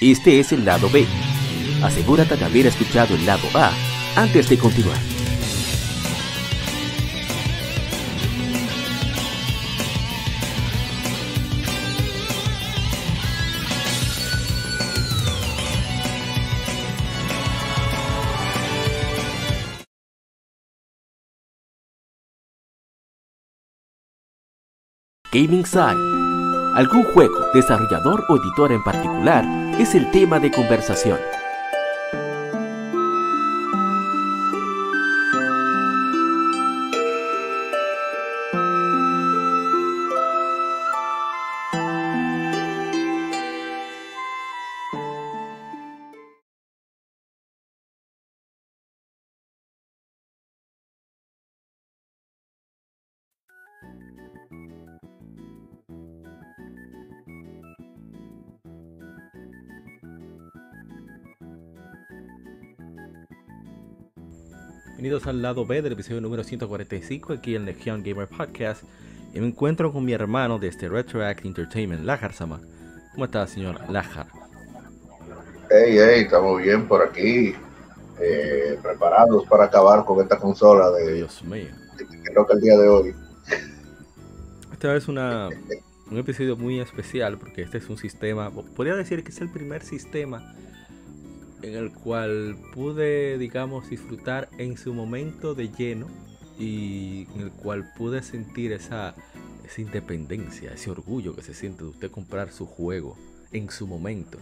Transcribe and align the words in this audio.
Este 0.00 0.40
es 0.40 0.50
el 0.52 0.64
lado 0.64 0.88
B. 0.88 1.06
Asegúrate 1.82 2.34
de 2.34 2.44
haber 2.46 2.66
escuchado 2.66 3.14
el 3.14 3.26
lado 3.26 3.46
A 3.54 3.70
antes 4.16 4.48
de 4.48 4.56
continuar. 4.56 4.96
Gaming 25.30 25.66
Side. 25.66 25.82
Algún 26.74 27.04
juego, 27.12 27.34
desarrollador 27.52 28.24
o 28.28 28.36
editor 28.36 28.72
en 28.72 28.82
particular 28.82 29.69
es 29.80 29.94
el 29.94 30.10
tema 30.10 30.38
de 30.38 30.50
conversación. 30.50 31.39
Bienvenidos 65.10 65.34
al 65.34 65.42
lado 65.42 65.66
B 65.66 65.82
del 65.82 65.94
episodio 65.94 66.20
número 66.20 66.44
145 66.44 67.32
aquí 67.32 67.56
en 67.56 67.64
Legion 67.64 68.00
Gamer 68.04 68.28
Podcast. 68.28 68.84
Y 69.34 69.40
me 69.40 69.48
encuentro 69.48 69.92
con 69.92 70.04
mi 70.04 70.12
hermano 70.12 70.60
de 70.60 70.68
este 70.68 70.88
Retroact 70.88 71.44
Entertainment, 71.44 72.04
Lajar 72.04 72.32
Sama. 72.32 72.60
¿Cómo 73.10 73.24
está, 73.24 73.44
señor 73.48 73.80
Lajar? 73.90 74.28
Hey, 75.68 75.96
hey, 75.98 76.22
estamos 76.22 76.62
bien 76.62 76.86
por 76.86 77.02
aquí. 77.02 77.56
Eh, 78.20 78.78
preparados 78.80 79.44
para 79.48 79.64
acabar 79.64 80.04
con 80.04 80.22
esta 80.22 80.38
consola 80.38 80.92
de 80.92 81.14
Dios 81.14 81.42
mío. 81.42 81.70
que 81.98 82.32
toca 82.32 82.54
el 82.54 82.60
día 82.60 82.78
de 82.78 82.88
hoy. 82.88 83.14
Esta 84.72 84.94
es 84.94 85.08
una, 85.08 85.48
un 86.08 86.18
episodio 86.18 86.56
muy 86.56 86.78
especial 86.78 87.36
porque 87.36 87.62
este 87.62 87.78
es 87.78 87.90
un 87.90 87.98
sistema, 87.98 88.52
podría 88.52 88.94
decir 88.94 89.24
que 89.24 89.30
es 89.30 89.40
el 89.40 89.50
primer 89.50 89.82
sistema 89.82 90.54
en 91.62 91.74
el 91.74 91.92
cual 91.92 92.56
pude, 92.74 93.38
digamos, 93.38 93.90
disfrutar 93.90 94.48
en 94.58 94.76
su 94.76 94.94
momento 94.94 95.54
de 95.54 95.68
lleno 95.68 96.06
y 96.58 97.26
en 97.34 97.40
el 97.42 97.50
cual 97.50 97.92
pude 97.96 98.22
sentir 98.22 98.72
esa, 98.72 99.14
esa 99.64 99.80
independencia, 99.80 100.72
ese 100.72 100.90
orgullo 100.90 101.34
que 101.34 101.42
se 101.42 101.54
siente 101.54 101.84
de 101.84 101.90
usted 101.90 102.10
comprar 102.10 102.52
su 102.52 102.66
juego 102.66 103.16
en 103.52 103.70
su 103.70 103.86
momento. 103.86 104.38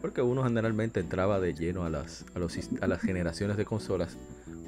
Porque 0.00 0.22
uno 0.22 0.44
generalmente 0.44 1.00
entraba 1.00 1.40
de 1.40 1.54
lleno 1.54 1.84
a 1.84 1.90
las, 1.90 2.24
a, 2.34 2.38
los, 2.38 2.56
a 2.80 2.86
las 2.86 3.00
generaciones 3.00 3.56
de 3.56 3.64
consolas, 3.64 4.16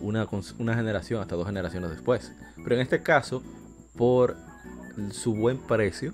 una, 0.00 0.28
una 0.58 0.75
generación 0.75 1.20
hasta 1.20 1.36
dos 1.36 1.47
generaciones 1.47 1.91
después. 1.91 2.33
Pero 2.56 2.75
en 2.75 2.81
este 2.81 3.03
caso, 3.03 3.42
por 3.97 4.36
su 5.12 5.34
buen 5.34 5.59
precio, 5.59 6.12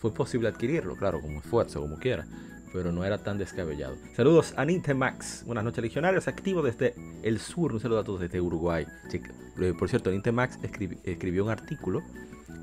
fue 0.00 0.12
posible 0.12 0.48
adquirirlo, 0.48 0.96
claro, 0.96 1.20
como 1.20 1.40
esfuerzo, 1.40 1.80
como 1.80 1.96
quiera 1.96 2.26
pero 2.72 2.92
no 2.92 3.04
era 3.04 3.18
tan 3.18 3.38
descabellado. 3.38 3.96
Saludos 4.14 4.54
a 4.56 4.64
Nintemax, 4.64 5.44
buenas 5.44 5.64
noches 5.64 5.82
legionarios, 5.82 6.28
activo 6.28 6.62
desde 6.62 6.94
el 7.22 7.38
sur, 7.38 7.72
un 7.72 7.80
saludo 7.80 8.00
a 8.00 8.04
todos 8.04 8.20
desde 8.20 8.40
Uruguay. 8.40 8.86
Eh, 9.12 9.74
por 9.78 9.88
cierto, 9.88 10.10
Nintemax 10.10 10.58
escribió 10.62 11.44
un 11.44 11.50
artículo 11.50 12.02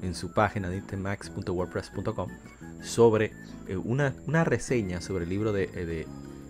en 0.01 0.13
su 0.13 0.33
página 0.33 0.69
nintemax.wordpress.com 0.69 2.29
sobre 2.81 3.31
eh, 3.67 3.77
una, 3.77 4.13
una, 4.27 4.43
reseña 4.43 5.01
sobre 5.01 5.23
el 5.23 5.29
libro 5.29 5.53
de, 5.53 5.69
eh, 5.73 6.05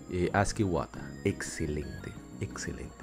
de 0.09 0.29
Aski 0.33 0.63
Wata. 0.63 0.99
Excelente, 1.23 2.11
excelente. 2.41 2.93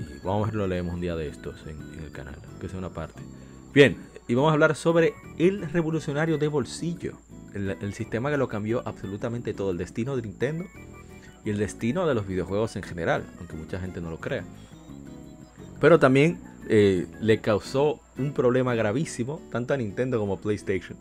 Y 0.00 0.24
vamos 0.24 0.48
a 0.48 0.50
ver, 0.50 0.54
lo 0.56 0.66
leemos 0.66 0.94
un 0.94 1.00
día 1.00 1.14
de 1.14 1.28
estos 1.28 1.66
en, 1.66 1.80
en 1.94 2.04
el 2.04 2.10
canal, 2.10 2.36
que 2.60 2.68
sea 2.68 2.78
una 2.78 2.90
parte. 2.90 3.22
Bien, 3.72 3.96
y 4.26 4.34
vamos 4.34 4.50
a 4.50 4.54
hablar 4.54 4.74
sobre 4.74 5.14
el 5.38 5.70
revolucionario 5.70 6.38
de 6.38 6.48
bolsillo 6.48 7.18
el, 7.54 7.94
sistema 7.94 8.30
que 8.30 8.36
lo 8.36 8.48
cambió 8.48 8.82
absolutamente 8.84 9.54
todo, 9.54 9.70
el 9.70 9.78
destino 9.78 10.16
de 10.16 10.22
Nintendo 10.22 10.64
y 11.44 11.50
el 11.50 11.58
destino 11.58 12.06
de 12.06 12.14
los 12.14 12.26
videojuegos 12.26 12.76
en 12.76 12.82
general, 12.82 13.24
aunque 13.38 13.56
mucha 13.56 13.78
gente 13.78 14.00
no 14.00 14.10
lo 14.10 14.18
crea. 14.18 14.44
Pero 15.80 15.98
también 15.98 16.40
eh, 16.68 17.06
le 17.20 17.40
causó 17.40 18.00
un 18.18 18.32
problema 18.32 18.74
gravísimo, 18.74 19.40
tanto 19.50 19.74
a 19.74 19.76
Nintendo 19.76 20.18
como 20.18 20.34
a 20.34 20.40
PlayStation, 20.40 20.98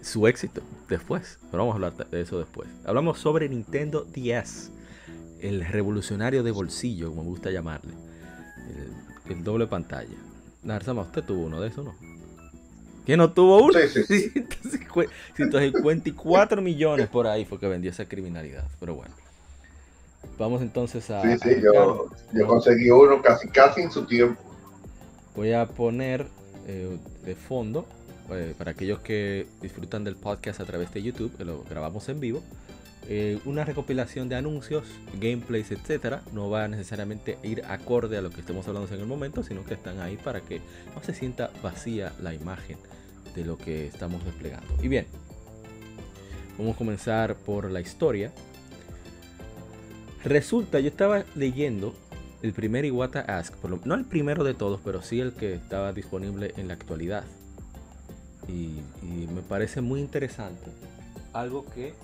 su 0.00 0.26
éxito 0.26 0.62
después. 0.88 1.38
Pero 1.50 1.64
vamos 1.64 1.72
a 1.72 1.76
hablar 1.76 2.08
de 2.08 2.20
eso 2.20 2.38
después. 2.38 2.68
Hablamos 2.84 3.18
sobre 3.18 3.48
Nintendo 3.48 4.04
DS, 4.04 4.70
el 5.40 5.64
revolucionario 5.64 6.42
de 6.42 6.50
bolsillo, 6.50 7.10
como 7.10 7.24
me 7.24 7.28
gusta 7.30 7.50
llamarle, 7.50 7.94
el, 9.28 9.42
doble 9.44 9.66
pantalla. 9.66 10.16
Narzama, 10.62 11.02
usted 11.02 11.24
tuvo 11.24 11.46
uno 11.46 11.60
de 11.60 11.68
esos, 11.68 11.84
¿no? 11.84 11.94
Que 13.06 13.16
no 13.16 13.32
tuvo 13.32 13.62
uno. 13.62 13.78
Sí, 13.78 14.04
sí. 14.04 14.32
154 15.34 16.62
millones 16.62 17.08
por 17.08 17.26
ahí 17.26 17.44
fue 17.44 17.58
que 17.58 17.66
vendió 17.66 17.90
esa 17.90 18.06
criminalidad. 18.06 18.64
Pero 18.78 18.94
bueno. 18.94 19.14
Vamos 20.38 20.62
entonces 20.62 21.10
a. 21.10 21.22
Sí, 21.22 21.38
sí, 21.42 21.60
yo, 21.62 22.08
yo, 22.32 22.46
conseguí 22.46 22.90
uno 22.90 23.20
casi, 23.20 23.48
casi 23.48 23.82
en 23.82 23.90
su 23.90 24.06
tiempo. 24.06 24.40
Voy 25.34 25.52
a 25.52 25.66
poner 25.66 26.26
eh, 26.66 26.96
de 27.24 27.34
fondo, 27.34 27.86
eh, 28.30 28.54
para 28.56 28.70
aquellos 28.70 29.00
que 29.00 29.46
disfrutan 29.60 30.04
del 30.04 30.16
podcast 30.16 30.60
a 30.60 30.64
través 30.64 30.92
de 30.94 31.02
YouTube, 31.02 31.36
que 31.36 31.44
lo 31.44 31.64
grabamos 31.64 32.08
en 32.08 32.20
vivo, 32.20 32.42
eh, 33.08 33.40
una 33.44 33.64
recopilación 33.64 34.28
de 34.28 34.36
anuncios, 34.36 34.84
gameplays, 35.20 35.72
etcétera. 35.72 36.22
No 36.32 36.50
va 36.50 36.64
a 36.64 36.68
necesariamente 36.68 37.38
ir 37.42 37.64
acorde 37.66 38.16
a 38.16 38.22
lo 38.22 38.30
que 38.30 38.40
estemos 38.40 38.66
hablando 38.68 38.94
en 38.94 39.00
el 39.00 39.06
momento, 39.06 39.42
sino 39.42 39.64
que 39.64 39.74
están 39.74 40.00
ahí 40.00 40.16
para 40.16 40.40
que 40.40 40.60
no 40.94 41.02
se 41.02 41.14
sienta 41.14 41.50
vacía 41.62 42.12
la 42.20 42.32
imagen 42.32 42.78
de 43.34 43.44
lo 43.44 43.58
que 43.58 43.86
estamos 43.86 44.24
desplegando. 44.24 44.66
Y 44.82 44.88
bien, 44.88 45.06
vamos 46.58 46.74
a 46.74 46.78
comenzar 46.78 47.36
por 47.36 47.70
la 47.70 47.80
historia. 47.80 48.32
Resulta, 50.24 50.78
yo 50.80 50.88
estaba 50.88 51.24
leyendo 51.34 51.94
el 52.42 52.52
primer 52.52 52.84
Iwata 52.84 53.20
Ask, 53.20 53.54
no 53.84 53.94
el 53.94 54.04
primero 54.04 54.44
de 54.44 54.54
todos, 54.54 54.80
pero 54.84 55.02
sí 55.02 55.20
el 55.20 55.32
que 55.32 55.54
estaba 55.54 55.92
disponible 55.92 56.52
en 56.56 56.68
la 56.68 56.74
actualidad. 56.74 57.24
Y, 58.48 58.80
me 59.32 59.40
parece 59.42 59.80
muy 59.80 60.00
interesante. 60.00 60.70
Algo 61.32 61.64
que, 61.66 61.94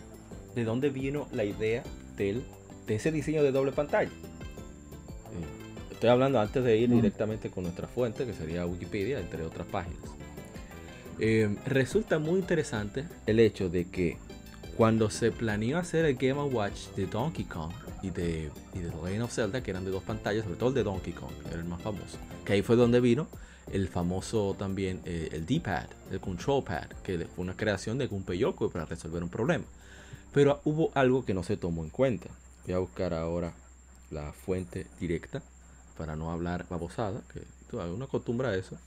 de 0.54 0.64
dónde 0.64 0.90
vino 0.90 1.26
la 1.32 1.44
idea 1.44 1.82
del, 2.16 2.44
de 2.86 2.94
ese 2.94 3.10
diseño 3.10 3.42
de 3.42 3.52
doble 3.52 3.72
pantalla. 3.72 4.10
Eh, 4.10 5.92
estoy 5.92 6.10
hablando 6.10 6.40
antes 6.40 6.62
de 6.62 6.76
ir 6.76 6.90
directamente 6.90 7.50
con 7.50 7.64
nuestra 7.64 7.88
fuente, 7.88 8.24
que 8.24 8.32
sería 8.32 8.64
Wikipedia, 8.64 9.18
entre 9.18 9.42
otras 9.44 9.66
páginas. 9.66 10.17
Eh, 11.20 11.56
resulta 11.66 12.18
muy 12.18 12.38
interesante 12.38 13.04
el 13.26 13.40
hecho 13.40 13.68
de 13.68 13.86
que 13.86 14.18
cuando 14.76 15.10
se 15.10 15.32
planeó 15.32 15.78
hacer 15.78 16.04
el 16.04 16.14
Game 16.14 16.40
Watch 16.40 16.90
de 16.94 17.06
Donkey 17.06 17.44
Kong 17.44 17.72
y 18.02 18.10
de, 18.10 18.50
y 18.74 18.78
de 18.78 18.90
The 18.90 18.96
Legend 19.04 19.22
of 19.22 19.32
Zelda, 19.32 19.60
que 19.60 19.72
eran 19.72 19.84
de 19.84 19.90
dos 19.90 20.04
pantallas, 20.04 20.44
sobre 20.44 20.56
todo 20.56 20.68
el 20.68 20.74
de 20.76 20.84
Donkey 20.84 21.12
Kong, 21.12 21.32
era 21.50 21.58
el 21.58 21.64
más 21.64 21.82
famoso, 21.82 22.18
que 22.44 22.52
ahí 22.52 22.62
fue 22.62 22.76
donde 22.76 23.00
vino 23.00 23.26
el 23.72 23.88
famoso 23.88 24.54
también 24.56 25.00
eh, 25.04 25.28
el 25.32 25.44
D-Pad, 25.44 25.86
el 26.12 26.20
Control 26.20 26.62
Pad, 26.62 26.88
que 27.02 27.18
fue 27.26 27.44
una 27.44 27.56
creación 27.56 27.98
de 27.98 28.06
Gunpei 28.06 28.40
para 28.72 28.84
resolver 28.86 29.22
un 29.22 29.28
problema. 29.28 29.64
Pero 30.32 30.60
hubo 30.64 30.90
algo 30.94 31.24
que 31.24 31.34
no 31.34 31.42
se 31.42 31.56
tomó 31.56 31.84
en 31.84 31.90
cuenta. 31.90 32.28
Voy 32.64 32.74
a 32.74 32.78
buscar 32.78 33.14
ahora 33.14 33.52
la 34.10 34.32
fuente 34.32 34.86
directa 35.00 35.42
para 35.96 36.16
no 36.16 36.30
hablar 36.30 36.66
babosada, 36.70 37.20
que 37.32 37.42
uno 37.76 38.04
acostumbra 38.04 38.50
a 38.50 38.56
eso. 38.56 38.78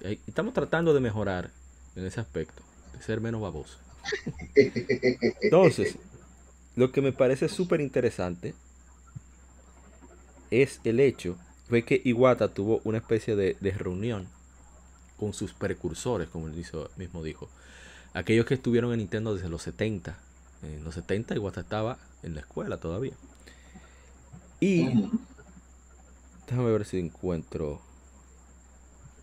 estamos 0.00 0.54
tratando 0.54 0.94
de 0.94 1.00
mejorar 1.00 1.50
en 2.00 2.06
ese 2.06 2.20
aspecto, 2.20 2.62
de 2.92 3.02
ser 3.02 3.20
menos 3.20 3.40
baboso. 3.40 3.78
Entonces, 5.42 5.96
lo 6.76 6.92
que 6.92 7.02
me 7.02 7.12
parece 7.12 7.48
súper 7.48 7.80
interesante 7.80 8.54
es 10.50 10.80
el 10.84 11.00
hecho 11.00 11.36
de 11.68 11.84
que 11.84 12.00
Iwata 12.04 12.48
tuvo 12.48 12.80
una 12.84 12.98
especie 12.98 13.36
de, 13.36 13.56
reunión 13.72 14.28
con 15.16 15.32
sus 15.34 15.52
precursores, 15.52 16.28
como 16.28 16.48
él 16.48 16.64
mismo 16.96 17.22
dijo. 17.22 17.48
Aquellos 18.14 18.46
que 18.46 18.54
estuvieron 18.54 18.92
en 18.92 18.98
Nintendo 18.98 19.34
desde 19.34 19.48
los 19.48 19.62
70. 19.62 20.18
En 20.62 20.82
los 20.82 20.94
70 20.94 21.36
Iwata 21.36 21.60
estaba 21.60 21.98
en 22.22 22.34
la 22.34 22.40
escuela 22.40 22.78
todavía. 22.78 23.12
Y 24.58 24.88
déjame 26.46 26.72
ver 26.72 26.84
si 26.84 26.98
encuentro. 26.98 27.80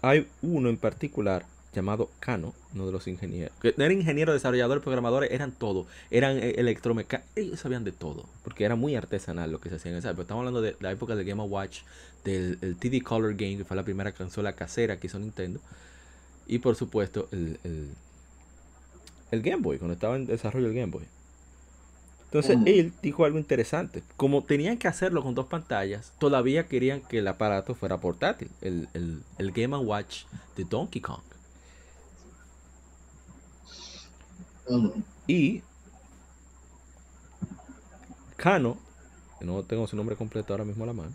Hay 0.01 0.27
uno 0.41 0.69
en 0.69 0.77
particular 0.77 1.45
llamado 1.73 2.09
Cano, 2.19 2.53
uno 2.73 2.85
de 2.85 2.91
los 2.91 3.07
ingenieros. 3.07 3.55
Que 3.61 3.73
no 3.77 3.83
eran 3.83 3.97
ingenieros, 3.97 4.33
desarrolladores, 4.33 4.83
programadores, 4.83 5.31
eran 5.31 5.51
todo. 5.51 5.85
Eran 6.09 6.37
eh, 6.37 6.55
electromecánicos. 6.57 7.29
Ellos 7.35 7.59
sabían 7.59 7.83
de 7.83 7.91
todo. 7.91 8.25
Porque 8.43 8.63
era 8.63 8.75
muy 8.75 8.95
artesanal 8.95 9.51
lo 9.51 9.59
que 9.59 9.69
se 9.69 9.75
hacía 9.75 9.91
en 9.91 9.97
esa 9.97 10.09
época. 10.09 10.23
Estamos 10.23 10.41
hablando 10.41 10.61
de 10.61 10.75
la 10.79 10.91
época 10.91 11.15
del 11.15 11.25
Game 11.25 11.43
Watch, 11.43 11.81
del 12.23 12.57
el 12.61 12.77
TD 12.77 13.03
Color 13.03 13.35
Game, 13.35 13.57
que 13.57 13.65
fue 13.65 13.75
la 13.75 13.83
primera 13.83 14.11
consola 14.11 14.53
casera 14.53 14.99
que 14.99 15.07
hizo 15.07 15.19
Nintendo. 15.19 15.59
Y 16.47 16.59
por 16.59 16.75
supuesto, 16.75 17.27
el, 17.31 17.59
el, 17.63 17.89
el 19.31 19.41
Game 19.41 19.61
Boy, 19.61 19.77
cuando 19.77 19.93
estaba 19.93 20.15
en 20.15 20.25
desarrollo 20.25 20.67
el 20.67 20.73
Game 20.73 20.91
Boy. 20.91 21.03
Entonces 22.25 22.57
él 22.65 22.91
dijo 23.01 23.23
algo 23.23 23.37
interesante. 23.37 24.03
Como 24.17 24.43
tenían 24.43 24.77
que 24.77 24.89
hacerlo 24.89 25.23
con 25.23 25.33
dos 25.33 25.45
pantallas, 25.45 26.11
todavía 26.19 26.67
querían 26.67 27.01
que 27.01 27.19
el 27.19 27.27
aparato 27.27 27.73
fuera 27.73 27.99
portátil. 27.99 28.49
El, 28.61 28.89
el, 28.93 29.23
el 29.37 29.51
Game 29.53 29.77
Watch 29.77 30.23
de 30.57 30.65
Donkey 30.65 31.01
Kong. 31.01 31.21
Mm. 31.21 31.37
Y 35.27 35.61
Kano, 38.35 38.77
que 39.39 39.45
no 39.45 39.63
tengo 39.63 39.87
su 39.87 39.95
nombre 39.95 40.15
completo 40.15 40.53
ahora 40.53 40.63
mismo 40.65 40.83
a 40.83 40.87
la 40.87 40.93
mano, 40.93 41.11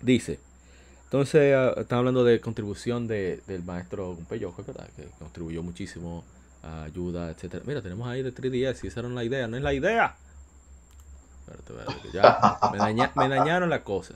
dice, 0.00 0.38
entonces 1.04 1.54
ah, 1.56 1.74
están 1.80 1.98
hablando 2.00 2.24
de 2.24 2.40
contribución 2.40 3.06
de, 3.08 3.42
del 3.46 3.62
maestro 3.64 4.16
Yokoi, 4.30 4.64
¿verdad? 4.64 4.88
Que 4.96 5.06
contribuyó 5.18 5.62
muchísimo 5.62 6.24
a 6.62 6.84
ayuda, 6.84 7.30
etcétera. 7.30 7.64
Mira, 7.66 7.82
tenemos 7.82 8.06
ahí 8.08 8.22
de 8.22 8.32
3DS 8.32 8.84
y 8.84 8.86
esa 8.86 9.00
era 9.00 9.08
la 9.08 9.24
idea, 9.24 9.48
no 9.48 9.56
es 9.56 9.62
la 9.62 9.74
idea. 9.74 10.14
Espérate, 11.48 11.72
espérate, 11.72 12.12
ya 12.12 12.70
me, 12.72 12.78
daña- 12.78 13.12
me 13.16 13.28
dañaron 13.28 13.68
la 13.68 13.82
cosa. 13.82 14.14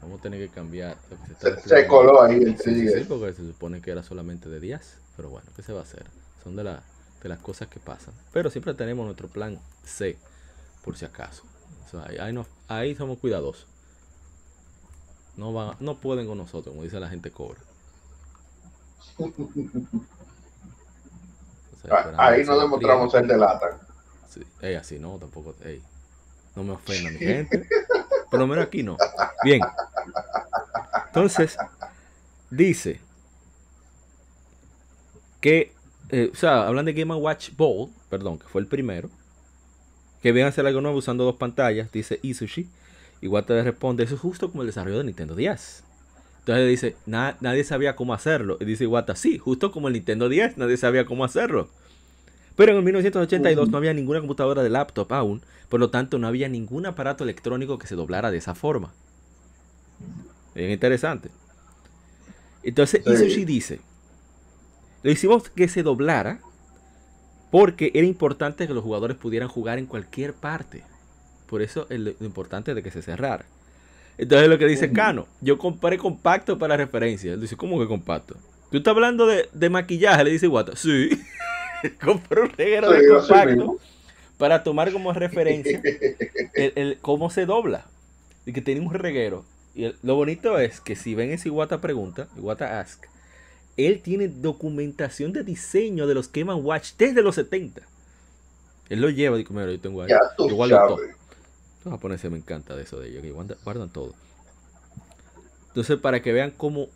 Vamos 0.00 0.20
a 0.20 0.22
tener 0.22 0.38
que 0.38 0.54
cambiar 0.54 0.96
lo 1.42 1.56
que 1.56 1.68
se 1.68 1.86
coló 1.88 2.22
ahí 2.22 2.36
el 2.36 2.56
Sí, 2.58 2.74
sí, 2.74 2.88
sí, 2.88 3.00
3DS. 3.00 3.06
porque 3.08 3.32
se 3.32 3.46
supone 3.46 3.80
que 3.80 3.90
era 3.90 4.02
solamente 4.04 4.48
de 4.48 4.60
10. 4.60 4.98
Pero 5.16 5.30
bueno, 5.30 5.46
¿qué 5.56 5.62
se 5.62 5.72
va 5.72 5.80
a 5.80 5.82
hacer? 5.82 6.04
Son 6.44 6.54
de, 6.54 6.62
la, 6.62 6.82
de 7.26 7.34
las 7.34 7.40
cosas 7.40 7.66
que 7.68 7.80
pasan. 7.80 8.14
Pero 8.32 8.50
siempre 8.50 8.72
tenemos 8.74 9.04
nuestro 9.04 9.28
plan 9.28 9.58
C, 9.84 10.16
por 10.84 10.96
si 10.96 11.04
acaso. 11.04 11.42
O 11.86 11.90
sea, 11.90 12.24
ahí, 12.24 12.32
no- 12.32 12.46
somos 12.96 13.18
cuidadosos. 13.18 13.66
No, 15.36 15.52
van, 15.52 15.76
no 15.80 15.96
pueden 15.98 16.26
con 16.26 16.38
nosotros, 16.38 16.72
como 16.72 16.82
dice 16.84 16.98
la 17.00 17.08
gente 17.08 17.30
cobra. 17.30 17.60
O 19.18 19.30
sea, 21.82 22.14
Ah, 22.16 22.28
Ahí 22.28 22.44
lo 22.44 22.60
demostramos 22.60 23.12
ser 23.12 23.26
de 23.26 23.36
lata. 23.36 23.78
Sí, 24.28 24.42
ey, 24.60 24.74
así 24.76 24.98
no, 24.98 25.18
tampoco. 25.18 25.54
ey, 25.64 25.82
no 26.54 26.62
me 26.64 26.72
ofenda 26.72 27.10
mi 27.10 27.18
gente. 27.18 27.68
Por 28.30 28.40
lo 28.40 28.46
menos 28.46 28.64
aquí 28.66 28.82
no. 28.82 28.96
Bien. 29.44 29.60
Entonces, 31.08 31.56
dice 32.50 33.00
que, 35.40 35.72
eh, 36.10 36.30
o 36.32 36.36
sea, 36.36 36.66
hablan 36.66 36.84
de 36.86 36.92
Game 36.92 37.14
Watch 37.14 37.50
Ball, 37.56 37.88
perdón, 38.10 38.38
que 38.38 38.46
fue 38.46 38.60
el 38.60 38.66
primero. 38.66 39.10
Que 40.22 40.32
vean 40.32 40.48
hacer 40.48 40.66
algo 40.66 40.80
nuevo 40.80 40.98
usando 40.98 41.24
dos 41.24 41.36
pantallas, 41.36 41.90
dice 41.92 42.18
Isushi. 42.22 42.68
Igual 43.20 43.44
te 43.46 43.62
responde, 43.62 44.04
eso 44.04 44.14
es 44.14 44.20
justo 44.20 44.50
como 44.50 44.62
el 44.62 44.66
desarrollo 44.68 44.98
de 44.98 45.04
Nintendo 45.04 45.34
10. 45.34 45.84
Entonces 46.40 46.68
dice, 46.68 46.96
"Na- 47.06 47.36
nadie 47.40 47.64
sabía 47.64 47.96
cómo 47.96 48.14
hacerlo. 48.14 48.56
Y 48.60 48.64
dice 48.64 48.84
Iwata, 48.84 49.16
sí, 49.16 49.38
justo 49.38 49.72
como 49.72 49.88
el 49.88 49.94
Nintendo 49.94 50.28
10, 50.28 50.56
nadie 50.58 50.76
sabía 50.76 51.04
cómo 51.06 51.24
hacerlo. 51.24 51.68
Pero 52.56 52.72
en 52.72 52.78
el 52.78 52.84
1982 52.84 53.68
no 53.68 53.76
había 53.78 53.92
ninguna 53.92 54.20
computadora 54.20 54.62
de 54.62 54.70
laptop 54.70 55.12
aún, 55.12 55.42
por 55.68 55.80
lo 55.80 55.90
tanto 55.90 56.18
no 56.18 56.26
había 56.28 56.48
ningún 56.48 56.86
aparato 56.86 57.24
electrónico 57.24 57.78
que 57.78 57.86
se 57.86 57.96
doblara 57.96 58.30
de 58.30 58.38
esa 58.38 58.54
forma. 58.54 58.92
Bien 60.54 60.70
interesante. 60.70 61.30
Entonces 62.62 63.02
Sí. 63.04 63.12
Isushi 63.12 63.44
dice, 63.44 63.80
lo 65.02 65.10
hicimos 65.10 65.48
que 65.50 65.68
se 65.68 65.82
doblara 65.82 66.40
porque 67.50 67.90
era 67.94 68.06
importante 68.06 68.66
que 68.66 68.74
los 68.74 68.82
jugadores 68.82 69.16
pudieran 69.16 69.48
jugar 69.48 69.78
en 69.78 69.86
cualquier 69.86 70.34
parte. 70.34 70.82
Por 71.46 71.62
eso 71.62 71.86
el- 71.90 72.16
lo 72.18 72.26
importante 72.26 72.74
de 72.74 72.82
que 72.82 72.90
se 72.90 73.02
cerrara. 73.02 73.44
Entonces 74.18 74.48
lo 74.48 74.58
que 74.58 74.66
dice. 74.66 74.92
Cano, 74.92 75.26
yo 75.40 75.58
compré 75.58 75.98
compacto 75.98 76.58
para 76.58 76.76
referencia. 76.76 77.32
Él 77.34 77.40
dice, 77.40 77.56
¿cómo 77.56 77.78
que 77.78 77.86
compacto? 77.86 78.36
¿Tú 78.70 78.78
estás 78.78 78.92
hablando 78.94 79.26
de, 79.26 79.48
de 79.52 79.70
maquillaje? 79.70 80.24
Le 80.24 80.30
dice 80.30 80.46
Iwata. 80.46 80.74
Sí. 80.74 81.10
compré 82.04 82.42
un 82.42 82.50
reguero 82.50 82.90
de 82.90 83.06
compacto 83.06 83.78
para 84.38 84.62
tomar 84.64 84.90
como 84.92 85.12
referencia 85.12 85.80
el, 86.54 86.72
el- 86.74 86.98
cómo 87.00 87.30
se 87.30 87.46
dobla. 87.46 87.84
Y 88.44 88.52
que 88.52 88.60
tiene 88.62 88.80
un 88.80 88.92
reguero. 88.92 89.44
Y 89.74 89.84
el- 89.84 89.96
lo 90.02 90.16
bonito 90.16 90.58
es 90.58 90.80
que 90.80 90.96
si 90.96 91.14
ven 91.14 91.30
ese 91.30 91.48
Iwata 91.48 91.80
pregunta, 91.80 92.26
Iwata 92.36 92.80
ask, 92.80 93.04
él 93.76 94.00
tiene 94.02 94.28
documentación 94.28 95.32
de 95.32 95.44
diseño 95.44 96.06
de 96.06 96.14
los 96.14 96.32
Game 96.32 96.52
Watch 96.54 96.92
desde 96.96 97.22
los 97.22 97.34
70. 97.34 97.82
Él 98.88 99.00
lo 99.00 99.10
lleva, 99.10 99.36
digo, 99.36 99.52
mira, 99.52 99.70
yo 99.70 99.80
tengo 99.80 100.02
ahí. 100.02 100.12
Igual 100.38 100.70
de 100.70 100.76
todo. 100.76 100.98
Los 101.84 101.92
japoneses 101.92 102.30
me 102.30 102.38
encanta 102.38 102.74
de 102.74 102.82
eso 102.82 102.98
de 102.98 103.08
ellos, 103.08 103.22
que 103.22 103.30
guardan, 103.30 103.58
guardan 103.64 103.90
todo. 103.90 104.14
Entonces, 105.68 105.98
para 105.98 106.22
que 106.22 106.32
vean 106.32 106.52
cómo 106.52 106.88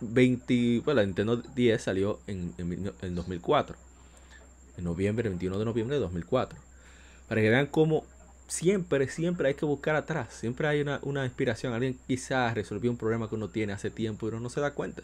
20, 0.00 0.82
bueno, 0.84 1.00
la 1.00 1.06
Nintendo 1.06 1.36
10 1.36 1.82
salió 1.82 2.20
en, 2.26 2.52
en, 2.58 2.92
en 3.00 3.14
2004. 3.14 3.76
En 4.76 4.84
noviembre, 4.84 5.28
21 5.28 5.58
de 5.58 5.64
noviembre 5.64 5.96
de 5.96 6.00
2004. 6.02 6.58
Para 7.28 7.40
que 7.40 7.48
vean 7.48 7.66
cómo 7.66 8.04
siempre, 8.48 9.08
siempre 9.08 9.48
hay 9.48 9.54
que 9.54 9.64
buscar 9.64 9.96
atrás. 9.96 10.34
Siempre 10.34 10.68
hay 10.68 10.80
una, 10.80 10.98
una 11.02 11.24
inspiración. 11.24 11.72
Alguien 11.72 11.98
quizás 12.06 12.54
resolvió 12.54 12.90
un 12.90 12.96
problema 12.96 13.28
que 13.28 13.34
uno 13.34 13.48
tiene 13.48 13.72
hace 13.72 13.90
tiempo 13.90 14.26
y 14.26 14.30
uno 14.30 14.40
no 14.40 14.50
se 14.50 14.60
da 14.60 14.72
cuenta. 14.72 15.02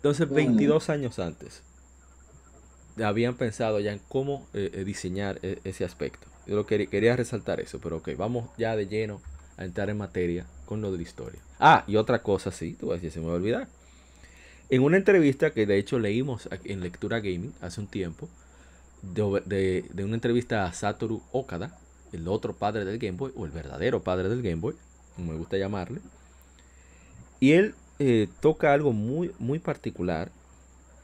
Entonces, 0.00 0.30
Mm. 0.30 0.34
22 0.34 0.88
años 0.90 1.18
antes, 1.18 1.62
habían 3.04 3.34
pensado 3.34 3.80
ya 3.80 3.92
en 3.92 4.00
cómo 4.08 4.46
eh, 4.54 4.70
eh, 4.74 4.84
diseñar 4.84 5.38
eh, 5.42 5.58
ese 5.64 5.84
aspecto. 5.84 6.26
Yo 6.46 6.56
lo 6.56 6.66
quería, 6.66 6.86
quería 6.86 7.16
resaltar 7.16 7.60
eso, 7.60 7.78
pero 7.80 7.98
ok, 7.98 8.10
vamos 8.16 8.50
ya 8.58 8.76
de 8.76 8.86
lleno 8.88 9.20
a 9.56 9.64
entrar 9.64 9.90
en 9.90 9.98
materia 9.98 10.46
con 10.66 10.80
lo 10.80 10.90
de 10.90 10.96
la 10.98 11.02
historia. 11.02 11.40
Ah, 11.58 11.84
y 11.86 11.96
otra 11.96 12.22
cosa, 12.22 12.50
sí, 12.50 12.76
tú 12.78 12.86
vas 12.88 12.94
a 12.94 12.96
decir, 12.96 13.12
se 13.12 13.20
me 13.20 13.26
va 13.26 13.32
a 13.32 13.36
olvidar. 13.36 13.68
En 14.70 14.82
una 14.82 14.96
entrevista 14.96 15.50
que 15.52 15.66
de 15.66 15.78
hecho 15.78 15.98
leímos 15.98 16.48
en 16.64 16.80
Lectura 16.80 17.18
Gaming 17.20 17.52
hace 17.60 17.80
un 17.80 17.86
tiempo, 17.86 18.28
de, 19.02 19.42
de- 19.46 19.84
de 19.92 20.04
una 20.04 20.14
entrevista 20.14 20.64
a 20.64 20.72
Satoru 20.72 21.22
Okada, 21.32 21.78
el 22.12 22.26
otro 22.28 22.54
padre 22.54 22.84
del 22.84 22.98
Game 22.98 23.16
Boy, 23.16 23.32
o 23.36 23.44
el 23.46 23.50
verdadero 23.50 24.02
padre 24.02 24.28
del 24.28 24.42
Game 24.42 24.56
Boy, 24.60 24.74
como 25.16 25.32
me 25.32 25.38
gusta 25.38 25.56
llamarle, 25.56 26.00
y 27.40 27.52
él 27.52 27.74
eh, 28.00 28.28
toca 28.40 28.72
algo 28.72 28.92
muy, 28.92 29.30
muy 29.38 29.60
particular 29.60 30.32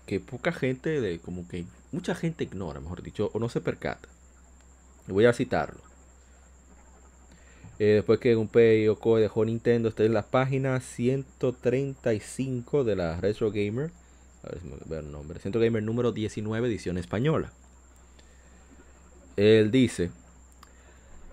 que 0.06 0.18
poca 0.18 0.50
gente, 0.50 1.00
de, 1.00 1.18
como 1.18 1.46
que 1.46 1.66
mucha 1.92 2.14
gente 2.14 2.44
ignora, 2.44 2.80
mejor 2.80 3.02
dicho, 3.02 3.30
o 3.34 3.38
no 3.38 3.50
se 3.50 3.60
percata. 3.60 4.08
Voy 5.06 5.26
a 5.26 5.34
citarlo. 5.34 5.80
Eh, 7.78 7.96
después 7.96 8.18
que 8.18 8.34
Gunpei 8.34 8.86
Yokoi 8.86 9.20
dejó 9.20 9.44
Nintendo, 9.44 9.90
está 9.90 10.04
en 10.04 10.14
la 10.14 10.22
página 10.22 10.80
135 10.80 12.84
de 12.84 12.96
la 12.96 13.20
Retro 13.20 13.50
Gamer. 13.50 13.90
A 14.42 14.48
ver 14.48 14.60
si 14.60 14.66
me 14.66 14.76
veo 14.86 15.00
el 15.00 15.12
nombre. 15.12 15.38
Centro 15.38 15.60
Gamer 15.60 15.82
número 15.82 16.12
19, 16.12 16.66
edición 16.66 16.96
española. 16.96 17.52
Él 19.36 19.70
dice: 19.70 20.10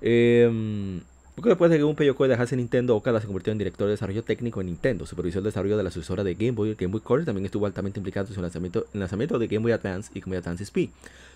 em, 0.02 1.02
Poco 1.36 1.50
después 1.50 1.72
de 1.72 1.78
que 1.78 1.84
Gunpei 1.84 2.06
Yokoi 2.06 2.30
dejase 2.30 2.56
Nintendo, 2.56 2.96
Okada 2.96 3.20
se 3.20 3.26
convirtió 3.26 3.52
en 3.52 3.58
director 3.58 3.88
de 3.88 3.92
desarrollo 3.92 4.24
técnico 4.24 4.62
en 4.62 4.68
Nintendo. 4.68 5.08
Supervisó 5.08 5.40
el 5.40 5.46
desarrollo 5.46 5.78
de 5.78 5.84
la 5.84 5.90
sucesora 5.90 6.24
de 6.24 6.36
Game 6.36 6.52
Boy, 6.52 6.76
Game 6.76 6.92
Boy 6.92 7.02
Color. 7.02 7.26
También 7.26 7.46
estuvo 7.46 7.66
altamente 7.66 8.00
implicado 8.00 8.28
en 8.28 8.36
su 8.36 8.42
lanzamiento, 8.42 8.82
en 8.82 8.90
el 8.94 9.00
lanzamiento 9.00 9.40
de 9.40 9.48
Game 9.48 9.64
Boy 9.64 9.72
Advance 9.72 10.12
y 10.14 10.20
Game 10.20 10.36
Boy 10.36 10.38
Advance 10.38 10.64
SP. 10.70 10.94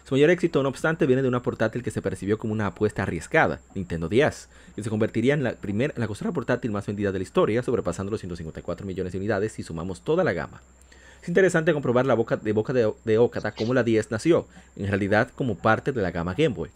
Su 0.07 0.13
mayor 0.13 0.29
éxito, 0.29 0.61
no 0.61 0.69
obstante, 0.69 1.07
viene 1.07 1.23
de 1.23 1.27
una 1.27 1.41
portátil 1.41 1.81
que 1.81 1.89
se 1.89 2.03
percibió 2.03 2.37
como 2.37 2.53
una 2.53 2.67
apuesta 2.67 3.01
arriesgada, 3.01 3.59
Nintendo 3.73 4.07
10, 4.07 4.49
que 4.75 4.83
se 4.83 4.89
convertiría 4.89 5.33
en 5.33 5.43
la, 5.43 5.53
primera, 5.53 5.93
en 5.95 5.99
la 5.99 6.07
consola 6.07 6.31
portátil 6.31 6.71
más 6.71 6.85
vendida 6.85 7.11
de 7.11 7.17
la 7.17 7.23
historia, 7.23 7.63
sobrepasando 7.63 8.11
los 8.11 8.21
154 8.21 8.85
millones 8.85 9.13
de 9.13 9.17
unidades 9.17 9.53
si 9.53 9.63
sumamos 9.63 10.01
toda 10.01 10.23
la 10.23 10.31
gama. 10.31 10.61
Es 11.23 11.27
interesante 11.27 11.73
comprobar 11.73 12.05
la 12.05 12.13
boca 12.13 12.37
de 12.37 12.51
boca 12.53 12.71
de, 12.71 12.93
de 13.03 13.17
Okada 13.17 13.51
cómo 13.51 13.73
la 13.73 13.83
10 13.83 14.11
nació, 14.11 14.47
en 14.75 14.87
realidad 14.87 15.29
como 15.35 15.57
parte 15.57 15.91
de 15.91 16.03
la 16.03 16.11
gama 16.11 16.35
Game 16.35 16.55
Boy. 16.55 16.69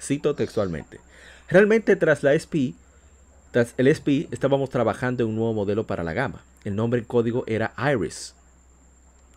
Cito 0.00 0.34
textualmente. 0.36 1.00
Realmente 1.48 1.96
tras 1.96 2.22
la 2.22 2.34
SP, 2.36 2.76
tras 3.50 3.74
el 3.78 3.88
SP 3.88 4.28
estábamos 4.30 4.70
trabajando 4.70 5.22
en 5.22 5.30
un 5.30 5.36
nuevo 5.36 5.54
modelo 5.54 5.86
para 5.86 6.04
la 6.04 6.12
gama. 6.12 6.44
El 6.64 6.76
nombre 6.76 7.00
en 7.00 7.06
código 7.06 7.44
era 7.46 7.72
Iris, 7.78 8.34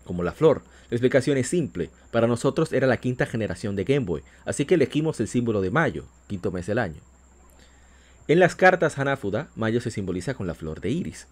como 0.04 0.24
la 0.24 0.34
flor. 0.34 0.64
La 0.90 0.96
explicación 0.96 1.38
es 1.38 1.48
simple. 1.48 1.90
Para 2.12 2.28
nosotros 2.28 2.74
era 2.74 2.86
la 2.86 2.98
quinta 2.98 3.26
generación 3.26 3.78
de 3.78 3.86
Game 3.86 4.06
Boy, 4.06 4.24
así 4.46 4.66
que 4.66 4.76
elegimos 4.76 5.20
el 5.22 5.30
símbolo 5.30 5.62
de 5.62 5.72
mayo, 5.72 6.06
quinto 6.28 6.52
mes 6.52 6.66
del 6.66 6.80
año. 6.80 7.02
En 8.28 8.40
las 8.40 8.56
cartas 8.56 9.00
Hanafuda, 9.00 9.50
mayo 9.56 9.80
se 9.80 9.92
simboliza 9.92 10.34
con 10.34 10.48
la 10.48 10.54
flor 10.54 10.82
de 10.82 10.90
iris. 10.90 11.28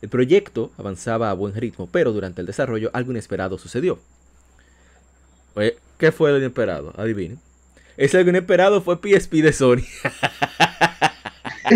El 0.00 0.08
proyecto 0.08 0.72
avanzaba 0.78 1.30
a 1.30 1.34
buen 1.34 1.54
ritmo, 1.54 1.88
pero 1.90 2.12
durante 2.12 2.40
el 2.40 2.46
desarrollo 2.46 2.90
algo 2.94 3.10
inesperado 3.10 3.58
sucedió. 3.58 3.98
Oye, 5.54 5.76
¿Qué 5.98 6.10
fue 6.12 6.30
lo 6.32 6.38
inesperado? 6.38 6.92
Adivinen. 6.96 7.38
Ese 7.96 8.18
algo 8.18 8.30
inesperado 8.30 8.82
fue 8.82 8.96
PSP 8.96 9.34
de 9.34 9.52
Sony. 9.52 9.82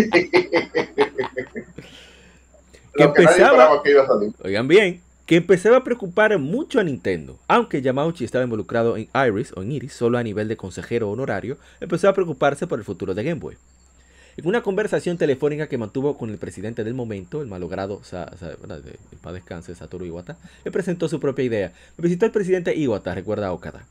que 2.95 3.03
empezaba, 3.03 3.81
que 3.83 3.97
a 3.97 4.05
oigan 4.43 4.67
bien, 4.67 5.01
que 5.25 5.37
empezaba 5.37 5.77
a 5.77 5.83
preocupar 5.83 6.37
mucho 6.37 6.79
a 6.79 6.83
Nintendo. 6.83 7.39
Aunque 7.47 7.81
Yamauchi 7.81 8.25
estaba 8.25 8.43
involucrado 8.43 8.97
en 8.97 9.07
Iris 9.27 9.53
o 9.55 9.61
en 9.61 9.71
Iris 9.71 9.93
solo 9.93 10.17
a 10.17 10.23
nivel 10.23 10.47
de 10.47 10.57
consejero 10.57 11.09
honorario, 11.09 11.57
empezó 11.79 12.09
a 12.09 12.13
preocuparse 12.13 12.67
por 12.67 12.79
el 12.79 12.85
futuro 12.85 13.13
de 13.13 13.23
Game 13.23 13.39
Boy. 13.39 13.55
En 14.37 14.47
una 14.47 14.61
conversación 14.61 15.17
telefónica 15.17 15.67
que 15.67 15.77
mantuvo 15.77 16.17
con 16.17 16.29
el 16.29 16.37
presidente 16.37 16.83
del 16.83 16.93
momento, 16.93 17.41
el 17.41 17.47
malogrado 17.47 18.01
Sa, 18.03 18.31
el 18.41 19.33
descanse, 19.33 19.75
Satoru 19.75 20.05
Iwata, 20.05 20.37
le 20.63 20.71
presentó 20.71 21.09
su 21.09 21.19
propia 21.19 21.43
idea. 21.43 21.73
Me 21.97 22.03
visitó 22.03 22.25
el 22.25 22.31
presidente 22.31 22.75
Iwata, 22.75 23.13
recuerda 23.13 23.51
Okada. 23.51 23.85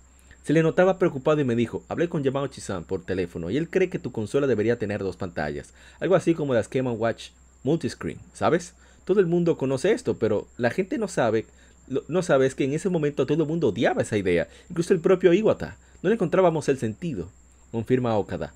Se 0.48 0.54
le 0.54 0.62
notaba 0.62 0.98
preocupado 0.98 1.42
y 1.42 1.44
me 1.44 1.54
dijo, 1.54 1.84
hablé 1.88 2.08
con 2.08 2.24
Yamauchi-san 2.24 2.84
por 2.84 3.04
teléfono 3.04 3.50
y 3.50 3.58
él 3.58 3.68
cree 3.68 3.90
que 3.90 3.98
tu 3.98 4.12
consola 4.12 4.46
debería 4.46 4.78
tener 4.78 5.02
dos 5.02 5.14
pantallas, 5.14 5.74
algo 6.00 6.14
así 6.14 6.32
como 6.32 6.54
las 6.54 6.70
Game 6.70 6.88
Watch 6.88 7.32
Multiscreen, 7.64 8.18
¿sabes? 8.32 8.72
Todo 9.04 9.20
el 9.20 9.26
mundo 9.26 9.58
conoce 9.58 9.92
esto, 9.92 10.18
pero 10.18 10.48
la 10.56 10.70
gente 10.70 10.96
no 10.96 11.06
sabe, 11.06 11.44
no 12.08 12.22
sabe 12.22 12.48
que 12.48 12.64
en 12.64 12.72
ese 12.72 12.88
momento 12.88 13.26
todo 13.26 13.42
el 13.42 13.46
mundo 13.46 13.68
odiaba 13.68 14.00
esa 14.00 14.16
idea, 14.16 14.48
incluso 14.70 14.94
el 14.94 15.00
propio 15.00 15.34
Iwata. 15.34 15.76
No 16.02 16.08
le 16.08 16.14
encontrábamos 16.14 16.70
el 16.70 16.78
sentido, 16.78 17.28
confirma 17.70 18.16
Okada. 18.16 18.54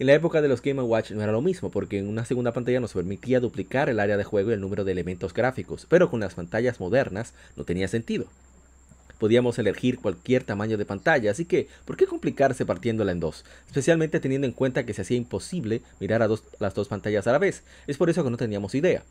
En 0.00 0.08
la 0.08 0.14
época 0.14 0.42
de 0.42 0.48
los 0.48 0.60
Game 0.60 0.82
Watch 0.82 1.12
no 1.12 1.22
era 1.22 1.30
lo 1.30 1.40
mismo, 1.40 1.70
porque 1.70 2.00
en 2.00 2.08
una 2.08 2.24
segunda 2.24 2.50
pantalla 2.50 2.80
nos 2.80 2.94
permitía 2.94 3.38
duplicar 3.38 3.88
el 3.88 4.00
área 4.00 4.16
de 4.16 4.24
juego 4.24 4.50
y 4.50 4.54
el 4.54 4.60
número 4.60 4.82
de 4.82 4.90
elementos 4.90 5.32
gráficos, 5.32 5.86
pero 5.88 6.10
con 6.10 6.18
las 6.18 6.34
pantallas 6.34 6.80
modernas 6.80 7.32
no 7.54 7.62
tenía 7.62 7.86
sentido. 7.86 8.26
Podíamos 9.18 9.58
elegir 9.58 9.98
cualquier 9.98 10.44
tamaño 10.44 10.78
de 10.78 10.84
pantalla, 10.84 11.30
así 11.30 11.44
que 11.44 11.68
¿por 11.84 11.96
qué 11.96 12.06
complicarse 12.06 12.64
partiéndola 12.64 13.12
en 13.12 13.20
dos? 13.20 13.44
Especialmente 13.66 14.20
teniendo 14.20 14.46
en 14.46 14.52
cuenta 14.52 14.86
que 14.86 14.94
se 14.94 15.02
hacía 15.02 15.16
imposible 15.16 15.82
mirar 16.00 16.22
a 16.22 16.28
las 16.60 16.74
dos 16.74 16.88
pantallas 16.88 17.26
a 17.26 17.32
la 17.32 17.38
vez. 17.38 17.62
Es 17.86 17.96
por 17.96 18.10
eso 18.10 18.22
que 18.24 18.30
no 18.30 18.36
teníamos 18.36 18.74
idea. 18.74 19.02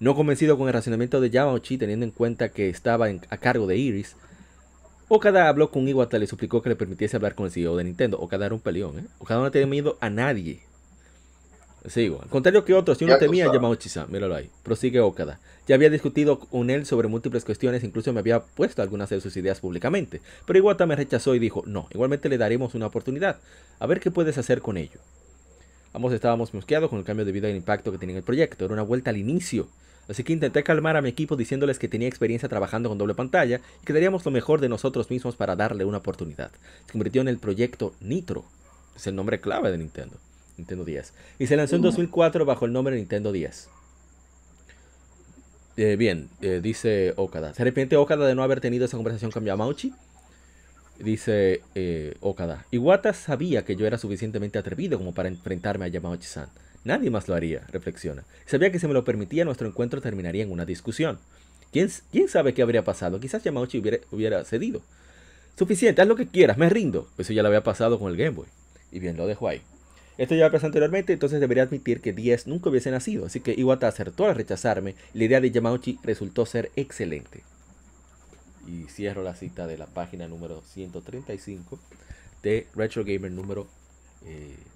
No 0.00 0.14
convencido 0.14 0.56
con 0.56 0.68
el 0.68 0.74
racionamiento 0.74 1.20
de 1.20 1.30
Yamauchi, 1.30 1.76
teniendo 1.76 2.04
en 2.04 2.12
cuenta 2.12 2.50
que 2.50 2.68
estaba 2.68 3.06
a 3.06 3.36
cargo 3.38 3.66
de 3.66 3.76
Iris, 3.76 4.14
Okada 5.10 5.48
habló 5.48 5.70
con 5.70 5.88
Iwata 5.88 6.18
le 6.18 6.26
suplicó 6.26 6.60
que 6.60 6.68
le 6.68 6.76
permitiese 6.76 7.16
hablar 7.16 7.34
con 7.34 7.46
el 7.46 7.52
CEO 7.52 7.76
de 7.76 7.84
Nintendo. 7.84 8.18
Okada 8.18 8.44
era 8.44 8.54
un 8.54 8.60
peleón, 8.60 8.98
¿eh? 8.98 9.04
Okada 9.18 9.40
no 9.40 9.50
tenía 9.50 9.66
miedo 9.66 9.96
a 10.02 10.10
nadie. 10.10 10.60
Sigo. 11.88 12.20
Al 12.22 12.28
contrario 12.28 12.64
que 12.64 12.74
otros, 12.74 12.98
yo 12.98 13.06
no 13.06 13.18
temía 13.18 13.46
a 13.46 13.52
Yamauchi-san. 13.52 14.10
Míralo 14.10 14.34
ahí. 14.34 14.50
Prosigue 14.62 15.00
Okada. 15.00 15.40
Ya 15.66 15.74
había 15.74 15.90
discutido 15.90 16.38
con 16.38 16.70
él 16.70 16.86
sobre 16.86 17.08
múltiples 17.08 17.44
cuestiones, 17.44 17.84
incluso 17.84 18.12
me 18.12 18.20
había 18.20 18.40
puesto 18.40 18.82
algunas 18.82 19.10
de 19.10 19.20
sus 19.20 19.36
ideas 19.36 19.60
públicamente. 19.60 20.20
Pero 20.46 20.58
Iwata 20.58 20.86
me 20.86 20.96
rechazó 20.96 21.34
y 21.34 21.38
dijo, 21.38 21.62
no, 21.66 21.88
igualmente 21.90 22.28
le 22.28 22.38
daremos 22.38 22.74
una 22.74 22.86
oportunidad. 22.86 23.38
A 23.78 23.86
ver 23.86 24.00
qué 24.00 24.10
puedes 24.10 24.38
hacer 24.38 24.60
con 24.60 24.76
ello. 24.76 25.00
Ambos 25.92 26.12
estábamos 26.12 26.54
mosqueados 26.54 26.90
con 26.90 26.98
el 26.98 27.04
cambio 27.04 27.24
debido 27.24 27.48
al 27.48 27.56
impacto 27.56 27.92
que 27.92 27.98
tenía 27.98 28.16
el 28.16 28.22
proyecto. 28.22 28.64
Era 28.64 28.74
una 28.74 28.82
vuelta 28.82 29.10
al 29.10 29.16
inicio. 29.16 29.68
Así 30.08 30.24
que 30.24 30.32
intenté 30.32 30.62
calmar 30.62 30.96
a 30.96 31.02
mi 31.02 31.10
equipo 31.10 31.36
diciéndoles 31.36 31.78
que 31.78 31.88
tenía 31.88 32.08
experiencia 32.08 32.48
trabajando 32.48 32.88
con 32.88 32.96
doble 32.96 33.14
pantalla 33.14 33.60
y 33.82 33.84
que 33.84 33.92
daríamos 33.92 34.24
lo 34.24 34.30
mejor 34.30 34.60
de 34.60 34.70
nosotros 34.70 35.10
mismos 35.10 35.36
para 35.36 35.54
darle 35.54 35.84
una 35.84 35.98
oportunidad. 35.98 36.50
Se 36.86 36.92
convirtió 36.92 37.20
en 37.20 37.28
el 37.28 37.38
proyecto 37.38 37.94
Nitro. 38.00 38.44
Es 38.96 39.06
el 39.06 39.14
nombre 39.14 39.40
clave 39.40 39.70
de 39.70 39.78
Nintendo. 39.78 40.16
Nintendo 40.58 40.84
10. 40.84 41.14
Y 41.38 41.46
se 41.46 41.56
lanzó 41.56 41.76
en 41.76 41.82
2004 41.82 42.44
bajo 42.44 42.66
el 42.66 42.72
nombre 42.72 42.96
Nintendo 42.96 43.32
10. 43.32 43.68
Eh, 45.78 45.94
bien, 45.96 46.28
eh, 46.42 46.60
dice 46.60 47.14
Okada. 47.16 47.54
¿Se 47.54 47.62
arrepiente 47.62 47.96
Okada 47.96 48.26
de 48.26 48.34
no 48.34 48.42
haber 48.42 48.60
tenido 48.60 48.84
esa 48.84 48.96
conversación 48.96 49.30
con 49.30 49.44
Yamauchi? 49.44 49.94
Dice 50.98 51.62
eh, 51.76 52.16
Okada. 52.20 52.66
Iwata 52.72 53.12
sabía 53.12 53.64
que 53.64 53.76
yo 53.76 53.86
era 53.86 53.96
suficientemente 53.96 54.58
atrevido 54.58 54.98
como 54.98 55.14
para 55.14 55.28
enfrentarme 55.28 55.84
a 55.84 55.88
Yamauchi-san. 55.88 56.48
Nadie 56.82 57.10
más 57.10 57.28
lo 57.28 57.36
haría, 57.36 57.64
reflexiona. 57.70 58.24
Sabía 58.44 58.72
que 58.72 58.80
si 58.80 58.88
me 58.88 58.92
lo 58.92 59.04
permitía, 59.04 59.44
nuestro 59.44 59.68
encuentro 59.68 60.00
terminaría 60.00 60.42
en 60.42 60.50
una 60.50 60.64
discusión. 60.64 61.20
¿Quién, 61.72 61.88
quién 62.10 62.28
sabe 62.28 62.54
qué 62.54 62.62
habría 62.62 62.82
pasado? 62.82 63.20
Quizás 63.20 63.44
Yamauchi 63.44 63.78
hubiera, 63.78 63.98
hubiera, 64.10 64.44
cedido. 64.44 64.82
Suficiente, 65.56 66.02
haz 66.02 66.08
lo 66.08 66.16
que 66.16 66.26
quieras, 66.26 66.58
me 66.58 66.68
rindo. 66.68 67.08
Eso 67.18 67.32
ya 67.32 67.42
lo 67.42 67.48
había 67.48 67.62
pasado 67.62 68.00
con 68.00 68.10
el 68.10 68.16
Game 68.16 68.30
Boy. 68.30 68.48
Y 68.90 68.98
bien, 68.98 69.16
lo 69.16 69.28
dejo 69.28 69.46
ahí. 69.46 69.62
Esto 70.18 70.34
ya 70.34 70.50
pasado 70.50 70.66
anteriormente, 70.66 71.12
entonces 71.12 71.40
debería 71.40 71.62
admitir 71.62 72.00
que 72.00 72.12
10 72.12 72.48
nunca 72.48 72.70
hubiese 72.70 72.90
nacido, 72.90 73.26
así 73.26 73.40
que 73.40 73.54
Iwata 73.56 73.88
acertó 73.88 74.26
al 74.26 74.34
rechazarme 74.34 74.94
la 75.14 75.24
idea 75.24 75.40
de 75.40 75.50
Yamauchi 75.50 75.98
resultó 76.02 76.44
ser 76.44 76.70
excelente. 76.76 77.42
Y 78.66 78.84
cierro 78.90 79.22
la 79.22 79.34
cita 79.34 79.66
de 79.66 79.78
la 79.78 79.86
página 79.86 80.28
número 80.28 80.62
135 80.62 81.78
de 82.42 82.66
Retro 82.74 83.04
Gamer 83.04 83.30
número 83.30 83.66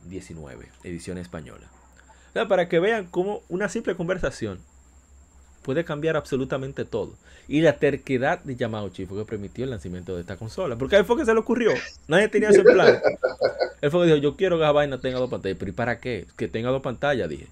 19, 0.08 0.64
eh, 0.64 0.68
edición 0.84 1.18
española 1.18 1.68
para 2.48 2.68
que 2.68 2.80
vean 2.80 3.06
cómo 3.06 3.42
una 3.48 3.68
simple 3.68 3.94
conversación 3.94 4.60
puede 5.62 5.84
cambiar 5.84 6.16
absolutamente 6.16 6.84
todo. 6.84 7.14
Y 7.48 7.60
la 7.60 7.78
terquedad 7.78 8.40
de 8.40 8.56
Yamauchi 8.56 9.06
fue 9.06 9.18
que 9.18 9.24
permitió 9.24 9.64
el 9.64 9.70
lanzamiento 9.70 10.14
de 10.14 10.20
esta 10.20 10.36
consola. 10.36 10.76
Porque 10.76 10.96
él 10.96 11.04
fue 11.04 11.16
que 11.16 11.24
se 11.24 11.34
le 11.34 11.40
ocurrió. 11.40 11.72
Nadie 12.08 12.28
tenía 12.28 12.50
ese 12.50 12.62
plan. 12.62 13.00
Él 13.80 13.90
fue 13.90 14.02
que 14.02 14.06
dijo, 14.06 14.18
yo 14.18 14.36
quiero 14.36 14.58
que 14.58 14.62
esa 14.62 14.72
vaina 14.72 15.00
tenga 15.00 15.18
dos 15.18 15.30
pantallas. 15.30 15.56
Pero 15.58 15.70
¿y 15.70 15.74
para 15.74 15.98
qué? 15.98 16.26
Que 16.36 16.48
tenga 16.48 16.70
dos 16.70 16.82
pantallas, 16.82 17.28
dije. 17.28 17.48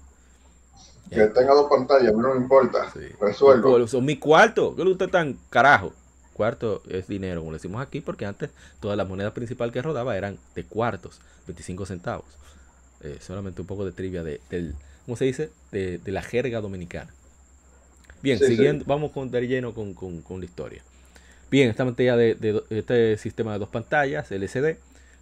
Que 1.09 1.27
tenga 1.27 1.53
dos 1.53 1.69
pantallas, 1.69 2.13
a 2.13 2.15
mí 2.15 2.21
no 2.21 2.33
me 2.33 2.39
importa. 2.39 2.91
Resuelvo. 3.19 3.85
Son 3.87 4.05
mi 4.05 4.17
cuarto. 4.17 4.75
¿Qué 4.75 4.81
usted 4.83 5.09
tan 5.09 5.37
carajo? 5.49 5.91
Cuarto 6.33 6.81
es 6.87 7.07
dinero, 7.07 7.41
como 7.41 7.51
le 7.51 7.57
decimos 7.57 7.81
aquí, 7.81 7.99
porque 7.99 8.25
antes 8.25 8.49
toda 8.79 8.95
la 8.95 9.03
moneda 9.03 9.33
principal 9.33 9.71
que 9.73 9.81
rodaba 9.81 10.15
eran 10.17 10.37
de 10.55 10.63
cuartos, 10.63 11.19
25 11.47 11.85
centavos. 11.85 12.25
Eh, 13.03 13.17
solamente 13.19 13.61
un 13.61 13.67
poco 13.67 13.83
de 13.83 13.91
trivia 13.91 14.23
de, 14.23 14.39
del, 14.49 14.75
¿cómo 15.05 15.17
se 15.17 15.25
dice? 15.25 15.49
De, 15.71 15.99
la 16.05 16.21
jerga 16.21 16.61
dominicana. 16.61 17.11
Bien, 18.21 18.39
siguiendo, 18.39 18.85
vamos 18.85 19.11
con, 19.11 19.31
de 19.31 19.47
lleno 19.47 19.73
con, 19.73 19.95
la 20.39 20.45
historia. 20.45 20.81
Bien, 21.49 21.69
esta 21.69 21.83
pantalla 21.85 22.15
de, 22.15 22.63
este 22.69 23.17
sistema 23.17 23.53
de 23.53 23.59
dos 23.59 23.69
pantallas, 23.69 24.31
LCD, 24.31 24.77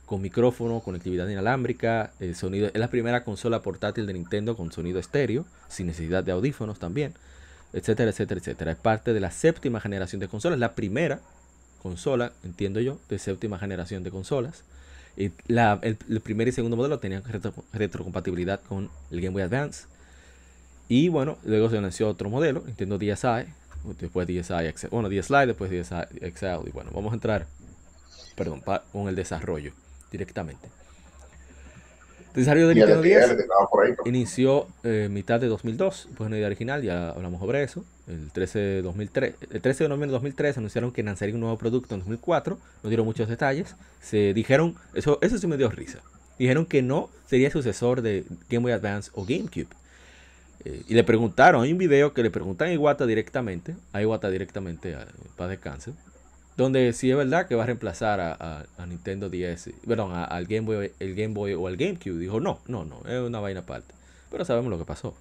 con 0.05 0.21
micrófono, 0.21 0.79
conectividad 0.81 1.27
inalámbrica, 1.27 2.11
el 2.19 2.35
sonido, 2.35 2.67
es 2.67 2.79
la 2.79 2.89
primera 2.89 3.23
consola 3.23 3.61
portátil 3.61 4.05
de 4.05 4.13
Nintendo 4.13 4.57
con 4.57 4.71
sonido 4.71 4.99
estéreo, 4.99 5.45
sin 5.67 5.87
necesidad 5.87 6.23
de 6.23 6.31
audífonos 6.31 6.79
también, 6.79 7.13
etcétera, 7.73 8.11
etcétera, 8.11 8.39
etcétera. 8.39 8.71
Es 8.71 8.77
parte 8.77 9.13
de 9.13 9.19
la 9.19 9.31
séptima 9.31 9.79
generación 9.79 10.19
de 10.19 10.27
consolas, 10.27 10.59
la 10.59 10.73
primera 10.75 11.19
consola, 11.81 12.33
entiendo 12.43 12.79
yo, 12.79 12.99
de 13.09 13.19
séptima 13.19 13.59
generación 13.59 14.03
de 14.03 14.11
consolas 14.11 14.63
el, 15.19 16.21
primer 16.23 16.47
y 16.47 16.51
segundo 16.51 16.77
modelo 16.77 16.99
tenían 16.99 17.23
retrocompatibilidad 17.73 18.61
con 18.61 18.89
el 19.11 19.21
Game 19.21 19.33
Boy 19.33 19.43
Advance. 19.43 19.85
Y 20.89 21.07
bueno, 21.07 21.37
luego 21.45 21.69
se 21.69 21.79
nació 21.79 22.09
otro 22.09 22.29
modelo, 22.29 22.63
Nintendo 22.65 22.97
DSi, 22.97 23.45
después 24.01 24.27
DSi 24.27 24.71
XL, 24.75 24.87
bueno, 24.89 25.07
DSi, 25.07 25.45
después 25.45 25.69
DSi 25.69 26.31
XL. 26.35 26.67
Y 26.67 26.71
bueno, 26.71 26.89
vamos 26.93 27.11
a 27.11 27.15
entrar, 27.15 27.45
perdón, 28.35 28.63
con 28.91 29.07
el 29.07 29.15
desarrollo 29.15 29.71
directamente. 30.11 30.67
El 32.33 32.41
desarrollo 32.41 32.67
de 32.69 32.75
Nintendo 32.75 33.01
10 33.03 33.37
inició 34.05 34.67
eh, 34.83 35.09
mitad 35.11 35.39
de 35.39 35.47
2002, 35.47 36.09
pues 36.15 36.27
una 36.27 36.37
idea 36.37 36.47
original, 36.47 36.81
ya 36.81 37.09
hablamos 37.09 37.39
sobre 37.39 37.61
eso. 37.63 37.85
El 38.07 38.31
13 38.31 38.59
de, 38.59 38.81
2003, 38.81 39.35
el 39.51 39.61
13 39.61 39.83
de 39.83 39.89
noviembre 39.89 40.07
de 40.07 40.13
2003 40.13 40.57
anunciaron 40.57 40.91
que 40.91 41.03
lanzarían 41.03 41.35
un 41.35 41.41
nuevo 41.41 41.57
producto 41.57 41.93
en 41.93 42.01
2004, 42.01 42.57
no 42.83 42.89
dieron 42.89 43.05
muchos 43.05 43.29
detalles. 43.29 43.75
Se 44.01 44.33
dijeron, 44.33 44.75
eso, 44.95 45.19
eso 45.21 45.37
sí 45.37 45.45
me 45.45 45.57
dio 45.57 45.69
risa. 45.69 45.99
Dijeron 46.39 46.65
que 46.65 46.81
no 46.81 47.09
sería 47.27 47.51
sucesor 47.51 48.01
de 48.01 48.25
Game 48.49 48.63
Boy 48.63 48.71
Advance 48.71 49.11
o 49.13 49.25
GameCube. 49.25 49.67
Eh, 50.65 50.83
y 50.87 50.93
le 50.93 51.03
preguntaron, 51.03 51.63
hay 51.63 51.71
un 51.71 51.77
video 51.77 52.13
que 52.13 52.23
le 52.23 52.31
preguntan 52.31 52.69
a 52.69 52.73
Iwata 52.73 53.05
directamente, 53.05 53.75
a 53.93 54.01
Iwata 54.01 54.29
directamente, 54.29 54.95
para 55.37 55.49
descanse, 55.49 55.93
donde 56.57 56.91
si 56.93 57.09
es 57.09 57.15
verdad 57.15 57.47
que 57.47 57.55
va 57.55 57.63
a 57.63 57.65
reemplazar 57.65 58.19
a, 58.19 58.65
Nintendo 58.85 59.29
10, 59.29 59.71
perdón, 59.87 60.11
al 60.13 60.45
Game 60.45 60.61
Boy, 60.61 60.91
el 60.99 61.15
Game 61.15 61.33
Boy 61.33 61.53
o 61.53 61.67
al 61.67 61.77
GameCube. 61.77 62.19
Dijo, 62.19 62.39
no, 62.39 62.59
no, 62.67 62.83
no, 62.83 63.01
es 63.07 63.21
una 63.21 63.39
vaina 63.39 63.61
aparte. 63.61 63.93
Pero 64.29 64.43
sabemos 64.43 64.69
lo 64.69 64.77
que 64.77 64.85
pasó. 64.85 65.15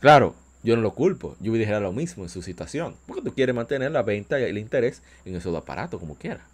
Claro, 0.00 0.34
yo 0.62 0.76
no 0.76 0.82
lo 0.82 0.94
culpo. 0.94 1.36
Yo 1.40 1.52
dijera 1.52 1.80
lo 1.80 1.92
mismo 1.92 2.24
en 2.24 2.28
su 2.28 2.42
situación. 2.42 2.94
Porque 3.06 3.22
tú 3.22 3.34
quieres 3.34 3.54
mantener 3.54 3.90
la 3.90 4.02
venta 4.02 4.38
y 4.38 4.44
el 4.44 4.58
interés 4.58 5.02
en 5.24 5.34
esos 5.34 5.56
aparatos 5.56 5.98
como 5.98 6.16
quiera. 6.16 6.46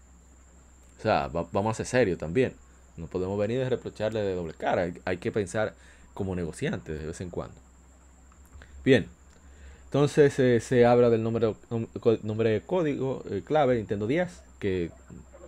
O 0.98 1.02
sea, 1.02 1.28
vamos 1.28 1.72
a 1.72 1.74
ser 1.74 1.86
serios 1.86 2.18
también. 2.18 2.54
No 2.96 3.06
podemos 3.06 3.38
venir 3.38 3.62
a 3.62 3.68
reprocharle 3.68 4.22
de 4.22 4.34
doble 4.34 4.54
cara. 4.54 4.92
hay 5.04 5.16
que 5.16 5.32
pensar 5.32 5.74
como 6.14 6.36
negociante 6.36 6.92
de 6.92 7.06
vez 7.06 7.20
en 7.20 7.30
cuando. 7.30 7.56
Bien, 8.84 9.06
entonces 9.84 10.38
eh, 10.38 10.60
se 10.60 10.86
habla 10.86 11.10
del 11.10 11.22
nombre, 11.22 11.54
nombre 12.22 12.50
de 12.50 12.60
código 12.60 13.24
eh, 13.28 13.42
clave 13.44 13.76
Nintendo 13.76 14.06
10, 14.06 14.28
que 14.58 14.90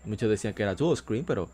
muchos 0.05 0.29
decían 0.29 0.53
que 0.53 0.65
era 0.65 0.75
dual 0.75 0.97
screen, 0.97 1.25
pero 1.25 1.49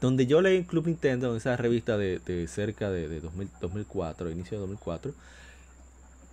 donde 0.00 0.26
yo 0.26 0.40
leí 0.40 0.56
en 0.56 0.64
Club 0.64 0.86
Nintendo, 0.86 1.30
en 1.30 1.36
esa 1.36 1.56
revista 1.56 1.96
de, 1.96 2.46
cerca 2.48 2.90
de, 2.90 3.20
2004, 3.20 4.30
inicio 4.30 4.56
de 4.56 4.60
2004, 4.62 5.14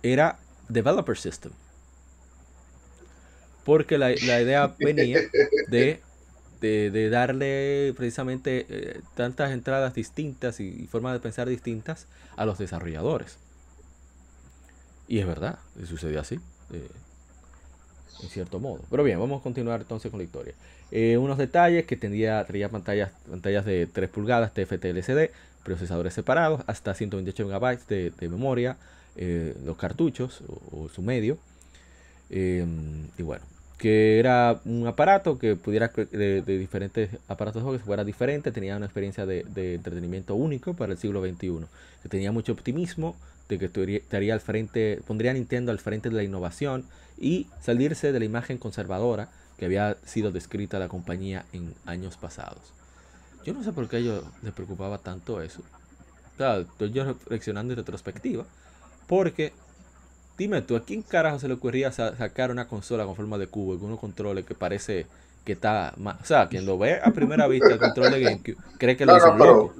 era 0.02 0.38
Developer 0.68 1.16
System. 1.16 1.52
Porque 3.64 3.98
la, 3.98 4.12
idea 4.12 4.74
venía 4.78 5.20
de, 5.68 6.00
de, 6.60 7.10
darle 7.10 7.92
precisamente 7.96 8.66
eh, 8.68 9.00
tantas 9.14 9.52
entradas 9.52 9.94
distintas 9.94 10.58
y 10.58 10.88
formas 10.88 11.12
de 11.12 11.20
pensar 11.20 11.48
distintas 11.48 12.06
a 12.36 12.46
los 12.46 12.58
desarrolladores. 12.58 13.38
Y 15.10 15.18
es 15.18 15.26
verdad, 15.26 15.58
sucedió 15.88 16.20
así. 16.20 16.36
Eh. 16.72 16.88
en 18.22 18.28
cierto 18.28 18.60
modo. 18.60 18.80
Pero 18.88 19.02
bien, 19.02 19.18
vamos 19.18 19.40
a 19.40 19.42
continuar 19.42 19.80
entonces 19.80 20.08
con 20.08 20.18
la 20.18 20.24
historia. 20.24 20.54
Eh, 20.92 21.16
unos 21.16 21.36
detalles 21.36 21.84
que 21.84 21.96
tenía, 21.96 22.44
tenía 22.44 22.68
pantallas, 22.68 23.10
pantallas 23.28 23.64
de 23.64 23.88
3 23.88 24.08
pulgadas 24.08 24.54
TFT 24.54 24.84
LCD, 24.84 25.30
procesadores 25.64 26.14
separados, 26.14 26.60
hasta 26.68 26.94
128 26.94 27.48
MB 27.48 27.86
de, 27.88 28.12
de 28.16 28.28
memoria, 28.28 28.76
eh, 29.16 29.56
los 29.64 29.76
cartuchos 29.76 30.44
o, 30.70 30.88
su 30.88 31.02
medio. 31.02 31.38
Em, 32.30 33.08
y 33.18 33.22
bueno, 33.24 33.44
que 33.78 34.20
era 34.20 34.60
un 34.64 34.86
aparato 34.86 35.40
que 35.40 35.56
pudiera 35.56 35.88
de, 35.88 36.42
diferentes 36.42 37.10
aparatos 37.26 37.62
de 37.62 37.64
juego 37.64 37.78
que 37.78 37.84
fuera 37.84 38.04
diferente, 38.04 38.52
tenía 38.52 38.76
una 38.76 38.86
experiencia 38.86 39.26
de, 39.26 39.42
de, 39.42 39.74
entretenimiento 39.74 40.36
único 40.36 40.74
para 40.74 40.92
el 40.92 40.98
siglo 40.98 41.20
XXI, 41.20 41.66
que 42.04 42.08
tenía 42.08 42.30
mucho 42.30 42.52
optimismo 42.52 43.16
de 43.58 43.68
que 43.68 43.96
estaría 43.96 44.34
al 44.34 44.40
frente, 44.40 45.00
pondría 45.06 45.32
a 45.32 45.34
Nintendo 45.34 45.72
al 45.72 45.78
frente 45.78 46.08
de 46.08 46.16
la 46.16 46.22
innovación 46.22 46.84
y 47.18 47.48
salirse 47.60 48.12
de 48.12 48.18
la 48.18 48.24
imagen 48.24 48.58
conservadora 48.58 49.28
que 49.58 49.66
había 49.66 49.98
sido 50.04 50.30
descrita 50.30 50.78
la 50.78 50.88
compañía 50.88 51.44
en 51.52 51.74
años 51.84 52.16
pasados. 52.16 52.72
Yo 53.44 53.52
no 53.52 53.62
sé 53.62 53.72
por 53.72 53.88
qué 53.88 53.96
a 53.96 53.98
ellos 53.98 54.24
les 54.42 54.52
preocupaba 54.52 54.98
tanto 54.98 55.42
eso. 55.42 55.62
O 56.38 56.60
estoy 56.60 56.92
yo 56.92 57.04
reflexionando 57.04 57.74
en 57.74 57.78
retrospectiva. 57.78 58.44
Porque, 59.06 59.52
dime 60.38 60.62
tú, 60.62 60.76
¿a 60.76 60.84
quién 60.84 61.02
carajo 61.02 61.38
se 61.38 61.48
le 61.48 61.54
ocurría 61.54 61.92
sacar 61.92 62.50
una 62.50 62.68
consola 62.68 63.04
con 63.04 63.16
forma 63.16 63.36
de 63.36 63.48
cubo 63.48 63.74
y 63.74 63.78
con 63.78 63.88
unos 63.88 64.00
controles 64.00 64.46
que 64.46 64.54
parece 64.54 65.06
que 65.44 65.52
está 65.52 65.94
O 65.96 66.24
sea, 66.24 66.48
quien 66.48 66.64
lo 66.64 66.78
ve 66.78 67.00
a 67.02 67.10
primera 67.10 67.46
vista 67.46 67.68
el 67.68 67.78
control 67.78 68.12
de 68.12 68.20
GameCube 68.20 68.56
cree 68.78 68.96
que 68.96 69.06
lo 69.06 69.16
hizo 69.16 69.34
loco. 69.36 69.74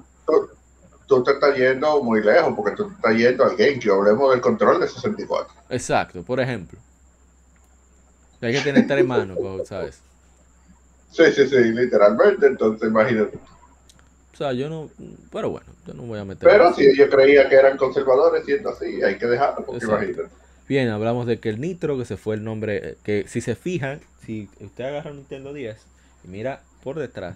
Tú, 1.11 1.25
te 1.25 1.33
estás 1.33 1.57
yendo 1.57 2.01
muy 2.05 2.23
lejos 2.23 2.55
porque 2.55 2.77
tú 2.77 2.89
te 2.89 2.95
estás 2.95 3.17
yendo 3.17 3.45
al 3.45 3.57
GameCube. 3.57 3.93
Hablemos 3.93 4.31
del 4.31 4.41
control 4.41 4.81
de 4.81 4.87
64. 4.87 5.53
Exacto, 5.69 6.23
por 6.23 6.39
ejemplo. 6.39 6.79
Hay 8.41 8.53
que 8.53 8.61
tener 8.61 8.87
tres 8.87 9.05
manos, 9.05 9.37
¿sabes? 9.69 9.99
Sí, 11.11 11.25
sí, 11.33 11.49
sí, 11.49 11.57
literalmente, 11.57 12.47
entonces 12.47 12.89
imagínate. 12.89 13.37
O 14.33 14.37
sea, 14.37 14.53
yo 14.53 14.69
no, 14.71 14.89
pero 15.33 15.51
bueno, 15.51 15.67
yo 15.85 15.95
no 15.95 16.05
voy 16.05 16.21
a 16.21 16.25
meter. 16.25 16.49
Pero 16.49 16.73
si 16.75 16.97
yo 16.97 17.11
creía 17.11 17.49
que 17.49 17.57
eran 17.57 17.77
conservadores, 17.77 18.45
siendo 18.45 18.71
así, 18.71 19.03
hay 19.03 19.19
que 19.19 19.27
dejarlo, 19.27 19.67
porque 19.67 19.85
imagínate. 19.85 20.29
Bien, 20.69 20.89
hablamos 20.91 21.27
de 21.27 21.41
que 21.41 21.49
el 21.49 21.61
Nitro, 21.61 21.99
que 21.99 22.05
se 22.05 22.17
fue 22.17 22.37
el 22.37 22.45
nombre, 22.45 22.97
que 23.03 23.25
si 23.27 23.41
se 23.41 23.57
fijan, 23.57 24.01
si 24.25 24.49
usted 24.61 24.85
agarra 24.85 25.11
un 25.11 25.17
Nintendo 25.17 25.53
10 25.53 25.77
y 26.25 26.29
mira 26.29 26.63
por 26.85 27.01
detrás, 27.01 27.35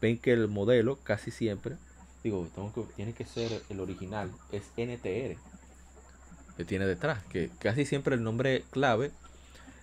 ven 0.00 0.18
que 0.18 0.32
el 0.32 0.46
modelo 0.46 0.96
casi 1.02 1.32
siempre, 1.32 1.74
digo, 2.26 2.48
tiene 2.96 3.12
que 3.12 3.24
ser 3.24 3.62
el 3.68 3.78
original, 3.78 4.32
es 4.50 4.64
NTR, 4.76 5.36
que 6.56 6.64
tiene 6.64 6.84
detrás, 6.84 7.22
que 7.26 7.50
casi 7.60 7.86
siempre 7.86 8.16
el 8.16 8.24
nombre 8.24 8.64
clave 8.70 9.12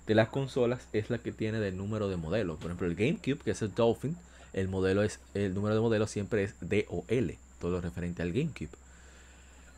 de 0.07 0.15
las 0.15 0.27
consolas 0.27 0.81
es 0.91 1.09
la 1.09 1.19
que 1.19 1.31
tiene 1.31 1.59
del 1.59 1.77
número 1.77 2.09
de 2.09 2.17
modelo. 2.17 2.57
Por 2.57 2.65
ejemplo, 2.65 2.87
el 2.87 2.95
GameCube, 2.95 3.37
que 3.37 3.51
es 3.51 3.61
el 3.61 3.73
Dolphin, 3.73 4.17
el 4.51 4.67
modelo 4.67 5.03
es 5.03 5.19
el 5.33 5.53
número 5.53 5.73
de 5.73 5.79
modelo 5.79 6.05
siempre 6.05 6.43
es 6.43 6.55
DOL, 6.59 7.37
todo 7.61 7.71
lo 7.71 7.79
referente 7.79 8.21
al 8.21 8.33
GameCube. 8.33 8.71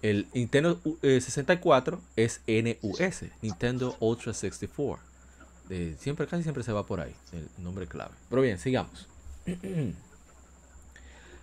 El 0.02 0.28
Nintendo 0.34 0.82
64 1.02 2.02
eh, 2.16 2.26
es 2.26 2.42
NUS, 2.48 3.30
Nintendo 3.44 3.96
Ultra 4.00 4.34
64. 4.34 5.04
siempre, 6.00 6.26
casi 6.26 6.42
siempre 6.42 6.64
se 6.64 6.72
va 6.72 6.86
por 6.88 7.00
ahí, 7.00 7.14
el 7.32 7.48
nombre 7.64 7.86
clave. 7.86 8.16
Pero 8.28 8.42
bien, 8.42 8.58
sigamos. 8.58 9.08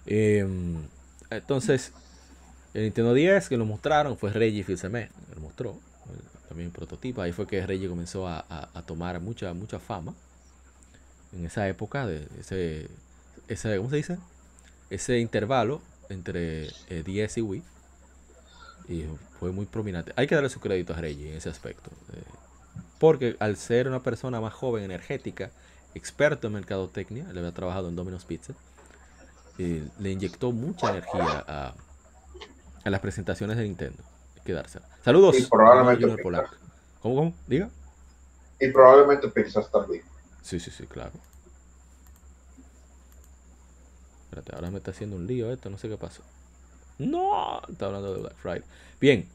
Em, 0.05 0.83
entonces, 1.37 1.93
el 2.75 2.85
Nintendo 2.85 3.15
10 3.15 3.49
que 3.49 3.57
lo 3.57 3.67
mostraron 3.67 4.17
fue 4.17 4.33
Reggie 4.33 4.65
fils 4.65 4.83
lo 4.85 5.41
mostró 5.41 5.79
también 6.49 6.71
prototipo. 6.71 7.23
Ahí 7.23 7.33
fue 7.33 7.47
que 7.47 7.67
Reggie 7.67 7.89
comenzó 7.89 8.29
a, 8.29 8.69
tomar 8.87 9.21
mucha, 9.21 9.55
mucha 9.55 9.79
fama. 9.79 10.15
En 11.33 11.47
esa 11.47 11.67
época, 11.67 12.07
de 12.07 12.29
ese, 12.39 12.89
ese, 13.49 13.79
¿cómo 13.79 13.89
se 13.89 13.97
dice? 13.97 14.19
Ese 14.91 15.19
intervalo 15.19 15.81
entre 16.11 16.69
10 16.91 17.37
eh, 17.37 17.41
y 17.41 17.43
Wii. 17.43 17.63
Y 18.89 19.05
fue 19.41 19.51
muy 19.51 19.65
prominente. 19.65 20.13
Hay 20.17 20.27
que 20.27 20.35
darle 20.35 20.51
su 20.51 20.61
crédito 20.61 20.93
a 20.93 20.97
Reggie 20.97 21.31
en 21.31 21.39
ese 21.39 21.49
aspecto. 21.49 21.91
Eh, 22.13 22.23
porque 22.99 23.37
al 23.41 23.57
ser 23.57 23.89
una 23.89 24.03
persona 24.03 24.41
más 24.41 24.53
joven, 24.53 24.85
energética, 24.85 25.51
experto 25.95 26.49
en 26.49 26.53
mercadotecnia, 26.53 27.33
le 27.33 27.41
había 27.41 27.53
trabajado 27.53 27.89
en 27.89 27.97
Domino's 27.97 28.27
Pizza, 28.27 28.53
eh, 29.59 29.89
le 29.99 30.11
inyectó 30.11 30.53
mucha 30.53 30.91
energía 30.91 31.45
a, 31.47 31.75
a 32.85 32.91
las 32.91 33.01
presentaciones 33.01 33.57
de 33.57 33.65
Nintendo 33.65 34.03
quedarse. 34.45 34.81
Saludos. 35.05 35.39
Y 35.39 35.43
probablemente 35.47 36.07
¿Cómo, 37.01 37.17
cómo? 37.17 37.35
Diga. 37.47 37.69
Y 38.61 38.69
probablemente 38.69 39.29
piensas 39.29 39.71
también. 39.71 40.03
Sí, 40.43 40.61
sí, 40.61 40.71
sí, 40.71 40.87
claro. 40.87 41.13
Espérate, 44.25 44.55
ahora 44.55 44.71
me 44.71 44.79
está 44.79 44.93
haciendo 44.93 45.17
un 45.17 45.27
lío 45.27 45.53
esto, 45.53 45.69
no 45.69 45.79
sé 45.79 45.89
qué 45.89 45.97
pasó. 45.97 46.23
No, 46.99 47.61
está 47.69 47.87
hablando 47.87 48.15
de 48.15 48.21
Black 48.21 48.37
Friday. 48.37 48.63
Bien. 49.01 49.29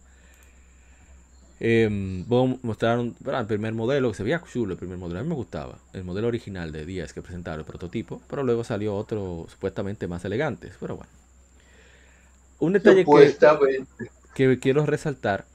Eh, 1.60 1.89
mostraron 1.89 3.15
el 3.26 3.46
primer 3.48 3.74
modelo 3.74 4.12
que 4.12 4.17
se 4.17 4.24
veía 4.24 4.41
chulo, 4.52 4.74
el 4.74 4.80
primer 4.80 4.98
modelo. 4.98 5.20
A 5.20 5.24
mí 5.24 5.30
me 5.30 5.36
gustaba. 5.36 5.80
El 5.93 6.04
modelo 6.04 6.28
original 6.28 6.72
de 6.72 6.86
10 6.86 7.13
que 7.13 7.22
presentaba 7.22 7.58
el 7.58 7.63
prototipo, 7.63 8.22
pero 8.30 8.43
luego 8.43 8.63
salió 8.63 8.96
otro 8.96 9.48
supuestamente 9.50 10.08
más 10.08 10.24
elegante. 10.26 10.72
Pero 10.80 10.98
bueno. 10.98 11.12
Un 12.60 12.74
detalle 12.74 13.06
que, 13.06 13.86
que 14.34 14.60
quiero 14.60 14.86
resaltar 14.86 15.46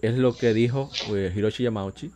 es 0.00 0.16
lo 0.16 0.36
que 0.36 0.54
dijo 0.54 0.90
eh, 1.14 1.32
Hiroshi 1.34 1.64
Yamauchi 1.64 2.12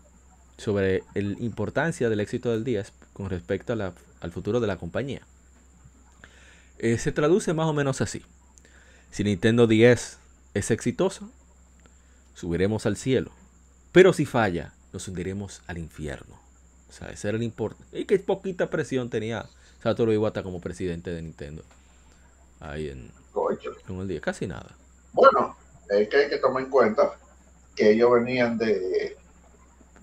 sobre 0.57 1.03
la 1.15 1.39
importancia 1.41 2.09
del 2.09 2.21
éxito 2.21 2.51
del 2.51 2.65
10 2.65 2.93
con 3.13 3.31
respecto 3.31 3.73
al 3.73 4.33
futuro 4.33 4.61
de 4.61 4.67
la 4.67 4.77
compañía. 4.77 5.23
Eh, 6.79 6.99
se 6.99 7.13
traduce 7.13 7.53
más 7.55 7.67
o 7.67 7.73
menos 7.73 8.01
así. 8.01 8.23
Si 9.11 9.25
Nintendo 9.25 9.67
10 9.67 10.19
es 10.55 10.71
exitoso, 10.71 11.31
subiremos 12.35 12.87
al 12.87 12.97
cielo. 12.97 13.31
Pero 13.93 14.13
si 14.13 14.27
falla, 14.27 14.73
nos 14.93 15.09
hundiremos 15.09 15.63
al 15.67 15.79
infierno. 15.79 16.39
O 16.89 16.93
sea, 16.93 17.11
ese 17.11 17.29
era 17.29 17.37
el 17.37 17.43
importante. 17.43 17.99
Y 17.99 18.05
qué 18.05 18.19
poquita 18.19 18.71
presión 18.71 19.11
tenía 19.11 19.47
Satoru 19.83 20.13
Iwata 20.13 20.43
como 20.43 20.61
presidente 20.61 21.11
de 21.11 21.23
Nintendo. 21.23 21.63
Ahí 22.61 22.89
en, 22.89 23.11
con 23.33 24.01
el 24.01 24.09
10. 24.09 24.21
Casi 24.21 24.47
nada. 24.47 24.77
Bueno, 25.13 25.57
es 25.91 26.09
que 26.09 26.17
hay 26.17 26.29
que 26.29 26.39
tomar 26.39 26.63
en 26.63 26.71
cuenta 26.71 27.17
que 27.75 27.91
ellos 27.91 28.13
venían 28.13 28.57
de 28.57 29.17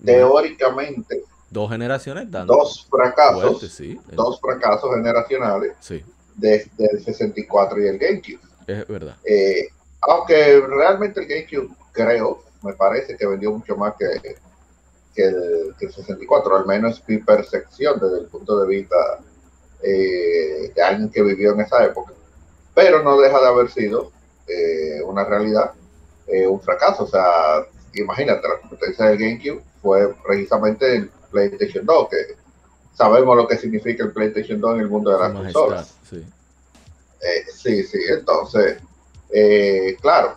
teóricamente 0.04 1.24
dos 1.50 1.70
generaciones 1.70 2.30
dando 2.30 2.54
dos 2.54 2.86
fracasos 2.90 3.80
dos 4.12 4.40
fracasos 4.40 4.94
generacionales 4.94 5.74
sí. 5.80 6.02
desde 6.34 6.90
el 6.90 7.04
64 7.04 7.80
y 7.80 7.86
el 7.86 7.98
GameCube 7.98 8.40
es 8.66 8.88
verdad 8.88 9.16
eh, 9.24 9.68
aunque 10.00 10.60
realmente 10.60 11.20
el 11.20 11.28
GameCube 11.28 11.74
creo 11.92 12.42
me 12.62 12.72
parece 12.74 13.16
que 13.16 13.26
vendió 13.26 13.52
mucho 13.52 13.76
más 13.76 13.94
que, 13.98 14.36
que, 15.14 15.24
el, 15.24 15.74
64 15.78 16.56
al 16.56 16.66
menos 16.66 17.02
mi 17.06 17.18
percepción 17.18 17.98
desde 18.00 18.20
el 18.20 18.26
punto 18.26 18.58
de 18.60 18.68
vista 18.68 18.96
eh, 19.82 20.72
de 20.74 20.82
alguien 20.82 21.10
que 21.10 21.22
vivió 21.22 21.52
en 21.52 21.60
esa 21.60 21.84
época 21.84 22.12
pero 22.74 23.02
no 23.02 23.20
deja 23.20 23.40
de 23.40 23.46
haber 23.46 23.70
sido 23.70 24.10
eh, 24.46 25.02
una 25.04 25.24
realidad, 25.24 25.72
eh, 26.26 26.46
un 26.46 26.60
fracaso. 26.60 27.04
O 27.04 27.06
sea, 27.06 27.66
imagínate, 27.94 28.48
la 28.48 28.60
competencia 28.60 29.06
del 29.06 29.18
GameCube 29.18 29.62
fue 29.80 30.14
precisamente 30.26 30.96
el 30.96 31.10
PlayStation 31.30 31.84
2, 31.84 32.08
que 32.08 32.16
sabemos 32.94 33.36
lo 33.36 33.46
que 33.46 33.58
significa 33.58 34.04
el 34.04 34.12
PlayStation 34.12 34.60
2 34.60 34.74
en 34.74 34.80
el 34.80 34.88
mundo 34.88 35.10
de 35.12 35.18
las 35.18 35.32
consolas. 35.32 35.94
Sí. 36.08 36.24
Eh, 37.20 37.44
sí, 37.52 37.84
sí, 37.84 37.98
entonces, 38.08 38.78
claro, 40.00 40.36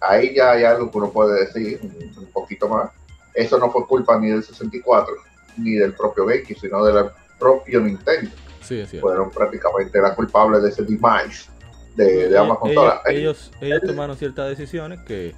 ahí 0.00 0.34
ya 0.34 0.52
hay 0.52 0.64
algo 0.64 0.90
que 0.90 0.98
uno 0.98 1.10
puede 1.10 1.46
decir 1.46 1.80
un, 2.16 2.26
poquito 2.26 2.68
más. 2.68 2.90
Eso 3.34 3.58
no 3.58 3.70
fue 3.70 3.86
culpa 3.86 4.18
ni 4.18 4.30
del 4.30 4.42
64 4.42 5.14
ni 5.56 5.74
del 5.74 5.92
propio 5.94 6.26
GameCube, 6.26 6.58
sino 6.60 6.84
del 6.84 7.10
propio 7.38 7.80
Nintendo. 7.80 8.30
Sí, 8.60 8.84
Fueron 9.00 9.30
prácticamente 9.30 10.00
las 10.00 10.14
culpables 10.14 10.62
de 10.62 10.68
ese 10.68 10.84
demise 10.84 11.50
de, 11.96 12.28
de 12.28 12.38
Ellos, 13.06 13.50
ellos, 13.60 13.80
tomaron 13.84 14.16
ciertas 14.16 14.48
decisiones 14.48 15.00
que 15.00 15.34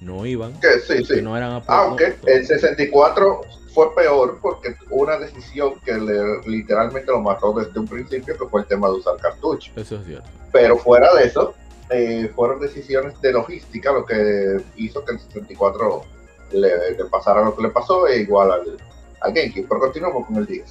no 0.00 0.26
iban, 0.26 0.52
que, 0.60 1.22
no 1.22 1.36
eran 1.36 1.62
Aunque 1.66 2.16
el 2.26 2.46
64 2.46 3.40
fue 3.72 3.94
peor 3.94 4.38
porque 4.40 4.76
una 4.90 5.18
decisión 5.18 5.80
que 5.80 5.94
le, 5.94 6.40
literalmente 6.46 7.10
lo 7.10 7.20
mató 7.20 7.52
desde 7.54 7.78
un 7.78 7.88
principio, 7.88 8.36
que 8.36 8.46
fue 8.46 8.60
el 8.60 8.66
tema 8.66 8.88
de 8.88 8.94
usar 8.94 9.16
cartucho. 9.16 9.72
Eso 9.76 9.96
es 9.96 10.06
cierto. 10.06 10.28
Pero 10.52 10.76
fuera 10.76 11.12
de 11.14 11.24
eso, 11.24 11.54
eh, 11.90 12.30
fueron 12.34 12.60
decisiones 12.60 13.20
de 13.20 13.32
logística 13.32 13.92
lo 13.92 14.04
que 14.04 14.62
hizo 14.76 15.04
que 15.04 15.12
el 15.12 15.20
64 15.20 16.04
le, 16.52 16.70
pasara 17.10 17.44
lo 17.44 17.54
que 17.56 17.62
le 17.62 17.70
pasó 17.70 18.06
e 18.06 18.20
igual 18.20 18.52
al, 18.52 18.76
al 19.20 19.32
GameCube. 19.32 19.66
Pero 19.68 19.80
continuamos 19.80 20.26
con 20.26 20.36
el 20.36 20.46
10. 20.46 20.64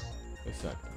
Exacto. 0.46 0.88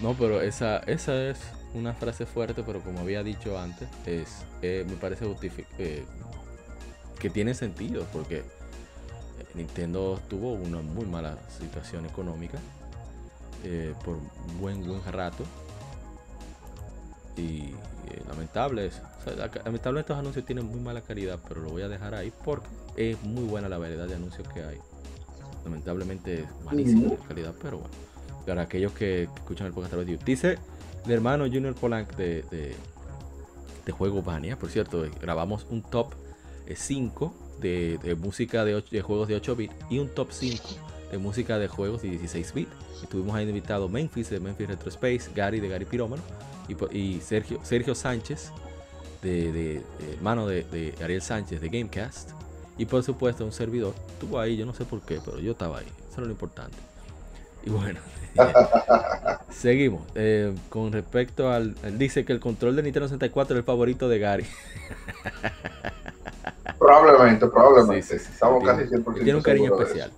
No, 0.00 0.14
pero 0.14 0.40
esa, 0.40 0.78
esa 0.78 1.14
es 1.28 1.38
una 1.74 1.92
frase 1.92 2.26
fuerte, 2.26 2.62
pero 2.64 2.80
como 2.80 3.00
había 3.00 3.22
dicho 3.22 3.58
antes, 3.58 3.88
es, 4.06 4.44
eh, 4.62 4.84
me 4.88 4.96
parece 4.96 5.26
eh, 5.78 6.04
que 7.18 7.30
tiene 7.30 7.54
sentido, 7.54 8.06
porque 8.12 8.42
Nintendo 9.54 10.18
tuvo 10.28 10.52
una 10.52 10.80
muy 10.80 11.06
mala 11.06 11.36
situación 11.58 12.06
económica 12.06 12.58
eh, 13.64 13.94
por 14.04 14.16
buen 14.58 14.86
buen 14.86 15.04
rato 15.12 15.44
y 17.36 17.74
eh, 18.10 18.22
lamentable 18.28 18.86
eso. 18.86 19.00
lamentable 19.64 20.00
estos 20.00 20.18
anuncios 20.18 20.44
tienen 20.44 20.66
muy 20.66 20.80
mala 20.80 21.00
calidad, 21.00 21.38
pero 21.48 21.60
lo 21.60 21.70
voy 21.70 21.82
a 21.82 21.88
dejar 21.88 22.14
ahí 22.14 22.32
porque 22.44 22.68
es 22.96 23.22
muy 23.22 23.44
buena 23.44 23.68
la 23.68 23.78
variedad 23.78 24.06
de 24.06 24.14
anuncios 24.14 24.46
que 24.48 24.62
hay. 24.62 24.78
Lamentablemente 25.64 26.40
es 26.40 26.64
malísima 26.64 27.14
la 27.14 27.28
calidad, 27.28 27.54
pero 27.62 27.78
bueno. 27.78 27.94
Para 28.46 28.62
aquellos 28.62 28.92
que, 28.92 29.24
escuchan 29.24 29.66
el 29.66 29.72
podcast 29.72 29.92
a 29.92 29.96
través 29.96 30.06
de 30.06 30.12
YouTube. 30.14 30.26
Dice 30.26 30.58
el 31.04 31.12
hermano 31.12 31.44
Junior 31.44 31.74
Polanc 31.74 32.16
de, 32.16 32.42
de, 32.50 32.74
de 33.84 33.92
Juego 33.92 34.22
Bania, 34.22 34.56
por 34.56 34.70
cierto, 34.70 35.06
grabamos 35.20 35.66
un 35.70 35.82
top 35.82 36.14
5 36.74 37.34
eh, 37.62 37.98
de, 38.02 38.14
música 38.14 38.64
de, 38.64 38.82
de 38.90 39.02
juegos 39.02 39.28
de 39.28 39.36
8 39.36 39.56
bits 39.56 39.74
y 39.90 39.98
un 39.98 40.08
top 40.08 40.28
5 40.32 40.89
de 41.10 41.18
música 41.18 41.58
de 41.58 41.68
juegos 41.68 42.02
de 42.02 42.10
16 42.10 42.54
bits. 42.54 42.70
Estuvimos 43.02 43.34
ahí 43.34 43.48
invitado 43.48 43.88
Memphis 43.88 44.30
de 44.30 44.40
Memphis 44.40 44.68
Retro 44.68 44.88
Space, 44.88 45.30
Gary 45.34 45.60
de 45.60 45.68
Gary 45.68 45.84
Pirómano 45.84 46.22
y, 46.90 47.20
Sergio, 47.20 47.58
Sergio 47.62 47.94
Sánchez, 47.94 48.52
de, 49.22 49.82
hermano 50.14 50.46
de, 50.46 50.94
Ariel 51.02 51.22
Sánchez 51.22 51.60
de 51.60 51.68
Gamecast. 51.68 52.30
Y 52.78 52.86
por 52.86 53.02
supuesto 53.02 53.44
un 53.44 53.52
servidor. 53.52 53.94
Estuvo 54.12 54.38
ahí, 54.40 54.56
yo 54.56 54.64
no 54.64 54.72
sé 54.72 54.84
por 54.84 55.00
qué, 55.02 55.20
pero 55.22 55.38
yo 55.38 55.52
estaba 55.52 55.78
ahí. 55.78 55.86
Eso 56.10 56.22
es 56.22 56.26
lo 56.26 56.30
importante. 56.30 56.78
Y 57.62 57.68
bueno, 57.68 58.00
seguimos. 59.50 60.02
Eh, 60.14 60.54
con 60.70 60.90
respecto 60.90 61.50
al, 61.50 61.74
Dice 61.98 62.24
que 62.24 62.32
el 62.32 62.40
control 62.40 62.76
de 62.76 62.82
Nintendo 62.82 63.08
64 63.08 63.54
es 63.54 63.58
el 63.58 63.64
favorito 63.64 64.08
de 64.08 64.18
Gary. 64.18 64.46
Probablemente, 66.78 67.46
probablemente. 67.48 68.16
Estamos 68.16 68.64
casi 68.64 68.84
100% 68.84 69.14
Tiene 69.14 69.34
un 69.34 69.42
cariño 69.42 69.78
especial. 69.78 70.10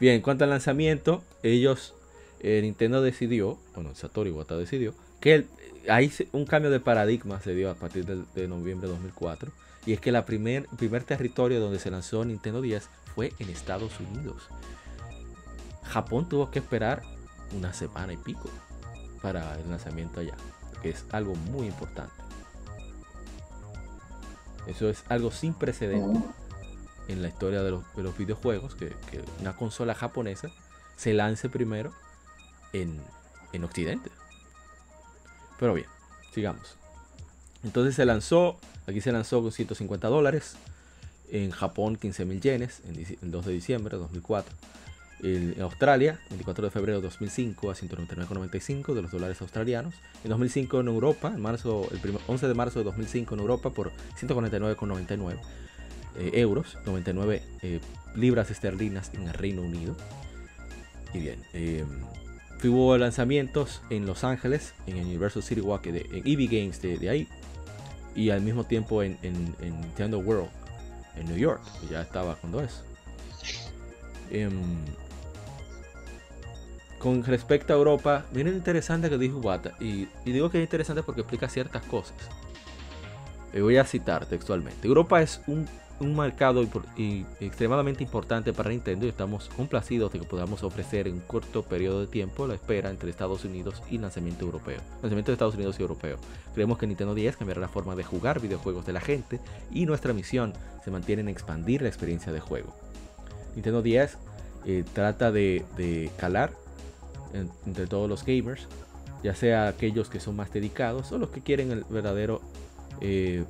Bien, 0.00 0.14
en 0.14 0.22
cuanto 0.22 0.44
al 0.44 0.50
lanzamiento, 0.50 1.22
ellos, 1.42 1.94
eh, 2.40 2.60
Nintendo 2.62 3.02
decidió, 3.02 3.58
bueno, 3.74 3.94
Satoru 3.94 4.30
Iwata 4.30 4.56
decidió, 4.56 4.94
que 5.20 5.44
un 6.32 6.46
cambio 6.46 6.70
de 6.70 6.80
paradigma 6.80 7.38
se 7.40 7.54
dio 7.54 7.70
a 7.70 7.74
partir 7.74 8.06
de, 8.06 8.48
noviembre 8.48 8.88
de 8.88 8.94
2004. 8.94 9.52
Y 9.84 9.92
es 9.92 10.00
que 10.00 10.10
el 10.10 10.24
primer, 10.24 10.66
primer 10.78 11.04
territorio 11.04 11.60
donde 11.60 11.78
se 11.78 11.90
lanzó 11.90 12.24
Nintendo 12.24 12.62
10 12.62 12.88
fue 13.14 13.32
en 13.38 13.50
Estados 13.50 13.92
Unidos. 14.00 14.42
Japón 15.82 16.28
tuvo 16.28 16.50
que 16.50 16.60
esperar 16.60 17.02
una 17.54 17.74
semana 17.74 18.14
y 18.14 18.16
pico 18.16 18.48
para 19.20 19.58
el 19.58 19.68
lanzamiento 19.68 20.20
allá, 20.20 20.34
que 20.82 20.90
es 20.90 21.04
algo 21.12 21.34
muy 21.34 21.66
importante. 21.66 22.14
Eso 24.66 24.88
es 24.88 25.04
algo 25.08 25.30
sin 25.30 25.52
precedentes 25.52 26.22
en 27.10 27.22
la 27.22 27.28
historia 27.28 27.62
de 27.62 27.70
los, 27.70 28.18
videojuegos, 28.18 28.74
que, 28.74 28.94
una 29.40 29.56
consola 29.56 29.94
japonesa 29.94 30.50
se 30.96 31.12
lance 31.12 31.48
primero 31.48 31.92
en, 32.72 33.00
en 33.52 33.64
Occidente. 33.64 34.10
Pero 35.58 35.74
bien, 35.74 35.86
sigamos. 36.32 36.76
Entonces 37.64 37.94
se 37.94 38.06
lanzó, 38.06 38.58
aquí 38.86 39.00
se 39.00 39.12
lanzó 39.12 39.42
con 39.42 39.52
150 39.52 40.08
dólares, 40.08 40.56
en 41.30 41.50
Japón 41.50 41.96
15 41.96 42.24
mil 42.24 42.40
yenes, 42.40 42.82
el 43.22 43.30
2 43.30 43.46
de 43.46 43.52
diciembre 43.52 43.96
de 43.96 44.02
2004. 44.02 44.54
En 45.22 45.60
Australia, 45.60 46.18
24 46.30 46.64
de 46.64 46.70
febrero 46.70 46.98
de 46.98 47.02
2005 47.02 47.70
a 47.70 47.74
199,95 47.74 48.94
de 48.94 49.02
los 49.02 49.10
dólares 49.10 49.40
australianos. 49.42 49.94
En 50.24 50.30
2005 50.30 50.80
en 50.80 50.88
Europa, 50.88 51.28
en 51.28 51.42
marzo, 51.42 51.86
el 51.90 52.18
11 52.26 52.48
de 52.48 52.54
marzo 52.54 52.78
de 52.78 52.86
2005 52.86 53.34
en 53.34 53.40
Europa 53.40 53.70
por 53.70 53.92
149,99 54.18 55.38
eh, 56.16 56.30
euros, 56.34 56.76
99 56.86 57.42
eh, 57.62 57.80
libras 58.14 58.50
esterlinas 58.50 59.10
en 59.14 59.28
el 59.28 59.34
Reino 59.34 59.62
Unido. 59.62 59.96
Y 61.12 61.20
bien, 61.20 61.42
eh, 61.52 61.84
Hubo 62.62 62.98
lanzamientos 62.98 63.80
en 63.88 64.04
Los 64.04 64.22
Ángeles, 64.22 64.74
en 64.86 64.98
Universal 64.98 65.42
City 65.42 65.62
Walk, 65.62 65.84
de, 65.84 66.00
en 66.12 66.26
EV 66.26 66.46
Games 66.46 66.82
de, 66.82 67.08
ahí, 67.08 67.26
y 68.14 68.28
al 68.28 68.42
mismo 68.42 68.64
tiempo 68.64 69.02
en, 69.02 69.16
Nintendo 69.62 70.18
World, 70.18 70.50
en 71.16 71.26
New 71.26 71.38
York, 71.38 71.62
ya 71.90 72.02
estaba 72.02 72.34
cuando 72.34 72.60
es. 72.60 72.82
Em, 74.30 74.52
con 76.98 77.24
respecto 77.24 77.72
a 77.72 77.76
Europa, 77.76 78.26
miren 78.32 78.54
interesante 78.54 79.08
que 79.08 79.16
dijo 79.16 79.38
Wata, 79.38 79.72
y, 79.80 80.06
y, 80.26 80.32
digo 80.32 80.50
que 80.50 80.58
es 80.58 80.64
interesante 80.64 81.02
porque 81.02 81.22
explica 81.22 81.48
ciertas 81.48 81.82
cosas. 81.84 82.16
Y 83.54 83.60
voy 83.60 83.78
a 83.78 83.84
citar 83.84 84.26
textualmente. 84.26 84.86
Europa 84.86 85.22
es 85.22 85.40
un 85.46 85.66
un 86.00 86.16
mercado 86.16 86.66
extremadamente 87.40 88.02
importante 88.02 88.52
para 88.52 88.70
Nintendo 88.70 89.04
y 89.04 89.10
estamos 89.10 89.50
complacidos 89.50 90.12
de 90.12 90.18
que 90.18 90.24
podamos 90.24 90.62
ofrecer 90.62 91.06
en 91.06 91.14
un 91.14 91.20
corto 91.20 91.62
periodo 91.62 92.00
de 92.00 92.06
tiempo 92.06 92.46
la 92.46 92.54
espera 92.54 92.90
entre 92.90 93.10
Estados 93.10 93.44
Unidos 93.44 93.82
y 93.90 93.98
lanzamiento 93.98 94.46
europeo. 94.46 94.80
Lanzamiento 95.02 95.30
de 95.30 95.34
Estados 95.34 95.54
Unidos 95.54 95.78
y 95.78 95.82
europeo. 95.82 96.16
Creemos 96.54 96.78
que 96.78 96.86
Nintendo 96.86 97.14
10 97.14 97.36
cambiará 97.36 97.60
la 97.60 97.68
forma 97.68 97.94
de 97.96 98.04
jugar 98.04 98.40
videojuegos 98.40 98.86
de 98.86 98.94
la 98.94 99.00
gente 99.00 99.40
y 99.70 99.84
nuestra 99.84 100.14
misión 100.14 100.54
se 100.82 100.90
mantiene 100.90 101.20
en 101.20 101.28
expandir 101.28 101.82
la 101.82 101.88
experiencia 101.88 102.32
de 102.32 102.40
juego. 102.40 102.74
Nintendo 103.54 103.82
10 103.82 104.16
eh, 104.66 104.84
trata 104.92 105.30
de, 105.30 106.10
calar 106.16 106.52
entre 107.66 107.86
todos 107.86 108.08
los 108.08 108.24
gamers, 108.24 108.66
ya 109.22 109.34
sea 109.34 109.68
aquellos 109.68 110.08
que 110.08 110.18
son 110.18 110.34
más 110.34 110.50
dedicados 110.52 111.12
o 111.12 111.18
los 111.18 111.28
que 111.28 111.42
quieren 111.42 111.70
el 111.70 111.84
verdadero 111.90 112.40
eh, 113.00 113.44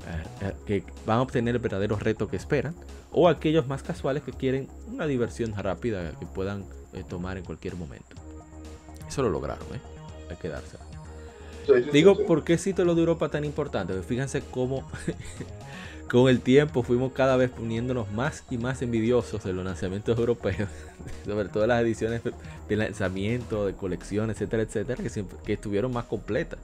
que 0.67 0.85
van 1.07 1.19
a 1.19 1.23
obtener 1.23 1.57
el 1.57 1.61
verdadero 1.61 1.97
reto 1.97 2.29
que 2.29 2.37
esperan, 2.37 2.75
o 3.13 3.29
aquellos 3.29 3.67
más 3.67 3.83
casuales 3.83 4.23
que 4.23 4.33
quieren 4.33 4.69
una 4.89 5.07
diversión 5.07 5.55
rápida 5.57 6.13
que 6.19 6.27
puedan 6.27 6.65
eh, 6.93 7.05
tomar 7.09 7.37
en 7.37 7.45
cualquier 7.45 7.75
momento. 7.77 8.17
Eso 9.09 9.23
lo 9.23 9.31
lograron, 9.31 9.67
¿eh? 9.75 9.81
Hay 10.31 10.37
que 10.37 10.49
darse. 10.49 10.77
Digo, 11.93 12.27
¿por 12.27 12.45
qué 12.45 12.59
cito 12.59 12.85
lo 12.85 12.95
de 12.95 13.01
Europa 13.01 13.29
tan 13.29 13.45
importante? 13.45 13.93
Pues 13.93 14.07
fíjense 14.07 14.43
cómo 14.51 14.89
con 16.11 16.29
el 16.29 16.41
tiempo 16.41 16.83
fuimos 16.83 17.13
cada 17.13 17.37
vez 17.37 17.51
poniéndonos 17.51 18.11
más 18.13 18.45
y 18.51 18.59
más 18.59 18.83
envidiosos 18.83 19.45
de 19.45 19.53
los 19.53 19.65
lanzamientos 19.65 20.19
europeos, 20.19 20.69
sobre 21.25 21.49
todo 21.49 21.67
las 21.67 21.83
ediciones 21.83 22.23
de 22.69 22.77
lanzamiento, 22.77 23.67
de 23.67 23.75
colección, 23.75 24.31
etcétera, 24.31 24.63
etcétera, 24.63 25.03
que, 25.03 25.25
que 25.45 25.53
estuvieron 25.53 25.93
más 25.93 26.05
completas. 26.05 26.59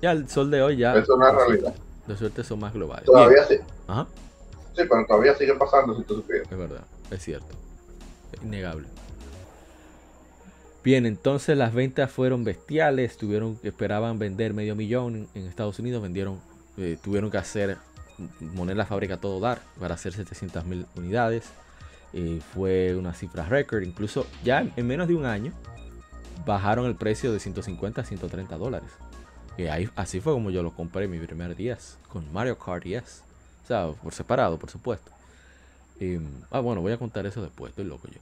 Ya 0.00 0.12
el 0.12 0.28
sol 0.28 0.50
de 0.50 0.62
hoy 0.62 0.76
ya. 0.76 0.94
Es 0.96 1.08
una 1.08 1.32
realidad. 1.32 1.74
De 2.06 2.16
suerte 2.16 2.44
son 2.44 2.60
más 2.60 2.72
globales. 2.72 3.04
Todavía 3.04 3.44
sí. 3.44 3.56
Sí, 4.76 4.82
pero 4.88 5.06
todavía 5.06 5.34
sigue 5.34 5.54
pasando 5.54 5.96
si 5.96 6.02
tú 6.04 6.16
supieras. 6.16 6.50
Es 6.50 6.58
verdad, 6.58 6.84
es 7.10 7.22
cierto. 7.22 7.48
Es 8.32 8.42
innegable. 8.42 8.86
Bien, 10.84 11.04
entonces 11.04 11.56
las 11.56 11.74
ventas 11.74 12.10
fueron 12.10 12.44
bestiales. 12.44 13.16
Tuvieron, 13.16 13.58
esperaban 13.62 14.18
vender 14.18 14.54
medio 14.54 14.76
millón 14.76 15.28
en, 15.34 15.46
Estados 15.46 15.78
Unidos. 15.78 16.02
Vendieron, 16.02 16.40
eh, 16.76 16.96
tuvieron 17.02 17.30
que 17.30 17.38
hacer, 17.38 17.78
poner 18.56 18.76
la 18.76 18.86
fábrica 18.86 19.14
a 19.14 19.16
todo 19.16 19.40
dar 19.40 19.60
para 19.80 19.94
hacer 19.94 20.12
700 20.12 20.64
mil 20.64 20.86
unidades. 20.94 21.44
Eh, 22.12 22.40
fue 22.54 22.94
una 22.94 23.14
cifra 23.14 23.44
récord. 23.46 23.82
Incluso 23.82 24.26
ya 24.44 24.64
en 24.76 24.86
menos 24.86 25.08
de 25.08 25.14
un 25.14 25.26
año 25.26 25.52
bajaron 26.46 26.86
el 26.86 26.94
precio 26.94 27.32
de 27.32 27.40
150 27.40 28.00
a 28.00 28.04
130 28.04 28.56
dólares. 28.56 28.90
Y 29.58 29.64
ahí, 29.64 29.90
así 29.96 30.20
fue 30.20 30.32
como 30.32 30.50
yo 30.50 30.62
lo 30.62 30.74
compré 30.74 31.08
mi 31.08 31.18
primer 31.18 31.56
10 31.56 31.98
con 32.08 32.32
Mario 32.32 32.58
Kart 32.58 32.84
10. 32.84 33.22
O 33.64 33.66
sea, 33.66 33.90
por 33.90 34.14
separado, 34.14 34.58
por 34.58 34.70
supuesto. 34.70 35.10
ah, 36.50 36.60
bueno, 36.60 36.80
voy 36.80 36.92
a 36.92 36.98
contar 36.98 37.26
eso 37.26 37.42
después, 37.42 37.70
estoy 37.70 37.84
loco 37.84 38.08
yo. 38.08 38.20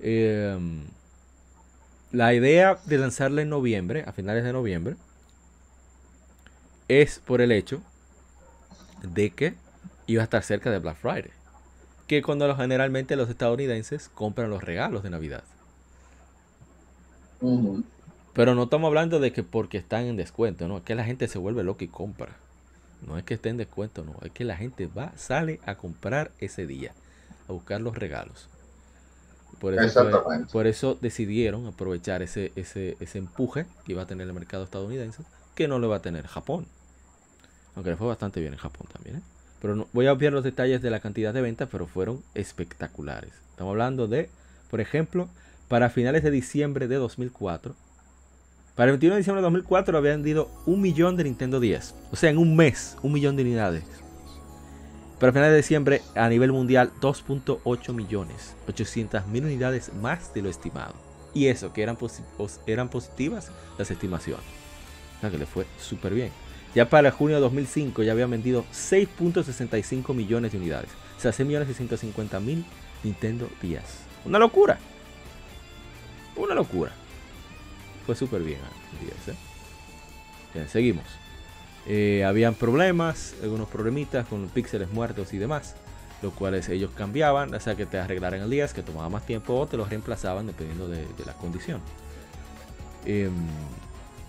Em, 0.00 0.84
la 2.10 2.34
idea 2.34 2.78
de 2.84 2.98
lanzarla 2.98 3.42
en 3.42 3.48
noviembre, 3.48 4.04
a 4.06 4.12
finales 4.12 4.44
de 4.44 4.52
noviembre, 4.52 4.96
es 6.88 7.20
por 7.20 7.40
el 7.40 7.52
hecho 7.52 7.80
de 9.02 9.30
que 9.30 9.54
iba 10.06 10.22
a 10.22 10.24
estar 10.24 10.42
cerca 10.42 10.70
de 10.70 10.78
Black 10.78 10.96
Friday. 10.96 11.30
Que 12.08 12.22
cuando 12.22 12.54
generalmente 12.56 13.14
los 13.14 13.30
estadounidenses 13.30 14.08
compran 14.08 14.50
los 14.50 14.64
regalos 14.64 15.02
de 15.02 15.10
Navidad. 15.10 15.44
Pero 18.32 18.54
no 18.54 18.64
estamos 18.64 18.88
hablando 18.88 19.20
de 19.20 19.32
que 19.32 19.42
porque 19.42 19.78
están 19.78 20.04
en 20.04 20.16
descuento, 20.16 20.68
no, 20.68 20.78
es 20.78 20.84
que 20.84 20.94
la 20.94 21.04
gente 21.04 21.28
se 21.28 21.38
vuelve 21.38 21.62
loca 21.62 21.84
y 21.84 21.88
compra. 21.88 22.36
No 23.06 23.18
es 23.18 23.24
que 23.24 23.34
esté 23.34 23.48
en 23.48 23.56
descuento, 23.56 24.04
no, 24.04 24.16
es 24.22 24.30
que 24.30 24.44
la 24.44 24.56
gente 24.56 24.86
va, 24.86 25.12
sale 25.16 25.60
a 25.66 25.74
comprar 25.74 26.30
ese 26.38 26.66
día, 26.66 26.94
a 27.48 27.52
buscar 27.52 27.80
los 27.80 27.96
regalos. 27.96 28.48
Por 29.60 29.74
eso, 29.74 30.24
por 30.50 30.66
eso 30.66 30.98
decidieron 31.00 31.66
aprovechar 31.66 32.22
ese, 32.22 32.52
ese, 32.56 32.96
ese 33.00 33.18
empuje 33.18 33.66
que 33.84 33.92
iba 33.92 34.02
a 34.02 34.06
tener 34.06 34.26
el 34.26 34.32
mercado 34.32 34.64
estadounidense, 34.64 35.22
que 35.54 35.68
no 35.68 35.78
lo 35.78 35.88
va 35.88 35.96
a 35.96 36.02
tener 36.02 36.26
Japón. 36.26 36.66
Aunque 37.74 37.90
le 37.90 37.96
fue 37.96 38.06
bastante 38.06 38.40
bien 38.40 38.54
en 38.54 38.58
Japón 38.58 38.86
también. 38.92 39.16
¿eh? 39.16 39.22
Pero 39.60 39.76
no, 39.76 39.86
voy 39.92 40.06
a 40.06 40.12
obviar 40.12 40.32
los 40.32 40.42
detalles 40.42 40.82
de 40.82 40.90
la 40.90 41.00
cantidad 41.00 41.32
de 41.32 41.42
ventas, 41.42 41.68
pero 41.70 41.86
fueron 41.86 42.22
espectaculares. 42.34 43.32
Estamos 43.50 43.72
hablando 43.72 44.08
de, 44.08 44.28
por 44.70 44.80
ejemplo, 44.80 45.28
para 45.72 45.88
finales 45.88 46.22
de 46.22 46.30
diciembre 46.30 46.86
de 46.86 46.96
2004. 46.96 47.74
Para 48.74 48.90
el 48.90 48.98
21 48.98 49.14
de 49.14 49.20
diciembre 49.20 49.40
de 49.40 49.44
2004 49.44 49.96
habían 49.96 50.16
vendido 50.16 50.50
un 50.66 50.82
millón 50.82 51.16
de 51.16 51.24
Nintendo 51.24 51.60
10. 51.60 51.94
O 52.12 52.16
sea, 52.16 52.28
en 52.28 52.36
un 52.36 52.54
mes, 52.54 52.98
un 53.00 53.10
millón 53.10 53.36
de 53.36 53.42
unidades. 53.42 53.84
Pero 55.18 55.30
a 55.30 55.32
finales 55.32 55.52
de 55.52 55.56
diciembre, 55.56 56.02
a 56.14 56.28
nivel 56.28 56.52
mundial, 56.52 56.90
2.8 57.00 57.94
millones, 57.94 58.54
800 58.68 59.26
mil 59.28 59.46
unidades 59.46 59.94
más 59.94 60.34
de 60.34 60.42
lo 60.42 60.50
estimado. 60.50 60.92
Y 61.32 61.46
eso, 61.46 61.72
que 61.72 61.82
eran, 61.82 61.96
eran 62.66 62.90
positivas 62.90 63.50
las 63.78 63.90
estimaciones. 63.90 64.44
O 65.16 65.20
sea, 65.22 65.30
que 65.30 65.38
le 65.38 65.46
fue 65.46 65.64
súper 65.80 66.12
bien. 66.12 66.32
Ya 66.74 66.90
para 66.90 67.12
junio 67.12 67.36
de 67.36 67.40
2005 67.40 68.02
ya 68.02 68.12
habían 68.12 68.30
vendido 68.30 68.66
6.65 68.74 70.12
millones 70.12 70.52
de 70.52 70.58
unidades. 70.58 70.90
O 71.16 71.20
sea, 71.22 71.32
6 71.32 71.46
millones 71.46 71.80
mil 72.42 72.66
Nintendo 73.02 73.48
10. 73.62 73.82
Una 74.26 74.38
locura. 74.38 74.78
Una 76.36 76.54
locura. 76.54 76.92
Fue 78.06 78.14
súper 78.16 78.42
bien 78.42 78.58
el 79.00 79.06
10, 79.06 79.28
¿eh? 79.28 79.34
Bien, 80.54 80.68
seguimos. 80.68 81.04
Eh, 81.86 82.24
habían 82.24 82.54
problemas, 82.54 83.34
algunos 83.42 83.68
problemitas 83.68 84.26
con 84.26 84.48
píxeles 84.48 84.90
muertos 84.90 85.32
y 85.32 85.38
demás, 85.38 85.74
los 86.22 86.32
cuales 86.32 86.68
ellos 86.68 86.90
cambiaban, 86.96 87.52
o 87.54 87.60
sea 87.60 87.74
que 87.74 87.86
te 87.86 87.98
arreglaran 87.98 88.40
el 88.40 88.50
10, 88.50 88.72
que 88.72 88.82
tomaba 88.82 89.08
más 89.08 89.26
tiempo, 89.26 89.54
o 89.54 89.66
te 89.66 89.76
los 89.76 89.88
reemplazaban 89.88 90.46
dependiendo 90.46 90.88
de, 90.88 91.06
la 91.26 91.32
condición. 91.34 91.80
Em, 93.04 93.32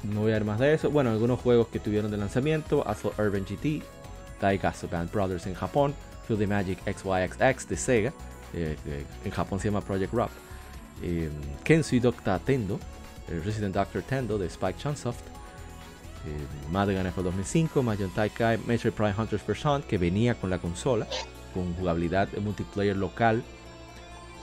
no 0.03 0.21
voy 0.21 0.31
a 0.31 0.35
ver 0.35 0.45
más 0.45 0.59
de 0.59 0.73
eso. 0.73 0.89
Bueno, 0.89 1.11
algunos 1.11 1.39
juegos 1.39 1.67
que 1.67 1.79
tuvieron 1.79 2.09
de 2.11 2.17
lanzamiento: 2.17 2.87
Asphalt 2.87 3.19
Urban 3.19 3.45
GT, 3.45 3.83
Daikazo 4.41 4.87
Band 4.87 5.11
Brothers 5.11 5.45
en 5.45 5.53
Japón, 5.53 5.93
Field 6.27 6.39
the 6.39 6.47
Magic 6.47 6.79
XYXX 6.85 7.69
de 7.69 7.77
Sega, 7.77 8.13
eh, 8.53 8.75
en 9.23 9.31
Japón 9.31 9.59
se 9.59 9.69
llama 9.69 9.81
Project 9.81 10.13
Rock, 10.13 10.31
eh, 11.01 11.29
Kensui 11.63 11.99
Doctor 11.99 12.39
Tendo, 12.39 12.79
Resident 13.43 13.73
Doctor 13.73 14.03
Tendo 14.03 14.37
de 14.37 14.47
Spike 14.47 14.77
Chunsoft, 14.77 15.21
eh, 16.25 16.71
Madagascar 16.71 17.11
fue 17.11 17.23
2005, 17.23 17.83
Mahjong 17.83 18.13
Taikai, 18.13 18.57
Metroid 18.65 18.93
Prime 18.93 19.13
Hunters 19.17 19.45
vs. 19.45 19.65
Hunt, 19.65 19.85
que 19.85 19.97
venía 19.97 20.35
con 20.35 20.49
la 20.49 20.59
consola, 20.59 21.07
con 21.53 21.73
jugabilidad 21.73 22.29
de 22.29 22.39
multiplayer 22.39 22.95
local. 22.95 23.43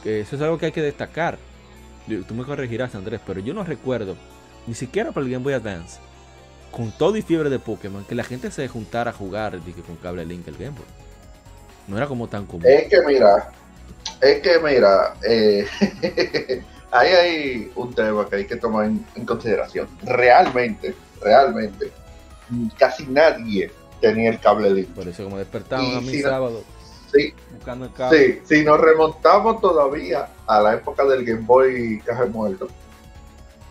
Eso 0.05 0.37
es 0.37 0.43
algo 0.43 0.59
que 0.59 0.67
hay 0.67 0.73
que 0.73 0.83
destacar. 0.83 1.39
Tú 2.27 2.35
me 2.35 2.45
corregirás, 2.45 2.95
Andrés, 2.95 3.21
pero 3.27 3.41
yo 3.41 3.55
no 3.55 3.65
recuerdo 3.65 4.17
ni 4.67 4.75
siquiera 4.75 5.13
para 5.13 5.25
el 5.25 5.33
Game 5.33 5.45
Boy 5.45 5.55
Advance, 5.55 6.01
con 6.71 6.93
todo 6.93 7.17
y 7.17 7.23
fiebre 7.23 7.51
de 7.51 7.59
Pokémon, 7.59 8.05
que 8.05 8.15
la 8.15 8.25
gente 8.25 8.51
se 8.51 8.67
juntara 8.69 9.11
a 9.11 9.15
jugar 9.15 9.59
con 9.87 9.97
cable 9.97 10.25
Link 10.25 10.47
el 10.49 10.57
Game 10.57 10.71
Boy. 10.71 10.87
No 11.89 11.97
era 11.97 12.07
como 12.07 12.29
tan 12.29 12.47
común. 12.47 12.67
Es 12.67 12.89
que 12.89 13.01
mira, 13.07 13.51
es 14.21 14.41
que 14.41 14.59
mira, 14.59 15.15
eh, 15.23 15.67
ahí 16.91 17.09
hay 17.09 17.73
un 17.75 17.95
tema 17.95 18.29
que 18.29 18.37
hay 18.37 18.47
que 18.47 18.57
tomar 18.57 18.87
en, 18.87 19.25
consideración. 19.25 19.89
Realmente, 20.03 20.95
realmente, 21.21 21.91
casi 22.79 23.07
nadie 23.07 23.71
tenía 24.01 24.31
el 24.31 24.41
cable 24.41 24.71
Link. 24.71 24.89
Por 24.89 25.09
eso 25.09 25.25
como 25.25 25.39
despertaban 25.39 25.97
a 25.97 26.01
mi 26.01 26.21
sábado. 26.21 26.63
Sí, 27.13 27.35
buscando 27.53 27.87
el 27.87 27.93
cable. 27.93 28.19
Sí, 28.19 28.57
si 28.57 28.65
nos 28.65 28.81
remontamos 28.81 29.61
todavía 29.61 30.29
a 30.47 30.61
la 30.61 30.75
época 30.75 31.05
del 31.05 31.25
Game 31.25 31.43
Boy 31.43 32.01
caja 32.05 32.27
muerto, 32.27 32.69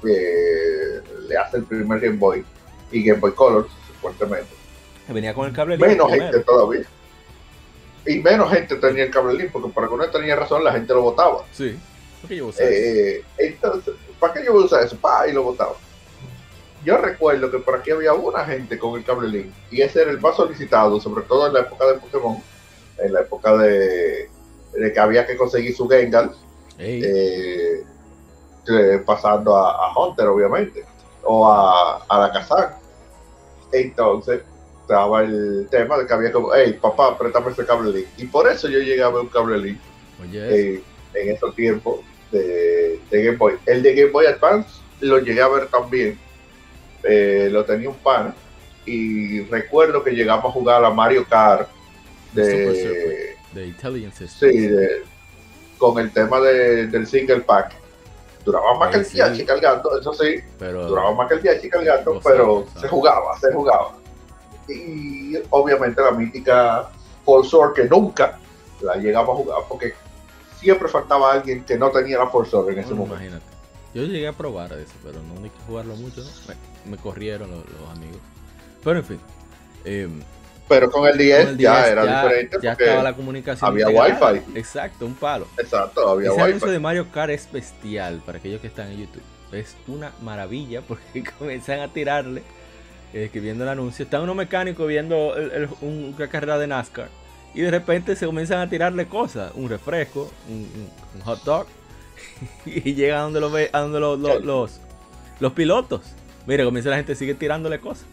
le 0.03 1.37
hace 1.37 1.57
el 1.57 1.63
primer 1.63 1.99
Game 1.99 2.17
Boy 2.17 2.43
y 2.91 3.03
Game 3.03 3.19
Boy 3.19 3.33
Color, 3.33 3.67
supuestamente. 3.87 4.49
Venía 5.07 5.33
con 5.33 5.47
el 5.47 5.53
cable 5.53 5.77
Menos 5.77 6.11
gente 6.11 6.39
todavía. 6.39 6.85
Y 8.05 8.19
menos 8.19 8.51
gente 8.51 8.75
tenía 8.75 9.05
el 9.05 9.11
cable 9.11 9.33
link, 9.33 9.51
porque 9.51 9.69
por 9.69 9.83
alguna 9.83 10.09
tenía 10.09 10.35
razón 10.35 10.63
la 10.63 10.71
gente 10.71 10.93
lo 10.93 11.01
votaba. 11.01 11.43
Sí. 11.51 11.77
¿Por 12.21 12.29
qué 12.29 12.35
yo 12.35 12.49
eh, 12.59 13.23
entonces, 13.37 13.93
¿para 14.19 14.33
qué 14.33 14.43
yo 14.43 14.53
voy 14.53 14.63
a 14.63 14.65
usar 14.65 14.83
eso? 14.83 14.97
Pa, 14.97 15.27
y 15.27 15.33
lo 15.33 15.43
votaba. 15.43 15.73
Yo 16.83 16.97
recuerdo 16.97 17.51
que 17.51 17.59
por 17.59 17.75
aquí 17.75 17.91
había 17.91 18.13
una 18.13 18.45
gente 18.45 18.79
con 18.79 18.97
el 18.97 19.03
cable 19.03 19.27
link 19.27 19.53
y 19.69 19.81
ese 19.81 20.01
era 20.01 20.11
el 20.11 20.21
más 20.21 20.35
solicitado, 20.35 20.99
sobre 20.99 21.23
todo 21.23 21.47
en 21.47 21.53
la 21.53 21.61
época 21.61 21.85
de 21.87 21.95
Pokémon, 21.95 22.41
en 22.97 23.13
la 23.13 23.21
época 23.21 23.57
de, 23.57 24.29
que 24.73 24.99
había 24.99 25.25
que 25.25 25.35
conseguir 25.35 25.75
su 25.75 25.87
Gengar. 25.87 26.31
Eh, 26.77 27.83
pasando 29.05 29.55
a, 29.55 29.97
Hunter, 29.97 30.27
obviamente, 30.27 30.85
o 31.23 31.47
a, 31.47 32.05
la 32.09 32.31
Kazan. 32.31 32.75
Entonces, 33.71 34.41
estaba 34.89 35.21
el 35.21 35.67
tema 35.69 35.99
de 35.99 36.07
que 36.07 36.13
había 36.13 36.31
como, 36.31 36.49
hey, 36.51 36.77
papá, 36.81 37.15
préstame 37.15 37.51
ese 37.51 37.63
cable 37.63 37.91
link. 37.91 38.07
Y 38.17 38.25
por 38.25 38.49
eso 38.49 38.67
yo 38.67 38.79
llegué 38.79 39.03
a 39.03 39.09
ver 39.09 39.21
un 39.21 39.27
cable 39.27 39.59
link 39.59 39.77
eh, 40.33 40.81
en 41.13 41.29
esos 41.29 41.55
tiempos 41.55 41.99
de, 42.31 42.99
Game 43.11 43.37
Boy. 43.37 43.53
El 43.67 43.83
de 43.83 43.93
Game 43.93 44.11
Boy 44.11 44.25
Advance 44.25 44.81
lo 45.01 45.19
llegué 45.19 45.43
a 45.43 45.47
ver 45.47 45.67
también. 45.67 46.17
Eh, 47.03 47.49
lo 47.51 47.63
tenía 47.65 47.89
un 47.89 47.97
pan. 47.97 48.33
Y 48.87 49.41
recuerdo 49.41 50.03
que 50.03 50.11
llegamos 50.11 50.45
a 50.45 50.51
jugar 50.51 50.83
a 50.83 50.89
Mario 50.89 51.23
Kart 51.29 51.69
de, 52.33 53.35
de 53.53 53.67
Intelligence 53.67 54.27
Sí, 54.27 54.69
con 55.77 55.99
el 55.99 56.11
tema 56.11 56.39
del 56.39 57.05
single 57.05 57.41
pack 57.41 57.75
duraba 58.43 58.73
más 58.79 58.89
que 58.89 58.97
el 58.97 59.05
DH 59.05 59.45
cargando, 59.45 59.99
eso 59.99 60.13
sí, 60.13 60.39
pero, 60.57 60.87
duraba 60.87 61.13
más 61.13 61.27
que 61.27 61.35
el 61.35 61.41
DH 61.43 61.69
cargando, 61.69 62.19
pero 62.23 62.65
se 62.79 62.87
jugaba, 62.87 63.37
se 63.39 63.51
jugaba. 63.51 63.98
Y 64.69 65.37
obviamente 65.49 66.01
la 66.01 66.11
mítica 66.11 66.89
Sword 67.25 67.73
que 67.73 67.85
nunca 67.85 68.39
la 68.81 68.95
llegaba 68.95 69.33
a 69.33 69.35
jugar 69.35 69.59
porque 69.67 69.93
siempre 70.59 70.87
faltaba 70.87 71.33
alguien 71.33 71.63
que 71.63 71.77
no 71.77 71.89
tenía 71.91 72.17
la 72.17 72.31
Sword 72.31 72.71
en 72.71 72.79
ese 72.79 72.93
momento. 72.93 73.15
Imagínate. 73.15 73.45
Yo 73.93 74.03
llegué 74.03 74.27
a 74.27 74.33
probar 74.33 74.71
eso, 74.73 74.93
pero 75.03 75.19
no 75.23 75.43
hay 75.43 75.49
que 75.49 75.59
jugarlo 75.65 75.95
mucho, 75.95 76.23
me, 76.85 76.97
corrieron 76.97 77.49
los, 77.49 77.63
amigos. 77.91 78.19
Pero 78.83 78.99
en 78.99 79.05
fin. 79.05 79.19
Em, 79.83 80.21
pero 80.67 80.91
con 80.91 81.07
el 81.07 81.17
10, 81.17 81.57
ya 81.57 81.87
era 81.87 82.05
diferente. 82.05 82.57
Ya 82.61 82.73
estaba 82.73 83.01
la 83.01 83.15
comunicación. 83.15 83.71
Había 83.71 83.89
wifi. 83.89 84.43
Exacto, 84.55 85.07
un 85.07 85.15
palo. 85.15 85.47
Exacto, 85.57 86.07
había 86.07 86.29
Ese 86.31 86.41
anuncio 86.41 86.69
de 86.69 86.79
Mario 86.79 87.07
Kart 87.11 87.31
es 87.31 87.51
bestial 87.51 88.21
para 88.23 88.37
aquellos 88.37 88.61
que 88.61 88.67
están 88.67 88.91
en 88.91 88.99
YouTube. 88.99 89.23
Es 89.51 89.75
una 89.87 90.11
maravilla 90.21 90.81
porque 90.81 91.23
comienzan 91.39 91.79
a 91.79 91.91
tirarle, 91.91 92.43
eh, 93.13 93.29
viendo 93.33 93.63
el 93.63 93.69
anuncio. 93.69 94.03
Están 94.03 94.21
unos 94.21 94.35
mecánicos 94.35 94.87
viendo 94.87 95.33
una 95.81 96.27
carrera 96.27 96.57
de 96.57 96.67
NASCAR. 96.67 97.09
Y 97.53 97.61
de 97.61 97.71
repente 97.71 98.15
se 98.15 98.25
comienzan 98.25 98.59
a 98.59 98.69
tirarle 98.69 99.07
cosas. 99.07 99.51
Un 99.55 99.69
refresco, 99.69 100.31
un, 100.47 101.21
hot 101.23 101.43
dog. 101.43 101.67
y 102.65 102.93
llega 102.93 103.19
a 103.19 103.21
donde, 103.23 103.39
lo 103.39 103.49
ve, 103.49 103.69
a 103.73 103.79
donde 103.79 103.99
los, 103.99 104.79
los 105.39 105.53
pilotos. 105.53 106.01
Mira, 106.45 106.63
comienza 106.63 106.89
la 106.89 106.97
gente 106.97 107.15
sigue 107.15 107.33
tirándole 107.33 107.79
cosas. 107.79 108.05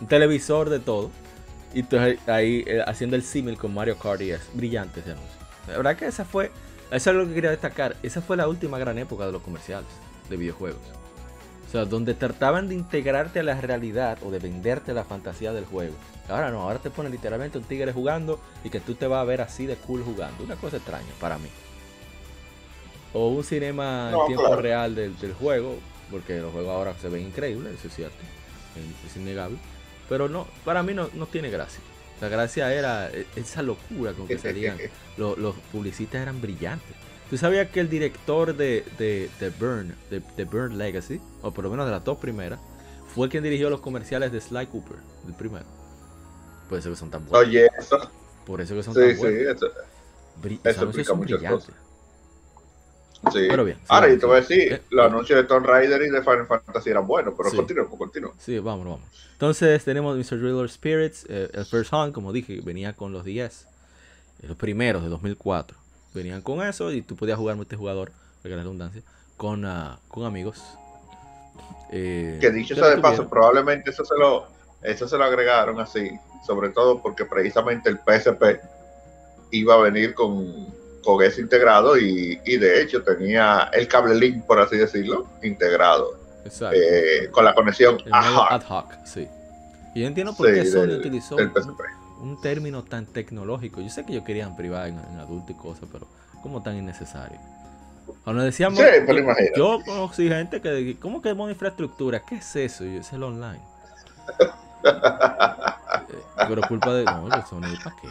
Un 0.00 0.06
televisor 0.06 0.70
de 0.70 0.80
todo. 0.80 1.10
Y 1.74 1.80
entonces 1.80 2.18
ahí 2.26 2.64
eh, 2.66 2.82
haciendo 2.86 3.16
el 3.16 3.22
símil 3.22 3.58
con 3.58 3.74
Mario 3.74 3.98
Kart 3.98 4.20
y 4.22 4.30
es 4.30 4.40
brillante 4.54 5.00
ese 5.00 5.12
anuncio. 5.12 5.36
La 5.68 5.76
verdad 5.76 5.96
que 5.96 6.06
esa 6.06 6.24
fue, 6.24 6.50
eso 6.90 7.10
es 7.10 7.16
lo 7.16 7.26
que 7.26 7.34
quería 7.34 7.50
destacar, 7.50 7.96
esa 8.02 8.22
fue 8.22 8.36
la 8.36 8.48
última 8.48 8.78
gran 8.78 8.96
época 8.98 9.26
de 9.26 9.32
los 9.32 9.42
comerciales 9.42 9.88
de 10.30 10.36
videojuegos. 10.36 10.80
Sea, 11.76 11.84
donde 11.84 12.14
trataban 12.14 12.68
de 12.68 12.74
integrarte 12.74 13.40
a 13.40 13.42
la 13.42 13.60
realidad 13.60 14.16
o 14.22 14.30
de 14.30 14.38
venderte 14.38 14.94
la 14.94 15.04
fantasía 15.04 15.52
del 15.52 15.66
juego. 15.66 15.94
Ahora 16.26 16.50
no, 16.50 16.62
ahora 16.62 16.78
te 16.78 16.88
ponen 16.88 17.12
literalmente 17.12 17.58
un 17.58 17.64
tigre 17.64 17.92
jugando 17.92 18.40
y 18.64 18.70
que 18.70 18.80
tú 18.80 18.94
te 18.94 19.06
vas 19.06 19.20
a 19.20 19.24
ver 19.24 19.42
así 19.42 19.66
de 19.66 19.76
cool 19.76 20.02
jugando. 20.02 20.42
Una 20.42 20.56
cosa 20.56 20.78
extraña 20.78 21.12
para 21.20 21.36
mí. 21.36 21.48
O 23.12 23.28
un 23.28 23.44
cinema 23.44 24.10
en 24.10 24.26
tiempo 24.26 24.56
real 24.56 24.94
del, 24.94 25.34
juego, 25.38 25.76
porque 26.10 26.38
los 26.38 26.50
juegos 26.50 26.72
ahora 26.72 26.94
se 26.94 27.10
ven 27.10 27.26
increíbles, 27.26 27.74
eso 27.78 27.88
es 27.88 27.94
cierto, 27.94 28.16
es 29.06 29.16
innegable. 29.16 29.58
Pero 30.08 30.30
no, 30.30 30.46
para 30.64 30.82
mí 30.82 30.94
no, 30.94 31.10
no 31.12 31.26
tiene 31.26 31.50
gracia. 31.50 31.80
La 32.22 32.28
gracia 32.28 32.72
era 32.72 33.10
e, 33.10 33.26
esa 33.36 33.60
locura 33.60 34.12
con 34.12 34.26
que 34.26 34.38
salían. 34.38 34.78
los, 35.18 35.36
los, 35.36 35.54
publicistas 35.72 36.22
eran 36.22 36.40
brillantes. 36.40 36.96
¿Tú 37.28 37.36
sabías 37.36 37.70
que 37.70 37.80
el 37.80 37.88
director 37.88 38.56
de, 38.56 38.84
de, 38.98 39.28
de 39.40 39.50
Burn, 39.50 39.94
de, 40.10 40.22
de, 40.36 40.44
Burn 40.44 40.78
Legacy, 40.78 41.20
o 41.42 41.50
por 41.50 41.64
lo 41.64 41.70
menos 41.70 41.86
de 41.86 41.92
las 41.92 42.04
dos 42.04 42.18
primeras, 42.18 42.60
fue 43.14 43.28
quien 43.28 43.42
dirigió 43.42 43.68
los 43.68 43.80
comerciales 43.80 44.30
de 44.30 44.40
Sly 44.40 44.66
Cooper, 44.66 44.98
el 45.26 45.34
primero? 45.34 45.64
Por 46.68 46.78
eso 46.78 46.90
que 46.90 46.96
son 46.96 47.10
tan 47.10 47.26
buenos. 47.26 47.48
Oye, 47.48 47.68
eso. 47.78 48.10
Por 48.44 48.60
eso 48.60 48.74
que 48.74 48.82
son 48.82 48.94
tan 48.94 49.16
buenos. 49.16 49.20
Sí, 49.20 50.60
eso, 50.64 50.90
eso 50.90 51.04
son 51.04 51.20
brillantes. 51.20 51.70
Sí. 53.32 53.46
Pero 53.48 53.64
bien. 53.64 53.78
Ahora, 53.88 54.08
yo 54.08 54.18
te 54.18 54.26
voy 54.26 54.36
a 54.36 54.40
decir, 54.40 54.72
eh, 54.72 54.82
los 54.90 55.06
anuncios 55.06 55.36
de 55.38 55.44
Tomb 55.44 55.66
Raider 55.66 56.00
y 56.02 56.10
de 56.10 56.22
Final 56.22 56.46
Fantasy 56.46 56.90
eran 56.90 57.06
buenos, 57.06 57.34
pero 57.36 57.50
sí. 57.50 57.56
continúo, 57.56 57.88
continúo. 57.88 58.34
Sí, 58.38 58.58
vamos, 58.58 58.86
vamos. 58.86 59.00
Entonces 59.32 59.84
tenemos 59.84 60.16
Mr. 60.16 60.38
Driller 60.38 60.68
Spirits, 60.68 61.26
eh, 61.28 61.50
el 61.52 61.64
First 61.64 61.92
Hunt, 61.92 62.12
como 62.12 62.32
dije, 62.32 62.60
venía 62.62 62.92
con 62.92 63.12
los 63.12 63.24
10, 63.24 63.66
eh, 64.42 64.46
los 64.46 64.56
primeros 64.56 65.02
de 65.02 65.08
2004. 65.08 65.76
Venían 66.16 66.40
con 66.40 66.62
eso 66.62 66.90
y 66.92 67.02
tú 67.02 67.14
podías 67.14 67.38
jugar 67.38 67.56
multijugador, 67.56 68.10
para 68.42 68.56
la 68.56 68.62
redundancia, 68.62 69.02
con, 69.36 69.66
uh, 69.66 69.96
con 70.08 70.24
amigos. 70.24 70.62
Eh, 71.92 72.38
que 72.40 72.50
dicho 72.50 72.74
sea 72.74 72.88
de 72.88 72.98
paso, 72.98 73.28
probablemente 73.28 73.90
eso 73.90 74.04
se 74.04 74.16
lo 74.18 74.46
eso 74.82 75.06
se 75.06 75.16
lo 75.18 75.24
agregaron 75.24 75.78
así, 75.78 76.10
sobre 76.46 76.70
todo 76.70 77.02
porque 77.02 77.24
precisamente 77.24 77.90
el 77.90 77.98
PSP 77.98 78.60
iba 79.50 79.74
a 79.74 79.78
venir 79.78 80.14
con 80.14 80.74
con 81.04 81.22
ese 81.22 81.40
integrado 81.40 81.96
y, 81.96 82.40
y, 82.44 82.56
de 82.56 82.82
hecho 82.82 83.02
tenía 83.04 83.70
el 83.72 83.86
cable 83.86 84.16
link, 84.16 84.44
por 84.44 84.58
así 84.58 84.76
decirlo, 84.76 85.28
integrado. 85.40 86.18
Eh, 86.72 87.28
con 87.30 87.44
la 87.44 87.54
conexión 87.54 87.98
ad 88.10 88.62
hoc. 88.68 88.92
sí. 89.04 89.28
Y 89.94 90.00
yo 90.00 90.06
entiendo 90.08 90.34
por 90.34 90.52
qué 90.52 90.64
Sony 90.66 90.98
utilizó 90.98 91.36
un 92.20 92.40
término 92.40 92.82
tan 92.84 93.06
tecnológico. 93.06 93.80
Yo 93.80 93.88
sé 93.90 94.04
que 94.06 94.12
yo 94.12 94.24
quería 94.24 94.54
privar 94.56 94.88
en, 94.88 94.98
en 94.98 95.18
adulto 95.20 95.52
y 95.52 95.54
cosas, 95.54 95.88
pero 95.92 96.06
como 96.42 96.62
tan 96.62 96.76
innecesario. 96.76 97.38
Cuando 98.24 98.42
decíamos, 98.42 98.78
Sí, 98.78 98.84
pero 99.06 99.18
imagínate. 99.18 99.52
yo 99.56 99.78
conocí 99.84 100.28
gente 100.28 100.60
que, 100.60 100.96
¿cómo 101.00 101.20
que 101.22 101.34
modo 101.34 101.50
infraestructura? 101.50 102.20
¿Qué 102.20 102.36
es 102.36 102.56
eso? 102.56 102.84
Yo, 102.84 103.00
es 103.00 103.12
el 103.12 103.22
online. 103.22 103.60
Eh, 106.08 106.22
pero 106.48 106.62
culpa 106.68 106.94
de, 106.94 107.04
no, 107.04 107.26
el 107.34 107.44
sonido, 107.46 107.74
¿para 107.82 107.96
qué? 107.96 108.08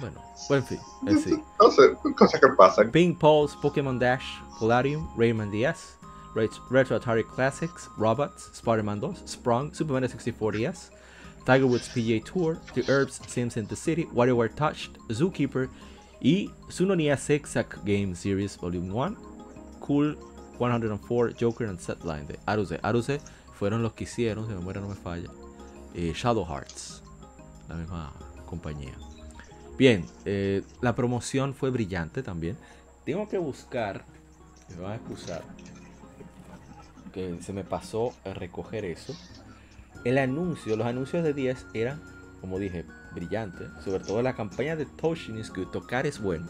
Bueno, 0.00 0.20
pues 0.48 0.60
en 0.60 0.66
fin, 0.66 0.78
en 1.06 1.18
sí. 1.18 1.42
No 1.58 1.70
sé, 1.70 1.94
cosas 2.14 2.38
que 2.40 2.48
pasan. 2.48 2.90
Pink 2.90 3.18
Pulse, 3.18 3.56
Pokémon 3.62 3.98
Dash, 3.98 4.24
Polarium, 4.58 5.08
Rayman 5.16 5.50
DS, 5.50 5.96
Ret- 6.34 6.60
Retro 6.70 6.96
Atari 6.96 7.24
Classics, 7.24 7.88
Robots, 7.96 8.50
Spider-Man 8.52 9.00
2, 9.00 9.22
Sprung, 9.26 9.72
Super 9.74 9.94
Mario 9.94 10.08
64 10.10 10.58
DS, 10.58 10.90
Tiger 11.48 11.64
Woods 11.64 11.88
PGA 11.88 12.22
Tour, 12.22 12.58
The 12.74 12.84
Herbs, 12.92 13.22
Sims 13.26 13.56
in 13.56 13.66
the 13.66 13.74
City, 13.74 14.04
WarioWare 14.12 14.54
Touched, 14.54 14.98
Zookeeper 15.08 15.70
y 16.20 16.50
Sunonia 16.68 17.16
Zigzag 17.16 17.82
Game 17.86 18.14
Series 18.14 18.54
Volume 18.58 18.92
1, 18.92 19.16
Cool 19.80 20.14
104, 20.58 21.32
Joker 21.40 21.68
and 21.68 21.78
Setline 21.78 22.26
de 22.26 22.38
Aruse. 22.44 22.78
Aruse 22.82 23.22
fueron 23.54 23.82
los 23.82 23.94
que 23.94 24.04
hicieron, 24.04 24.44
si 24.44 24.50
mi 24.50 24.58
memoria 24.58 24.82
no 24.82 24.88
me 24.88 24.94
falla, 24.94 25.30
eh, 25.94 26.12
Shadow 26.14 26.44
Hearts, 26.44 27.02
la 27.66 27.76
misma 27.76 28.12
compañía. 28.44 28.92
Bien, 29.78 30.04
eh, 30.26 30.62
la 30.82 30.94
promoción 30.94 31.54
fue 31.54 31.70
brillante 31.70 32.22
también. 32.22 32.58
Tengo 33.06 33.26
que 33.26 33.38
buscar, 33.38 34.04
me 34.76 34.82
van 34.82 34.92
a 34.92 34.96
excusar, 34.96 35.42
que 37.14 37.40
se 37.40 37.54
me 37.54 37.64
pasó 37.64 38.12
a 38.26 38.34
recoger 38.34 38.84
eso. 38.84 39.16
El 40.08 40.16
anuncio, 40.16 40.74
los 40.74 40.86
anuncios 40.86 41.22
de 41.22 41.34
10 41.34 41.66
eran, 41.74 42.00
como 42.40 42.58
dije, 42.58 42.86
brillantes. 43.14 43.68
Sobre 43.84 44.02
todo 44.02 44.22
la 44.22 44.34
campaña 44.34 44.74
de 44.74 44.86
Toshin 44.86 45.36
is 45.38 45.52
Good, 45.52 45.66
tocar 45.66 46.06
es 46.06 46.18
bueno. 46.18 46.46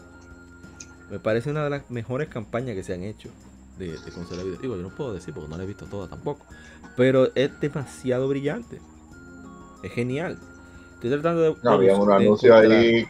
Me 1.11 1.19
parece 1.19 1.51
una 1.51 1.65
de 1.65 1.69
las 1.69 1.91
mejores 1.91 2.29
campañas 2.29 2.73
que 2.77 2.83
se 2.83 2.93
han 2.93 3.03
hecho 3.03 3.29
de, 3.77 3.97
de 3.97 4.11
consola 4.13 4.43
de 4.43 4.45
video. 4.45 4.61
Digo, 4.61 4.75
yo 4.77 4.83
no 4.83 4.95
puedo 4.95 5.13
decir 5.13 5.33
porque 5.33 5.49
no 5.49 5.57
la 5.57 5.63
he 5.63 5.67
visto 5.67 5.87
toda 5.87 6.07
tampoco. 6.07 6.45
Pero 6.95 7.35
es 7.35 7.59
demasiado 7.59 8.29
brillante. 8.29 8.79
Es 9.83 9.91
genial. 9.91 10.39
Estoy 10.93 11.09
tratando 11.09 11.41
de. 11.41 11.55
No, 11.61 11.71
había 11.71 11.97
un 11.97 12.11
anuncio 12.13 12.55
ahí, 12.55 13.05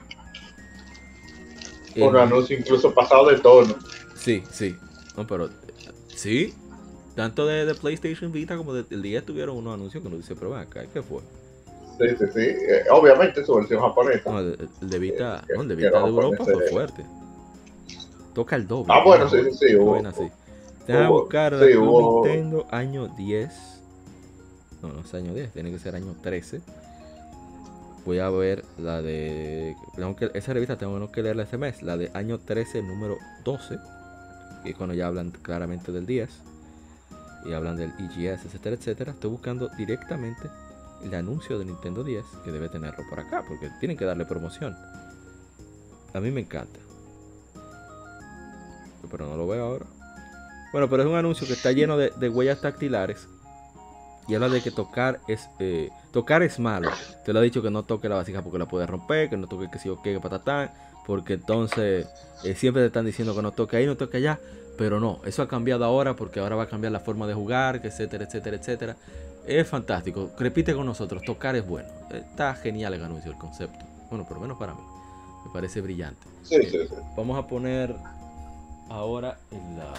un 1.95 2.17
anuncio 2.17 2.57
incluso 2.57 2.91
pasado 2.91 3.29
de 3.29 3.37
tono. 3.37 3.75
Sí, 4.15 4.41
sí. 4.49 4.75
No, 5.15 5.27
pero. 5.27 5.45
eh, 5.45 5.51
Sí. 6.15 6.55
Tanto 7.19 7.45
de, 7.45 7.65
de 7.65 7.75
PlayStation 7.75 8.31
Vita 8.31 8.55
como 8.55 8.73
de- 8.73 8.83
del 8.83 9.01
10 9.01 9.25
tuvieron 9.25 9.57
unos 9.57 9.73
anuncios 9.73 10.01
que 10.01 10.09
nos 10.09 10.19
dice, 10.19 10.35
pero 10.35 10.55
acá, 10.55 10.85
¿qué 10.93 11.01
fue? 11.01 11.19
Sí, 11.99 12.15
sí, 12.17 12.25
sí. 12.33 12.39
Eh, 12.39 12.83
obviamente 12.91 13.43
su 13.43 13.55
versión 13.55 13.81
japonesa. 13.81 14.31
No, 14.31 14.39
el, 14.39 14.69
el 14.81 14.89
de 14.89 14.99
Vita, 14.99 15.43
Eh, 15.49 15.53
no, 15.53 15.63
el 15.63 15.67
de 15.67 15.75
Vita 15.75 16.01
de 16.01 16.07
Europa 16.07 16.45
fue 16.45 16.65
eh. 16.65 16.69
fuerte. 16.71 17.05
Toca 18.33 18.55
el 18.55 18.65
doble. 18.69 18.93
Ah, 18.95 19.03
bueno, 19.03 19.25
¿no? 19.25 19.29
sí, 19.31 19.37
sí, 19.51 19.67
sí, 19.67 19.75
hubo- 19.75 19.85
Buena, 19.95 20.13
sí. 20.13 20.29
Hubo- 20.87 21.09
buscar 21.23 21.59
sí, 21.59 21.77
Nintendo 21.77 22.65
año 22.71 23.09
10. 23.17 23.51
No, 24.81 24.87
no 24.93 25.01
es 25.01 25.13
año 25.13 25.33
10, 25.33 25.51
tiene 25.51 25.71
que 25.71 25.79
ser 25.79 25.95
año 25.95 26.15
13. 26.23 26.61
Voy 28.05 28.19
a 28.19 28.29
ver 28.29 28.63
la 28.77 29.01
de. 29.01 29.75
tengo 29.97 30.15
que- 30.15 30.31
esa 30.35 30.53
revista 30.53 30.77
tengo 30.77 31.11
que 31.11 31.21
leerla 31.21 31.43
este 31.43 31.57
mes. 31.57 31.83
La 31.83 31.97
de 31.97 32.11
año 32.13 32.39
13, 32.39 32.81
número 32.81 33.17
12. 33.43 33.77
Que 34.63 34.69
es 34.69 34.75
cuando 34.77 34.95
ya 34.95 35.07
hablan 35.07 35.31
claramente 35.31 35.91
del 35.91 36.05
10. 36.05 36.29
Y 37.45 37.53
hablan 37.53 37.77
del 37.77 37.91
EGS, 37.99 38.45
etcétera, 38.45 38.75
etcétera. 38.75 39.11
Estoy 39.11 39.31
buscando 39.31 39.69
directamente 39.77 40.49
el 41.03 41.13
anuncio 41.15 41.57
de 41.57 41.65
Nintendo 41.65 42.03
10. 42.03 42.25
Que 42.43 42.51
debe 42.51 42.69
tenerlo 42.69 43.03
por 43.09 43.19
acá. 43.19 43.43
Porque 43.47 43.69
tienen 43.79 43.97
que 43.97 44.05
darle 44.05 44.25
promoción. 44.25 44.75
A 46.13 46.19
mí 46.19 46.31
me 46.31 46.41
encanta. 46.41 46.79
Pero 49.09 49.27
no 49.27 49.37
lo 49.37 49.47
veo 49.47 49.65
ahora. 49.65 49.85
Bueno, 50.71 50.89
pero 50.89 51.03
es 51.03 51.09
un 51.09 51.15
anuncio 51.15 51.47
que 51.47 51.53
está 51.53 51.71
lleno 51.71 51.97
de, 51.97 52.29
huellas 52.29 52.61
tactilares. 52.61 53.27
Y 54.27 54.35
habla 54.35 54.49
de 54.49 54.61
que 54.61 54.69
tocar 54.69 55.19
es 55.27 55.49
eh, 55.57 55.89
tocar 56.11 56.43
es 56.43 56.59
malo. 56.59 56.91
Te 57.25 57.33
lo 57.33 57.41
he 57.41 57.43
dicho 57.43 57.63
que 57.63 57.71
no 57.71 57.83
toque 57.83 58.07
la 58.09 58.15
vasija 58.15 58.43
porque 58.43 58.59
la 58.59 58.67
puedes 58.67 58.87
romper, 58.87 59.29
que 59.29 59.37
no 59.37 59.47
toque 59.47 59.69
que 59.71 59.79
si 59.79 59.89
o 59.89 60.01
que 60.03 60.19
patatán, 60.19 60.71
porque 61.07 61.33
entonces 61.33 62.07
eh, 62.43 62.53
siempre 62.53 62.83
te 62.83 62.87
están 62.87 63.05
diciendo 63.05 63.35
que 63.35 63.41
no 63.41 63.51
toque 63.51 63.77
ahí, 63.77 63.87
no 63.87 63.97
toque 63.97 64.17
allá, 64.17 64.39
pero 64.79 65.01
no, 65.01 65.19
eso 65.25 65.41
ha 65.41 65.47
cambiado 65.49 65.83
ahora 65.83 66.15
porque 66.15 66.39
ahora 66.39 66.55
va 66.55 66.63
a 66.63 66.69
cambiar 66.69 66.93
la 66.93 67.01
forma 67.01 67.27
de 67.27 67.33
jugar, 67.33 67.81
etcétera, 67.83 68.23
etcétera, 68.23 68.55
etcétera. 68.55 68.95
Es 69.45 69.67
fantástico. 69.67 70.31
Repite 70.39 70.73
con 70.73 70.85
nosotros, 70.85 71.21
tocar 71.21 71.57
es 71.57 71.67
bueno. 71.67 71.89
Está 72.09 72.55
genial 72.55 72.93
el 72.93 73.03
anuncio, 73.03 73.29
el 73.29 73.37
concepto. 73.37 73.85
Bueno, 74.09 74.25
por 74.25 74.37
lo 74.37 74.41
menos 74.43 74.57
para 74.57 74.73
mí. 74.73 74.79
Me 75.45 75.51
parece 75.51 75.81
brillante. 75.81 76.25
Sí, 76.43 76.63
sí, 76.63 76.87
sí. 76.87 76.95
Vamos 77.17 77.37
a 77.37 77.45
poner 77.45 77.93
ahora 78.87 79.37
en 79.51 79.77
la, 79.77 79.93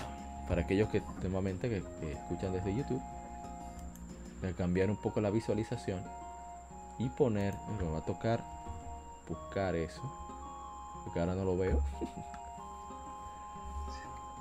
para 0.48 0.62
aquellos 0.62 0.88
que 0.88 1.02
nuevamente 1.20 1.68
que, 1.68 1.82
que 2.00 2.12
escuchan 2.12 2.54
desde 2.54 2.74
YouTube, 2.74 3.02
voy 4.40 4.48
a 4.48 4.54
cambiar 4.54 4.88
un 4.88 4.96
poco 4.96 5.20
la 5.20 5.28
visualización 5.28 6.00
y 6.98 7.10
poner, 7.10 7.52
me 7.78 7.86
va 7.86 7.98
a 7.98 8.04
tocar 8.06 8.42
buscar 9.28 9.74
eso, 9.74 10.00
porque 11.04 11.20
ahora 11.20 11.34
no 11.34 11.44
lo 11.44 11.58
veo. 11.58 11.82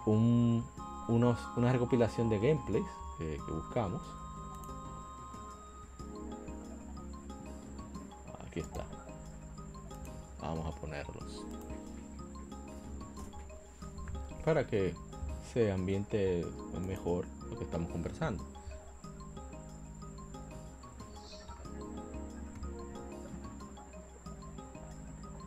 Un- 0.06 0.66
unos, 1.08 1.38
una 1.58 1.72
recopilación 1.72 2.30
de 2.30 2.38
gameplays 2.40 2.86
que, 3.18 3.40
buscamos. 3.52 4.02
Aquí 8.48 8.60
está. 8.62 8.86
Vamos 10.42 10.66
a 10.66 10.80
ponerlos 10.80 11.46
para 14.44 14.66
que 14.66 14.96
se 15.54 15.72
ambiente 15.72 16.46
mejor 16.88 17.26
lo 17.50 17.58
que 17.58 17.66
estamos 17.66 17.92
conversando. 17.92 18.44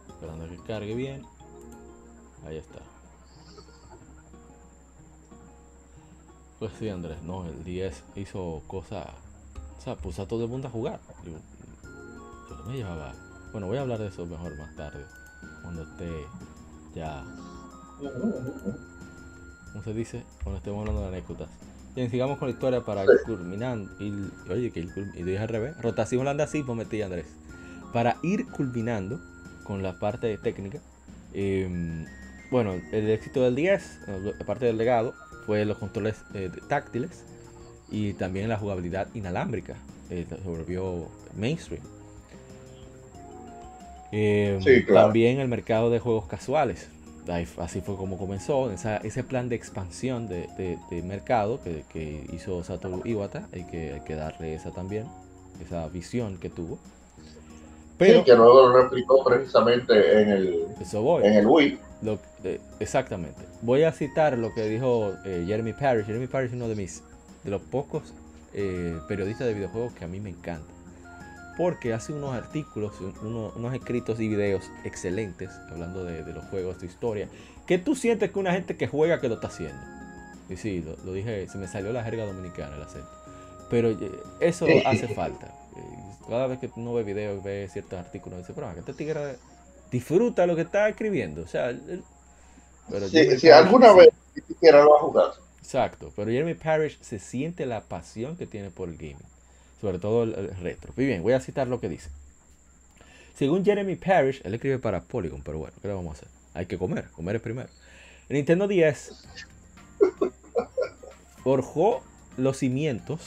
Esperando 0.09 0.49
que 0.49 0.57
cargue 0.65 0.95
bien. 0.95 1.25
Ahí 2.47 2.57
está. 2.57 2.81
Pues 6.62 6.75
sí, 6.79 6.88
Andrés, 6.88 7.20
no, 7.25 7.44
el 7.44 7.64
10 7.64 8.05
hizo 8.14 8.62
cosas. 8.68 9.07
O 9.79 9.81
sea, 9.83 9.96
puso 9.96 10.22
a 10.22 10.29
todo 10.29 10.44
el 10.44 10.48
mundo 10.48 10.68
a 10.68 10.70
jugar. 10.70 11.01
Yo, 11.25 11.33
yo 11.33 12.64
me 12.68 12.77
llevaba. 12.77 13.12
Bueno, 13.51 13.66
voy 13.66 13.79
a 13.79 13.81
hablar 13.81 13.98
de 13.98 14.07
eso 14.07 14.25
mejor 14.27 14.57
más 14.57 14.72
tarde. 14.77 15.05
Cuando 15.62 15.83
esté 15.83 16.09
ya 16.94 17.25
¿Cómo 19.72 19.83
se 19.83 19.92
dice? 19.92 20.22
Cuando 20.44 20.59
estemos 20.59 20.79
hablando 20.81 21.01
de 21.03 21.09
anécdotas. 21.09 21.48
Bien, 21.96 22.09
sigamos 22.12 22.38
con 22.38 22.46
la 22.46 22.55
historia 22.55 22.81
para 22.83 23.03
ir 23.03 23.11
culminando. 23.27 23.90
ir- 23.98 24.31
oye, 24.48 24.70
que 24.70 24.81
y 25.14 25.22
dije 25.25 25.38
al 25.40 25.48
revés. 25.48 25.77
Rotación 25.83 26.20
holandés 26.20 26.48
así, 26.48 26.62
pues 26.62 26.79
metí 26.79 27.03
Andrés. 27.03 27.27
Para 27.92 28.18
ir 28.22 28.46
culminando 28.46 29.18
con 29.64 29.83
la 29.83 29.98
parte 29.98 30.38
técnica. 30.38 30.79
eh, 31.35 32.07
bueno, 32.53 32.75
el 32.92 33.11
éxito 33.11 33.40
del 33.42 33.57
10, 33.57 33.98
eh, 34.07 34.33
aparte 34.40 34.66
del 34.66 34.77
legado, 34.77 35.14
fue 35.46 35.64
los 35.64 35.78
controles 35.78 36.16
eh, 36.35 36.50
táctiles 36.68 37.24
y 37.90 38.14
también 38.14 38.48
la 38.48 38.59
jugabilidad 38.59 39.09
inalámbrica. 39.14 39.76
eh, 40.11 40.26
se 40.28 40.37
volvió 40.48 41.09
mainstream. 41.37 41.83
Eh, 44.12 44.59
Sí, 44.61 44.85
claro. 44.85 45.07
También 45.07 45.40
el 45.40 45.48
mercado 45.48 45.90
de 45.90 45.98
juegos 45.98 46.26
casuales. 46.26 46.88
Ahí 47.28 47.46
Así 47.59 47.81
fue 47.81 47.96
como 47.96 48.18
comenzó 48.18 48.70
esa- 48.72 48.96
ese 48.98 49.22
plan 49.24 49.48
de 49.48 49.57
expansión 49.57 50.28
de, 50.28 50.48
de- 50.59 50.79
de 50.90 51.02
mercado 51.02 51.60
que, 51.62 51.85
que 51.92 52.27
hizo 52.33 52.62
Satoru 52.64 53.02
Iwata. 53.04 53.48
Hay 53.52 53.64
que, 53.64 53.92
hay 53.94 54.00
que 54.00 54.14
darle 54.17 54.54
esa 54.54 54.73
también, 54.73 55.06
esa 55.64 55.88
visión 55.88 56.38
que 56.38 56.50
tuvo. 56.50 56.79
Pero, 58.07 58.19
sí, 58.21 58.25
que 58.25 58.35
luego 58.35 58.69
lo 58.69 58.83
replicó 58.83 59.25
precisamente 59.25 60.23
en 60.23 60.29
el, 60.31 60.67
eso 60.81 61.03
voy. 61.03 61.25
en 61.25 61.35
el 61.35 61.46
Wii. 61.46 61.79
Lo- 62.03 62.19
eh, 62.44 62.61
exactamente. 62.81 63.42
Voy 63.63 63.85
a 63.85 63.92
citar 63.92 64.37
lo 64.37 64.53
que 64.53 64.63
dijo 64.69 65.13
eh, 65.25 65.44
Jeremy 65.46 65.73
Parrish. 65.73 66.07
Jeremy 66.07 66.27
Parrish 66.27 66.48
es 66.50 66.55
uno 66.55 66.69
de 66.69 66.75
mis 66.75 67.03
de 67.44 67.50
los 67.50 67.63
pocos 67.63 68.15
eh, 68.55 68.98
periodistas 69.09 69.46
de 69.46 69.55
videojuegos 69.55 69.92
que 69.92 70.05
a 70.05 70.09
mí 70.09 70.21
me 70.21 70.31
encanta. 70.31 70.67
Porque 71.57 71.92
hace 71.92 72.13
unos 72.13 72.35
artículos, 72.35 72.92
uno- 73.23 73.53
unos 73.55 73.75
escritos 73.75 74.19
y 74.21 74.29
videos 74.29 74.71
excelentes 74.85 75.50
hablando 75.71 76.05
de, 76.05 76.25
de 76.25 76.33
los 76.33 76.44
juegos, 76.46 76.81
de 76.81 76.87
historia. 76.87 77.29
Que 77.67 77.79
tú 77.79 77.94
sientes 77.94 78.33
que 78.33 78.38
una 78.38 78.53
gente 78.53 78.77
que 78.77 78.88
juega 78.88 79.21
que 79.21 79.29
lo 79.29 79.35
está 79.35 79.46
haciendo. 79.48 79.79
Y 80.48 80.57
sí, 80.57 80.83
lo, 80.83 80.96
lo 81.05 81.13
dije, 81.13 81.46
se 81.48 81.59
me 81.59 81.69
salió 81.69 81.92
la 81.92 82.03
jerga 82.03 82.25
dominicana 82.27 82.75
el 82.77 82.83
acento. 82.83 83.09
Pero 83.71 83.90
eh, 83.90 84.11
eso 84.40 84.67
hace 84.85 85.09
falta. 85.09 85.55
Cada 86.33 86.46
vez 86.46 86.58
que 86.60 86.70
uno 86.76 86.94
ve 86.94 87.02
videos, 87.04 87.42
ve 87.44 87.68
ciertos 87.70 87.98
artículos, 87.98 88.38
dice, 88.38 88.54
pero 88.54 88.72
que 88.72 88.80
este 88.80 88.94
tigre 88.94 89.37
disfruta 89.90 90.46
lo 90.46 90.56
que 90.56 90.62
está 90.62 90.88
escribiendo. 90.88 91.42
O 91.42 91.46
sea, 91.46 91.68
él- 91.68 92.02
pero 92.90 93.06
Si, 93.06 93.16
Jeremy 93.18 93.38
si 93.38 93.46
Parrish- 93.48 93.52
alguna 93.52 93.92
vez 93.92 94.08
ni 94.35 94.42
siquiera 94.42 94.83
lo 94.83 94.96
ha 94.96 95.00
jugado. 95.00 95.35
Exacto, 95.58 96.10
pero 96.16 96.30
Jeremy 96.30 96.54
Parrish 96.54 96.98
se 97.02 97.18
siente 97.18 97.66
la 97.66 97.83
pasión 97.83 98.38
que 98.38 98.46
tiene 98.46 98.70
por 98.70 98.88
el 98.88 98.96
gaming, 98.96 99.18
sobre 99.80 99.98
todo 99.98 100.22
el, 100.22 100.35
el 100.35 100.56
retro. 100.56 100.94
Y 100.96 101.04
bien, 101.04 101.22
voy 101.22 101.35
a 101.35 101.40
citar 101.40 101.68
lo 101.68 101.80
que 101.80 101.90
dice. 101.90 102.08
Según 103.37 103.62
Jeremy 103.64 103.96
Parrish, 103.96 104.40
él 104.44 104.54
escribe 104.54 104.78
para 104.78 105.02
Polygon, 105.02 105.42
pero 105.42 105.58
bueno, 105.58 105.74
¿qué 105.83 105.88
le 105.88 105.94
vamos 105.94 106.14
a 106.14 106.18
hacer? 106.18 106.28
Hay 106.54 106.64
que 106.64 106.78
comer, 106.78 107.10
comer 107.10 107.37
es 107.37 107.42
primero. 107.42 107.68
El 108.30 108.37
Nintendo 108.37 108.66
10 108.68 109.24
forjó 111.44 112.02
los 112.38 112.56
cimientos 112.58 113.20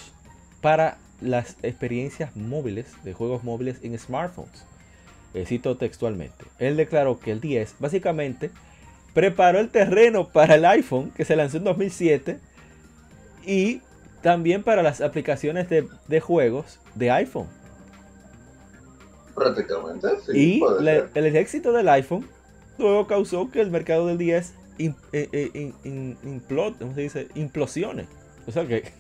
para 0.62 0.98
las 1.22 1.58
experiencias 1.64 2.36
móviles 2.36 2.88
de 3.04 3.14
juegos 3.14 3.44
móviles 3.44 3.80
en 3.84 3.98
smartphones. 3.98 4.66
Eh, 5.34 5.46
cito 5.46 5.76
textualmente. 5.76 6.46
Él 6.60 6.78
declaró 6.78 7.20
que 7.20 7.32
el 7.32 7.42
10 7.42 7.76
básicamente 7.80 8.52
preparó 9.14 9.60
el 9.60 9.70
terreno 9.70 10.30
para 10.30 10.56
el 10.56 10.66
iPhone 10.66 11.12
que 11.12 11.26
se 11.26 11.36
lanzó 11.36 11.58
en 11.58 11.66
2007 11.66 12.40
y 13.46 13.82
también 14.22 14.64
para 14.64 14.82
las 14.82 15.02
aplicaciones 15.02 15.68
de, 15.70 16.20
juegos 16.20 16.80
de 16.96 17.12
iPhone. 17.12 17.48
Prácticamente, 19.36 20.08
sí. 20.26 20.60
Y 20.60 20.64
el 21.16 21.36
éxito 21.36 21.74
del 21.74 21.90
iPhone 21.90 22.26
luego 22.78 23.06
causó 23.08 23.52
que 23.52 23.62
el 23.62 23.72
mercado 23.72 24.08
del 24.08 24.18
10 24.18 24.54
eh, 24.78 24.96
eh, 25.12 25.74
dice? 26.96 27.28
implosione. 27.36 28.08
O 28.48 28.52
sea 28.52 28.66
que 28.66 28.94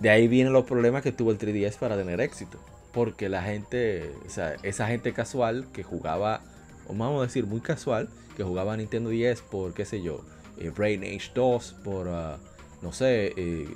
de 0.00 0.10
ahí 0.10 0.28
vienen 0.28 0.52
los 0.52 0.64
problemas 0.64 1.02
que 1.02 1.12
tuvo 1.12 1.30
el 1.30 1.38
3DS 1.38 1.78
para 1.78 1.96
tener 1.96 2.20
éxito. 2.20 2.58
Porque 2.92 3.28
la 3.28 3.42
gente, 3.42 4.10
o 4.26 4.30
sea, 4.30 4.56
esa 4.62 4.86
gente 4.86 5.12
casual 5.12 5.66
que 5.72 5.82
jugaba, 5.82 6.40
o 6.86 6.94
vamos 6.94 7.20
a 7.20 7.26
decir 7.26 7.46
muy 7.46 7.60
casual, 7.60 8.08
que 8.36 8.42
jugaba 8.42 8.74
a 8.74 8.76
Nintendo 8.76 9.10
10 9.10 9.42
por, 9.42 9.74
qué 9.74 9.84
sé 9.84 10.02
yo, 10.02 10.24
eh, 10.58 10.70
Brain 10.70 11.02
Age 11.02 11.30
2, 11.34 11.76
por, 11.84 12.08
ah, 12.08 12.38
no 12.82 12.92
sé, 12.92 13.34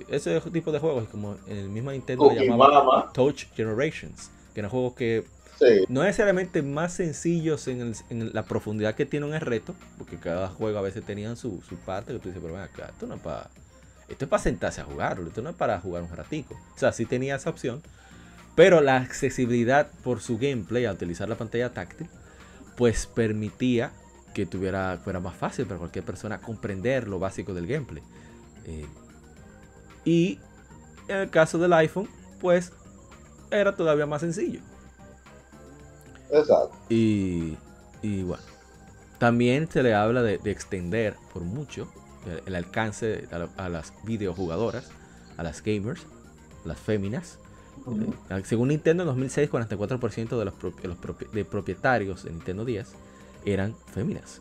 ese 0.08 0.40
tipo 0.52 0.72
de 0.72 0.78
juegos, 0.78 1.08
como 1.08 1.36
en 1.46 1.56
el 1.56 1.68
mismo 1.68 1.90
Nintendo 1.90 2.32
llamaba 2.32 3.10
Touch 3.12 3.46
Generations, 3.54 4.30
que 4.54 4.60
eran 4.60 4.70
juegos 4.70 4.94
que 4.94 5.24
no 5.88 6.02
necesariamente 6.02 6.62
más 6.62 6.94
sencillos 6.94 7.68
en, 7.68 7.94
la 8.32 8.44
profundidad 8.44 8.94
que 8.94 9.06
tienen 9.06 9.34
el 9.34 9.40
reto, 9.40 9.74
porque 9.98 10.16
cada 10.16 10.48
juego 10.48 10.78
a 10.78 10.82
veces 10.82 11.04
tenían 11.04 11.36
su, 11.36 11.60
parte 11.84 12.12
que 12.12 12.18
tú 12.18 12.28
dices, 12.28 12.42
pero 12.42 12.54
ven 12.54 12.62
acá, 12.62 12.90
esto 12.92 13.06
no 13.06 13.14
es 13.14 13.20
para 13.20 13.50
esto 14.11 14.24
es 14.24 14.28
para 14.28 14.42
sentarse 14.42 14.80
a 14.80 14.84
jugarlo, 14.84 15.28
esto 15.28 15.40
no 15.40 15.50
es 15.50 15.56
para 15.56 15.80
jugar 15.80 16.02
un 16.02 16.14
ratico. 16.14 16.54
O 16.74 16.78
sea, 16.78 16.92
sí 16.92 17.06
tenía 17.06 17.36
esa 17.36 17.50
opción, 17.50 17.82
pero 18.54 18.80
la 18.80 18.96
accesibilidad 18.96 19.88
por 20.02 20.20
su 20.20 20.36
gameplay 20.36 20.84
a 20.84 20.92
utilizar 20.92 21.28
la 21.28 21.36
pantalla 21.36 21.72
táctil, 21.72 22.08
pues 22.76 23.06
permitía 23.06 23.92
que 24.34 24.46
tuviera, 24.46 24.98
fuera 25.02 25.20
más 25.20 25.34
fácil 25.34 25.66
para 25.66 25.78
cualquier 25.78 26.04
persona 26.04 26.40
comprender 26.40 27.08
lo 27.08 27.18
básico 27.18 27.54
del 27.54 27.66
gameplay. 27.66 28.02
Eh, 28.66 28.86
y 30.04 30.38
en 31.08 31.16
el 31.16 31.30
caso 31.30 31.58
del 31.58 31.72
iPhone, 31.72 32.08
pues 32.40 32.72
era 33.50 33.74
todavía 33.76 34.06
más 34.06 34.20
sencillo. 34.20 34.61
Exacto. 36.30 36.76
Y, 36.88 37.56
bueno, 38.02 38.42
también 39.18 39.68
se 39.70 39.82
le 39.82 39.94
habla 39.94 40.22
de, 40.22 40.40
extender 40.44 41.16
por 41.32 41.42
mucho 41.42 41.92
el, 42.46 42.54
alcance 42.54 43.28
a, 43.56 43.68
las 43.68 43.92
videojugadoras, 44.04 44.90
a 45.36 45.42
las 45.42 45.62
gamers, 45.62 46.02
las 46.64 46.78
féminas. 46.78 47.38
Eh, 48.30 48.42
según 48.44 48.68
Nintendo, 48.68 49.04
en 49.04 49.08
2006, 49.08 49.50
44% 49.50 50.38
de 50.38 50.44
los, 50.44 51.32
de 51.32 51.44
propietarios 51.44 52.24
de 52.24 52.30
Nintendo 52.30 52.64
10 52.64 52.88
eran 53.46 53.74
féminas. 53.92 54.40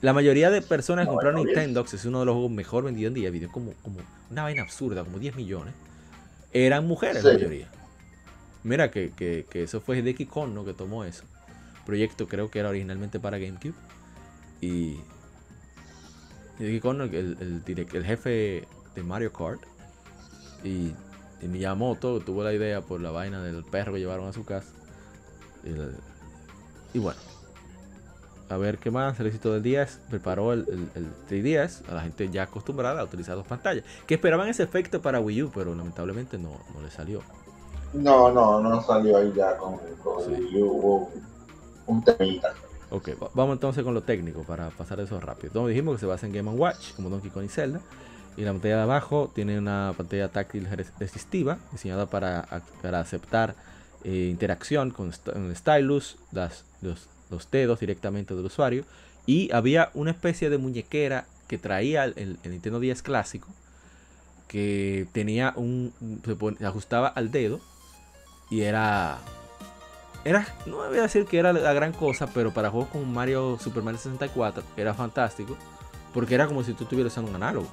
La 0.00 0.12
mayoría 0.12 0.50
de 0.50 0.62
personas 0.62 1.06
que 1.06 1.10
compraron 1.10 1.44
Nintendo, 1.44 1.84
que 1.84 1.96
es 1.96 2.04
uno 2.04 2.20
de 2.20 2.26
los 2.26 2.34
juegos 2.34 2.52
mejor 2.52 2.84
vendidos 2.84 3.08
en 3.08 3.14
día, 3.14 3.30
video 3.30 3.50
como, 3.50 3.72
como 3.82 3.98
una 4.30 4.44
vaina 4.44 4.62
absurda, 4.62 5.02
como 5.02 5.18
10 5.18 5.34
millones, 5.34 5.74
eran 6.52 6.86
mujeres 6.86 7.24
la 7.24 7.32
mayoría. 7.32 7.68
Mira 8.62 8.90
que, 8.90 9.46
eso 9.52 9.80
fue 9.80 9.98
Hideki 9.98 10.26
Kono 10.26 10.64
que 10.64 10.74
tomó 10.74 11.04
eso. 11.04 11.24
Proyecto 11.86 12.28
creo 12.28 12.50
que 12.50 12.58
era 12.58 12.68
originalmente 12.68 13.18
para 13.18 13.38
GameCube. 13.38 13.74
Y 14.60 14.98
Hideki 16.58 16.80
Kono, 16.80 17.04
el, 17.04 17.62
el, 17.66 18.04
jefe 18.04 18.66
de 18.94 19.02
Mario 19.02 19.32
Kart. 19.32 19.60
Y, 20.64 20.92
y, 21.40 21.48
Miyamoto 21.48 22.20
tuvo 22.20 22.42
la 22.42 22.52
idea 22.52 22.80
por 22.80 23.00
la 23.00 23.10
vaina 23.10 23.42
del 23.42 23.64
perro 23.64 23.92
que 23.92 24.00
llevaron 24.00 24.28
a 24.28 24.32
su 24.32 24.44
casa. 24.44 24.68
Y, 26.92 26.98
bueno. 26.98 27.18
A 28.48 28.56
ver 28.56 28.78
qué 28.78 28.90
más. 28.90 29.20
El 29.20 29.26
éxito 29.26 29.52
del 29.52 29.62
10 29.62 30.00
preparó 30.08 30.52
el, 30.54 30.64
3DS 31.28 31.88
a 31.88 31.94
la 31.94 32.00
gente 32.00 32.30
ya 32.30 32.44
acostumbrada 32.44 33.00
a 33.00 33.04
utilizar 33.04 33.36
dos 33.36 33.46
pantallas. 33.46 33.84
Que 34.06 34.14
esperaban 34.14 34.48
ese 34.48 34.62
efecto 34.62 35.02
para 35.02 35.20
Wii 35.20 35.42
U, 35.44 35.50
pero 35.54 35.74
lamentablemente 35.74 36.38
no, 36.38 36.52
no 36.74 36.82
le 36.82 36.90
salió. 36.90 37.22
No, 37.92 38.32
no, 38.32 38.60
no 38.60 38.82
salió 38.82 39.18
ahí 39.18 39.32
ya 39.34 39.56
con, 39.56 39.78
sí. 39.78 40.62
hubo 40.62 41.10
un 41.86 42.02
temita. 42.02 42.54
Ok, 42.90 43.10
vamos 43.34 43.54
entonces 43.54 43.84
con 43.84 43.94
lo 43.94 44.02
técnico 44.02 44.42
para 44.44 44.70
pasar 44.70 45.00
eso 45.00 45.20
rápido. 45.20 45.52
Como 45.52 45.68
dijimos 45.68 45.96
que 45.96 46.00
se 46.00 46.06
basa 46.06 46.26
en 46.26 46.32
Game 46.32 46.50
Watch, 46.50 46.92
como 46.96 47.10
Donkey 47.10 47.30
Kong 47.30 47.44
y 47.44 47.48
Zelda. 47.48 47.80
Y 48.36 48.42
la 48.42 48.52
pantalla 48.52 48.76
de 48.76 48.82
abajo 48.82 49.30
tiene 49.34 49.58
una 49.58 49.92
pantalla 49.96 50.28
táctil 50.28 50.68
resistiva, 50.98 51.58
diseñada 51.72 52.06
para, 52.06 52.62
para 52.80 53.00
aceptar 53.00 53.56
eh, 54.04 54.28
interacción 54.30 54.90
con 54.92 55.12
el 55.34 55.56
stylus, 55.56 56.16
los, 56.32 57.08
los, 57.30 57.50
dedos 57.50 57.80
directamente 57.80 58.34
del 58.34 58.44
usuario. 58.44 58.84
Y 59.26 59.52
había 59.52 59.90
una 59.94 60.12
especie 60.12 60.50
de 60.50 60.58
muñequera 60.58 61.26
que 61.48 61.58
traía 61.58 62.04
el 62.04 62.38
Nintendo 62.44 62.78
10 62.78 63.02
clásico, 63.02 63.48
que 64.48 65.06
tenía 65.12 65.52
un. 65.54 65.92
se 66.58 66.66
ajustaba 66.66 67.08
al 67.08 67.30
dedo 67.30 67.60
y 68.50 68.62
era. 68.62 69.18
Era, 70.24 70.46
no 70.66 70.76
voy 70.76 70.98
a 70.98 71.02
decir 71.02 71.26
que 71.26 71.38
era 71.38 71.52
la 71.52 71.72
gran 71.72 71.92
cosa, 71.92 72.26
pero 72.26 72.52
para 72.52 72.70
juegos 72.70 72.90
como 72.90 73.04
Mario 73.04 73.58
Super 73.60 73.82
Mario 73.82 73.98
64 73.98 74.62
era 74.76 74.94
fantástico. 74.94 75.56
Porque 76.12 76.34
era 76.34 76.46
como 76.46 76.64
si 76.64 76.72
tú 76.72 76.84
estuvieras 76.84 77.12
usando 77.12 77.30
un 77.30 77.36
análogo. 77.36 77.68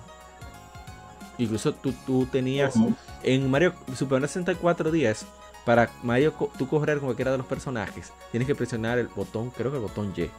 Incluso 1.38 1.74
tú, 1.74 1.93
tú 2.06 2.26
tenías 2.28 2.76
en 3.24 3.50
Mario 3.50 3.74
Super 3.96 4.20
Mario 4.20 4.28
64 4.28 4.91
10 4.91 5.26
para 5.66 5.89
Mario 6.04 6.32
tú 6.58 6.68
correr 6.68 7.00
con 7.00 7.08
cualquiera 7.08 7.32
de 7.32 7.39
los 7.39 7.48
personajes, 7.48 8.14
tienes 8.32 8.48
que 8.48 8.56
presionar 8.56 9.00
el 9.00 9.08
botón, 9.08 9.50
creo 9.50 9.72
que 9.72 9.78
el 9.78 9.84
botón 9.84 10.14
Y. 10.16 10.30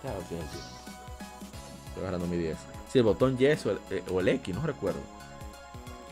Claro, 0.00 0.20
sí, 0.28 0.36
sí. 0.50 0.58
Estoy 1.88 2.02
agarrando 2.02 2.26
mi 2.26 2.38
10. 2.38 2.56
Sí, 2.90 2.98
el 2.98 3.04
botón 3.04 3.36
Y 3.38 3.44
o 3.44 3.48
el, 3.48 3.78
eh, 3.90 4.02
o 4.10 4.20
el 4.20 4.28
X, 4.28 4.54
no 4.54 4.66
recuerdo. 4.66 5.00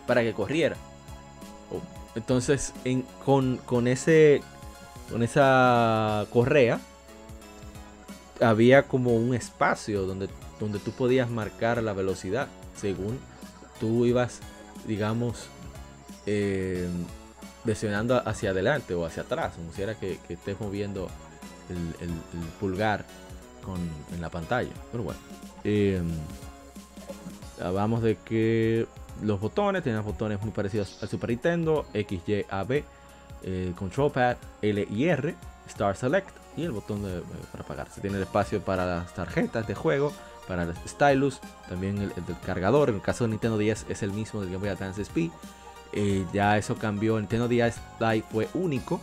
Para 0.07 0.23
que 0.23 0.35
corriera. 0.35 0.77
Entonces, 2.15 2.75
con, 3.25 3.89
ese, 3.89 4.43
con 5.11 5.23
esa 5.23 6.27
correa, 6.33 6.81
había 8.41 8.85
como 8.85 9.15
un 9.15 9.35
espacio 9.35 10.03
donde, 10.03 10.29
donde 10.59 10.79
tú 10.79 10.93
podías 10.93 11.31
marcar 11.31 11.83
la 11.83 11.93
velocidad 11.93 12.49
según 12.77 13.19
tú 13.79 14.07
ibas, 14.07 14.41
digamos, 14.87 15.47
eh, 16.27 16.89
hacia 18.25 18.51
adelante 18.51 18.95
o 18.95 19.05
hacia 19.05 19.23
atrás, 19.23 19.55
como 19.57 19.73
si 19.73 19.83
era 19.83 19.95
que, 19.95 20.19
estés 20.29 20.61
moviendo 20.61 21.09
el, 21.69 22.11
pulgar 22.61 23.05
con, 23.65 23.79
en 24.13 24.21
la 24.21 24.31
pantalla. 24.31 24.73
Pero 24.91 25.05
bueno, 25.05 25.21
eh, 25.65 26.01
hablamos 27.61 28.03
de 28.03 28.17
que 28.17 28.87
los 29.23 29.41
botones, 29.41 29.83
tienen 29.83 30.03
botones 30.05 30.41
muy 30.43 30.51
parecidos 30.51 31.03
al 31.03 31.09
Super 31.09 31.31
Nintendo, 31.31 31.87
X, 31.95 32.21
Y, 32.27 32.45
A, 32.51 32.65
B, 32.65 32.85
el 33.45 33.75
Control 33.75 34.11
Pad, 34.11 34.37
L 34.61 34.87
y 34.91 35.05
R, 35.05 35.35
Star 35.69 35.97
Select 35.97 36.31
y 36.57 36.65
el 36.65 36.73
botón 36.73 37.03
de, 37.03 37.23
para 37.51 37.65
apagar. 37.65 37.89
Se 37.91 38.01
tiene 38.01 38.17
el 38.17 38.23
espacio 38.23 38.61
para 38.61 38.87
las 38.87 39.15
tarjetas 39.15 39.67
de 39.67 39.75
juego, 39.75 40.13
para 40.47 40.65
el 40.65 40.75
stylus, 40.87 41.41
también 41.69 41.99
el, 41.99 42.09
del 42.27 42.39
cargador. 42.45 42.91
En 42.91 42.97
el 42.97 43.03
caso 43.03 43.25
de 43.25 43.31
Nintendo 43.31 43.59
10 43.59 43.87
es 43.89 44.03
el 44.03 44.13
mismo 44.13 44.41
del 44.41 44.51
Game 44.51 44.61
Boy 44.61 44.69
Advance 44.71 45.03
SP. 45.03 45.31
Eh, 45.93 46.25
ya 46.33 46.57
eso 46.59 46.77
cambió. 46.77 47.19
Nintendo 47.19 47.49
10 47.49 47.81
Lite 48.01 48.27
fue 48.31 48.49
único. 48.55 49.01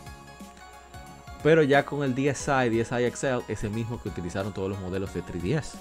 Pero 1.41 1.63
ya 1.63 1.85
con 1.85 2.03
el 2.03 2.13
DSi, 2.15 2.69
DSi 2.69 3.09
XL 3.11 3.43
es 3.47 3.63
el 3.63 3.71
mismo 3.71 4.01
que 4.01 4.09
utilizaron 4.09 4.53
todos 4.53 4.69
los 4.69 4.79
modelos 4.79 5.13
de 5.13 5.23
3DS. 5.23 5.75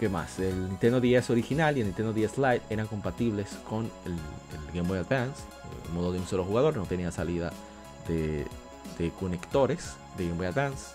¿Qué 0.00 0.08
más? 0.08 0.38
El 0.38 0.70
Nintendo 0.70 0.98
10 0.98 1.28
original 1.28 1.76
y 1.76 1.80
el 1.80 1.88
Nintendo 1.88 2.14
10 2.14 2.38
Lite 2.38 2.62
eran 2.70 2.86
compatibles 2.86 3.58
con 3.68 3.84
el, 4.06 4.16
Game 4.74 4.88
Boy 4.88 4.96
Advance, 4.96 5.42
el 5.86 5.92
modo 5.92 6.10
de 6.10 6.18
un 6.18 6.26
solo 6.26 6.42
jugador, 6.42 6.74
no 6.74 6.84
tenía 6.84 7.12
salida 7.12 7.52
de, 8.08 8.46
conectores 9.20 9.92
de 10.16 10.24
Game 10.24 10.38
Boy 10.38 10.46
Advance. 10.46 10.94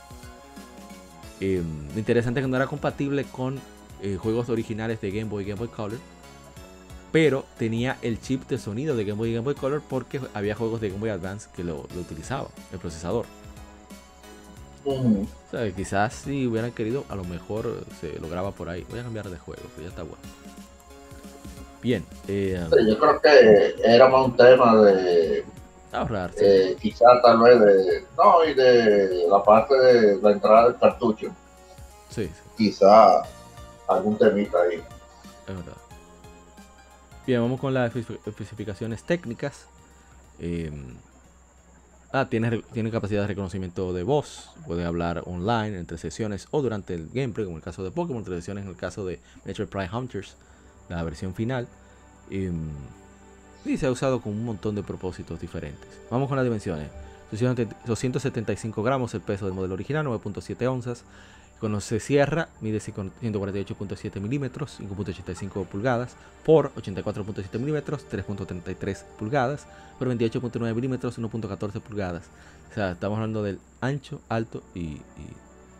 Eh, 1.39 1.61
interesante 1.95 2.41
que 2.41 2.47
no 2.47 2.55
era 2.55 2.65
compatible 2.65 3.25
con 3.25 3.59
eh, 4.01 4.17
juegos 4.19 4.49
originales 4.49 4.99
de 5.01 5.11
Game 5.11 5.29
Boy 5.29 5.43
y 5.43 5.49
Game 5.49 5.59
Boy 5.59 5.67
Color, 5.67 5.99
pero 7.11 7.45
tenía 7.59 7.99
el 8.01 8.19
chip 8.19 8.47
de 8.47 8.57
sonido 8.57 8.95
de 8.95 9.05
Game 9.05 9.19
Boy 9.19 9.29
y 9.29 9.33
Game 9.35 9.45
Boy 9.45 9.53
Color 9.53 9.83
porque 9.87 10.19
había 10.33 10.55
juegos 10.55 10.81
de 10.81 10.89
Game 10.89 10.99
Boy 10.99 11.11
Advance 11.11 11.47
que 11.55 11.63
lo, 11.63 11.81
utilizaban, 11.95 12.47
el 12.73 12.79
procesador 12.79 13.27
quizás 15.75 16.13
si 16.13 16.47
hubieran 16.47 16.71
querido, 16.71 17.05
a 17.09 17.15
lo 17.15 17.23
mejor 17.23 17.83
se 17.99 18.19
lograba 18.19 18.51
por 18.51 18.69
ahí. 18.69 18.85
Voy 18.89 18.99
a 18.99 19.03
cambiar 19.03 19.29
de 19.29 19.37
juego, 19.37 19.61
pero 19.75 19.83
ya 19.83 19.89
está 19.89 20.03
bueno. 20.03 20.17
Bien. 21.81 22.05
Eh, 22.27 22.59
yo 22.87 22.97
creo 22.97 23.21
que 23.21 23.75
era 23.83 24.07
más 24.09 24.25
un 24.25 24.35
tema 24.35 24.75
de 24.77 25.45
Ahorrarse. 25.91 26.71
Eh, 26.71 26.75
quizás 26.81 27.21
tal 27.23 27.39
vez 27.39 27.59
de. 27.59 28.05
No, 28.17 28.43
y 28.43 28.53
de 28.53 29.27
la 29.29 29.41
parte 29.43 29.75
de 29.75 30.21
la 30.21 30.31
entrada 30.31 30.65
del 30.69 30.77
cartucho. 30.77 31.27
Sí, 32.09 32.25
sí, 32.25 32.31
Quizá 32.57 33.23
algún 33.87 34.17
temita 34.17 34.57
ahí. 34.61 34.77
es 35.47 35.55
verdad. 35.55 35.77
Bien, 37.25 37.41
vamos 37.41 37.59
con 37.59 37.73
las 37.73 37.93
espe- 37.95 38.19
especificaciones 38.25 39.03
técnicas. 39.03 39.67
Eh, 40.39 40.71
ah, 42.15 42.27
tiene, 42.29 42.61
tiene 42.73 42.91
capacidad 42.91 43.21
de 43.21 43.27
reconocimiento 43.27 43.93
de 43.93 44.03
voz. 44.03 44.49
Puede 44.65 44.85
hablar 44.85 45.23
online, 45.25 45.77
entre 45.77 45.97
sesiones 45.97 46.47
o 46.51 46.61
durante 46.61 46.93
el 46.93 47.09
gameplay, 47.13 47.45
como 47.45 47.57
en 47.57 47.61
el 47.61 47.63
caso 47.63 47.83
de 47.83 47.91
Pokémon, 47.91 48.19
entre 48.19 48.35
sesiones 48.35 48.63
en 48.63 48.69
el 48.69 48.75
caso 48.75 49.05
de 49.05 49.19
Metroid 49.45 49.69
Prime 49.69 49.89
Hunters, 49.91 50.35
la 50.89 51.03
versión 51.03 51.33
final. 51.33 51.67
Eh, 52.29 52.51
y 53.65 53.77
se 53.77 53.87
ha 53.87 53.91
usado 53.91 54.21
con 54.21 54.33
un 54.33 54.45
montón 54.45 54.75
de 54.75 54.83
propósitos 54.83 55.39
diferentes. 55.39 55.89
Vamos 56.09 56.27
con 56.27 56.37
las 56.37 56.45
dimensiones. 56.45 56.89
275 57.31 58.83
gramos 58.83 59.13
el 59.13 59.21
peso 59.21 59.45
del 59.45 59.55
modelo 59.55 59.73
original, 59.73 60.05
9.7 60.05 60.67
onzas. 60.67 61.03
Cuando 61.65 61.81
se 61.81 61.99
cierra, 61.99 62.49
mide 62.61 62.77
148.7 62.77 64.21
milímetros, 64.21 64.79
5.85 64.79 65.65
pulgadas, 65.65 66.15
por 66.45 66.71
84.7 66.75 67.57
milímetros, 67.57 68.05
3.33 68.07 69.03
pulgadas, 69.17 69.65
por 69.97 70.07
28.9 70.07 70.75
milímetros, 70.75 71.17
1.14 71.17 71.81
pulgadas. 71.81 72.25
O 72.69 72.73
sea, 72.75 72.91
estamos 72.91 73.15
hablando 73.17 73.41
del 73.41 73.59
ancho, 73.81 74.21
alto 74.29 74.61
y. 74.75 74.79
y 74.81 75.01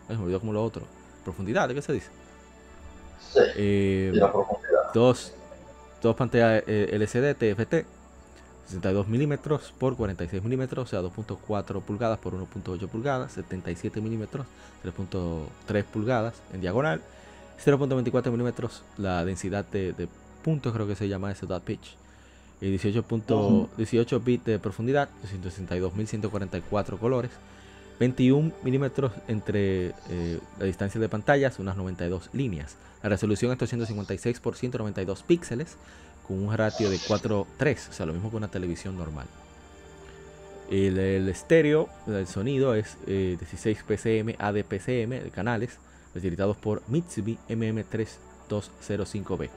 ay, 0.08 0.16
me 0.16 0.24
olvidó 0.24 0.40
como 0.40 0.52
lo 0.52 0.64
otro. 0.64 0.82
Profundidad, 1.22 1.68
¿qué 1.72 1.80
se 1.80 1.92
dice? 1.92 2.10
Sí, 3.32 3.38
Eh, 3.54 4.10
y 4.12 4.16
la 4.16 4.32
profundidad. 4.32 4.92
dos, 4.92 5.34
dos 6.02 6.16
pantallas 6.16 6.64
eh, 6.66 6.88
LCD 6.94 7.36
TFT 7.36 7.86
62 8.66 9.08
milímetros 9.08 9.72
por 9.78 9.96
46 9.96 10.42
milímetros, 10.42 10.86
o 10.86 10.90
sea 10.90 11.00
2.4 11.02 11.80
pulgadas 11.82 12.18
por 12.18 12.34
1.8 12.34 12.88
pulgadas, 12.88 13.32
77 13.32 14.00
milímetros, 14.00 14.46
3.3 14.84 15.84
pulgadas 15.84 16.34
en 16.52 16.60
diagonal, 16.60 17.00
0.24 17.64 18.30
milímetros 18.30 18.82
la 18.98 19.24
densidad 19.24 19.64
de, 19.66 19.92
de 19.92 20.08
puntos, 20.42 20.72
creo 20.72 20.86
que 20.86 20.94
se 20.96 21.08
llama 21.08 21.30
ese 21.32 21.46
dot 21.46 21.62
pitch, 21.62 21.96
y 22.60 22.68
18, 22.70 23.02
punto- 23.04 23.46
Ujú. 23.48 23.68
18 23.76 24.20
bits 24.20 24.44
de 24.44 24.58
profundidad, 24.58 25.08
262.144 25.80 26.98
colores, 26.98 27.30
21 27.98 28.52
milímetros 28.62 29.12
entre 29.28 29.94
eh, 30.10 30.38
la 30.58 30.64
distancia 30.66 31.00
de 31.00 31.08
pantallas, 31.08 31.58
unas 31.58 31.76
92 31.76 32.30
líneas. 32.32 32.76
La 33.02 33.08
resolución 33.10 33.52
es 33.52 33.58
256 33.58 34.40
por 34.40 34.56
192 34.56 35.22
píxeles 35.22 35.76
con 36.26 36.42
un 36.42 36.56
ratio 36.56 36.88
de 36.90 36.96
4.3, 36.96 37.88
o 37.88 37.92
sea, 37.92 38.06
lo 38.06 38.12
mismo 38.12 38.30
que 38.30 38.36
una 38.36 38.48
televisión 38.48 38.96
normal. 38.96 39.26
El, 40.70 41.28
estéreo, 41.28 41.88
el 42.08 42.26
sonido 42.26 42.74
es 42.74 42.96
eh, 43.06 43.36
16 43.38 43.84
PCM 43.84 44.34
ADPCM 44.38 45.22
de 45.22 45.30
canales, 45.32 45.78
facilitados 46.12 46.56
por 46.56 46.82
Mitsubishi 46.88 47.38
MM3205B. 47.48 49.48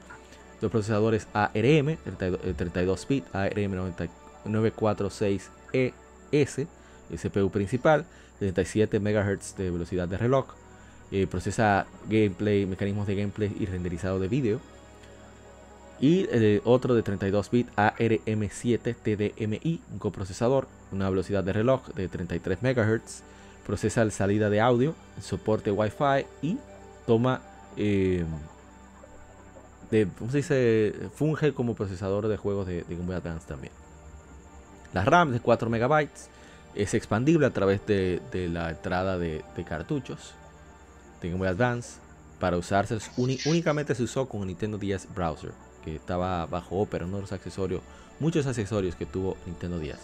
Los 0.60 0.70
procesadores 0.70 1.26
ARM, 1.32 1.96
32, 1.96 2.40
eh, 2.44 2.54
32 2.56 3.08
bit, 3.08 3.24
ARM 3.34 3.74
90 3.74 4.08
946ES, 4.44 6.66
el 7.10 7.18
CPU 7.18 7.50
principal, 7.50 8.04
77 8.38 9.00
MHz 9.00 9.56
de 9.56 9.70
velocidad 9.70 10.08
de 10.08 10.16
reloj, 10.16 10.46
eh, 11.10 11.26
procesa 11.26 11.86
gameplay, 12.08 12.64
mecanismos 12.66 13.06
de 13.06 13.16
gameplay 13.16 13.54
y 13.58 13.66
renderizado 13.66 14.20
de 14.20 14.28
vídeo. 14.28 14.60
Y 16.00 16.26
eh, 16.30 16.62
otro 16.64 16.94
de 16.94 17.02
32 17.02 17.50
bits 17.50 17.72
ARM7 17.76 18.94
TDMI, 18.94 19.80
un 19.92 19.98
coprocesador, 19.98 20.66
una 20.92 21.10
velocidad 21.10 21.44
de 21.44 21.52
reloj 21.52 21.88
de 21.88 22.08
33 22.08 22.62
MHz, 22.62 23.22
procesa 23.66 24.04
la 24.04 24.10
salida 24.10 24.48
de 24.48 24.60
audio, 24.60 24.94
soporte 25.20 25.70
Wi-Fi 25.70 26.26
y 26.40 26.58
toma, 27.06 27.42
eh, 27.76 28.24
de, 29.90 30.08
¿cómo 30.18 30.30
se 30.30 30.38
dice? 30.38 30.94
Funge 31.14 31.52
como 31.52 31.74
procesador 31.74 32.28
de 32.28 32.36
juegos 32.36 32.66
de, 32.66 32.82
de 32.84 32.94
Game 32.94 33.06
Boy 33.06 33.16
Advance 33.16 33.46
también. 33.46 33.72
La 34.92 35.04
RAM 35.04 35.32
de 35.32 35.40
4 35.40 35.68
MB 35.68 36.08
es 36.74 36.94
expandible 36.94 37.46
a 37.46 37.50
través 37.50 37.84
de, 37.86 38.20
de 38.32 38.48
la 38.48 38.70
entrada 38.70 39.18
de, 39.18 39.42
cartuchos 39.68 40.34
de 41.20 41.28
Game 41.28 41.38
Boy 41.38 41.48
Advance. 41.48 41.98
Para 42.38 42.56
usarse 42.56 42.96
únicamente 43.18 43.94
se 43.94 44.02
usó 44.02 44.26
con 44.26 44.46
Nintendo 44.46 44.78
DS 44.78 45.06
Browser, 45.14 45.52
que 45.84 45.96
estaba 45.96 46.46
bajo 46.46 46.76
Opera, 46.80 47.06
uno 47.06 47.16
de 47.16 47.22
los 47.22 47.32
accesorios, 47.32 47.80
muchos 48.18 48.46
accesorios 48.46 48.94
que 48.94 49.06
tuvo 49.06 49.36
Nintendo 49.46 49.78
DS. 49.78 49.98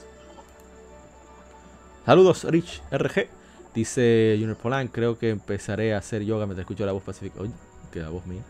Saludos, 2.04 2.44
Rich 2.44 2.82
RG. 2.90 3.28
Dice 3.74 4.36
Junior 4.38 4.56
Polan, 4.56 4.88
creo 4.88 5.18
que 5.18 5.30
empezaré 5.30 5.94
a 5.94 5.98
hacer 5.98 6.22
yoga 6.24 6.46
mientras 6.46 6.62
escucho 6.64 6.86
la 6.86 6.92
voz 6.92 7.02
pacífica. 7.02 7.40
Oye, 7.42 7.50
que 7.92 8.00
la 8.00 8.08
voz 8.08 8.24
mía. 8.26 8.42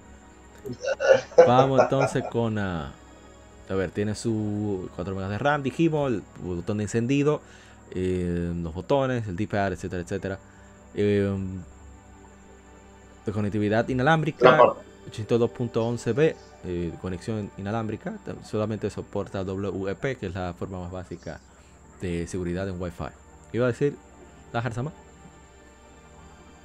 Vamos 1.47 1.81
entonces 1.81 2.23
con... 2.31 2.59
ah, 2.59 2.93
a 3.69 3.75
ver, 3.75 3.91
tiene 3.91 4.15
su 4.15 4.89
4 4.95 5.15
MB 5.15 5.29
de 5.29 5.39
RAM, 5.39 5.63
dijimos, 5.65 6.13
el 6.13 6.23
botón 6.41 6.77
de 6.79 6.85
encendido, 6.85 7.41
eh, 7.91 8.53
los 8.55 8.73
botones, 8.73 9.27
el 9.27 9.35
D-pad, 9.35 9.73
etcétera, 9.73 10.03
etcétera. 10.03 10.39
Eh, 10.95 11.37
de 13.27 13.33
conectividad 13.33 13.89
inalámbrica, 13.89 14.53
La 14.53 14.57
par- 14.59 14.75
802.11b, 15.11 16.37
eh, 16.67 16.99
conexión 17.01 17.53
inalámbrica, 17.57 18.21
solamente 18.43 18.91
soporta 18.91 19.43
WEP, 19.43 20.19
que 20.19 20.27
es 20.27 20.35
la 20.35 20.55
forma 20.55 20.81
más 20.81 20.93
básica 20.93 21.41
de 22.01 22.27
seguridad 22.27 22.69
en 22.69 22.81
Wi-Fi. 22.81 23.05
¿Qué 23.51 23.59
iba 23.59 23.67
a 23.67 23.69
decir 23.71 24.03
Tahar 24.53 24.75
Sama? 24.75 24.93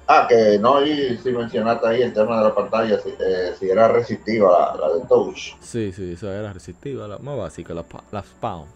Ah, 0.06 0.26
que 0.28 0.58
no, 0.58 0.84
y 0.84 1.16
si 1.18 1.30
mencionaste 1.32 1.86
ahí 1.88 2.02
el 2.02 2.12
tema 2.12 2.38
de 2.38 2.44
la 2.44 2.54
pantalla, 2.54 2.98
si, 3.00 3.10
eh, 3.18 3.54
si 3.58 3.70
era 3.70 3.88
resistiva 3.88 4.76
la, 4.78 4.88
la 4.88 4.94
de 4.94 5.06
Touch. 5.06 5.54
Sí, 5.60 5.92
sí, 5.92 6.12
eso 6.12 6.30
era 6.30 6.52
resistiva, 6.52 7.08
la 7.08 7.18
más 7.18 7.36
básica, 7.38 7.72
la, 7.74 7.86
la 8.10 8.22
Spawn. 8.22 8.74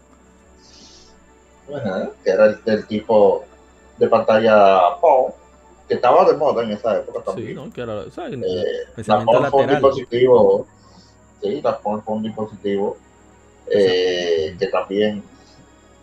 Que 2.23 2.29
era 2.31 2.45
el, 2.45 2.61
el 2.65 2.87
tipo 2.87 3.45
de 3.97 4.07
pantalla 4.07 4.99
POW, 5.01 5.33
que 5.87 5.95
estaba 5.95 6.25
de 6.25 6.37
moda 6.37 6.63
en 6.63 6.71
esa 6.71 6.97
época 6.97 7.21
Sí, 7.25 7.25
también. 7.25 7.55
¿no? 7.55 7.71
Que 7.71 7.81
era, 7.81 8.09
¿sabes? 8.11 8.39
Eh, 8.41 8.87
la 9.07 9.21
Pensamiento 9.23 9.25
POW 9.25 9.45
fue 9.45 9.61
un 9.61 9.67
lateral. 9.67 9.69
dispositivo, 9.69 10.67
sí, 11.41 11.61
la 11.61 11.77
POW 11.77 12.01
fue 12.01 12.15
un 12.15 12.23
dispositivo 12.23 12.97
eh, 13.69 14.55
que 14.57 14.67
también 14.67 15.23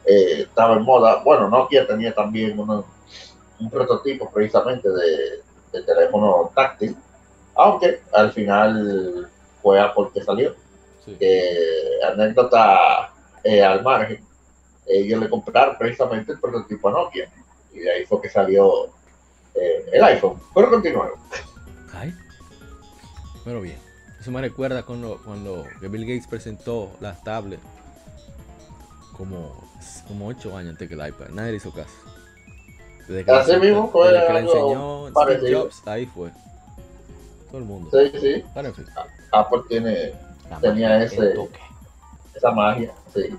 eh, 0.04 0.42
estaba 0.42 0.74
en 0.76 0.82
moda. 0.82 1.22
Bueno, 1.24 1.48
Nokia 1.48 1.86
tenía 1.86 2.14
también 2.14 2.58
un 2.58 3.70
prototipo 3.70 4.30
precisamente 4.30 4.88
de, 4.88 5.42
de 5.72 5.82
teléfono 5.82 6.50
táctil, 6.54 6.96
aunque 7.54 8.00
al 8.12 8.32
final 8.32 9.30
fue 9.62 9.80
Apple 9.80 10.08
que 10.12 10.22
salió. 10.22 10.54
Sí. 11.04 11.18
anécdota 12.02 13.12
eh, 13.42 13.62
al 13.62 13.82
margen, 13.82 14.24
ellos 14.86 15.20
le 15.20 15.28
compraron 15.28 15.76
precisamente 15.76 16.32
el 16.32 16.40
prototipo 16.40 16.88
a 16.88 16.92
Nokia 16.92 17.30
y 17.74 17.80
de 17.80 17.90
ahí 17.90 18.06
fue 18.06 18.22
que 18.22 18.30
salió 18.30 18.88
el 19.54 20.02
iPhone. 20.02 20.40
Pero 20.54 20.70
continuamos. 20.70 21.18
Ay. 21.92 22.14
Pero 23.44 23.60
bien. 23.60 23.83
Eso 24.24 24.30
me 24.30 24.40
recuerda 24.40 24.82
cuando, 24.84 25.20
cuando 25.22 25.66
que 25.82 25.88
Bill 25.88 26.06
Gates 26.06 26.26
presentó 26.26 26.90
las 26.98 27.22
tablets 27.22 27.62
como, 29.14 29.52
como 30.08 30.28
8 30.28 30.56
años 30.56 30.70
antes 30.70 30.88
que 30.88 30.94
el 30.94 31.06
iPad. 31.06 31.28
Nadie 31.28 31.50
le 31.50 31.56
hizo 31.58 31.70
caso. 31.74 31.90
Desde 33.06 33.30
Así 33.30 33.52
la- 33.52 33.58
mismo 33.58 33.90
fue 33.90 34.10
desde 34.10 34.26
que 34.26 34.32
la 34.32 34.38
algo 34.38 34.50
enseñó 34.54 35.00
Steve 35.10 35.12
parecido. 35.12 35.62
Jobs, 35.64 35.82
ahí 35.86 36.06
fue. 36.06 36.30
Todo 37.48 37.58
el 37.58 37.64
mundo. 37.64 37.90
Sí, 37.92 38.18
sí, 38.18 38.44
Pero 38.54 38.68
en 38.68 38.74
fin. 38.74 38.86
Apple 39.30 39.60
tiene 39.68 40.12
la 40.48 40.58
Tenía 40.58 40.88
magia, 40.88 41.04
ese- 41.04 41.16
el 41.18 41.34
toque. 41.34 41.60
esa 42.34 42.50
magia. 42.50 42.94
Sí. 43.14 43.36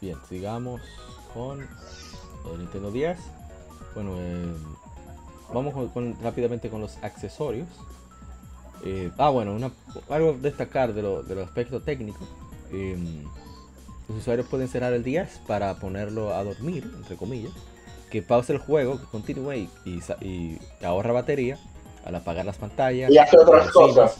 Bien, 0.00 0.16
sigamos 0.28 0.80
con 1.34 1.66
lo 2.44 2.52
de 2.52 2.58
Nintendo 2.58 2.92
10. 2.92 3.18
Bueno, 3.92 4.12
eh, 4.18 4.54
vamos 5.52 5.74
con- 5.74 5.88
con- 5.88 6.16
rápidamente 6.22 6.70
con 6.70 6.80
los 6.80 6.96
accesorios. 7.02 7.66
Eh, 8.84 9.10
ah, 9.16 9.30
bueno, 9.30 9.54
una, 9.54 9.72
algo 10.10 10.34
destacar 10.34 10.92
de, 10.92 11.02
lo, 11.02 11.22
de 11.22 11.34
los 11.34 11.46
aspectos 11.46 11.84
técnicos. 11.84 12.28
Eh, 12.70 12.96
los 14.08 14.18
usuarios 14.18 14.46
pueden 14.46 14.68
cerrar 14.68 14.92
el 14.92 15.02
10 15.02 15.40
para 15.46 15.74
ponerlo 15.76 16.34
a 16.34 16.44
dormir, 16.44 16.90
entre 16.94 17.16
comillas. 17.16 17.52
Que 18.10 18.22
pause 18.22 18.50
el 18.50 18.58
juego, 18.58 19.00
que 19.00 19.06
continúe 19.06 19.54
y, 19.54 19.70
y 19.86 20.00
y 20.20 20.58
ahorra 20.84 21.12
batería 21.12 21.58
al 22.04 22.14
apagar 22.14 22.44
las 22.44 22.58
pantallas. 22.58 23.10
Y 23.10 23.18
hace 23.18 23.38
otras 23.38 23.70
cosas. 23.70 24.18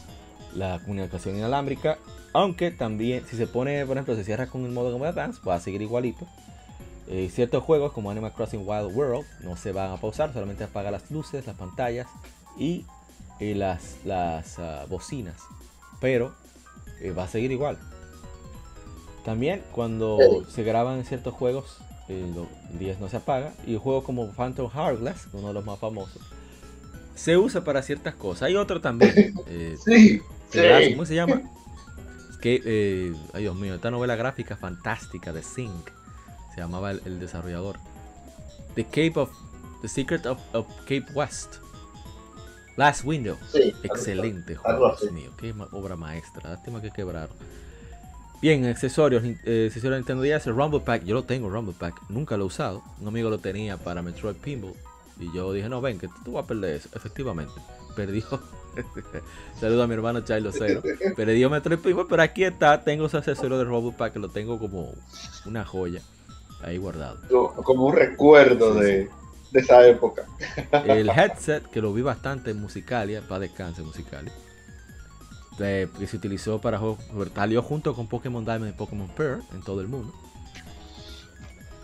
La 0.55 0.79
comunicación 0.79 1.37
inalámbrica. 1.37 1.99
Aunque 2.33 2.71
también, 2.71 3.25
si 3.27 3.37
se 3.37 3.47
pone, 3.47 3.85
por 3.85 3.95
ejemplo, 3.95 4.15
se 4.15 4.23
cierra 4.23 4.47
con 4.47 4.65
el 4.65 4.71
modo 4.71 4.91
Game 4.91 5.07
Advance, 5.07 5.39
va 5.47 5.55
a 5.55 5.59
seguir 5.59 5.81
igualito. 5.81 6.25
Eh, 7.07 7.29
ciertos 7.31 7.63
juegos 7.63 7.93
como 7.93 8.09
Animal 8.09 8.33
Crossing 8.33 8.67
Wild 8.67 8.95
World 8.95 9.25
no 9.43 9.55
se 9.55 9.71
van 9.71 9.91
a 9.91 9.97
pausar, 9.97 10.33
solamente 10.33 10.63
apaga 10.63 10.89
las 10.89 11.11
luces, 11.11 11.45
las 11.45 11.55
pantallas 11.55 12.07
y 12.57 12.83
eh, 13.39 13.55
las, 13.55 13.97
las 14.05 14.59
ah, 14.59 14.85
bocinas. 14.89 15.41
Pero 15.99 16.33
eh, 17.01 17.11
va 17.11 17.23
a 17.23 17.27
seguir 17.27 17.51
igual. 17.51 17.77
También 19.23 19.63
cuando 19.71 20.17
se 20.49 20.63
graban 20.63 21.03
ciertos 21.05 21.33
juegos, 21.33 21.79
el 22.07 22.33
10 22.77 22.99
no 22.99 23.09
se 23.09 23.17
apaga. 23.17 23.53
Y 23.65 23.75
un 23.75 23.79
juego 23.79 24.03
como 24.03 24.31
Phantom 24.31 24.69
Hourglass, 24.73 25.27
uno 25.33 25.47
de 25.49 25.53
los 25.53 25.65
más 25.65 25.79
famosos, 25.79 26.21
se 27.15 27.37
usa 27.37 27.63
para 27.63 27.81
ciertas 27.81 28.13
cosas. 28.15 28.43
Hay 28.43 28.55
otro 28.55 28.81
también. 28.81 29.33
Eh, 29.47 29.77
sí, 29.83 30.21
¿Cómo 30.93 31.05
se 31.05 31.15
llama? 31.15 31.41
Que, 32.41 32.61
eh, 32.65 33.13
ay 33.33 33.43
Dios 33.43 33.55
mío, 33.55 33.75
esta 33.75 33.91
novela 33.91 34.15
gráfica 34.15 34.55
fantástica 34.55 35.33
de 35.33 35.41
Sync. 35.43 35.89
Se 36.53 36.61
llamaba 36.61 36.91
el, 36.91 37.19
desarrollador. 37.19 37.77
The 38.75 38.85
Cape 38.85 39.13
of. 39.15 39.31
The 39.81 39.87
Secret 39.87 40.25
of, 40.25 40.39
Cape 40.81 41.05
West. 41.13 41.57
Last 42.75 43.05
Window. 43.05 43.37
Excelente 43.83 44.55
juego, 44.55 44.95
Dios 44.99 45.11
mío. 45.11 45.31
Qué 45.37 45.53
obra 45.71 45.95
maestra. 45.95 46.49
Lástima 46.49 46.81
que 46.81 46.91
quebraron. 46.91 47.35
Bien, 48.41 48.65
accesorios, 48.65 49.23
eh, 49.23 49.65
accesorios 49.67 50.05
de 50.05 50.13
Nintendo 50.13 50.23
DS, 50.23 50.47
el 50.47 50.55
Rumble 50.55 50.81
Pack, 50.81 51.03
yo 51.05 51.15
lo 51.15 51.23
tengo, 51.23 51.49
Rumble 51.49 51.73
Pack, 51.77 51.95
nunca 52.09 52.35
lo 52.37 52.43
he 52.43 52.47
usado. 52.47 52.83
Un 52.99 53.07
amigo 53.07 53.29
lo 53.29 53.39
tenía 53.39 53.77
para 53.77 54.01
Metroid 54.01 54.35
Pinball. 54.35 54.73
Y 55.19 55.33
yo 55.33 55.53
dije, 55.53 55.69
no, 55.69 55.79
ven, 55.81 55.97
que 55.97 56.09
tú 56.23 56.33
vas 56.33 56.43
a 56.43 56.47
perder 56.47 56.75
eso. 56.75 56.89
Efectivamente, 56.93 57.53
perdió. 57.95 58.23
Saludo 59.59 59.83
a 59.83 59.87
mi 59.87 59.93
hermano 59.93 60.19
Chilo 60.21 60.51
Cero. 60.51 60.83
Perdió 61.15 61.49
Metroid 61.49 61.79
Pinball, 61.79 62.07
pero 62.09 62.21
aquí 62.21 62.43
está, 62.43 62.83
tengo 62.83 63.05
ese 63.05 63.17
accesorio 63.17 63.57
de 63.57 63.63
Rumble 63.63 63.95
Pack 63.97 64.13
que 64.13 64.19
lo 64.19 64.27
tengo 64.27 64.59
como 64.59 64.93
una 65.45 65.63
joya 65.63 66.01
ahí 66.61 66.77
guardado. 66.77 67.17
Como 67.63 67.85
un 67.85 67.95
recuerdo 67.95 68.73
de, 68.73 69.09
esa 69.59 69.85
época. 69.85 70.25
El 70.85 71.09
headset, 71.09 71.65
que 71.69 71.81
lo 71.81 71.93
vi 71.93 72.01
bastante 72.01 72.51
en 72.51 72.61
Musicalia, 72.61 73.21
para 73.21 73.39
descanse 73.39 73.81
Musicalia 73.81 74.31
que 75.57 76.07
se 76.07 76.17
utilizó 76.17 76.59
para 76.59 76.77
juegos, 76.77 76.99
salió 77.33 77.61
junto 77.61 77.95
con 77.95 78.07
Pokémon 78.07 78.43
Diamond 78.43 78.69
y 78.69 78.73
Pokémon 78.73 79.07
Pearl 79.09 79.43
en 79.53 79.61
todo 79.61 79.81
el 79.81 79.87
mundo. 79.87 80.13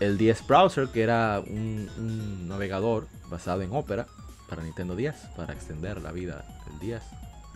El 0.00 0.18
10 0.18 0.46
Browser, 0.46 0.88
que 0.88 1.02
era 1.02 1.40
un, 1.40 2.48
navegador 2.48 3.06
basado 3.30 3.62
en 3.62 3.72
Opera 3.72 4.06
para 4.48 4.62
Nintendo 4.62 4.96
10, 4.96 5.14
para 5.36 5.52
extender 5.52 6.02
la 6.02 6.12
vida 6.12 6.44
del 6.66 6.78
10. 6.80 7.02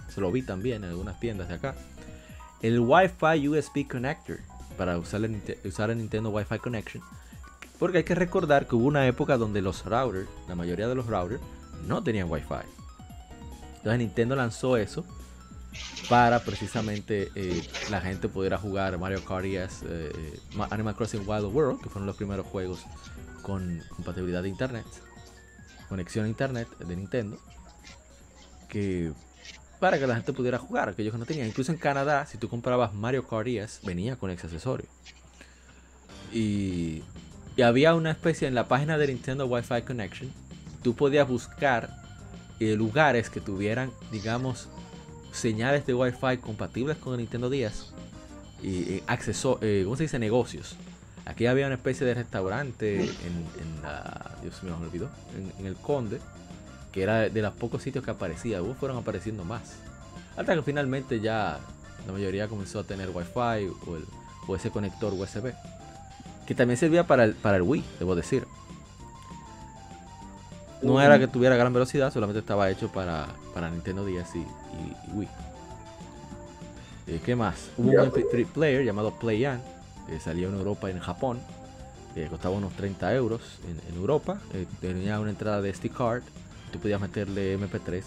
Se 0.08 0.20
lo 0.20 0.30
vi 0.30 0.42
también 0.42 0.84
en 0.84 0.90
algunas 0.90 1.18
tiendas 1.20 1.48
de 1.48 1.54
acá. 1.54 1.74
El 2.62 2.80
Wi-Fi 2.80 3.48
USB 3.48 3.86
Connector, 3.86 4.38
para 4.78 4.96
usar 4.96 5.22
el, 5.24 5.42
usar 5.64 5.90
el 5.90 5.98
Nintendo 5.98 6.30
Wi-Fi 6.30 6.58
Connection. 6.58 7.02
Porque 7.78 7.98
hay 7.98 8.04
que 8.04 8.14
recordar 8.14 8.66
que 8.66 8.76
hubo 8.76 8.86
una 8.86 9.06
época 9.06 9.36
donde 9.36 9.60
los 9.60 9.84
routers, 9.84 10.28
la 10.48 10.54
mayoría 10.54 10.88
de 10.88 10.94
los 10.94 11.06
routers, 11.06 11.40
no 11.86 12.02
tenían 12.02 12.30
Wi-Fi. 12.30 12.66
Entonces 13.76 13.98
Nintendo 13.98 14.34
lanzó 14.34 14.76
eso 14.76 15.04
para 16.08 16.40
precisamente 16.40 17.30
eh, 17.34 17.62
la 17.90 18.00
gente 18.00 18.28
pudiera 18.28 18.58
jugar 18.58 18.96
Mario 18.98 19.24
Kart 19.24 19.44
DS, 19.44 19.84
eh, 19.86 20.40
Animal 20.70 20.94
Crossing 20.94 21.28
Wild 21.28 21.54
World, 21.54 21.82
que 21.82 21.88
fueron 21.88 22.06
los 22.06 22.16
primeros 22.16 22.46
juegos 22.46 22.84
con 23.42 23.82
compatibilidad 23.94 24.42
de 24.42 24.48
internet, 24.48 24.86
conexión 25.88 26.24
a 26.24 26.28
internet 26.28 26.68
de 26.78 26.96
Nintendo, 26.96 27.38
que 28.68 29.12
para 29.78 29.98
que 29.98 30.06
la 30.06 30.14
gente 30.14 30.32
pudiera 30.32 30.58
jugar, 30.58 30.88
aquellos 30.88 31.12
que 31.12 31.18
no 31.18 31.26
tenían. 31.26 31.46
Incluso 31.46 31.70
en 31.70 31.78
Canadá, 31.78 32.26
si 32.26 32.38
tú 32.38 32.48
comprabas 32.48 32.94
Mario 32.94 33.26
Kart 33.26 33.48
venía 33.82 34.16
con 34.16 34.30
ese 34.30 34.46
accesorio. 34.46 34.88
Y, 36.32 37.02
y 37.56 37.62
había 37.62 37.94
una 37.94 38.10
especie 38.10 38.46
en 38.46 38.54
la 38.54 38.68
página 38.68 38.98
de 38.98 39.08
Nintendo 39.08 39.46
Wi-Fi 39.46 39.82
Connection, 39.82 40.30
tú 40.82 40.94
podías 40.94 41.26
buscar 41.26 41.90
eh, 42.60 42.76
lugares 42.76 43.30
que 43.30 43.40
tuvieran, 43.40 43.90
digamos, 44.12 44.68
señales 45.32 45.86
de 45.86 45.94
Wi-Fi 45.94 46.38
compatibles 46.38 46.98
con 46.98 47.14
el 47.14 47.20
Nintendo 47.20 47.50
10 47.50 47.92
y 48.62 49.02
acceso, 49.06 49.58
eh, 49.62 49.82
¿cómo 49.84 49.96
se 49.96 50.04
dice? 50.04 50.18
Negocios. 50.18 50.76
Aquí 51.26 51.46
había 51.46 51.66
una 51.66 51.74
especie 51.74 52.06
de 52.06 52.14
restaurante 52.14 53.00
en, 53.00 53.82
la, 53.82 54.36
Dios 54.42 54.62
mío, 54.62 54.76
olvidó, 54.80 55.10
en, 55.58 55.66
el 55.66 55.74
Conde, 55.74 56.20
que 56.92 57.02
era 57.02 57.28
de 57.28 57.42
los 57.42 57.52
pocos 57.54 57.82
sitios 57.82 58.04
que 58.04 58.12
aparecía. 58.12 58.58
Luego 58.58 58.74
fueron 58.74 58.96
apareciendo 58.96 59.44
más. 59.44 59.76
Hasta 60.36 60.54
que 60.54 60.62
finalmente 60.62 61.20
ya 61.20 61.58
la 62.06 62.12
mayoría 62.12 62.46
comenzó 62.46 62.78
a 62.78 62.84
tener 62.84 63.10
Wi-Fi 63.10 63.66
o, 63.86 63.96
el, 63.96 64.04
o 64.46 64.56
ese 64.56 64.70
conector 64.70 65.12
USB. 65.14 65.52
Que 66.46 66.54
también 66.54 66.76
servía 66.76 67.06
para 67.06 67.24
el, 67.24 67.34
para 67.34 67.56
el 67.56 67.62
Wii, 67.62 67.84
debo 67.98 68.14
decir. 68.14 68.46
No 70.82 71.00
era 71.00 71.18
que 71.18 71.26
tuviera 71.26 71.56
gran 71.56 71.72
velocidad, 71.72 72.12
solamente 72.12 72.40
estaba 72.40 72.70
hecho 72.70 72.88
para, 72.88 73.26
para 73.54 73.70
Nintendo 73.70 74.04
10 74.04 74.36
y, 74.36 74.46
Wii. 75.14 75.28
Eh, 77.08 77.20
¿Qué 77.24 77.34
más? 77.34 77.70
Hubo 77.76 77.90
un 77.90 77.96
MP3 77.96 78.46
player 78.46 78.84
llamado 78.84 79.12
PlayAn, 79.12 79.62
que 80.06 80.20
salía 80.20 80.48
en 80.48 80.54
Europa 80.54 80.88
y 80.88 80.92
en 80.92 81.00
Japón. 81.00 81.40
costaba 82.30 82.54
unos 82.54 82.72
30 82.74 83.14
euros 83.14 83.40
en, 83.68 83.96
Europa. 83.96 84.40
Eh, 84.52 84.66
tenía 84.80 85.18
una 85.18 85.30
entrada 85.30 85.62
de 85.62 85.72
SD 85.72 85.90
card. 85.90 86.22
Tú 86.72 86.78
podías 86.78 87.00
meterle 87.00 87.58
MP3 87.58 88.02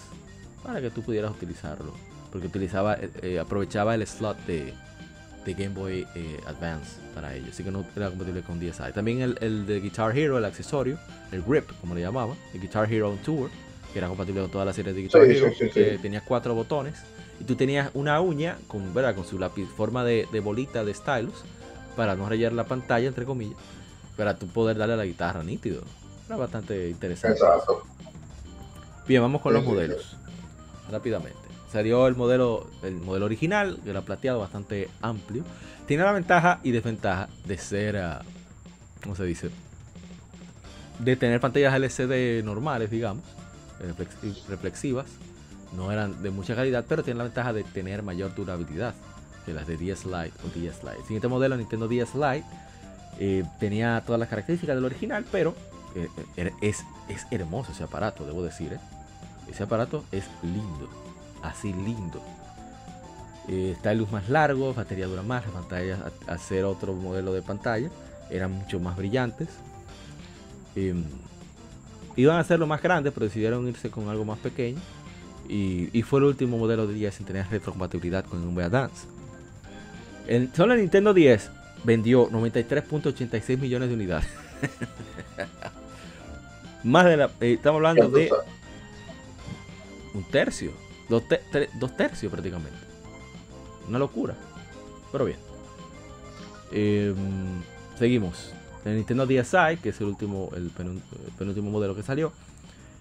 para 0.63 0.81
que 0.81 0.91
tú 0.91 1.01
pudieras 1.01 1.31
utilizarlo. 1.31 1.93
Porque 2.31 2.47
utilizaba, 2.47 2.97
eh, 2.99 3.39
aprovechaba 3.39 3.95
el 3.95 4.05
slot 4.05 4.37
de, 4.45 4.73
de 5.45 5.53
Game 5.53 5.73
Boy 5.73 6.05
Advance 6.45 6.99
para 7.19 7.35
ello. 7.35 7.47
Así 7.51 7.63
que 7.63 7.71
no 7.71 7.85
era 7.95 8.09
compatible 8.09 8.41
con 8.41 8.59
DSi. 8.59 8.93
También 8.93 9.21
el, 9.21 9.37
el, 9.41 9.65
de 9.65 9.81
Guitar 9.81 10.17
Hero, 10.17 10.37
el 10.37 10.45
accesorio, 10.45 10.97
el 11.31 11.41
grip, 11.41 11.69
como 11.81 11.93
le 11.93 12.01
llamaba, 12.01 12.33
el 12.53 12.61
Guitar 12.61 12.91
Hero 12.91 13.17
Tour, 13.23 13.49
que 13.91 13.99
era 13.99 14.07
compatible 14.07 14.41
con 14.41 14.51
toda 14.51 14.65
la 14.65 14.73
serie 14.73 14.93
de 14.93 15.01
Guitar 15.01 15.23
Hero, 15.23 15.51
que 15.73 15.99
tenía 16.01 16.21
cuatro 16.21 16.55
botones 16.55 16.95
y 17.39 17.43
tú 17.43 17.55
tenías 17.55 17.89
una 17.93 18.21
uña 18.21 18.57
con, 18.67 18.93
¿verdad? 18.93 19.15
con 19.15 19.25
su 19.25 19.37
lápiz, 19.37 19.65
forma 19.75 20.03
de, 20.05 20.25
bolita 20.41 20.85
de 20.85 20.93
stylus 20.93 21.43
para 21.95 22.15
no 22.15 22.29
rayar 22.29 22.53
la 22.53 22.63
pantalla, 22.63 23.07
entre 23.07 23.25
comillas, 23.25 23.57
para 24.15 24.37
tú 24.37 24.47
poder 24.47 24.77
darle 24.77 24.93
a 24.93 24.97
la 24.97 25.05
guitarra 25.05 25.43
nítido. 25.43 25.83
Era 26.27 26.37
bastante 26.37 26.89
interesante. 26.89 27.41
Bien, 29.07 29.21
vamos 29.21 29.41
con 29.41 29.53
los 29.53 29.63
modelos. 29.65 30.15
Rápidamente. 30.89 31.38
Salió 31.71 32.07
el 32.07 32.15
modelo, 32.15 32.67
el 32.83 32.95
modelo 32.95 33.25
original, 33.25 33.79
que 33.83 33.91
era 33.91 34.01
plateado, 34.01 34.39
bastante 34.39 34.89
amplio. 35.01 35.43
Tiene 35.85 36.03
la 36.03 36.11
ventaja 36.11 36.59
y 36.63 36.71
desventaja 36.71 37.29
de 37.45 37.57
ser, 37.57 37.95
uh, 37.95 38.23
¿cómo 39.03 39.15
se 39.15 39.23
dice? 39.25 39.49
De 40.99 41.15
tener 41.15 41.39
pantallas 41.39 41.73
LCD 41.73 42.43
normales, 42.43 42.89
digamos 42.89 43.23
reflexivas. 44.47 45.07
No 45.75 45.91
eran 45.91 46.21
de 46.23 46.31
mucha 46.31 46.55
calidad, 46.55 46.85
pero 46.87 47.03
tienen 47.03 47.19
la 47.19 47.25
ventaja 47.25 47.53
de 47.53 47.63
tener 47.63 48.01
mayor 48.01 48.33
durabilidad 48.33 48.93
que 49.45 49.53
las 49.53 49.67
de 49.67 49.77
DS 49.77 50.05
Lite 50.05 50.33
o 50.43 50.47
DS 50.47 50.83
Lite. 50.83 50.97
El 50.97 51.03
siguiente 51.03 51.27
modelo, 51.27 51.55
Nintendo 51.57 51.87
DS 51.87 52.15
Lite, 52.15 52.43
eh, 53.19 53.43
tenía 53.59 54.01
todas 54.05 54.19
las 54.19 54.29
características 54.29 54.75
del 54.75 54.85
original, 54.85 55.25
pero 55.31 55.55
eh, 55.95 56.07
eh, 56.37 56.51
es, 56.61 56.83
es, 57.07 57.25
hermoso 57.31 57.71
ese 57.71 57.83
aparato, 57.83 58.25
debo 58.25 58.43
decir. 58.43 58.77
Ese 59.47 59.63
aparato 59.63 60.03
es 60.11 60.25
lindo, 60.43 60.89
así 61.41 61.73
lindo. 61.73 62.21
está 63.47 63.91
el 63.91 63.99
luz 63.99 64.11
más 64.11 64.29
largo, 64.29 64.73
batería 64.73 65.07
dura 65.07 65.23
más, 65.23 65.45
las 65.45 65.53
pantallas, 65.53 65.99
al 66.27 66.39
ser 66.39 66.65
otro 66.65 66.93
modelo 66.93 67.33
de 67.33 67.41
pantalla, 67.41 67.89
eran 68.29 68.51
mucho 68.51 68.79
más 68.79 68.95
brillantes. 68.95 69.49
Em, 70.75 71.03
Iban 72.19 72.35
a 72.35 72.41
hacerlo 72.41 72.67
más 72.67 72.81
grande, 72.81 73.11
pero 73.11 73.27
decidieron 73.27 73.65
irse 73.69 73.89
con 73.89 74.09
algo 74.09 74.25
más 74.25 74.37
pequeño. 74.39 74.77
Y, 75.47 76.03
fue 76.03 76.19
el 76.19 76.25
último 76.25 76.57
modelo 76.57 76.85
de 76.85 76.93
10 76.93 77.15
sin 77.15 77.25
tener 77.25 77.47
retrocompatibilidad 77.49 78.25
con 78.25 78.41
Game 78.41 78.53
Boy 78.53 78.65
Advance. 78.65 79.07
El, 80.27 80.53
solo 80.53 80.73
el 80.73 80.81
Nintendo 80.81 81.13
10 81.13 81.49
vendió 81.85 82.29
93.86 82.29 83.57
millones 83.57 83.87
de 83.87 83.95
unidades. 83.95 84.27
más 86.83 87.05
de 87.05 87.17
la. 87.17 87.31
Eh, 87.39 87.53
estamos 87.53 87.77
hablando 87.77 88.09
de. 88.09 88.29
Un 90.13 90.23
tercio. 90.25 90.73
Dos, 91.09 91.23
tercios 91.97 92.31
prácticamente. 92.31 92.77
Una 93.87 93.97
locura. 93.97 94.35
Pero 95.11 95.25
bien. 95.25 95.39
Em, 96.71 97.63
seguimos. 97.97 98.53
El 98.85 98.95
Nintendo 98.95 99.25
DSi, 99.25 99.77
que 99.81 99.89
es 99.89 99.99
el 99.99 100.07
último, 100.07 100.51
el, 100.55 100.71
penúltimo 101.37 101.71
modelo 101.71 101.95
que 101.95 102.03
salió, 102.03 102.31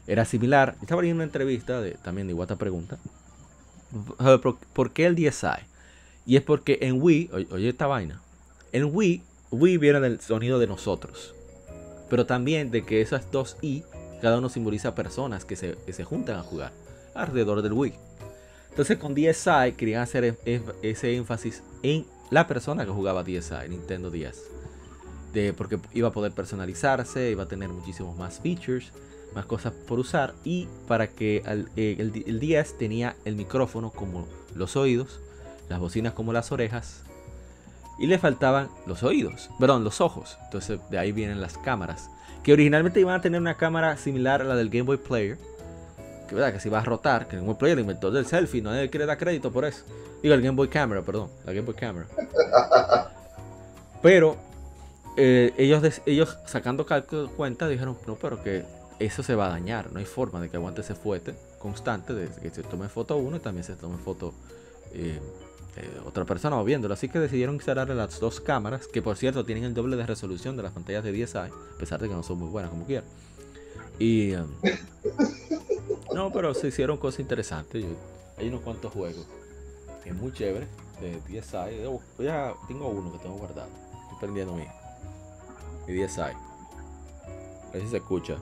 era 0.06 0.24
similar. 0.24 0.74
Estaba 0.80 1.02
viendo 1.02 1.16
una 1.16 1.24
entrevista 1.24 1.80
de, 1.82 1.92
también 1.92 2.26
de 2.26 2.32
Iwata 2.32 2.56
Pregunta. 2.56 2.98
¿Por 4.72 4.90
qué 4.90 5.06
el 5.06 5.14
DSi? 5.14 5.62
Y 6.26 6.36
es 6.36 6.42
porque 6.42 6.78
en 6.82 7.00
Wii, 7.00 7.30
oye 7.50 7.68
esta 7.68 7.86
vaina, 7.86 8.20
en 8.72 8.90
Wii, 8.92 9.22
Wii 9.50 9.78
viene 9.78 10.00
del 10.00 10.20
sonido 10.20 10.58
de 10.58 10.66
nosotros. 10.66 11.34
Pero 12.10 12.26
también 12.26 12.70
de 12.70 12.84
que 12.84 13.02
esas 13.02 13.30
dos 13.30 13.56
I, 13.60 13.82
cada 14.20 14.38
uno 14.38 14.48
simboliza 14.48 14.94
personas 14.94 15.44
que 15.44 15.56
se, 15.56 15.76
que 15.86 15.92
se 15.92 16.04
juntan 16.04 16.36
a 16.36 16.42
jugar 16.42 16.72
alrededor 17.18 17.62
del 17.62 17.72
Wii. 17.72 17.94
Entonces 18.70 18.98
con 18.98 19.14
DSi 19.14 19.72
querían 19.76 20.02
hacer 20.02 20.24
e, 20.24 20.36
e, 20.46 20.62
ese 20.82 21.16
énfasis 21.16 21.62
en 21.82 22.06
la 22.30 22.46
persona 22.46 22.84
que 22.84 22.92
jugaba 22.92 23.22
DSi, 23.22 23.68
Nintendo 23.68 24.10
DS 24.10 24.58
porque 25.56 25.78
iba 25.92 26.08
a 26.08 26.12
poder 26.12 26.32
personalizarse, 26.32 27.30
iba 27.30 27.44
a 27.44 27.48
tener 27.48 27.68
muchísimos 27.68 28.16
más 28.16 28.40
features, 28.40 28.92
más 29.34 29.46
cosas 29.46 29.72
por 29.72 29.98
usar 29.98 30.34
y 30.44 30.68
para 30.86 31.08
que 31.08 31.42
eh, 31.76 31.96
el, 31.98 32.24
el, 32.26 32.40
10 32.40 32.78
tenía 32.78 33.14
el 33.24 33.36
micrófono 33.36 33.90
como 33.90 34.26
los 34.54 34.76
oídos, 34.76 35.20
las 35.68 35.78
bocinas 35.78 36.14
como 36.14 36.32
las 36.32 36.50
orejas 36.50 37.02
Y 37.98 38.06
le 38.06 38.18
faltaban 38.18 38.68
los 38.86 39.02
oídos, 39.02 39.50
perdón, 39.60 39.84
los 39.84 40.00
ojos. 40.00 40.38
Entonces 40.44 40.80
de 40.90 40.98
ahí 40.98 41.12
vienen 41.12 41.40
las 41.40 41.58
cámaras. 41.58 42.10
Que 42.42 42.52
originalmente 42.52 43.00
iban 43.00 43.16
a 43.16 43.20
tener 43.20 43.40
una 43.40 43.56
cámara 43.56 43.96
similar 43.96 44.40
a 44.40 44.44
la 44.44 44.56
del 44.56 44.70
Game 44.70 44.84
Boy 44.84 44.96
Player. 44.96 45.36
Que 46.28 46.34
verdad 46.34 46.52
que 46.52 46.60
se 46.60 46.68
iba 46.68 46.78
a 46.78 46.84
rotar, 46.84 47.26
que 47.26 47.36
el 47.36 47.42
Game 47.42 47.54
Player 47.54 47.78
inventó 47.78 48.10
del 48.10 48.26
selfie, 48.26 48.60
no 48.60 48.70
nadie 48.70 48.90
quiere 48.90 49.06
dar 49.06 49.16
crédito 49.16 49.50
por 49.50 49.64
eso. 49.64 49.84
Digo, 50.22 50.34
el 50.34 50.42
Game 50.42 50.56
Boy 50.56 50.68
Camera, 50.68 51.02
perdón, 51.02 51.30
la 51.44 51.52
Game 51.52 51.66
Boy 51.66 51.74
Camera. 51.74 52.06
Pero 54.02 54.36
eh, 55.16 55.52
ellos, 55.56 56.02
ellos 56.06 56.38
sacando 56.46 56.86
cálculo 56.86 57.28
cuenta 57.30 57.66
dijeron, 57.66 57.98
no, 58.06 58.14
pero 58.14 58.40
que 58.40 58.64
eso 59.00 59.24
se 59.24 59.34
va 59.34 59.46
a 59.46 59.48
dañar, 59.48 59.90
no 59.92 59.98
hay 59.98 60.04
forma 60.04 60.40
de 60.40 60.48
que 60.48 60.56
aguante 60.56 60.82
ese 60.82 60.94
fuete 60.94 61.34
constante, 61.58 62.14
de 62.14 62.28
que 62.40 62.50
se 62.50 62.62
tome 62.62 62.88
foto 62.88 63.16
uno 63.16 63.38
y 63.38 63.40
también 63.40 63.64
se 63.64 63.74
tome 63.74 63.98
foto 63.98 64.32
eh, 64.92 65.18
eh, 65.76 66.00
otra 66.06 66.24
persona 66.24 66.56
o 66.56 66.64
viéndolo. 66.64 66.94
Así 66.94 67.08
que 67.08 67.18
decidieron 67.18 67.56
instalar 67.56 67.88
las 67.90 68.20
dos 68.20 68.40
cámaras, 68.40 68.86
que 68.86 69.02
por 69.02 69.16
cierto 69.16 69.44
tienen 69.44 69.64
el 69.64 69.74
doble 69.74 69.96
de 69.96 70.06
resolución 70.06 70.56
de 70.56 70.62
las 70.62 70.72
pantallas 70.72 71.02
de 71.04 71.12
10i, 71.12 71.50
a 71.50 71.78
pesar 71.78 72.00
de 72.00 72.08
que 72.08 72.14
no 72.14 72.22
son 72.22 72.38
muy 72.38 72.48
buenas 72.48 72.70
como 72.70 72.86
quieran. 72.86 73.08
Y... 73.98 74.34
Um, 74.34 74.50
no, 76.14 76.32
pero 76.32 76.54
se 76.54 76.68
hicieron 76.68 76.98
cosas 76.98 77.20
interesantes. 77.20 77.84
hay 78.36 78.48
unos 78.48 78.60
cuantos 78.62 78.92
juegos. 78.92 79.26
Es 80.04 80.14
muy 80.14 80.32
chévere. 80.32 80.66
De 81.00 81.20
10i. 81.22 82.00
Ya 82.18 82.54
tengo 82.66 82.88
uno 82.88 83.12
que 83.12 83.18
tengo 83.18 83.36
guardado. 83.36 83.68
Estoy 84.04 84.18
prendiendo 84.20 84.54
mi, 84.54 84.64
mi 85.86 86.00
10i. 86.00 86.32
A 86.32 87.72
ver 87.72 87.82
si 87.82 87.88
se 87.88 87.96
escucha. 87.98 88.36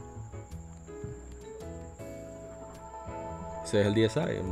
Ese 3.64 3.80
es 3.80 3.86
el 3.86 3.94
10i, 3.94 4.28
el, 4.28 4.44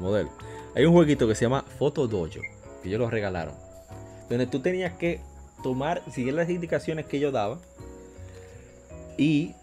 modelo. 0.00 0.30
Hay 0.74 0.84
un 0.84 0.92
jueguito 0.92 1.28
que 1.28 1.34
se 1.34 1.44
llama 1.44 1.64
Photo 1.78 2.08
Dojo, 2.08 2.40
que 2.82 2.88
ellos 2.88 3.00
lo 3.00 3.08
regalaron. 3.08 3.54
Donde 4.28 4.46
tú 4.46 4.60
tenías 4.60 4.92
que 4.94 5.20
tomar, 5.62 6.02
seguir 6.10 6.34
las 6.34 6.50
indicaciones 6.50 7.06
que 7.06 7.18
ellos 7.18 7.32
daban 7.32 7.60
y, 9.16 9.54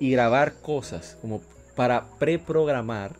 y 0.00 0.10
grabar 0.10 0.54
cosas 0.54 1.16
como 1.20 1.40
para 1.76 2.06
preprogramar, 2.18 3.14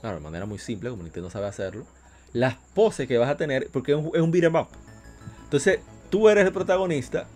claro, 0.00 0.16
de 0.16 0.22
manera 0.22 0.46
muy 0.46 0.58
simple, 0.58 0.88
como 0.88 1.02
Nintendo 1.02 1.28
sabe 1.28 1.46
hacerlo, 1.46 1.84
las 2.32 2.54
poses 2.74 3.06
que 3.06 3.18
vas 3.18 3.28
a 3.28 3.36
tener, 3.36 3.68
porque 3.70 3.92
es 3.92 3.98
un, 3.98 4.10
es 4.14 4.22
un 4.22 4.30
beat'em 4.30 4.54
up. 4.54 4.68
Entonces, 5.44 5.80
tú 6.08 6.28
eres 6.28 6.46
el 6.46 6.52
protagonista 6.52 7.26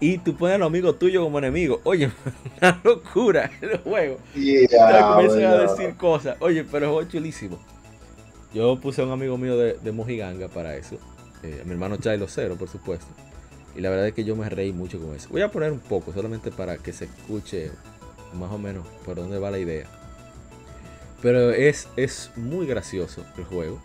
y 0.00 0.18
tú 0.18 0.34
pones 0.36 0.56
a 0.56 0.58
los 0.58 0.66
amigos 0.66 0.98
tuyos 0.98 1.22
como 1.22 1.38
enemigos. 1.38 1.78
Oye, 1.84 2.10
una 2.60 2.80
locura 2.82 3.50
el 3.60 3.78
juego. 3.78 4.18
Y 4.34 4.66
comienzan 4.66 5.44
a 5.44 5.58
decir 5.58 5.94
cosas. 5.96 6.36
Oye, 6.40 6.64
pero 6.64 7.00
es 7.00 7.08
chulísimo. 7.08 7.58
Yo 8.52 8.78
puse 8.80 9.00
a 9.00 9.04
un 9.04 9.12
amigo 9.12 9.38
mío 9.38 9.56
de, 9.56 9.74
de 9.74 9.92
Mojiganga 9.92 10.48
para 10.48 10.76
eso. 10.76 10.98
Eh, 11.42 11.62
mi 11.64 11.72
hermano 11.72 11.96
Chilo 11.96 12.26
Cero, 12.28 12.56
por 12.58 12.68
supuesto. 12.68 13.06
Y 13.74 13.80
la 13.80 13.90
verdad 13.90 14.08
es 14.08 14.14
que 14.14 14.24
yo 14.24 14.36
me 14.36 14.48
reí 14.48 14.72
mucho 14.72 15.00
con 15.00 15.14
eso. 15.14 15.28
Voy 15.30 15.42
a 15.42 15.50
poner 15.50 15.72
un 15.72 15.80
poco, 15.80 16.12
solamente 16.12 16.50
para 16.50 16.78
que 16.78 16.92
se 16.92 17.06
escuche 17.06 17.72
más 18.34 18.50
o 18.50 18.58
menos 18.58 18.86
por 19.04 19.16
dónde 19.16 19.38
va 19.38 19.50
la 19.50 19.58
idea. 19.58 19.86
Pero 21.22 21.50
es, 21.50 21.88
es 21.96 22.30
muy 22.36 22.66
gracioso 22.66 23.24
el 23.36 23.44
juego. 23.44 23.80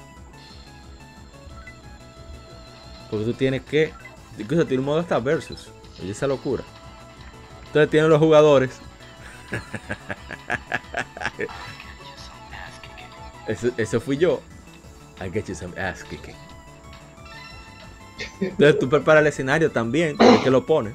Porque 3.09 3.25
tú 3.25 3.33
tienes 3.33 3.61
que. 3.61 3.93
Incluso 4.37 4.65
tiene 4.65 4.79
un 4.79 4.85
modo 4.85 4.99
hasta 4.99 5.19
versus. 5.19 5.69
Oye, 6.01 6.11
esa 6.11 6.27
locura. 6.27 6.63
Entonces 7.67 7.89
tienen 7.89 8.09
los 8.09 8.19
jugadores. 8.19 8.79
eso, 13.77 14.01
fui 14.01 14.17
yo. 14.17 14.41
I 15.21 15.29
get 15.29 15.47
you 15.47 15.55
some 15.55 15.73
ass 15.79 16.03
kicking. 16.03 16.46
Entonces 18.39 18.79
tú 18.79 18.89
preparas 18.89 19.21
el 19.21 19.27
escenario 19.27 19.71
también, 19.71 20.17
que 20.43 20.49
lo 20.49 20.65
pones. 20.65 20.93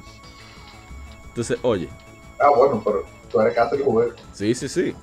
Entonces, 1.27 1.57
oye. 1.61 1.89
Ah, 2.39 2.49
bueno, 2.55 2.81
pero 2.83 3.05
tú 3.31 3.39
eres 3.41 3.55
casi 3.55 3.77
el 3.77 3.83
juego. 3.83 4.13
Sí, 4.33 4.53
sí, 4.53 4.69
sí. 4.69 4.95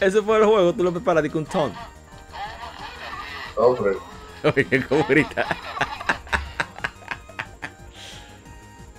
Ese 0.00 0.22
fue 0.22 0.38
el 0.38 0.44
juego, 0.44 0.72
tú 0.72 0.84
lo 0.84 0.92
preparas 0.92 1.28
con 1.28 1.38
un 1.38 1.46
ton. 1.46 1.72
Hombre. 3.56 3.96
Oye, 4.44 4.86
cómo 4.88 5.04
grita. 5.08 5.44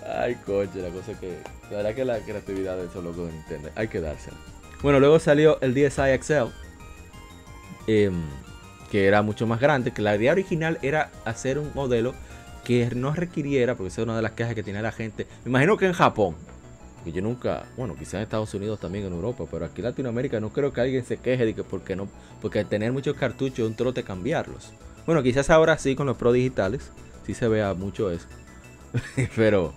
Ay, 0.05 0.35
coche, 0.45 0.81
la 0.81 0.89
cosa 0.89 1.17
que. 1.17 1.41
La 1.71 1.77
verdad 1.77 1.95
que 1.95 2.03
la 2.03 2.19
creatividad 2.19 2.75
de 2.75 2.87
esos 2.87 3.03
locos 3.03 3.27
de 3.27 3.33
Nintendo 3.33 3.69
hay 3.75 3.87
que 3.87 4.01
dársela. 4.01 4.37
Bueno, 4.81 4.99
luego 4.99 5.19
salió 5.19 5.59
el 5.61 5.73
DSi 5.73 6.17
XL. 6.21 6.51
Em, 7.87 8.21
que 8.89 9.07
era 9.07 9.21
mucho 9.21 9.47
más 9.47 9.59
grande. 9.59 9.91
Que 9.91 10.01
la 10.01 10.15
idea 10.15 10.31
original 10.31 10.77
era 10.81 11.11
hacer 11.25 11.59
un 11.59 11.71
modelo 11.73 12.13
que 12.63 12.89
no 12.95 13.13
requiriera, 13.13 13.75
porque 13.75 13.89
esa 13.89 14.01
es 14.01 14.05
una 14.05 14.15
de 14.15 14.21
las 14.21 14.31
quejas 14.33 14.55
que 14.55 14.63
tiene 14.63 14.81
la 14.81 14.91
gente. 14.91 15.27
Me 15.43 15.49
imagino 15.49 15.77
que 15.77 15.85
en 15.85 15.93
Japón, 15.93 16.35
que 17.03 17.11
yo 17.11 17.21
nunca, 17.21 17.65
bueno, 17.77 17.95
quizás 17.95 18.15
en 18.15 18.21
Estados 18.21 18.53
Unidos 18.53 18.79
también 18.79 19.05
en 19.05 19.13
Europa, 19.13 19.45
pero 19.49 19.65
aquí 19.65 19.81
en 19.81 19.85
Latinoamérica 19.85 20.39
no 20.39 20.51
creo 20.51 20.73
que 20.73 20.81
alguien 20.81 21.05
se 21.05 21.17
queje 21.17 21.45
de 21.45 21.55
que 21.55 21.63
porque 21.63 21.95
no, 21.95 22.07
porque 22.41 22.63
tener 22.65 22.91
muchos 22.91 23.15
cartuchos 23.15 23.59
es 23.59 23.65
un 23.65 23.75
trote 23.75 24.03
cambiarlos. 24.03 24.71
Bueno, 25.05 25.23
quizás 25.23 25.49
ahora 25.49 25.77
sí 25.77 25.95
con 25.95 26.07
los 26.07 26.17
Pro 26.17 26.31
digitales, 26.31 26.91
sí 27.25 27.33
se 27.33 27.47
vea 27.47 27.73
mucho 27.73 28.11
eso. 28.11 28.27
pero 29.35 29.73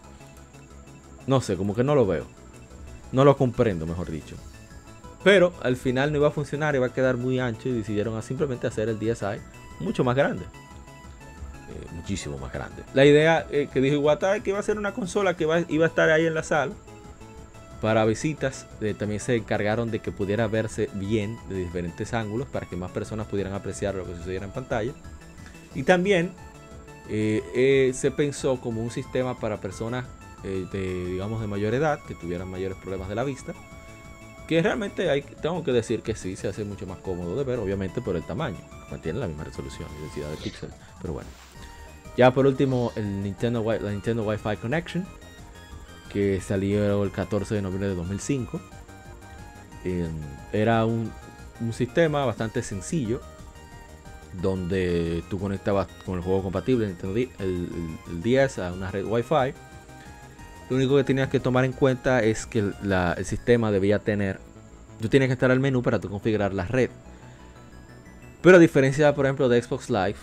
no 1.26 1.40
sé, 1.40 1.56
como 1.56 1.74
que 1.74 1.84
no 1.84 1.94
lo 1.94 2.06
veo. 2.06 2.26
No 3.12 3.24
lo 3.24 3.36
comprendo, 3.36 3.86
mejor 3.86 4.10
dicho. 4.10 4.36
Pero 5.24 5.52
al 5.62 5.76
final 5.76 6.10
no 6.10 6.18
iba 6.18 6.28
a 6.28 6.32
funcionar, 6.32 6.74
iba 6.74 6.86
a 6.86 6.92
quedar 6.92 7.16
muy 7.16 7.38
ancho 7.38 7.68
y 7.68 7.72
decidieron 7.72 8.20
simplemente 8.22 8.66
hacer 8.66 8.88
el 8.88 8.98
DSi 8.98 9.40
mucho 9.80 10.04
más 10.04 10.16
grande. 10.16 10.44
Eh, 10.44 11.86
muchísimo 11.94 12.38
más 12.38 12.52
grande. 12.52 12.82
La 12.92 13.04
idea 13.04 13.46
eh, 13.50 13.68
que 13.72 13.80
dijo 13.80 13.96
Iwata 13.96 14.36
es 14.36 14.42
que 14.42 14.50
iba 14.50 14.58
a 14.58 14.62
ser 14.62 14.78
una 14.78 14.92
consola 14.92 15.36
que 15.36 15.44
iba 15.68 15.84
a 15.84 15.88
estar 15.88 16.10
ahí 16.10 16.26
en 16.26 16.34
la 16.34 16.42
sala 16.42 16.72
para 17.80 18.04
visitas. 18.04 18.66
Eh, 18.80 18.94
también 18.94 19.20
se 19.20 19.36
encargaron 19.36 19.90
de 19.90 20.00
que 20.00 20.10
pudiera 20.10 20.48
verse 20.48 20.90
bien 20.94 21.38
de 21.48 21.56
diferentes 21.56 22.14
ángulos 22.14 22.48
para 22.48 22.66
que 22.66 22.76
más 22.76 22.90
personas 22.90 23.26
pudieran 23.28 23.54
apreciar 23.54 23.94
lo 23.94 24.04
que 24.04 24.16
sucediera 24.16 24.44
en 24.44 24.52
pantalla. 24.52 24.92
Y 25.74 25.84
también 25.84 26.32
se 27.08 28.12
pensó 28.16 28.60
como 28.60 28.82
un 28.82 28.90
sistema 28.90 29.38
para 29.38 29.60
personas 29.60 30.04
de, 30.42 31.06
digamos, 31.06 31.40
de 31.40 31.46
mayor 31.46 31.74
edad 31.74 32.00
que 32.06 32.14
tuvieran 32.14 32.48
mayores 32.48 32.76
problemas 32.78 33.08
de 33.08 33.14
la 33.14 33.24
vista 33.24 33.54
que 34.52 34.60
realmente 34.60 35.24
tengo 35.40 35.64
que 35.64 35.72
decir 35.72 36.02
que 36.02 36.14
sí, 36.14 36.36
se 36.36 36.46
hace 36.46 36.62
mucho 36.62 36.86
más 36.86 36.98
cómodo 36.98 37.34
de 37.36 37.42
ver, 37.42 37.58
obviamente 37.58 38.02
por 38.02 38.16
el 38.16 38.22
tamaño. 38.22 38.58
Mantiene 38.90 39.18
la 39.18 39.26
misma 39.26 39.44
resolución 39.44 39.88
y 39.96 40.02
densidad 40.02 40.28
de 40.28 40.36
píxeles, 40.36 40.74
pero 41.00 41.14
bueno. 41.14 41.30
Ya 42.18 42.34
por 42.34 42.46
último, 42.46 42.92
el 42.94 43.22
Nintendo, 43.22 43.64
la 43.64 43.90
Nintendo 43.90 44.24
Wi-Fi 44.24 44.58
Connection, 44.60 45.06
que 46.12 46.38
salió 46.42 47.02
el 47.02 47.10
14 47.10 47.54
de 47.54 47.62
noviembre 47.62 47.88
de 47.88 47.94
2005. 47.94 48.60
Em, 49.84 50.10
era 50.52 50.84
un, 50.84 51.10
sistema 51.72 52.26
bastante 52.26 52.62
sencillo, 52.62 53.22
donde 54.42 55.24
tú 55.30 55.38
conectabas 55.38 55.86
con 56.04 56.16
el 56.16 56.20
juego 56.22 56.42
compatible 56.42 56.88
Nintendo 56.88 57.16
el, 57.16 57.30
el 58.10 58.22
10 58.22 58.58
a 58.58 58.72
una 58.74 58.90
red 58.90 59.06
Wi-Fi 59.06 59.54
lo 60.72 60.78
único 60.78 60.96
que 60.96 61.04
tenías 61.04 61.28
que 61.28 61.38
tomar 61.38 61.64
en 61.64 61.72
cuenta 61.72 62.22
es 62.22 62.46
que 62.46 62.60
el 62.60 63.24
sistema 63.24 63.70
debía 63.70 63.98
tener. 63.98 64.40
Tú 65.00 65.08
tienes 65.08 65.28
que 65.28 65.34
estar 65.34 65.50
al 65.50 65.60
menú 65.60 65.82
para 65.82 66.00
tú 66.00 66.08
configurar 66.08 66.54
la 66.54 66.64
red. 66.64 66.88
Pero 68.40 68.56
a 68.56 68.58
diferencia, 68.58 69.14
por 69.14 69.26
ejemplo, 69.26 69.48
de 69.48 69.62
Xbox 69.62 69.90
Live 69.90 70.16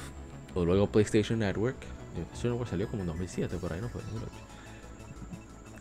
o 0.56 0.66
luego 0.66 0.88
PlayStation 0.88 1.40
Network, 1.40 1.78
PlayStation 2.16 2.54
Network 2.54 2.70
salió 2.70 2.88
como 2.88 3.04
en 3.04 3.08
2007, 3.08 3.58
por 3.58 3.74
ahí 3.74 3.80
no 3.80 3.90
fue, 3.90 4.02
2008. 4.02 4.32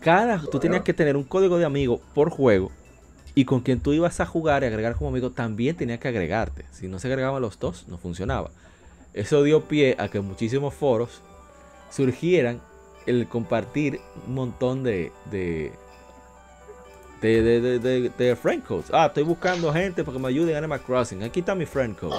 Cada, 0.01 0.39
tú 0.39 0.61
tenías 0.61 0.83
que 0.83 0.93
tener 0.93 1.16
un 1.16 1.25
código 1.25 1.59
de 1.59 1.64
amigo 1.64 2.01
por 2.14 2.31
juego 2.31 2.71
y 3.35 3.47
con 3.47 3.61
quien 3.61 3.81
tú 3.81 3.95
ibas 3.95 4.21
a 4.21 4.27
jugar 4.27 4.62
y 4.62 4.66
agregar 4.66 4.97
como 4.97 5.09
amigo 5.09 5.31
también 5.31 5.77
tenías 5.77 5.99
que 5.99 6.09
agregarte. 6.09 6.66
Si 6.73 6.89
no 6.89 6.99
se 6.99 7.09
agregaban 7.09 7.41
los 7.41 7.59
dos, 7.59 7.89
no 7.89 7.97
funcionaba. 7.97 8.51
Eso 9.14 9.43
dio 9.43 9.62
pie 9.62 9.97
a 9.99 10.09
que 10.09 10.21
muchísimos 10.21 10.75
foros 10.75 11.23
surgieran 11.91 12.61
el 13.07 13.27
compartir 13.29 14.01
un 14.27 14.35
montón 14.35 14.83
de 14.83 15.13
de 15.31 15.73
de, 17.21 17.43
de, 17.43 17.79
de, 17.81 18.11
de, 18.11 18.37
friend 18.37 18.65
codes. 18.65 18.87
Ah, 18.93 19.07
estoy 19.07 19.25
buscando 19.25 19.73
gente 19.73 20.05
para 20.05 20.17
que 20.17 20.23
me 20.23 20.29
ayuden 20.29 20.51
en 20.51 20.57
Animal 20.59 20.81
Crossing. 20.81 21.23
Aquí 21.25 21.41
está 21.41 21.55
mi 21.55 21.67
friend 21.67 21.97
code. 21.97 22.15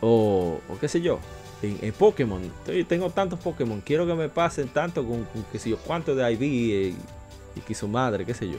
O, 0.00 0.60
o 0.68 0.78
qué 0.78 0.86
sé 0.86 1.00
yo. 1.00 1.18
En, 1.62 1.92
Pokémon. 1.92 2.40
tengo 2.86 3.10
tantos 3.10 3.40
Pokémon. 3.40 3.80
Quiero 3.80 4.06
que 4.06 4.14
me 4.14 4.28
pasen 4.28 4.68
tanto 4.68 5.04
con, 5.04 5.24
con 5.24 5.42
qué 5.50 5.58
sé 5.58 5.70
yo, 5.70 5.78
cuánto 5.78 6.14
de 6.14 6.32
ID 6.32 6.42
y, 6.42 6.96
y 7.56 7.60
que 7.66 7.74
su 7.74 7.88
madre, 7.88 8.24
qué 8.24 8.34
sé 8.34 8.48
yo. 8.48 8.58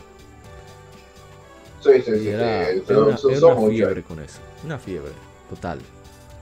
Sí, 1.80 2.02
sí, 2.04 2.20
sí. 2.20 2.28
Era, 2.28 2.68
una 2.90 3.70
fiebre 3.70 4.04
con 4.04 4.20
eso. 4.20 4.40
Una 4.66 4.78
fiebre 4.78 5.12
total 5.50 5.80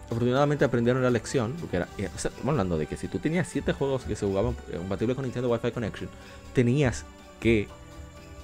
afortunadamente 0.05 0.65
aprendieron 0.65 1.01
la 1.01 1.09
lección, 1.09 1.53
porque 1.59 1.77
era, 1.77 1.87
estamos 1.97 2.47
hablando 2.47 2.77
de 2.77 2.87
que 2.87 2.97
si 2.97 3.07
tú 3.07 3.19
tenías 3.19 3.47
7 3.47 3.73
juegos 3.73 4.03
que 4.03 4.15
se 4.15 4.25
jugaban 4.25 4.55
compatibles 4.77 5.15
con 5.15 5.25
Nintendo 5.25 5.49
Wi-Fi 5.49 5.71
Connection, 5.71 6.09
tenías 6.53 7.05
que 7.39 7.67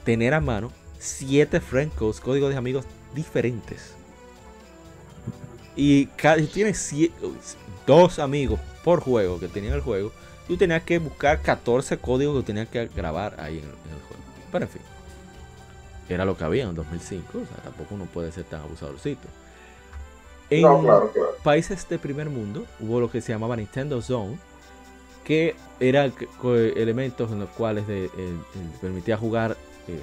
tener 0.04 0.34
a 0.34 0.42
mano 0.42 0.72
7 1.00 1.60
friend 1.60 1.94
codes, 1.94 2.20
códigos 2.20 2.52
de 2.52 2.58
amigos 2.58 2.86
diferentes. 3.14 3.94
Y 5.76 6.08
cada, 6.08 6.42
tienes 6.46 6.94
dos 7.88 8.20
amigos 8.20 8.60
por 8.84 9.00
juego 9.00 9.40
que 9.40 9.48
tenían 9.48 9.74
el 9.74 9.82
juego, 9.82 10.12
tú 10.48 10.58
tenías 10.58 10.84
que 10.84 11.00
buscar 11.00 11.42
14 11.42 11.98
códigos 11.98 12.42
que 12.42 12.48
tenías 12.48 12.68
que 12.68 12.88
grabar 12.88 13.40
ahí 13.40 13.60
en 13.60 13.64
el, 13.64 13.72
juego. 13.72 14.24
Pero 14.52 14.66
en 14.66 14.72
fin, 14.72 14.82
era 16.10 16.26
lo 16.26 16.36
que 16.36 16.44
había 16.44 16.64
en 16.64 16.76
2005, 16.76 17.38
o 17.38 17.46
sea, 17.46 17.64
tampoco 17.64 17.96
uno 17.96 18.06
puede 18.06 18.32
ser 18.32 18.44
tan 18.46 18.62
abusadorcito. 18.62 19.28
En 20.52 20.66
países 21.44 21.88
de 21.88 21.98
primer 21.98 22.30
mundo 22.30 22.66
hubo 22.82 23.00
lo 23.00 23.10
que 23.10 23.22
se 23.22 23.32
llamaba 23.32 23.56
Nintendo 23.56 24.02
Zone, 24.02 24.38
que 25.24 25.56
eran 25.80 26.14
elementos 26.76 27.32
en 27.32 27.40
los 27.40 27.50
cuales 27.52 27.88
de, 27.88 28.06
eh, 28.06 28.10
permitía 28.82 29.16
jugar 29.16 29.56
eh, 29.88 29.98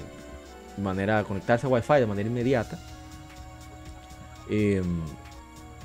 de 0.75 0.83
manera 0.83 1.23
conectarse 1.23 1.67
a 1.67 1.69
Wi-Fi 1.69 1.99
de 1.99 2.07
manera 2.07 2.27
inmediata. 2.27 2.79
Em, 4.49 5.01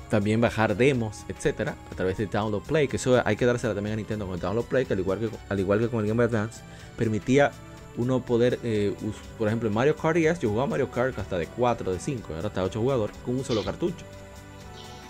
también 0.09 0.41
bajar 0.41 0.75
demos, 0.75 1.25
etcétera, 1.27 1.75
a 1.91 1.95
través 1.95 2.17
de 2.17 2.25
Download 2.25 2.63
Play, 2.63 2.87
que 2.87 2.97
eso 2.97 3.21
hay 3.23 3.35
que 3.35 3.45
dársela 3.45 3.75
también 3.75 3.93
a 3.93 3.97
Nintendo 3.97 4.25
con 4.25 4.33
el 4.33 4.41
Download 4.41 4.65
Play, 4.65 4.85
que 4.85 4.93
al 4.93 4.99
igual 4.99 5.19
que, 5.19 5.29
al 5.47 5.59
igual 5.59 5.79
que 5.79 5.89
con 5.89 5.99
el 5.99 6.07
Game 6.07 6.25
Boy 6.25 6.25
Advance, 6.25 6.61
permitía 6.97 7.51
uno 7.97 8.19
poder, 8.19 8.59
eh, 8.63 8.95
por 9.37 9.47
ejemplo, 9.47 9.69
en 9.69 9.75
Mario 9.75 9.95
Kart 9.95 10.17
DS, 10.17 10.39
yo 10.39 10.49
jugaba 10.49 10.67
Mario 10.67 10.89
Kart 10.89 11.17
hasta 11.19 11.37
de 11.37 11.45
4, 11.45 11.91
de 11.91 11.99
5, 11.99 12.33
ahora 12.33 12.47
hasta 12.47 12.63
8 12.63 12.79
jugadores, 12.79 13.15
con 13.23 13.35
un 13.35 13.45
solo 13.45 13.63
cartucho. 13.63 14.05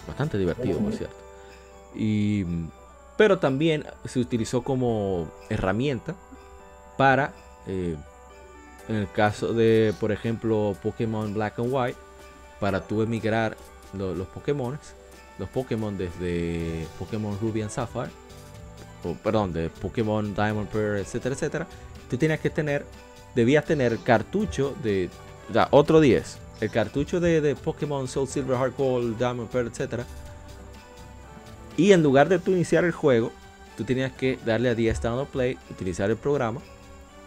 Bastante 0.08 0.38
divertido, 0.38 0.80
por 0.80 0.94
cierto. 0.94 1.16
Y, 1.96 2.46
pero 3.18 3.40
también 3.40 3.86
se 4.06 4.20
utilizó 4.20 4.64
como 4.64 5.32
herramienta 5.50 6.16
para, 6.98 7.34
eh, 7.68 7.96
en 8.88 8.96
el 8.96 9.12
caso 9.12 9.54
de, 9.54 9.94
por 10.00 10.12
ejemplo, 10.12 10.76
Pokémon 10.84 11.34
Black 11.34 11.60
and 11.60 11.70
White, 11.72 11.98
para 12.60 12.82
tú 12.82 13.02
emigrar 13.02 13.58
los 13.94 14.28
Pokémon, 14.28 14.78
los 15.40 15.50
Pokémon 15.50 15.98
desde 15.98 16.88
Pokémon 17.00 17.38
Ruby 17.40 17.62
and 17.62 17.72
Sapphire, 17.72 18.10
o, 19.04 19.14
perdón, 19.14 19.54
de 19.54 19.70
Pokémon 19.70 20.34
Diamond 20.34 20.68
Pearl, 20.70 20.98
etcétera, 20.98 21.36
etcétera, 21.36 21.68
tú 22.10 22.18
tienes 22.18 22.40
que 22.40 22.50
tener, 22.50 22.86
debías 23.34 23.66
tener 23.66 23.98
cartucho 24.00 24.76
de, 24.84 25.10
o 25.54 25.78
otro 25.78 26.00
10, 26.00 26.38
el 26.62 26.70
cartucho 26.70 27.20
de, 27.20 27.42
de, 27.42 27.56
Pokémon 27.56 28.08
Soul 28.08 28.28
Silver, 28.28 28.58
Heart 28.58 28.78
Gold, 28.78 29.18
Diamond 29.18 29.50
Pearl, 29.50 29.68
etcétera. 29.68 30.06
Y 31.78 31.92
en 31.92 32.02
lugar 32.02 32.30
de 32.30 32.40
tú 32.40 32.52
iniciar 32.52 32.86
el 32.86 32.92
juego, 32.92 33.32
tú 33.78 33.84
tenías 33.84 34.12
que 34.14 34.40
darle 34.46 34.70
a 34.70 34.76
10 34.76 35.02
download 35.02 35.28
play, 35.28 35.58
utilizar 35.70 36.10
el 36.10 36.18
programa 36.18 36.62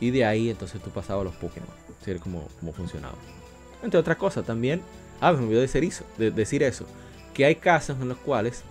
y 0.00 0.10
de 0.10 0.24
ahí 0.24 0.48
entonces 0.48 0.80
tú 0.80 0.90
pasabas 0.90 1.24
los 1.24 1.34
Pokémon. 1.34 1.68
Así 2.00 2.14
como, 2.14 2.48
como 2.60 2.72
funcionaba. 2.72 3.14
Entre 3.82 3.98
otras 4.00 4.16
cosas, 4.16 4.46
también 4.46 4.80
Ah, 5.20 5.32
me 5.32 5.44
olvidó 5.44 5.60
decir 5.60 5.84
eso, 5.84 6.04
de 6.16 6.30
decir 6.30 6.62
eso. 6.62 6.86
Que 7.34 7.44
hay 7.44 7.56
casos 7.56 7.96
en 8.00 8.08
los 8.08 8.18
cuales 8.18 8.62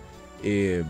eh, 0.42 0.84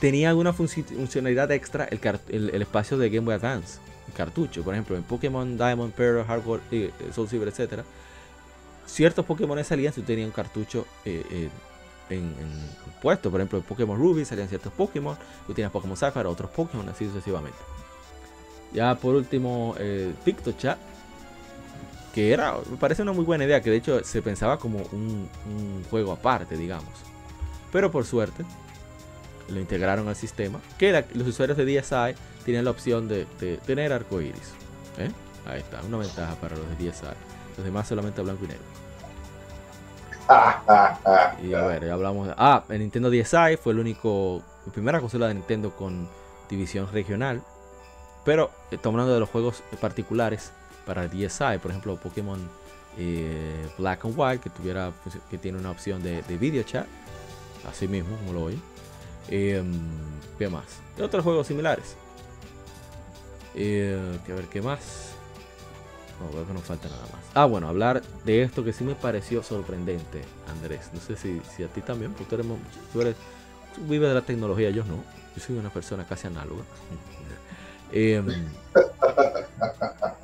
tenía 0.00 0.30
alguna 0.30 0.52
funcionalidad 0.52 1.50
extra 1.52 1.88
el, 2.28 2.62
espacio 2.62 2.98
de 2.98 3.10
Game 3.10 3.24
Boy 3.24 3.34
Advance, 3.34 3.78
el 3.83 3.83
cartucho. 4.14 4.62
Por 4.62 4.74
ejemplo, 4.74 4.96
en 4.96 5.02
Pokémon 5.02 5.56
Diamond, 5.56 5.92
Pearl, 5.92 6.24
Hardcore, 6.24 6.62
eh, 6.70 6.90
Soul 7.12 7.28
Silver, 7.28 7.48
etc. 7.48 7.82
Ciertos 8.86 9.24
Pokémon 9.24 9.62
salían 9.64 9.92
si 9.92 10.02
tenían 10.02 10.28
un 10.28 10.32
cartucho 10.32 10.86
eh, 11.04 11.50
en, 12.08 12.34
puesto. 13.02 13.30
Por 13.30 13.40
ejemplo, 13.40 13.58
en 13.58 13.64
Pokémon 13.64 13.98
Ruby 13.98 14.24
salían 14.24 14.48
ciertos 14.48 14.72
Pokémon. 14.72 15.16
Tú 15.46 15.52
tienes 15.52 15.70
Pokémon 15.70 15.96
Sapphire, 15.96 16.26
otros 16.26 16.50
Pokémon, 16.50 16.88
así 16.88 17.06
sucesivamente. 17.06 17.58
Ya 18.72 18.94
por 18.94 19.14
último, 19.14 19.76
PictoChat 20.24 20.78
que 22.14 22.32
era, 22.32 22.56
me 22.70 22.76
parece 22.76 23.02
una 23.02 23.12
muy 23.12 23.24
buena 23.24 23.44
idea, 23.44 23.60
que 23.60 23.70
de 23.70 23.76
hecho 23.76 24.04
se 24.04 24.22
pensaba 24.22 24.56
como 24.56 24.78
un, 24.92 25.28
juego 25.90 26.12
aparte, 26.12 26.56
digamos. 26.56 26.92
Pero 27.72 27.90
por 27.90 28.04
suerte, 28.04 28.44
lo 29.48 29.60
integraron 29.60 30.08
al 30.08 30.16
sistema, 30.16 30.60
que 30.78 31.04
los 31.14 31.28
usuarios 31.28 31.56
de 31.58 31.64
DSi 31.64 32.16
tienen 32.44 32.64
la 32.64 32.70
opción 32.70 33.08
de, 33.08 33.26
tener 33.66 33.92
arcoiris. 33.92 34.52
¿eh? 34.98 35.10
Ahí 35.46 35.60
está, 35.60 35.80
una 35.82 35.98
ventaja 35.98 36.34
para 36.36 36.56
los 36.56 36.66
de 36.70 36.90
DSi. 36.90 37.06
Los 37.56 37.64
demás 37.64 37.86
solamente 37.86 38.22
blanco 38.22 38.44
y 38.44 38.48
negro. 38.48 38.64
y 41.42 41.54
a 41.54 41.62
ver, 41.66 41.86
ya 41.86 41.94
hablamos 41.94 42.28
de... 42.28 42.34
Ah, 42.36 42.64
el 42.68 42.80
Nintendo 42.80 43.10
DSi 43.10 43.56
fue 43.62 43.72
el 43.72 43.78
único, 43.78 44.42
la 44.66 44.72
primera 44.72 45.00
consola 45.00 45.28
de 45.28 45.34
Nintendo 45.34 45.70
con 45.70 46.08
división 46.48 46.90
regional. 46.92 47.42
Pero 48.24 48.50
estamos 48.70 48.94
hablando 48.94 49.14
de 49.14 49.20
los 49.20 49.28
juegos 49.28 49.62
particulares 49.80 50.52
para 50.86 51.06
DSi, 51.06 51.58
por 51.60 51.70
ejemplo 51.70 51.96
Pokémon 51.96 52.38
eh, 52.98 53.68
Black 53.76 54.04
and 54.04 54.14
White 54.16 54.42
que 54.42 54.50
tuviera 54.50 54.92
pues, 55.02 55.18
que 55.30 55.38
tiene 55.38 55.58
una 55.58 55.70
opción 55.70 56.02
de, 56.02 56.22
video 56.38 56.62
chat, 56.62 56.86
así 57.68 57.88
mismo 57.88 58.16
como 58.18 58.32
lo 58.32 58.44
oye. 58.44 58.58
Eh, 59.28 59.62
¿Qué 60.38 60.48
más? 60.48 60.64
Otros 61.00 61.24
juegos 61.24 61.46
similares. 61.46 61.96
Eh, 63.54 64.18
a 64.24 64.34
ver 64.34 64.46
qué 64.46 64.60
más. 64.60 65.12
No, 66.20 66.30
creo 66.30 66.46
que 66.46 66.52
no 66.52 66.60
falta 66.60 66.88
nada 66.88 67.02
más. 67.12 67.24
Ah, 67.34 67.44
bueno, 67.44 67.68
hablar 67.68 68.02
de 68.24 68.42
esto 68.42 68.64
que 68.64 68.72
sí 68.72 68.84
me 68.84 68.94
pareció 68.94 69.42
sorprendente, 69.42 70.22
Andrés. 70.48 70.90
No 70.92 71.00
sé 71.00 71.16
si, 71.16 71.40
si 71.54 71.64
a 71.64 71.68
ti 71.68 71.80
también, 71.80 72.12
porque 72.12 72.36
tú 72.36 72.36
eres, 72.36 72.46
tú 72.92 73.00
eres 73.00 73.16
vives 73.88 74.08
de 74.08 74.14
la 74.14 74.22
tecnología, 74.22 74.70
yo 74.70 74.84
no. 74.84 75.02
Yo 75.36 75.42
soy 75.42 75.56
una 75.56 75.70
persona 75.70 76.06
casi 76.06 76.28
análoga. 76.28 76.62
eh, 77.92 78.22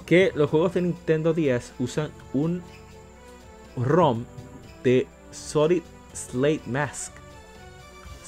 que 0.06 0.32
los 0.34 0.50
juegos 0.50 0.74
de 0.74 0.82
Nintendo 0.82 1.34
10 1.34 1.74
usan 1.78 2.10
un 2.32 2.62
ROM 3.76 4.24
de 4.82 5.06
Solid 5.30 5.82
Slate 6.12 6.62
Mask. 6.66 7.12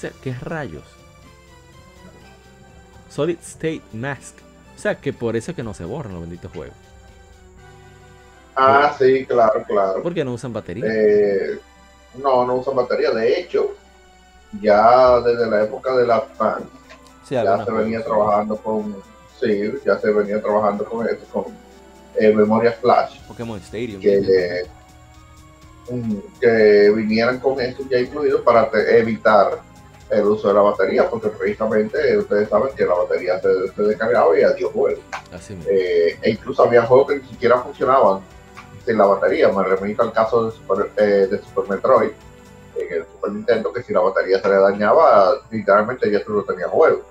Sea, 0.02 0.10
¿qué 0.20 0.34
rayos? 0.34 0.82
Solid 3.08 3.38
State 3.40 3.82
Mask. 3.92 4.34
O 4.74 4.78
sea, 4.80 4.96
que 4.96 5.12
por 5.12 5.36
eso 5.36 5.52
es 5.52 5.56
que 5.56 5.62
no 5.62 5.74
se 5.74 5.84
borran 5.84 6.14
los 6.14 6.22
benditos 6.22 6.50
juegos. 6.50 6.74
Ah, 8.56 8.96
sí, 8.98 9.24
claro, 9.26 9.62
claro. 9.64 10.02
¿Por 10.02 10.12
qué 10.12 10.24
no 10.24 10.32
usan 10.32 10.52
batería? 10.52 10.86
Eh, 10.88 11.56
no, 12.20 12.44
no 12.44 12.56
usan 12.56 12.74
batería. 12.74 13.12
De 13.12 13.38
hecho, 13.38 13.76
ya 14.60 15.20
desde 15.20 15.48
la 15.48 15.62
época 15.62 15.94
de 15.94 16.04
la 16.04 16.20
fan, 16.22 16.64
ya 17.30 17.64
se 17.64 17.70
venía 17.70 18.02
trabajando 18.02 18.56
con, 18.56 18.96
sí, 19.40 19.72
ya 19.86 20.00
se 20.00 20.10
venía 20.10 20.42
trabajando 20.42 20.84
con 20.84 21.08
esto, 21.08 21.24
con 21.32 21.44
eh, 22.18 22.34
memoria 22.34 22.72
flash. 22.72 23.20
Pokémon 23.28 23.60
Stadium. 23.60 24.00
Que, 24.00 24.64
que 26.40 26.90
vinieran 26.90 27.38
con 27.38 27.60
esto 27.60 27.84
ya 27.88 28.00
incluido 28.00 28.42
para 28.42 28.68
evitar 28.88 29.70
el 30.12 30.24
uso 30.24 30.48
de 30.48 30.54
la 30.54 30.60
batería, 30.60 31.08
porque 31.08 31.28
precisamente 31.28 32.18
ustedes 32.18 32.48
saben 32.48 32.74
que 32.74 32.84
la 32.84 32.94
batería 32.94 33.40
se, 33.40 33.48
descargaba 33.82 34.38
y 34.38 34.42
adiós 34.42 34.72
juego. 34.72 35.00
Eh, 35.66 36.18
e 36.20 36.30
incluso 36.30 36.62
había 36.62 36.82
juegos 36.82 37.08
que 37.08 37.16
ni 37.18 37.28
siquiera 37.28 37.58
funcionaban 37.58 38.20
sin 38.84 38.98
la 38.98 39.06
batería. 39.06 39.48
Me 39.48 39.64
remito 39.64 40.02
al 40.02 40.12
caso 40.12 40.46
de 40.46 40.52
Super, 40.52 40.90
eh, 40.96 41.26
de 41.30 41.38
Super 41.38 41.68
Metroid, 41.68 42.10
en 42.76 42.92
el 42.92 43.04
Super 43.06 43.32
Nintendo, 43.32 43.72
que 43.72 43.82
si 43.82 43.92
la 43.92 44.00
batería 44.00 44.40
se 44.40 44.48
le 44.48 44.56
dañaba, 44.56 45.34
literalmente 45.50 46.10
ya 46.10 46.22
tú 46.22 46.34
no 46.34 46.42
tenías 46.42 46.70
juego. 46.70 47.02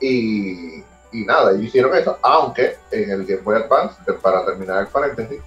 Y 0.00 0.82
y 1.12 1.24
nada, 1.24 1.52
ellos 1.52 1.64
hicieron 1.64 1.94
eso, 1.96 2.18
aunque 2.22 2.76
en 2.90 3.10
el 3.10 3.24
Game 3.24 3.42
Boy 3.42 3.56
Advance, 3.56 3.96
para 4.20 4.44
terminar 4.44 4.82
el 4.82 4.88
paréntesis, 4.88 5.40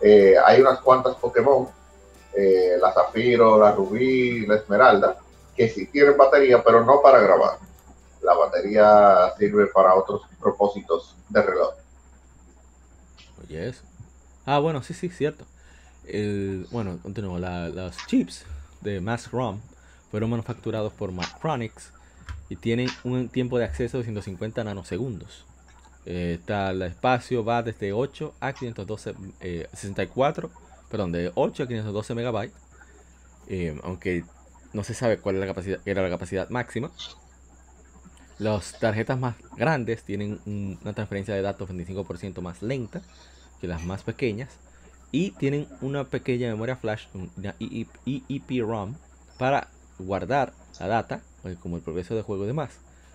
eh, 0.00 0.34
hay 0.44 0.60
unas 0.60 0.80
cuantas 0.80 1.16
Pokémon, 1.16 1.68
eh, 2.34 2.76
la 2.80 2.92
Zafiro, 2.92 3.58
la 3.58 3.72
Rubí, 3.72 4.46
la 4.46 4.56
Esmeralda, 4.56 5.18
que 5.56 5.68
sí 5.68 5.86
tienen 5.86 6.16
batería, 6.16 6.62
pero 6.62 6.84
no 6.84 7.00
para 7.02 7.20
grabar. 7.20 7.58
La 8.22 8.34
batería 8.34 9.32
sirve 9.38 9.66
para 9.66 9.94
otros 9.94 10.22
propósitos 10.40 11.16
de 11.28 11.42
reloj. 11.42 11.74
Oye, 13.42 13.68
eso. 13.68 13.82
Ah, 14.46 14.58
bueno, 14.58 14.82
sí, 14.82 14.94
sí, 14.94 15.08
cierto. 15.08 15.44
bueno, 16.70 16.98
continuo. 17.02 17.38
los 17.38 17.96
chips 18.06 18.44
de 18.80 19.00
Mass 19.00 19.30
ROM 19.30 19.60
fueron 20.10 20.30
manufacturados 20.30 20.92
por 20.92 21.12
Macronics 21.12 21.92
y 22.48 22.56
tienen 22.56 22.88
un 23.02 23.28
tiempo 23.28 23.58
de 23.58 23.64
acceso 23.64 23.98
de 23.98 24.04
150 24.04 24.62
nanosegundos. 24.62 25.46
Eh, 26.04 26.38
el 26.46 26.82
espacio 26.82 27.44
va 27.44 27.62
desde 27.62 27.92
8 27.92 28.34
a 28.40 28.52
512 28.52 29.14
64, 29.72 30.48
eh, 30.48 30.50
perdón, 30.90 31.12
de 31.12 31.32
8 31.34 31.62
a 31.62 31.66
512 31.66 32.14
megabytes, 32.14 32.56
eh, 33.48 33.78
aunque 33.82 34.24
no 34.72 34.84
se 34.84 34.94
sabe 34.94 35.18
cuál 35.18 35.36
es 35.36 35.40
la 35.40 35.46
capacidad, 35.46 35.80
era 35.84 36.02
la 36.02 36.10
capacidad 36.10 36.48
máxima. 36.50 36.90
Las 38.38 38.78
tarjetas 38.78 39.18
más 39.18 39.36
grandes 39.56 40.02
tienen 40.02 40.40
una 40.46 40.92
transferencia 40.92 41.34
de 41.34 41.42
datos 41.42 41.70
25% 41.70 42.40
más 42.40 42.62
lenta 42.62 43.02
que 43.60 43.68
las 43.68 43.84
más 43.84 44.02
pequeñas 44.02 44.48
y 45.12 45.32
tienen 45.32 45.68
una 45.82 46.04
pequeña 46.04 46.48
memoria 46.48 46.76
flash, 46.76 47.06
una 47.36 47.54
EEPROM, 47.60 48.94
para 49.38 49.68
guardar 49.98 50.52
la 50.80 50.88
data 50.88 51.20
pues, 51.42 51.58
como 51.58 51.76
el 51.76 51.82
progreso 51.82 52.16
de 52.16 52.22
juego 52.22 52.44
y 52.44 52.48
demás. 52.48 52.70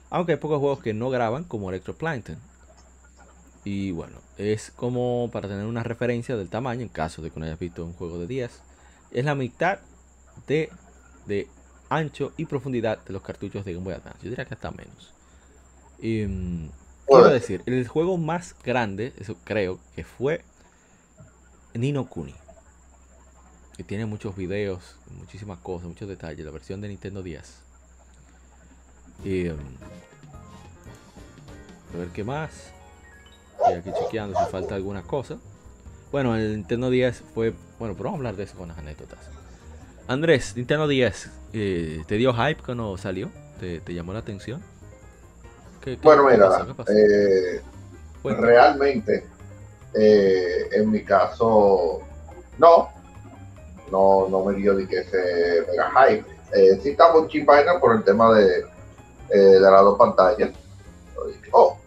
Aunque 0.10 0.34
hay 0.34 0.38
pocos 0.38 0.60
juegos 0.60 0.82
que 0.82 0.94
no 0.94 1.10
graban 1.10 1.44
como 1.44 1.70
Electroplankton. 1.70 2.38
Y 3.66 3.92
bueno, 3.92 4.20
es 4.38 4.72
como 4.72 5.30
para 5.34 5.50
tener 5.50 5.66
una 5.66 5.84
referencia 5.84 6.38
del 6.38 6.48
tamaño, 6.48 6.82
en 6.82 6.88
caso 6.88 7.22
de 7.22 7.32
que 7.32 7.40
no 7.40 7.46
hayas 7.46 7.60
visto 7.60 7.84
un 7.84 7.94
juego 7.94 8.18
de 8.20 8.28
10, 8.28 8.62
es 9.12 9.26
la 9.26 9.36
mitad 9.36 9.80
de, 10.48 10.70
de 11.28 11.48
ancho 11.90 12.34
y 12.38 12.46
profundidad 12.46 13.04
de 13.06 13.14
los 13.14 13.22
cartuchos 13.22 13.66
de 13.66 13.74
Game 13.74 13.84
Boy 13.84 13.94
Advance. 13.94 14.20
Yo 14.24 14.30
diría 14.30 14.46
que 14.46 14.54
hasta 14.54 14.72
menos. 14.72 15.14
Y, 16.00 16.26
mm, 16.26 16.70
quiero 17.08 17.30
decir, 17.30 17.64
el 17.66 17.88
juego 17.88 18.18
más 18.18 18.56
grande, 18.64 19.14
eso 19.20 19.36
creo, 19.44 19.80
que 19.96 20.04
fue 20.04 20.44
Nino 21.74 22.08
Kuni. 22.08 22.36
Que 23.76 23.84
tiene 23.84 24.06
muchos 24.06 24.36
videos, 24.36 24.96
muchísimas 25.20 25.60
cosas, 25.60 25.88
muchos 25.88 26.10
detalles. 26.10 26.46
La 26.46 26.52
versión 26.52 26.82
de 26.82 26.88
Nintendo 26.88 27.22
10. 27.22 27.62
Y, 29.24 29.46
mm, 29.46 29.58
a 31.94 31.98
ver 31.98 32.10
qué 32.10 32.24
más. 32.24 32.72
Estoy 33.60 33.74
aquí 33.76 33.92
chequeando 34.04 34.38
si 34.40 34.52
falta 34.52 34.76
alguna 34.76 35.04
cosa. 35.04 35.38
Bueno, 36.12 36.36
el 36.36 36.56
Nintendo 36.56 36.90
10 36.90 37.24
fue. 37.34 37.54
Bueno, 37.80 37.96
pero 37.96 38.06
vamos 38.06 38.18
a 38.18 38.20
hablar 38.20 38.36
de 38.36 38.44
eso 38.44 38.56
con 38.58 38.70
las 38.70 38.78
anécdotas. 38.78 39.20
Andrés, 40.08 40.56
Nintendo 40.56 40.88
10, 40.88 41.30
eh, 41.52 42.04
¿te 42.08 42.16
dio 42.16 42.34
hype 42.34 42.62
cuando 42.64 42.98
salió? 42.98 43.30
¿Te, 43.60 43.94
llamó 43.94 44.14
la 44.14 44.20
atención? 44.20 44.64
bueno, 46.02 46.30
mira, 46.30 46.66
eh, 46.88 47.62
realmente, 48.24 49.26
eh, 49.94 50.70
en 50.72 50.92
mi 50.92 51.04
caso, 51.04 52.02
no, 52.58 52.90
no, 53.92 54.30
no 54.30 54.46
me 54.46 54.56
dio 54.56 54.74
ni 54.76 54.88
que 54.88 55.00
ese 55.00 55.66
mega 55.68 55.92
hype. 55.92 56.26
Eh, 56.54 56.80
sí 56.82 56.90
estaba 56.90 57.20
un 57.20 57.46
vaina 57.46 57.78
por 57.78 57.96
el 57.96 58.04
tema 58.04 58.34
de, 58.34 58.64
de 59.30 59.60
las 59.60 59.82
dos 59.82 59.98
pantallas. 59.98 60.52
Oh, 61.52 61.78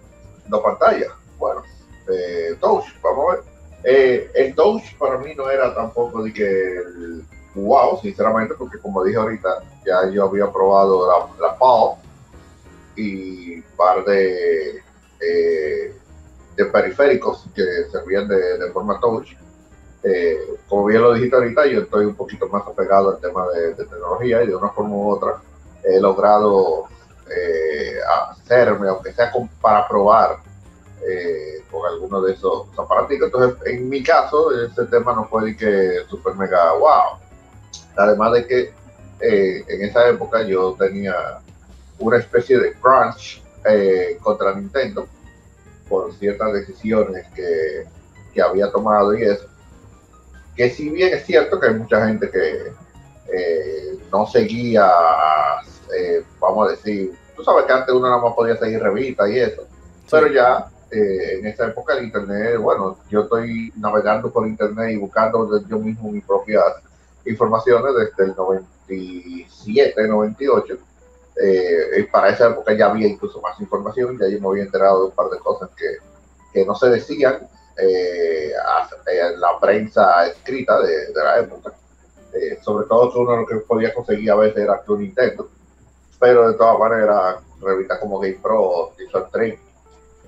dos 0.46 0.62
pantallas. 0.62 1.10
Bueno, 1.38 1.62
Touch, 2.60 2.84
vamos 3.02 3.32
a 3.32 3.36
ver. 3.36 4.30
el 4.34 4.54
Touch 4.54 4.94
para 4.98 5.16
mí 5.18 5.34
no 5.34 5.48
era 5.48 5.74
tampoco 5.74 6.22
de 6.22 6.32
que 6.34 6.44
el 6.44 7.24
wow, 7.54 8.00
sinceramente, 8.00 8.54
porque 8.54 8.78
como 8.78 9.04
dije 9.04 9.18
ahorita, 9.18 9.62
ya 9.84 10.08
yo 10.10 10.24
había 10.26 10.50
probado 10.50 11.06
la, 11.06 11.48
la 11.48 11.56
y 12.96 13.56
un 13.56 13.64
par 13.76 14.04
de, 14.04 14.82
eh, 15.20 15.94
de 16.56 16.64
periféricos 16.66 17.46
que 17.54 17.62
servían 17.90 18.28
de, 18.28 18.70
forma 18.72 18.98
touch. 19.00 19.32
Eh, 20.02 20.38
como 20.68 20.86
bien 20.86 21.02
lo 21.02 21.12
dijiste 21.12 21.36
ahorita, 21.36 21.66
yo 21.66 21.80
estoy 21.80 22.06
un 22.06 22.14
poquito 22.14 22.48
más 22.48 22.66
apegado 22.66 23.10
al 23.10 23.20
tema 23.20 23.46
de, 23.48 23.74
tecnología 23.74 24.42
y 24.42 24.48
de 24.48 24.56
una 24.56 24.70
forma 24.70 24.96
u 24.96 25.10
otra 25.10 25.42
he 25.84 26.00
logrado 26.00 26.84
eh, 27.30 27.98
hacerme, 28.30 28.88
aunque 28.88 29.12
sea 29.12 29.32
para 29.60 29.86
probar 29.88 30.38
con 31.70 31.86
alguno 31.86 32.20
de 32.20 32.32
esos 32.32 32.66
aparatos. 32.78 33.12
Entonces, 33.12 33.56
en 33.66 33.88
mi 33.88 34.02
caso, 34.02 34.50
ese 34.52 34.84
tema 34.86 35.14
no 35.14 35.26
fue 35.28 35.44
de 35.46 35.56
que 35.56 36.00
super 36.08 36.34
mega 36.34 36.72
wow. 36.74 37.19
Además 37.96 38.32
de 38.32 38.46
que 38.46 38.72
en 39.22 39.82
esa 39.82 40.08
época 40.08 40.42
yo 40.42 40.74
tenía 40.78 41.40
una 42.00 42.16
especie 42.16 42.58
de 42.58 42.72
crunch 42.74 43.42
eh, 43.64 44.16
contra 44.22 44.54
Nintendo 44.54 45.06
por 45.88 46.12
ciertas 46.14 46.52
decisiones 46.54 47.26
que, 47.34 47.84
que, 48.32 48.40
había 48.40 48.70
tomado 48.70 49.14
y 49.14 49.22
eso. 49.22 49.46
Que 50.56 50.70
si 50.70 50.88
bien 50.88 51.12
es 51.14 51.26
cierto 51.26 51.60
que 51.60 51.68
hay 51.68 51.74
mucha 51.74 52.06
gente 52.06 52.30
que 52.30 52.72
eh, 53.32 53.98
no 54.10 54.26
seguía, 54.26 54.90
eh, 55.94 56.24
vamos 56.40 56.68
a 56.68 56.70
decir, 56.70 57.12
tú 57.36 57.44
sabes 57.44 57.66
que 57.66 57.72
antes 57.72 57.94
uno 57.94 58.08
nada 58.08 58.22
más 58.22 58.34
podía 58.34 58.56
seguir 58.56 58.80
revistas 58.80 59.28
y 59.28 59.38
eso, 59.38 59.62
pero 60.10 60.28
ya 60.28 60.66
en 60.92 61.46
esa 61.46 61.68
época 61.68 61.94
el 61.94 62.04
Internet, 62.04 62.56
bueno, 62.58 62.98
yo 63.10 63.22
estoy 63.22 63.72
navegando 63.76 64.28
por 64.32 64.44
Internet 64.46 64.90
y 64.90 64.96
buscando 64.96 65.64
yo 65.68 65.78
mismo 65.78 66.10
mis 66.10 66.24
propias 66.24 66.64
informaciones 67.24 67.94
desde 67.94 68.30
el 68.30 68.36
97, 68.36 70.08
98 70.08 70.78
eh, 71.42 72.06
para 72.12 72.28
esa 72.28 72.48
época 72.48 72.74
ya 72.74 72.86
había 72.86 73.06
incluso 73.06 73.40
más 73.40 73.58
información, 73.60 74.18
ya 74.18 74.28
yo 74.28 74.40
me 74.40 74.48
había 74.48 74.64
enterado 74.64 75.00
de 75.00 75.04
un 75.06 75.12
par 75.12 75.30
de 75.30 75.38
cosas 75.38 75.70
que, 75.76 75.96
que 76.52 76.66
no 76.66 76.74
se 76.74 76.90
decían 76.90 77.48
eh, 77.78 78.52
en 79.06 79.40
la 79.40 79.58
prensa 79.58 80.26
escrita 80.26 80.80
de, 80.82 81.12
la 81.14 81.38
época. 81.38 81.72
Eh, 82.32 82.58
sobre 82.62 82.86
todo 82.86 83.10
uno 83.20 83.36
lo 83.36 83.46
que 83.46 83.56
podía 83.56 83.94
conseguir 83.94 84.30
a 84.30 84.36
veces 84.36 84.58
era 84.58 84.82
Club 84.82 85.00
Nintendo, 85.00 85.48
pero 86.18 86.50
de 86.50 86.58
todas 86.58 86.78
maneras 86.78 87.36
revistas 87.60 87.98
como 87.98 88.20
Game 88.20 88.38
Pro, 88.42 88.92
Visual 88.98 89.28
Train, 89.32 89.58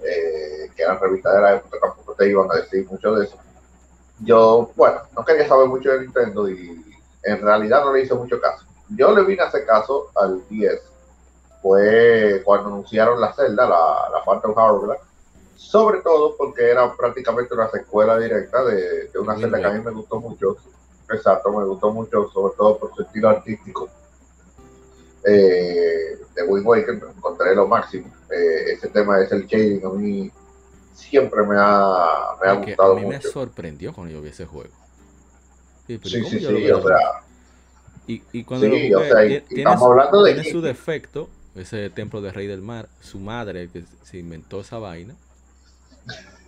que 0.03 0.83
eran 0.83 0.99
revistas 0.99 1.35
de 1.35 1.41
la 1.41 1.55
época, 1.57 1.79
tampoco 1.79 2.15
te 2.15 2.29
iban 2.29 2.51
a 2.51 2.57
decir 2.57 2.87
mucho 2.91 3.15
de 3.15 3.27
eso. 3.27 3.37
Yo, 4.21 4.71
bueno, 4.77 5.01
no 5.17 5.25
quería 5.25 5.49
saber 5.49 5.67
mucho 5.67 5.91
de 5.91 6.01
Nintendo 6.01 6.49
y 6.49 6.97
en 7.23 7.41
realidad 7.41 7.85
no 7.85 7.93
le 7.93 8.03
hice 8.03 8.15
mucho 8.15 8.41
caso. 8.41 8.65
Yo 8.89 9.15
le 9.15 9.25
vine 9.25 9.43
a 9.43 9.47
hacer 9.47 9.65
caso 9.67 10.11
al 10.15 10.47
10 10.49 10.93
fue 11.63 12.43
cuando 12.45 12.69
anunciaron 12.69 13.21
la 13.21 13.33
celda, 13.33 13.69
la, 13.69 14.09
la 14.13 14.25
Phantom 14.25 14.53
Hourglass, 14.57 14.99
sobre 15.57 16.01
todo 16.01 16.37
porque 16.37 16.69
era 16.69 16.93
prácticamente 16.95 17.55
una 17.55 17.71
secuela 17.71 18.19
directa 18.19 18.65
de, 18.65 19.11
una 19.19 19.37
celda 19.37 19.61
que 19.61 19.67
a 19.67 19.71
mí 19.71 19.81
me 19.83 19.93
gustó 19.93 20.21
mucho. 20.21 20.57
Exacto, 21.09 21.53
me 21.53 21.65
gustó 21.65 21.93
mucho, 21.93 22.29
sobre 22.31 22.55
todo 22.57 22.79
por 22.79 22.95
su 22.95 23.03
estilo 23.03 23.29
artístico. 23.29 23.89
Eh, 25.25 26.19
de 26.35 26.43
Wind 26.43 26.67
Waker, 26.67 27.01
encontré 27.17 27.55
lo 27.55 27.69
máximo. 27.69 28.13
Eh, 28.31 28.73
ese 28.73 28.89
tema 28.89 29.21
es 29.21 29.31
el 29.31 29.47
shading, 29.47 29.87
a 29.87 29.91
mí 29.91 30.33
siempre 30.95 31.43
me 31.45 31.57
ha, 31.59 32.37
me 32.43 32.49
ha 32.49 32.53
gustado 32.55 32.95
mucho. 32.95 33.07
A 33.07 33.11
mí 33.11 33.17
me 33.17 33.21
sorprendió 33.21 33.93
cuando 33.93 34.13
yo 34.13 34.23
vi 34.23 34.31
ese 34.31 34.47
juego. 34.47 34.71
Sí, 35.87 36.01
sí, 36.03 36.25
sí, 36.25 36.71
o 36.71 36.83
sea. 36.87 36.99
Y, 38.07 38.23
y 38.33 38.45
cuando 38.45 38.67
sí, 38.67 38.89
lo 38.89 38.99
jugué, 38.99 39.45
estamos 39.49 39.83
hablando 39.83 40.23
de 40.25 40.35
tiene 40.35 40.51
su 40.51 40.61
defecto, 40.61 41.29
ese 41.55 41.89
templo 41.91 42.21
de 42.21 42.33
Rey 42.33 42.47
del 42.47 42.63
Mar, 42.63 42.89
su 43.01 43.19
madre 43.21 43.69
que 43.69 43.85
se 44.03 44.19
inventó 44.19 44.61
esa 44.61 44.79
vaina. 44.79 45.15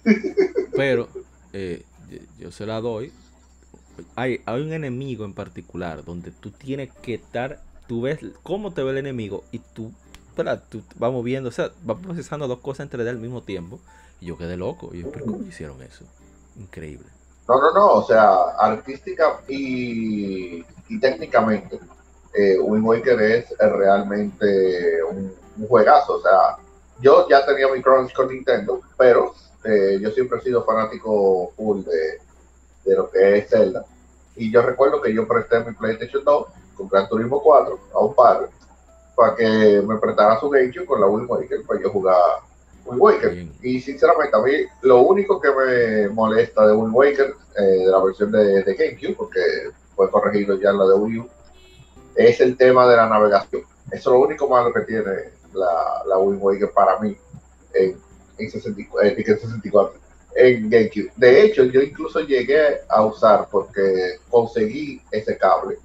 Pero 0.76 1.08
eh, 1.52 1.84
yo 2.38 2.50
se 2.50 2.66
la 2.66 2.80
doy. 2.80 3.12
Hay, 4.16 4.40
hay 4.44 4.60
un 4.60 4.72
enemigo 4.72 5.24
en 5.24 5.34
particular 5.34 6.04
donde 6.04 6.32
tú 6.32 6.50
tienes 6.50 6.90
que 7.02 7.14
estar, 7.14 7.60
tú 7.86 8.02
ves 8.02 8.18
cómo 8.42 8.72
te 8.72 8.82
ve 8.82 8.90
el 8.90 8.98
enemigo 8.98 9.44
y 9.52 9.60
tú, 9.60 9.92
tú 10.68 10.82
vamos 10.96 11.24
viendo, 11.24 11.48
o 11.50 11.52
sea, 11.52 11.70
va 11.88 11.96
procesando 11.96 12.48
dos 12.48 12.58
cosas 12.58 12.84
entre 12.84 13.08
al 13.08 13.18
mismo 13.18 13.42
tiempo. 13.42 13.78
Yo 14.24 14.38
quedé 14.38 14.56
loco. 14.56 14.90
Y 14.92 15.02
yo, 15.02 15.10
¿pero 15.10 15.26
cómo 15.26 15.44
hicieron 15.46 15.80
eso? 15.82 16.04
Increíble. 16.56 17.06
No, 17.46 17.60
no, 17.60 17.72
no, 17.72 17.92
o 17.92 18.06
sea, 18.06 18.56
artística 18.58 19.40
y, 19.48 20.64
y 20.88 21.00
técnicamente 21.00 21.78
eh, 22.32 22.58
Waker 22.58 23.20
es 23.20 23.54
realmente 23.58 25.02
un, 25.04 25.32
juegazo. 25.68 26.14
O 26.14 26.22
sea, 26.22 26.56
yo 27.00 27.28
ya 27.28 27.44
tenía 27.44 27.68
mi 27.68 27.82
crunch 27.82 28.12
con 28.14 28.28
Nintendo, 28.28 28.80
pero 28.96 29.34
eh, 29.64 29.98
yo 30.00 30.10
siempre 30.10 30.38
he 30.38 30.42
sido 30.42 30.64
fanático 30.64 31.52
full 31.56 31.84
de, 31.84 32.18
de, 32.84 32.96
lo 32.96 33.10
que 33.10 33.38
es 33.38 33.50
Zelda. 33.50 33.84
Y 34.36 34.50
yo 34.50 34.62
recuerdo 34.62 35.00
que 35.00 35.14
yo 35.14 35.28
presté 35.28 35.60
mi 35.60 35.74
PlayStation 35.74 36.24
2 36.24 36.46
con 36.74 36.88
Gran 36.88 37.08
Turismo 37.08 37.40
4 37.40 37.78
a 37.94 37.98
un 38.00 38.14
padre 38.14 38.48
para 39.14 39.36
que 39.36 39.80
me 39.86 39.96
prestara 39.98 40.40
su 40.40 40.50
GameCube 40.50 40.86
con 40.86 41.00
la 41.00 41.06
Wind 41.06 41.30
Waker 41.30 41.62
para 41.64 41.80
yo 41.80 41.90
jugar 41.90 42.20
Wind 42.84 43.00
Waker. 43.00 43.46
Y 43.62 43.80
sinceramente, 43.80 44.36
a 44.36 44.40
mí 44.40 44.52
lo 44.82 45.02
único 45.02 45.40
que 45.40 45.50
me 45.50 46.08
molesta 46.08 46.66
de 46.66 46.74
Wind 46.74 46.94
Waker, 46.94 47.34
eh, 47.56 47.62
de 47.62 47.86
la 47.86 48.02
versión 48.02 48.30
de, 48.32 48.62
de 48.62 48.74
GameCube, 48.74 49.14
porque 49.14 49.40
fue 49.94 50.10
corregido 50.10 50.58
ya 50.60 50.70
en 50.70 50.78
la 50.78 50.86
de 50.86 50.94
Wii 50.94 51.18
U, 51.18 51.28
es 52.16 52.40
el 52.40 52.56
tema 52.56 52.88
de 52.88 52.96
la 52.96 53.08
navegación. 53.08 53.62
Eso 53.90 54.10
es 54.10 54.14
lo 54.14 54.20
único 54.20 54.48
malo 54.48 54.72
que 54.72 54.80
tiene 54.82 55.04
la, 55.52 56.02
la 56.06 56.18
Wind 56.18 56.42
Waker 56.42 56.70
para 56.72 56.98
mí 57.00 57.16
en, 57.72 57.96
en, 58.38 58.50
64, 58.50 59.02
eh, 59.02 60.48
en 60.48 60.70
GameCube. 60.70 61.12
De 61.16 61.42
hecho, 61.42 61.64
yo 61.64 61.80
incluso 61.80 62.20
llegué 62.20 62.80
a 62.88 63.04
usar 63.04 63.48
porque 63.50 64.18
conseguí 64.28 65.00
ese 65.10 65.36
cable. 65.36 65.78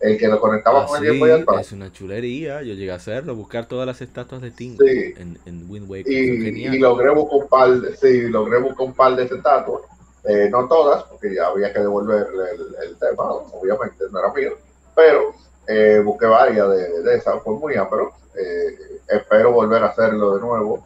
El 0.00 0.16
que 0.16 0.28
lo 0.28 0.40
conectaba 0.40 0.86
con 0.86 1.04
el 1.04 1.18
Game 1.18 1.44
Boy 1.44 1.60
Es 1.60 1.72
una 1.72 1.92
chulería. 1.92 2.62
Yo 2.62 2.74
llegué 2.74 2.90
a 2.90 2.94
hacerlo, 2.94 3.34
buscar 3.34 3.66
todas 3.66 3.86
las 3.86 4.00
estatuas 4.00 4.40
de 4.40 4.50
Tingle 4.50 5.14
en, 5.18 5.38
en, 5.44 5.70
Wind 5.70 5.90
Waker. 5.90 6.10
Y, 6.10 6.78
logré 6.78 7.10
buscar 7.10 7.38
un 7.38 7.48
par 7.48 7.70
de, 7.70 7.96
sí, 7.96 8.28
logré 8.28 8.58
buscar 8.60 8.86
un 8.86 8.94
par 8.94 9.14
de 9.14 9.24
estatuas. 9.24 9.82
Eh, 10.24 10.48
no 10.50 10.66
todas, 10.68 11.04
porque 11.04 11.34
ya 11.34 11.48
había 11.48 11.72
que 11.72 11.80
devolverle 11.80 12.44
el, 12.52 12.88
el 12.88 12.96
tema, 12.98 13.24
obviamente, 13.24 14.04
no 14.10 14.18
era 14.18 14.32
mío. 14.32 14.52
Pero 14.94 15.34
eh, 15.66 16.00
busqué 16.04 16.26
varias 16.26 16.68
de, 16.68 17.02
de 17.02 17.16
esas, 17.16 17.42
fue 17.42 17.54
muy 17.54 17.74
pero 17.88 18.12
eh, 18.34 19.00
espero 19.08 19.52
volver 19.52 19.82
a 19.84 19.88
hacerlo 19.88 20.34
de 20.34 20.40
nuevo. 20.40 20.84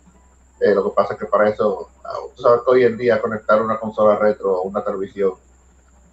Eh, 0.61 0.75
lo 0.75 0.85
que 0.85 0.95
pasa 0.95 1.15
es 1.15 1.21
que 1.21 1.27
para 1.27 1.49
eso, 1.49 1.89
ah, 2.05 2.15
tú 2.37 2.43
sabes 2.43 2.61
que 2.65 2.71
hoy 2.71 2.85
en 2.85 2.97
día 2.97 3.21
conectar 3.21 3.63
una 3.63 3.79
consola 3.79 4.17
retro 4.17 4.57
a 4.57 4.63
una 4.63 4.85
televisión 4.85 5.33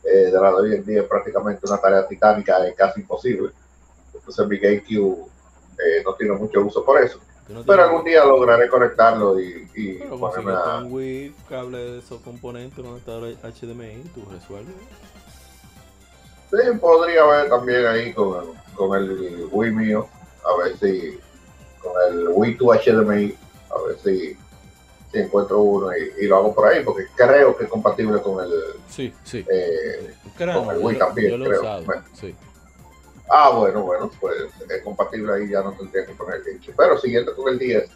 de 0.04 0.32
la 0.32 0.50
de 0.50 0.56
hoy 0.56 0.76
en 0.76 0.86
día 0.86 1.02
es 1.02 1.08
prácticamente 1.08 1.66
una 1.68 1.78
tarea 1.80 2.08
titánica, 2.08 2.66
es 2.68 2.76
casi 2.76 3.02
imposible. 3.02 3.50
Entonces 4.14 4.48
mi 4.48 4.58
GameCube 4.58 5.26
no 6.06 6.14
tiene 6.16 6.34
mucho 6.34 6.62
uso 6.62 6.84
por 6.84 7.02
eso. 7.02 7.20
pero 7.66 7.84
algún 7.84 8.04
día 8.04 8.24
lograré 8.26 8.68
conectarlo 8.68 9.40
y, 9.40 9.70
y 9.76 9.94
ponerme 9.96 10.54
a... 10.54 10.78
un 10.78 10.92
Wii, 10.94 11.36
cable 11.50 11.78
de 11.78 12.00
esos 12.00 12.22
componentes, 12.22 12.84
adaptador 12.84 13.34
HDMI, 13.42 14.04
tú 14.14 14.24
resuelves. 14.32 14.76
Sí, 16.52 16.78
podría 16.80 17.26
ver 17.26 17.50
también 17.50 17.86
ahí 17.88 18.14
con, 18.14 18.48
con 18.76 18.98
el 18.98 19.48
Wii 19.52 19.72
mío, 19.72 20.08
a 20.44 20.64
ver 20.64 20.78
si, 20.78 21.18
con 21.82 21.94
el 22.10 22.28
Wii 22.28 22.56
2 22.56 22.78
HDMI, 22.86 23.38
a 23.70 23.88
ver 23.88 23.98
si, 24.04 24.38
si 25.12 25.20
encuentro 25.20 25.62
uno 25.62 25.90
y, 25.96 26.26
lo 26.26 26.38
hago 26.38 26.56
por 26.56 26.68
ahí, 26.68 26.84
porque 26.84 27.08
creo 27.16 27.58
que 27.58 27.66
es 27.66 27.70
compatible 27.70 28.22
con 28.22 28.44
el, 28.44 28.52
sí, 28.88 29.14
sí. 29.24 29.46
Eh, 29.50 30.16
con 30.38 30.50
el 30.50 30.78
Wii 30.78 30.98
también, 30.98 31.44
creo. 31.44 31.84
Sí. 32.14 32.36
Ah, 33.30 33.50
bueno, 33.50 33.84
bueno, 33.84 34.12
pues 34.20 34.36
es 34.70 34.82
compatible 34.84 35.34
ahí, 35.34 35.50
ya 35.50 35.62
no 35.62 35.74
tendría 35.74 36.06
que 36.06 36.14
poner 36.14 36.42
el 36.46 36.60
dicho. 36.60 36.74
Pero 36.76 36.98
siguiente 36.98 37.32
con 37.34 37.50
el 37.50 37.60
10, 37.60 37.90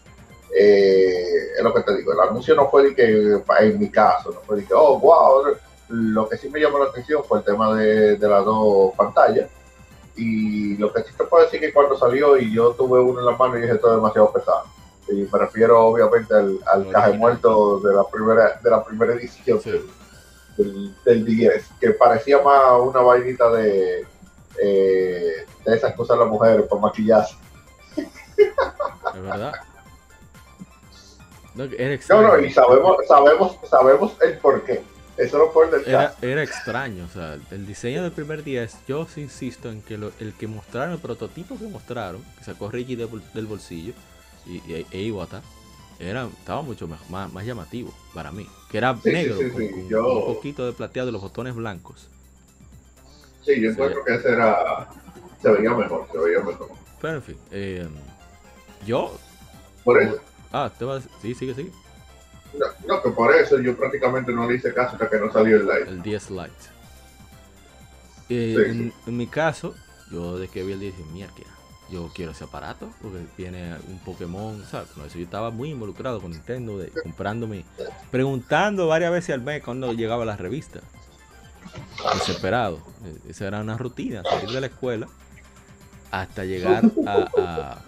eh, 0.57 1.51
es 1.57 1.63
lo 1.63 1.73
que 1.73 1.81
te 1.81 1.97
digo, 1.97 2.13
el 2.13 2.19
anuncio 2.19 2.55
no 2.55 2.69
fue 2.69 2.83
de 2.83 2.95
que, 2.95 3.41
en 3.59 3.79
mi 3.79 3.89
caso, 3.89 4.31
no 4.31 4.41
fue 4.41 4.57
de 4.57 4.65
que, 4.65 4.73
oh, 4.73 4.99
wow, 4.99 5.55
lo 5.89 6.29
que 6.29 6.37
sí 6.37 6.49
me 6.49 6.59
llamó 6.59 6.79
la 6.79 6.85
atención 6.85 7.23
fue 7.23 7.39
el 7.39 7.45
tema 7.45 7.75
de, 7.75 8.17
de 8.17 8.27
las 8.27 8.43
dos 8.45 8.93
pantallas. 8.95 9.49
Y 10.17 10.77
lo 10.77 10.93
que 10.93 11.03
sí 11.03 11.09
te 11.17 11.25
puedo 11.25 11.43
decir 11.43 11.59
que 11.59 11.73
cuando 11.73 11.97
salió 11.97 12.37
y 12.37 12.53
yo 12.53 12.71
tuve 12.71 13.01
uno 13.01 13.19
en 13.19 13.25
la 13.25 13.33
mano 13.33 13.57
y 13.57 13.61
dije 13.61 13.73
esto 13.73 13.89
es 13.89 13.95
demasiado 13.95 14.31
pesado. 14.31 14.63
Y 15.07 15.27
me 15.31 15.39
refiero 15.39 15.85
obviamente 15.85 16.33
al, 16.33 16.59
al 16.65 16.91
caje 16.91 17.13
muerto 17.13 17.79
de 17.79 17.93
la 17.93 18.03
primera, 18.03 18.59
de 18.63 18.69
la 18.69 18.83
primera 18.83 19.13
edición 19.13 19.59
del, 20.57 20.95
del 21.05 21.25
10, 21.25 21.65
que 21.79 21.91
parecía 21.91 22.41
más 22.41 22.79
una 22.81 23.01
vainita 23.01 23.51
de 23.51 24.05
eh, 24.61 25.45
de 25.65 25.75
esas 25.75 25.93
cosas 25.95 26.17
las 26.17 26.27
mujeres 26.27 26.65
por 26.67 26.79
maquillarse. 26.79 27.35
Es 27.97 29.21
verdad. 29.21 29.53
No, 31.55 31.65
no, 31.65 32.39
y 32.39 32.51
sabemos, 32.51 32.97
sabemos, 33.07 33.57
sabemos 33.69 34.17
el 34.21 34.37
por 34.39 34.63
qué. 34.63 34.83
Eso 35.17 35.37
lo 35.37 35.49
fue 35.51 35.69
del 35.69 35.87
era, 35.87 36.13
era 36.21 36.43
extraño, 36.43 37.05
o 37.05 37.07
sea, 37.07 37.37
el 37.49 37.65
diseño 37.65 38.03
del 38.03 38.11
primer 38.11 38.43
día 38.43 38.63
es, 38.63 38.75
yo 38.85 39.07
insisto 39.15 39.69
en 39.69 39.81
que 39.81 39.93
el 39.93 40.33
que 40.37 40.47
mostraron, 40.47 40.91
el 40.91 40.99
prototipo 40.99 41.57
que 41.57 41.67
mostraron, 41.67 42.21
que 42.37 42.43
sacó 42.43 42.69
Ricky 42.69 42.97
del 42.97 43.45
bolsillo 43.45 43.93
y, 44.45 44.57
y, 44.71 44.85
e 44.91 45.01
Iwata, 45.03 45.41
era, 45.99 46.25
estaba 46.25 46.61
mucho 46.61 46.87
más, 46.87 47.09
más, 47.09 47.45
llamativo 47.45 47.93
para 48.13 48.31
mí, 48.31 48.47
que 48.69 48.77
era 48.77 48.97
negro, 49.03 49.37
con, 49.51 49.61
un 49.61 50.25
poquito 50.35 50.65
de 50.65 50.73
plateado 50.73 51.07
de 51.07 51.11
los 51.13 51.21
botones 51.21 51.55
blancos. 51.55 52.09
Sí, 53.45 53.61
yo 53.61 53.71
encuentro 53.71 54.03
que 54.03 54.15
ese 54.15 54.29
era. 54.29 54.89
Se 55.41 55.49
veía 55.51 55.73
mejor, 55.73 56.07
se 56.11 56.17
veía 56.17 56.39
mejor. 56.39 56.69
Pero 57.01 57.15
en 57.15 57.23
fin, 57.23 57.37
eh, 57.51 57.87
yo. 58.85 59.15
Por 59.83 60.01
eso. 60.01 60.19
Ah, 60.51 60.71
te 60.77 60.83
vas. 60.83 61.03
Sí, 61.21 61.35
sigue, 61.35 61.53
sigue. 61.53 61.71
No, 62.57 62.65
no, 62.87 63.03
que 63.03 63.09
por 63.11 63.35
eso 63.35 63.59
yo 63.59 63.75
prácticamente 63.75 64.31
no 64.31 64.49
le 64.49 64.55
hice 64.55 64.73
caso 64.73 64.93
hasta 64.93 65.09
que 65.09 65.19
no 65.19 65.31
salió 65.31 65.57
el 65.57 65.67
light. 65.67 65.87
El 65.87 66.01
10 66.01 66.31
light. 66.31 66.53
Eh, 68.29 68.91
en, 69.05 69.17
mi 69.17 69.27
caso, 69.27 69.75
yo 70.11 70.39
de 70.39 70.47
que 70.47 70.63
vi 70.63 70.73
el 70.73 70.79
10 70.79 70.97
dije, 70.97 71.09
mierda, 71.11 71.33
yo 71.89 72.09
quiero 72.13 72.31
ese 72.31 72.45
aparato 72.45 72.89
porque 73.01 73.19
viene 73.37 73.75
un 73.87 73.99
Pokémon, 73.99 74.63
¿sabes? 74.69 74.89
No, 74.97 75.05
eso 75.05 75.17
yo 75.17 75.23
estaba 75.23 75.51
muy 75.51 75.71
involucrado 75.71 76.21
con 76.21 76.31
Nintendo, 76.31 76.77
de, 76.77 76.89
comprándome, 77.03 77.65
preguntando 78.11 78.87
varias 78.87 79.11
veces 79.11 79.35
al 79.35 79.41
mes 79.41 79.63
cuando 79.63 79.93
llegaba 79.93 80.25
la 80.25 80.35
revista 80.35 80.81
desesperado. 82.13 82.79
Esa 83.27 83.47
era 83.47 83.61
una 83.61 83.77
rutina, 83.77 84.23
salir 84.23 84.49
de 84.49 84.61
la 84.61 84.67
escuela 84.67 85.07
hasta 86.11 86.45
llegar 86.45 86.83
a, 87.07 87.81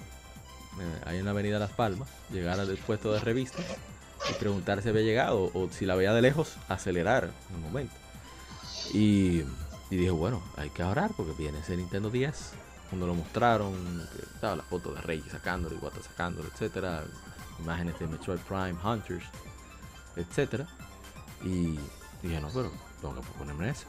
ahí 1.06 1.18
en 1.18 1.26
la 1.26 1.32
avenida 1.32 1.60
Las 1.60 1.72
Palmas, 1.72 2.10
llegar 2.32 2.60
al 2.60 2.76
puesto 2.78 3.14
de 3.14 3.20
revistas 3.20 3.66
y 4.30 4.34
preguntar 4.34 4.82
si 4.82 4.90
había 4.90 5.04
llegado 5.04 5.52
o 5.54 5.70
si 5.72 5.86
la 5.86 5.96
veía 5.96 6.14
de 6.14 6.22
lejos, 6.22 6.56
acelerar 6.68 7.32
en 7.50 7.56
un 7.56 7.62
momento. 7.62 7.94
Y, 8.94 9.44
y 9.90 9.96
dije, 9.96 10.12
bueno, 10.12 10.42
hay 10.56 10.70
que 10.70 10.84
ahorrar 10.84 11.12
porque 11.16 11.34
viene 11.34 11.60
ese 11.60 11.78
Nintendo 11.78 12.10
10. 12.10 12.54
Cuando 12.90 13.08
lo 13.08 13.16
mostraron, 13.16 14.08
estaba 14.34 14.56
la 14.56 14.64
foto 14.64 14.94
de 14.94 15.02
Rey 15.02 15.24
sacándolo, 15.30 15.76
Iwata 15.76 16.02
sacándolo, 16.02 16.48
etcétera, 16.48 17.04
imágenes 17.60 18.00
de 18.00 18.08
Metroid 18.08 18.40
Prime, 18.40 18.78
Hunters, 18.84 19.26
etcétera. 20.16 20.68
Y 21.44 21.78
dije, 22.22 22.40
no, 22.42 22.50
pero 22.50 22.72
tengo 23.02 23.16
que 23.16 23.22
ponerme 23.38 23.70
eso. 23.70 23.88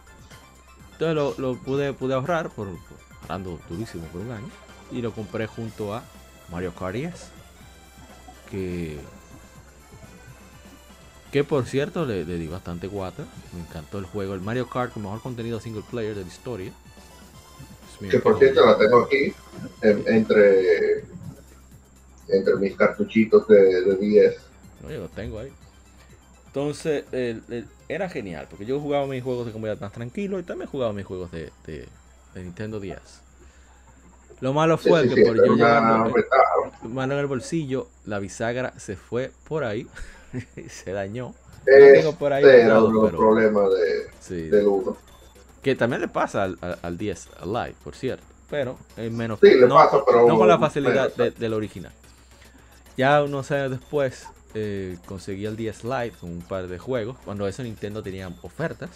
Entonces 0.92 1.38
lo, 1.38 1.56
pude, 1.58 1.92
pude 1.92 2.14
ahorrar, 2.14 2.50
por, 2.50 2.68
ahorrando 3.22 3.60
durísimo 3.68 4.04
por 4.08 4.20
un 4.20 4.32
año. 4.32 4.48
Y 4.90 5.00
lo 5.00 5.12
compré 5.12 5.46
junto 5.46 5.94
a 5.94 6.02
Mario 6.50 6.74
Kart 6.74 6.94
10. 6.94 7.30
Que, 8.50 8.98
que 11.30 11.44
por 11.44 11.66
cierto 11.66 12.04
le, 12.04 12.24
di 12.24 12.48
bastante 12.48 12.88
guata. 12.88 13.24
Me 13.52 13.60
encantó 13.60 13.98
el 13.98 14.06
juego. 14.06 14.34
El 14.34 14.40
Mario 14.40 14.68
Kart 14.68 14.92
con 14.92 15.04
mejor 15.04 15.22
contenido 15.22 15.60
single 15.60 15.84
player 15.88 16.14
de 16.14 16.22
la 16.22 16.28
historia. 16.28 16.72
Que 18.00 18.18
por 18.18 18.38
cierto 18.38 18.64
la 18.64 18.78
tengo 18.78 19.00
aquí 19.02 19.32
entre, 19.82 21.04
entre 22.28 22.56
mis 22.56 22.76
cartuchitos 22.76 23.46
de, 23.48 23.82
de 23.82 23.96
10. 23.96 24.36
No, 24.82 24.90
yo 24.90 25.00
lo 25.00 25.08
tengo 25.08 25.40
ahí. 25.40 25.52
Entonces, 26.48 27.04
era 27.88 28.08
genial, 28.08 28.46
porque 28.48 28.64
yo 28.64 28.80
jugaba 28.80 29.06
mis 29.06 29.22
juegos 29.22 29.46
de 29.46 29.52
comunidad 29.52 29.78
más 29.80 29.92
tranquilo 29.92 30.38
y 30.38 30.42
también 30.42 30.68
jugaba 30.68 30.92
mis 30.92 31.04
juegos 31.04 31.30
de, 31.30 31.86
Nintendo 32.34 32.80
10. 32.80 32.98
Lo 34.40 34.52
malo 34.52 34.78
fue 34.78 35.08
que 35.08 35.24
por 35.24 35.36
yo 35.36 35.54
llevar 35.54 36.10
mano 36.82 37.14
en 37.14 37.20
el 37.20 37.26
bolsillo, 37.26 37.88
la 38.06 38.18
bisagra 38.18 38.72
se 38.78 38.96
fue 38.96 39.30
por 39.48 39.64
ahí 39.64 39.86
y 40.56 40.68
se 40.68 40.92
dañó. 40.92 41.34
tengo 41.64 42.14
por 42.14 42.32
ahí 42.32 42.44
era 42.44 42.82
un 42.82 43.10
problema 43.10 43.62
de, 43.68 44.50
del 44.50 44.66
uno. 44.66 44.96
Que 45.68 45.76
también 45.76 46.00
le 46.00 46.08
pasa 46.08 46.44
al, 46.44 46.58
al, 46.80 46.96
10 46.96 47.28
Live, 47.44 47.74
por 47.84 47.94
cierto, 47.94 48.24
pero 48.48 48.78
es 48.96 49.12
menos. 49.12 49.38
Sí, 49.38 49.50
le 49.50 49.68
no, 49.68 49.74
pasa, 49.74 49.98
pero 50.06 50.26
no 50.26 50.38
con 50.38 50.48
la 50.48 50.58
facilidad 50.58 51.14
del 51.14 51.52
original. 51.52 51.92
Ya 52.96 53.22
unos 53.22 53.50
años 53.50 53.72
después, 53.72 54.28
eh, 54.54 54.96
conseguí 55.04 55.44
el 55.44 55.56
10 55.56 55.84
Lite 55.84 56.12
con 56.18 56.30
un 56.30 56.40
par 56.40 56.68
de 56.68 56.78
juegos. 56.78 57.18
Cuando 57.22 57.46
eso 57.46 57.62
Nintendo 57.62 58.02
tenía 58.02 58.32
ofertas. 58.40 58.88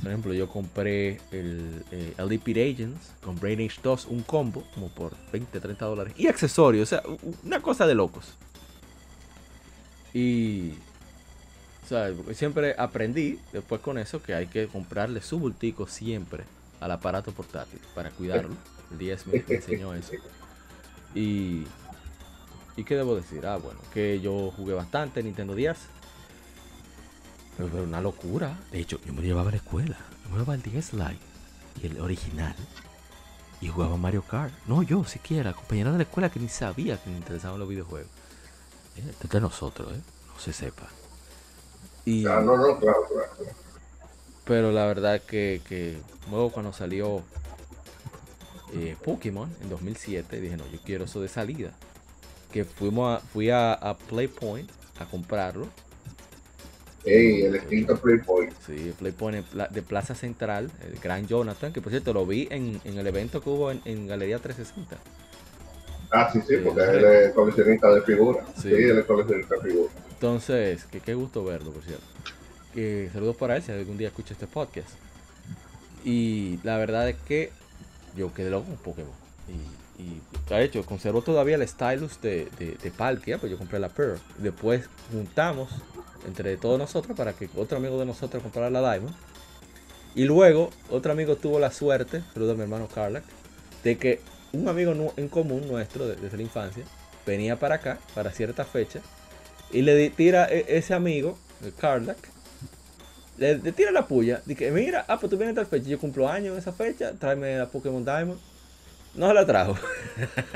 Por 0.00 0.08
ejemplo, 0.08 0.32
yo 0.32 0.48
compré 0.48 1.20
el, 1.32 1.84
eh, 1.90 2.14
Agents 2.16 3.12
con 3.22 3.38
Brain 3.38 3.60
Age 3.60 3.80
2, 3.82 4.06
un 4.06 4.22
combo, 4.22 4.64
como 4.72 4.88
por 4.88 5.12
20, 5.32 5.60
30 5.60 5.84
dólares. 5.84 6.14
Y 6.16 6.28
accesorios, 6.28 6.84
o 6.84 6.96
sea, 6.96 7.02
una 7.44 7.60
cosa 7.60 7.86
de 7.86 7.94
locos. 7.94 8.38
Y. 10.14 10.72
siempre 12.32 12.74
aprendí 12.78 13.38
después 13.52 13.80
con 13.80 13.98
eso 13.98 14.22
que 14.22 14.34
hay 14.34 14.46
que 14.46 14.68
comprarle 14.68 15.20
su 15.20 15.38
bultico 15.38 15.86
siempre 15.86 16.44
al 16.80 16.90
aparato 16.90 17.32
portátil 17.32 17.80
para 17.94 18.10
cuidarlo. 18.10 18.54
El 18.90 18.98
10 18.98 19.26
me 19.26 19.44
enseñó 19.48 19.94
eso. 19.94 20.12
Y 21.14 21.64
¿Y 22.78 22.84
qué 22.84 22.94
debo 22.94 23.16
decir? 23.16 23.44
Ah, 23.44 23.56
bueno, 23.56 23.80
que 23.92 24.20
yo 24.20 24.52
jugué 24.56 24.72
bastante 24.72 25.20
Nintendo 25.20 25.56
10. 25.56 25.76
Pero 27.56 27.82
una 27.82 28.00
locura. 28.00 28.56
De 28.70 28.78
hecho, 28.78 29.00
yo 29.04 29.12
me 29.12 29.20
llevaba 29.20 29.48
a 29.48 29.50
la 29.50 29.56
escuela. 29.56 29.96
Yo 30.22 30.30
me 30.30 30.36
llevaba 30.36 30.54
el 30.54 30.62
10 30.62 30.92
Lite 30.92 31.18
y 31.82 31.86
el 31.86 32.00
original. 32.00 32.54
Y 33.60 33.66
jugaba 33.66 33.96
Mario 33.96 34.22
Kart. 34.22 34.54
No 34.68 34.84
yo 34.84 35.02
siquiera, 35.02 35.54
compañero 35.54 35.90
de 35.90 35.98
la 35.98 36.04
escuela 36.04 36.30
que 36.30 36.38
ni 36.38 36.48
sabía 36.48 37.02
que 37.02 37.10
me 37.10 37.16
interesaban 37.16 37.58
los 37.58 37.68
videojuegos. 37.68 38.12
Eh, 38.94 39.02
esto 39.10 39.24
es 39.24 39.30
de 39.30 39.40
nosotros, 39.40 39.92
¿eh? 39.92 40.00
No 40.28 40.38
se 40.38 40.52
sepa. 40.52 40.88
Y, 42.08 42.22
no, 42.22 42.40
no, 42.40 42.56
no, 42.56 42.78
claro, 42.78 43.04
claro. 43.06 43.52
Pero 44.44 44.72
la 44.72 44.86
verdad 44.86 45.20
que, 45.20 45.60
que 45.68 45.98
luego 46.30 46.50
cuando 46.50 46.72
salió 46.72 47.22
eh, 48.74 48.96
Pokémon 49.04 49.54
en 49.62 49.68
2007, 49.68 50.40
dije, 50.40 50.56
no, 50.56 50.66
yo 50.70 50.78
quiero 50.84 51.04
eso 51.04 51.20
de 51.20 51.28
salida 51.28 51.72
que 52.50 52.64
fuimos 52.64 53.18
a, 53.18 53.20
fui 53.20 53.50
a, 53.50 53.74
a 53.74 53.96
Playpoint 53.96 54.70
a 54.98 55.04
comprarlo. 55.04 55.66
Ey, 57.04 57.42
el 57.42 57.56
extinto 57.56 57.96
Playpoint. 57.96 58.52
Sí, 58.66 58.92
Playpoint 58.98 59.46
de 59.50 59.82
Plaza 59.82 60.14
Central, 60.14 60.70
el 60.82 60.98
gran 60.98 61.26
Jonathan, 61.26 61.72
que 61.72 61.80
por 61.80 61.90
cierto 61.90 62.12
lo 62.12 62.26
vi 62.26 62.48
en, 62.50 62.80
en 62.84 62.98
el 62.98 63.06
evento 63.06 63.40
que 63.40 63.50
hubo 63.50 63.70
en, 63.70 64.06
Galería 64.06 64.38
360. 64.38 64.96
Ah, 66.10 66.30
sí, 66.32 66.40
sí, 66.46 66.56
porque 66.64 66.82
él 66.82 67.04
es 67.04 67.32
coleccionista 67.32 67.92
de 67.92 68.02
figuras. 68.02 68.44
Sí. 68.60 68.72
él 68.72 68.98
es 68.98 69.04
coleccionista 69.04 69.56
de 69.56 69.60
figuras. 69.60 69.92
Entonces, 70.10 70.84
que 70.84 71.00
qué 71.00 71.14
gusto 71.14 71.44
verlo, 71.44 71.70
por 71.70 71.82
cierto. 71.82 72.04
Que 72.74 73.10
saludos 73.12 73.36
para 73.36 73.56
él 73.56 73.62
si 73.62 73.72
algún 73.72 73.98
día 73.98 74.08
escucha 74.08 74.32
este 74.32 74.46
podcast. 74.46 74.88
Y 76.04 76.60
la 76.62 76.76
verdad 76.78 77.08
es 77.08 77.16
que 77.16 77.50
yo 78.16 78.32
quedé 78.32 78.50
loco 78.50 78.66
con 78.66 78.76
Pokémon. 78.76 79.12
Y 79.48 79.78
y 79.98 80.22
ha 80.54 80.60
hecho, 80.60 80.86
conservo 80.86 81.22
todavía 81.22 81.56
el 81.56 81.66
stylus 81.66 82.20
de, 82.20 82.48
de, 82.58 82.90
Palkia, 82.92 83.38
pues 83.38 83.50
yo 83.50 83.58
compré 83.58 83.80
la 83.80 83.88
Pearl. 83.88 84.18
Después 84.38 84.88
juntamos 85.10 85.70
entre 86.26 86.56
todos 86.56 86.78
nosotros 86.78 87.16
para 87.16 87.32
que 87.32 87.48
otro 87.56 87.78
amigo 87.78 87.98
de 87.98 88.06
nosotros 88.06 88.42
comprara 88.42 88.70
la 88.70 88.80
Diamond. 88.80 89.14
Y 90.14 90.24
luego 90.24 90.70
otro 90.88 91.12
amigo 91.12 91.36
tuvo 91.36 91.58
la 91.58 91.72
suerte, 91.72 92.22
saludo 92.32 92.52
a 92.52 92.54
mi 92.54 92.62
hermano 92.62 92.88
Carlac, 92.92 93.24
de 93.82 93.98
que 93.98 94.20
un 94.52 94.68
amigo 94.68 95.12
en 95.16 95.28
común 95.28 95.68
nuestro 95.68 96.06
desde 96.06 96.36
la 96.36 96.42
infancia 96.42 96.84
venía 97.26 97.58
para 97.58 97.76
acá 97.76 97.98
para 98.14 98.30
cierta 98.30 98.64
fecha 98.64 99.00
y 99.70 99.82
le 99.82 100.10
tira 100.10 100.46
e, 100.50 100.64
ese 100.68 100.94
amigo, 100.94 101.38
Carlac, 101.78 102.16
le, 103.36 103.56
tira 103.72 103.90
la 103.90 104.06
puya. 104.06 104.42
Dije, 104.46 104.70
mira, 104.70 105.04
ah, 105.08 105.18
pues 105.18 105.30
tú 105.30 105.36
vienes 105.36 105.54
tal 105.54 105.66
fecha. 105.66 105.88
Yo 105.88 105.98
cumplo 105.98 106.28
años 106.28 106.52
en 106.52 106.58
esa 106.58 106.72
fecha. 106.72 107.12
Tráeme 107.12 107.58
la 107.58 107.66
Pokémon 107.66 108.04
Diamond. 108.04 108.40
No 109.14 109.28
se 109.28 109.34
la 109.34 109.46
trajo. 109.46 109.76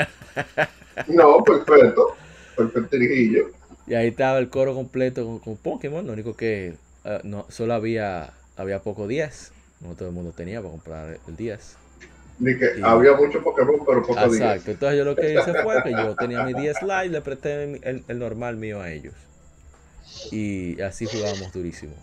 no, 1.09 1.43
perfecto. 1.44 2.16
Perfecto, 2.56 2.97
Y 3.86 3.94
ahí 3.94 4.09
estaba 4.09 4.39
el 4.39 4.48
coro 4.48 4.74
completo 4.74 5.40
con, 5.43 5.56
Pokémon. 5.56 6.06
Lo 6.06 6.12
único 6.12 6.35
que 6.35 6.74
uh, 7.05 7.27
no, 7.27 7.47
solo 7.48 7.74
había, 7.74 8.32
había 8.56 8.82
poco 8.82 9.06
10. 9.06 9.52
No 9.81 9.94
todo 9.94 10.09
el 10.09 10.14
mundo 10.14 10.32
tenía 10.32 10.60
para 10.60 10.70
comprar 10.70 11.19
el 11.27 11.36
10. 11.36 11.77
Ni 12.38 12.59
que 12.59 12.80
había 12.82 13.14
mucho 13.14 13.42
Pokémon, 13.42 13.76
pero 13.86 14.02
poco 14.02 14.20
Exacto. 14.20 14.70
Entonces 14.70 14.98
yo 14.98 15.04
lo 15.04 15.14
que 15.14 15.34
hice 15.34 15.62
fue 15.62 15.82
que 15.82 15.92
yo 15.92 16.14
tenía 16.16 16.44
mi 16.44 16.54
10 16.60 16.82
Lite, 16.82 17.09
le 17.09 17.20
presté 17.20 17.64
el, 17.64 18.04
el 18.06 18.18
normal 18.18 18.56
mío 18.56 18.80
a 18.80 18.90
ellos. 18.90 19.14
Y 20.30 20.80
así 20.80 21.06
jugábamos 21.06 21.52
durísimo. 21.52 21.94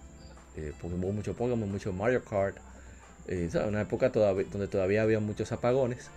Eh, 0.55 0.73
Pokémon, 0.81 1.15
mucho 1.15 1.35
Pokémon, 1.35 1.69
mucho 1.71 1.93
Mario 1.93 2.23
Kart. 2.23 2.57
Eh, 3.27 3.49
una 3.67 3.81
época 3.81 4.11
todavía, 4.11 4.45
donde 4.51 4.67
todavía 4.67 5.03
había 5.03 5.19
muchos 5.19 5.51
apagones. 5.51 6.09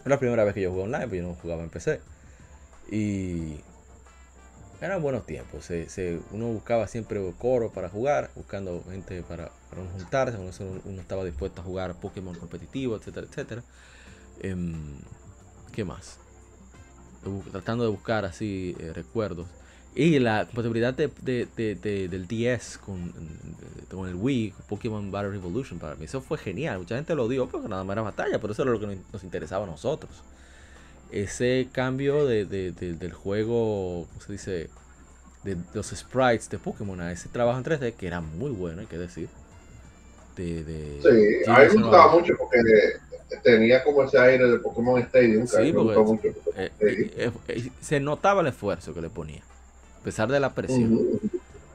Era 0.00 0.16
la 0.16 0.18
primera 0.18 0.44
vez 0.44 0.54
que 0.54 0.62
yo 0.62 0.70
jugué 0.70 0.84
online, 0.84 1.04
porque 1.04 1.18
yo 1.18 1.22
no 1.24 1.34
jugaba 1.34 1.62
en 1.62 1.70
PC. 1.70 2.00
Y 2.90 3.60
eran 4.82 5.00
buenos 5.00 5.24
tiempos. 5.24 5.68
uno 6.32 6.48
buscaba 6.48 6.88
siempre 6.88 7.20
coro 7.38 7.70
para 7.70 7.88
jugar, 7.88 8.30
buscando 8.34 8.82
gente 8.90 9.22
para, 9.22 9.50
para 9.70 9.82
juntarse. 9.82 10.36
Uno, 10.36 11.00
estaba 11.00 11.24
dispuesto 11.24 11.60
a 11.60 11.64
jugar 11.64 11.94
Pokémon 11.94 12.34
competitivo, 12.34 12.96
etcétera, 12.96 13.26
etcétera. 13.30 13.62
Em, 14.40 14.74
¿Qué 15.72 15.84
más? 15.84 16.18
Tratando 17.52 17.84
de 17.84 17.90
buscar 17.90 18.24
así 18.24 18.74
eh, 18.80 18.92
recuerdos. 18.92 19.46
Y 19.94 20.18
la 20.18 20.46
compatibilidad 20.46 20.94
de, 20.94 21.08
del 22.08 22.26
DS 22.26 22.78
con, 22.78 23.12
con, 23.88 24.08
el 24.08 24.16
Wii, 24.16 24.54
Pokémon 24.68 25.12
Battle 25.12 25.30
Revolution, 25.30 25.78
para 25.78 25.94
mí 25.94 26.06
eso 26.06 26.20
fue 26.20 26.38
genial. 26.38 26.78
Mucha 26.78 26.96
gente 26.96 27.14
lo 27.14 27.28
dio 27.28 27.46
porque 27.46 27.68
nada 27.68 27.84
más 27.84 27.94
era 27.94 28.02
batalla, 28.02 28.40
pero 28.40 28.52
eso 28.52 28.62
era 28.62 28.72
lo 28.72 28.80
que 28.80 28.98
nos 29.12 29.22
interesaba 29.22 29.64
a 29.64 29.68
nosotros. 29.68 30.10
Ese 31.12 31.68
cambio 31.72 32.26
del 32.26 33.12
juego, 33.12 34.06
¿cómo 34.08 34.20
se 34.26 34.32
dice? 34.32 34.70
De 35.44 35.56
los 35.74 35.88
sprites 35.88 36.48
de 36.48 36.58
Pokémon 36.58 37.00
a 37.00 37.12
ese 37.12 37.28
trabajo 37.28 37.58
en 37.58 37.64
3D, 37.64 37.94
que 37.94 38.06
era 38.06 38.20
muy 38.20 38.50
bueno, 38.50 38.80
hay 38.80 38.86
que 38.86 38.96
decir. 38.96 39.28
De, 40.36 40.64
sí, 41.02 41.50
a 41.50 41.58
mí 41.58 41.66
me 41.66 41.82
gustaba 41.82 42.12
mucho 42.12 42.34
porque 42.38 42.56
tenía 43.42 43.84
como 43.84 44.04
ese 44.04 44.18
aire 44.18 44.46
de 44.46 44.58
Pokémon 44.58 44.98
Stadium. 45.00 45.46
Sí, 45.46 45.72
porque, 45.72 46.34
eh, 46.56 46.70
eh, 46.80 47.30
eh, 47.48 47.70
se 47.80 48.00
notaba 48.00 48.40
el 48.40 48.46
esfuerzo 48.46 48.94
que 48.94 49.02
le 49.02 49.10
ponía 49.10 49.42
a 50.00 50.04
pesar 50.04 50.30
de 50.30 50.40
la 50.40 50.54
presión. 50.54 50.98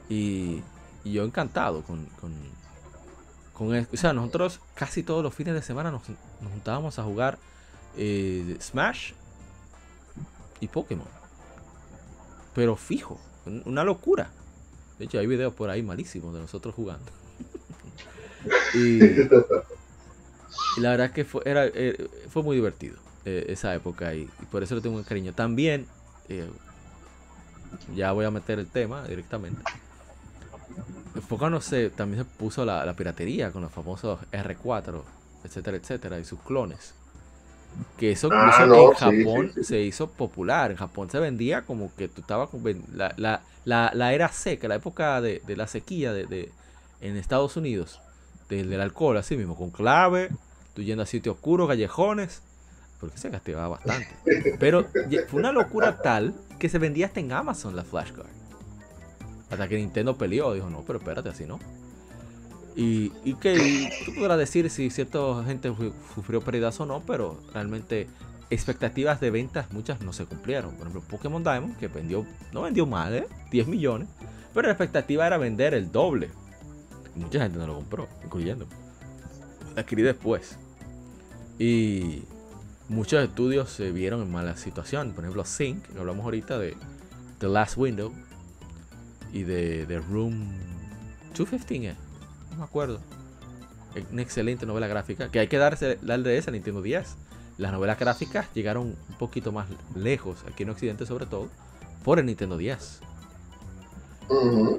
y, 0.09 0.63
yo 1.05 1.23
encantado 1.23 1.83
con, 1.83 2.05
con, 2.19 2.33
con 3.53 3.87
O 3.93 3.97
sea, 3.97 4.11
nosotros 4.11 4.59
casi 4.75 5.03
todos 5.03 5.23
los 5.23 5.33
fines 5.33 5.53
de 5.53 5.61
semana 5.61 5.89
nos, 5.89 6.01
juntábamos 6.51 6.99
a 6.99 7.03
jugar 7.03 7.37
Smash 8.59 9.13
y 10.59 10.67
Pokémon. 10.67 11.07
Pero 12.53 12.75
fijo, 12.75 13.19
una 13.65 13.83
locura. 13.83 14.29
De 14.99 15.05
hecho, 15.05 15.19
hay 15.19 15.27
videos 15.27 15.53
por 15.53 15.69
ahí 15.69 15.83
malísimos 15.83 16.33
de 16.33 16.39
nosotros 16.39 16.73
jugando. 16.73 17.11
y, 18.73 18.99
la 20.79 20.91
verdad 20.91 21.07
es 21.07 21.11
que 21.11 21.25
fue, 21.25 21.41
era, 21.45 21.65
eh, 21.65 22.09
fue 22.29 22.43
muy 22.43 22.55
divertido 22.55 22.97
eh, 23.25 23.45
esa 23.49 23.73
época 23.75 24.13
y, 24.15 24.29
por 24.51 24.63
eso 24.63 24.75
le 24.75 24.81
tengo 24.81 24.95
un 24.95 25.03
cariño. 25.03 25.33
También, 25.33 25.85
ya 27.95 28.11
voy 28.11 28.25
a 28.25 28.31
meter 28.31 28.59
el 28.59 28.67
tema 28.67 29.03
directamente. 29.07 29.61
Poco 31.27 31.49
no 31.49 31.61
sé, 31.61 31.89
también 31.89 32.23
se 32.23 32.29
puso 32.29 32.63
la, 32.63 32.93
piratería 32.93 33.51
con 33.51 33.61
los 33.61 33.71
famosos 33.71 34.19
R4, 34.31 35.01
etcétera, 35.43 35.77
etcétera, 35.77 36.19
y 36.19 36.25
sus 36.25 36.39
clones. 36.39 36.93
Que 37.97 38.11
eso 38.11 38.29
ah, 38.31 38.51
incluso 38.57 39.11
en 39.11 39.23
Japón 39.23 39.51
se 39.63 39.81
hizo 39.81 40.09
popular. 40.09 40.71
En 40.71 40.77
Japón 40.77 41.09
se 41.09 41.19
vendía 41.19 41.63
como 41.63 41.93
que 41.95 42.07
tú 42.07 42.21
estabas 42.21 42.49
con 42.49 42.61
la, 42.93 43.13
la, 43.17 43.41
la, 43.65 44.13
era 44.13 44.29
seca, 44.29 44.67
la 44.67 44.75
época 44.75 45.21
de, 45.21 45.41
la 45.47 45.67
sequía 45.67 46.13
de, 46.13 46.51
en 47.01 47.17
Estados 47.17 47.57
Unidos, 47.57 48.01
del, 48.49 48.69
del 48.69 48.81
alcohol, 48.81 49.17
así 49.17 49.37
mismo, 49.37 49.55
con 49.55 49.69
clave, 49.69 50.29
tú 50.73 50.81
yendo 50.81 51.03
a 51.03 51.05
sitios 51.05 51.35
oscuros, 51.35 51.67
callejones, 51.67 52.41
porque 52.99 53.17
se 53.17 53.29
castigaba 53.29 53.67
bastante. 53.67 54.09
Pero 54.59 54.85
fue 55.27 55.39
una 55.39 55.51
locura 55.51 56.01
tal 56.01 56.33
que 56.59 56.69
se 56.69 56.79
vendía 56.79 57.07
hasta 57.07 57.19
en 57.19 57.31
Amazon 57.31 57.75
la 57.75 57.83
flashcard. 57.83 58.27
Hasta 59.49 59.67
que 59.67 59.77
Nintendo 59.77 60.17
peleó, 60.17 60.53
dijo, 60.53 60.69
no, 60.69 60.83
pero 60.85 60.99
espérate, 60.99 61.29
así 61.29 61.45
no. 61.45 61.59
Y, 62.79 63.09
que 63.41 63.89
tú 64.05 64.13
podrás 64.13 64.37
decir 64.37 64.69
si 64.69 64.91
cierta 64.91 65.43
gente 65.43 65.73
sufrió 66.13 66.41
pérdidas 66.41 66.79
o 66.79 66.85
no, 66.85 67.01
pero 67.07 67.39
realmente 67.51 68.07
expectativas 68.51 69.19
de 69.19 69.31
ventas 69.31 69.71
muchas 69.71 69.99
no 70.01 70.13
se 70.13 70.25
cumplieron. 70.25 70.75
Por 70.75 70.87
ejemplo, 70.87 71.01
Pokémon 71.09 71.43
Diamond, 71.43 71.75
que 71.77 71.87
vendió, 71.87 72.23
no 72.53 72.61
vendió 72.61 72.85
mal, 72.85 73.15
¿eh? 73.15 73.27
10 73.49 73.67
millones, 73.67 74.07
pero 74.53 74.67
la 74.67 74.73
expectativa 74.73 75.25
era 75.25 75.39
vender 75.39 75.73
el 75.73 75.91
doble. 75.91 76.29
Mucha 77.15 77.41
gente 77.41 77.57
no 77.57 77.65
lo 77.65 77.73
compró, 77.73 78.07
incluyendo. 78.23 78.67
La 79.73 79.81
adquirí 79.81 80.03
después. 80.03 80.59
Y 81.57 82.25
muchos 82.89 83.23
estudios 83.23 83.71
se 83.71 83.91
vieron 83.91 84.21
en 84.21 84.31
mala 84.31 84.55
situación. 84.55 85.13
Por 85.13 85.23
ejemplo, 85.23 85.43
Sync, 85.45 85.83
que 85.87 85.97
hablamos 85.97 86.25
ahorita 86.25 86.59
de 86.59 86.77
The 87.39 87.47
Last 87.47 87.75
Window 87.75 88.13
y 89.33 89.41
de, 89.41 89.87
The 89.87 89.97
Room 89.97 90.47
215, 91.35 91.87
¿eh? 91.87 92.06
No 92.57 92.63
me 92.63 92.65
acuerdo. 92.65 92.99
Una 94.11 94.21
excelente 94.21 94.65
novela 94.65 94.87
gráfica 94.87 95.29
que 95.29 95.39
hay 95.39 95.47
que 95.47 95.57
darse, 95.57 95.97
darle 96.01 96.37
esa 96.37 96.51
a 96.51 96.53
Nintendo 96.53 96.81
10. 96.81 97.15
Las 97.57 97.71
novelas 97.71 97.97
gráficas 97.97 98.47
llegaron 98.53 98.87
un 98.87 99.17
poquito 99.17 99.51
más 99.51 99.67
lejos, 99.95 100.43
aquí 100.47 100.63
en 100.63 100.69
Occidente 100.69 101.05
sobre 101.05 101.25
todo, 101.25 101.49
por 102.03 102.19
el 102.19 102.25
Nintendo 102.25 102.57
10. 102.57 102.99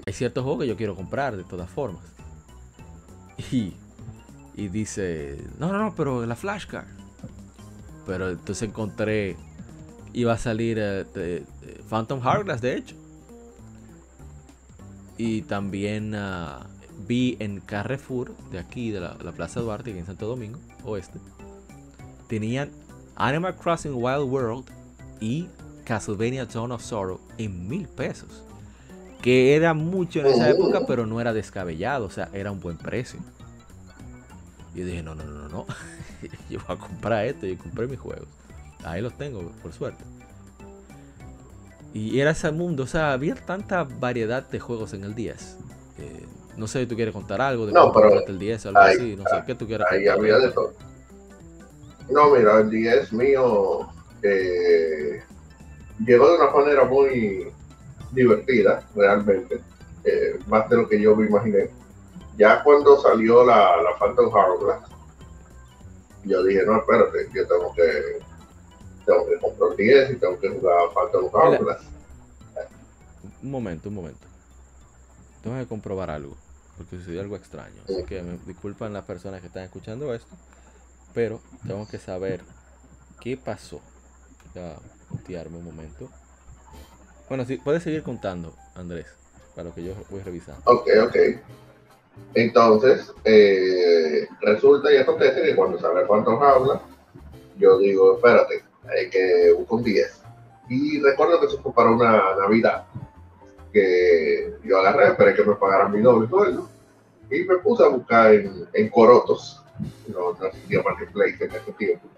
Hay 0.07 0.13
ciertos 0.13 0.45
juegos 0.45 0.63
que 0.63 0.69
yo 0.69 0.77
quiero 0.77 0.95
comprar 0.95 1.37
de 1.37 1.45
todas 1.45 1.71
formas. 1.71 2.05
Y, 3.51 3.75
y 4.55 4.69
dice, 4.69 5.43
no, 5.59 5.73
no, 5.73 5.79
no, 5.79 5.95
pero 5.95 6.27
la 6.27 6.37
flashcard 6.37 6.87
pero 8.09 8.31
entonces 8.31 8.67
encontré, 8.67 9.37
iba 10.15 10.33
a 10.33 10.39
salir 10.39 10.79
eh, 10.81 11.45
Phantom 11.91 12.27
Hourglass, 12.27 12.63
de 12.63 12.75
hecho. 12.75 12.97
Y 15.19 15.43
también 15.43 16.15
ah, 16.15 16.67
vi 17.07 17.37
en 17.41 17.61
Carrefour, 17.61 18.35
de 18.51 18.59
aquí, 18.59 18.91
de 18.91 19.01
la, 19.01 19.17
Plaza 19.17 19.61
Duarte, 19.61 19.97
en 19.97 20.07
Santo 20.07 20.27
Domingo, 20.27 20.59
oeste, 20.85 21.19
tenían 22.29 22.71
Animal 23.17 23.57
Crossing 23.57 23.95
Wild 23.95 24.31
World 24.31 24.65
y 25.21 25.49
Castlevania 25.85 26.47
Zone 26.47 26.75
of 26.75 26.83
Sorrow 26.83 27.21
en 27.39 27.69
mil 27.69 27.89
pesos. 27.89 28.45
Que 29.23 29.57
era 29.57 29.75
mucho 29.75 30.21
en 30.21 30.27
esa 30.27 30.45
oh. 30.45 30.51
época, 30.51 30.87
pero 30.87 31.07
no 31.07 31.21
era 31.21 31.33
descabellado, 31.33 32.07
o 32.07 32.11
sea, 32.11 32.29
era 32.33 32.53
un 32.53 32.61
buen 32.61 32.77
precio. 32.77 33.19
Y 34.75 34.83
dije, 34.83 35.03
no, 35.03 35.15
no, 35.15 35.25
no, 35.25 35.33
no, 35.33 35.49
no. 35.49 35.67
yo 36.51 36.61
voy 36.67 36.77
a 36.77 36.79
comprar 36.79 37.27
esto 37.27 37.47
y 37.47 37.57
compré 37.57 37.89
mis 37.89 37.99
juegos. 37.99 38.29
Ahí 38.85 39.03
los 39.03 39.17
tengo, 39.19 39.43
por 39.63 39.73
suerte. 39.73 40.05
Y 41.93 42.21
era 42.21 42.31
ese 42.31 42.53
mundo, 42.53 42.85
o 42.85 42.87
sea, 42.87 43.13
había 43.13 43.35
tanta 43.35 43.83
variedad 43.83 44.49
de 44.49 44.61
juegos 44.61 44.93
en 44.93 45.05
el 45.05 45.15
10. 45.15 45.57
Eh, 45.99 46.27
no 46.59 46.67
sé 46.67 46.81
si 46.81 46.87
tú 46.87 46.97
quieres 46.97 47.15
contar 47.15 47.41
algo 47.41 47.67
de 47.67 47.73
no, 47.73 47.93
pero 47.93 48.27
el 48.27 48.39
10 48.39 48.67
o 48.67 48.69
algo 48.71 48.81
así, 48.81 49.17
no 49.17 49.25
sé, 49.25 49.43
¿qué 49.47 49.55
tú 49.55 49.67
quieres 49.67 49.87
ahí 49.91 50.09
Había 50.09 50.39
de 50.39 50.51
todo. 50.51 50.73
No, 52.11 52.31
mira, 52.31 52.59
el 52.59 52.71
10 52.71 53.13
mío 53.13 53.89
eh, 54.23 55.23
llegó 56.05 56.31
de 56.31 56.37
una 56.37 56.51
manera 56.51 56.85
muy 56.85 57.53
divertida, 58.13 58.83
realmente, 58.97 59.61
eh, 60.05 60.39
más 60.49 60.69
de 60.69 60.77
lo 60.79 60.89
que 60.89 61.01
yo 61.01 61.15
me 61.15 61.27
imaginé. 61.27 61.71
Ya 62.37 62.63
cuando 62.63 63.01
salió 63.01 63.45
la, 63.45 63.77
la 63.83 63.97
Phantom 63.99 64.33
Hourglass, 64.33 64.83
yo 66.25 66.43
dije, 66.43 66.65
no, 66.67 66.79
espérate, 66.79 67.29
yo 67.35 67.47
tengo 67.47 67.73
que, 67.75 68.19
tengo 69.07 69.27
que 69.29 69.39
comprar 69.39 69.77
10 69.77 70.11
y 70.11 70.17
tengo 70.17 70.39
que 70.41 70.49
jugar 70.49 70.77
Phantom 70.95 71.31
Hourglass. 71.33 71.83
Un 73.43 73.51
momento, 73.51 73.89
un 73.89 73.95
momento. 73.95 74.27
Tengo 75.43 75.57
que 75.57 75.67
comprobar 75.67 76.11
algo, 76.11 76.37
porque 76.79 76.97
sucedió 76.97 77.21
algo 77.21 77.37
extraño. 77.37 77.83
Así 77.85 78.05
que 78.05 78.23
me 78.23 78.39
disculpan 78.47 78.93
las 78.93 79.05
personas 79.05 79.41
que 79.41 79.49
están 79.49 79.65
escuchando 79.65 80.15
esto, 80.15 80.35
pero 81.13 81.41
tengo 81.67 81.87
que 81.87 81.99
saber 81.99 82.41
qué 83.21 83.37
pasó. 83.37 83.81
Ya, 84.55 84.77
mutearme 85.11 85.59
un 85.59 85.65
momento. 85.65 86.09
Bueno, 87.29 87.45
sí, 87.45 87.59
puedes 87.59 87.83
seguir 87.83 88.03
contando, 88.03 88.55
Andrés, 88.75 89.07
para 89.55 89.69
lo 89.69 89.75
que 89.75 89.85
yo 89.85 89.93
voy 90.11 90.23
revisando. 90.23 90.63
Ok, 90.65 90.89
ok. 91.07 91.17
Entonces, 92.35 93.13
eh, 93.25 94.27
resulta 94.41 94.93
y 94.93 94.97
acontece 94.97 95.43
que 95.43 95.55
cuando 95.55 95.79
sale 95.79 96.07
cuántos 96.07 96.41
habla, 96.41 96.81
yo 97.59 97.79
digo, 97.79 98.17
espérate, 98.17 98.65
hay 98.89 99.11
que 99.11 99.53
buscar 99.53 99.79
un 99.79 99.85
10. 99.85 100.23
Y 100.71 101.01
recuerdo 101.01 101.41
que 101.41 101.47
eso 101.47 101.61
fue 101.63 101.73
para 101.73 101.91
una 101.91 102.37
Navidad 102.37 102.87
que 103.73 104.55
yo 104.65 104.79
agarré, 104.79 105.09
esperé 105.09 105.35
que 105.35 105.45
me 105.45 105.55
pagaran 105.55 105.93
mi 105.93 106.01
doble 106.01 106.29
sueldo 106.29 106.69
Y 107.31 107.45
me 107.45 107.57
puse 107.59 107.85
a 107.85 107.89
buscar 107.89 108.35
en, 108.35 108.89
Corotos, 108.91 109.63
no, 110.09 110.31
existía 110.47 110.83
Marketplace 110.83 111.37
en 111.45 111.51
ese 111.51 111.73
tiempo, 111.73 112.09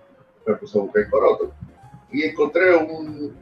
me 0.47 0.55
puse 0.55 0.78
a 0.78 0.82
buscar 0.82 1.02
en 1.02 1.10
Corotos 1.10 1.51
y 2.12 2.24
encontré 2.24 2.74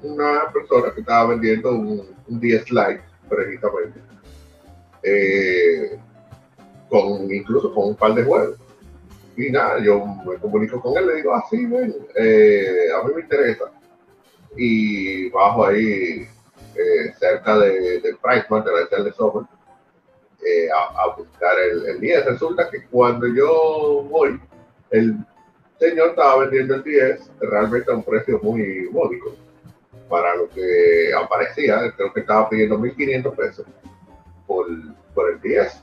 una 0.02 0.52
persona 0.52 0.92
que 0.92 1.00
estaba 1.00 1.30
vendiendo 1.30 1.70
un, 1.70 2.14
un 2.26 2.40
DS 2.40 2.70
Lite, 2.70 3.02
precisamente, 3.28 4.00
eh, 5.02 5.98
con, 6.88 7.32
incluso 7.32 7.72
con 7.72 7.88
un 7.88 7.96
par 7.96 8.14
de 8.14 8.24
juegos. 8.24 8.58
Y 9.36 9.50
nada, 9.50 9.78
yo 9.80 10.04
me 10.26 10.36
comunico 10.36 10.80
con 10.80 10.96
él, 10.98 11.06
le 11.06 11.14
digo, 11.16 11.34
ah, 11.34 11.44
sí, 11.48 11.64
ven, 11.64 11.94
eh, 12.16 12.88
a 12.94 13.06
mí 13.06 13.14
me 13.14 13.22
interesa. 13.22 13.70
Y 14.56 15.30
bajo 15.30 15.64
ahí 15.64 16.26
eh, 16.74 17.12
cerca 17.18 17.58
de, 17.58 18.00
de 18.00 18.16
Priceman, 18.22 18.64
de 18.64 18.72
la 18.72 19.04
de 19.04 19.12
software, 19.12 19.46
a, 20.74 21.02
a, 21.02 21.16
buscar 21.16 21.58
el, 21.58 21.86
el 21.86 22.00
10. 22.00 22.24
Resulta 22.26 22.70
que 22.70 22.84
cuando 22.86 23.26
yo 23.26 24.06
voy, 24.08 24.40
el 24.90 25.16
señor 25.78 26.10
estaba 26.10 26.40
vendiendo 26.40 26.74
el 26.74 26.82
10 26.82 27.30
realmente 27.40 27.90
a 27.90 27.94
un 27.94 28.02
precio 28.02 28.40
muy 28.42 28.88
módico 28.90 29.34
para 30.08 30.36
lo 30.36 30.48
que 30.48 31.12
aparecía. 31.14 31.92
Creo 31.96 32.12
que 32.12 32.20
estaba 32.20 32.48
pidiendo 32.48 32.78
1.500 32.78 33.36
pesos 33.36 33.66
por, 34.46 34.66
por 35.14 35.30
el 35.30 35.40
10. 35.40 35.82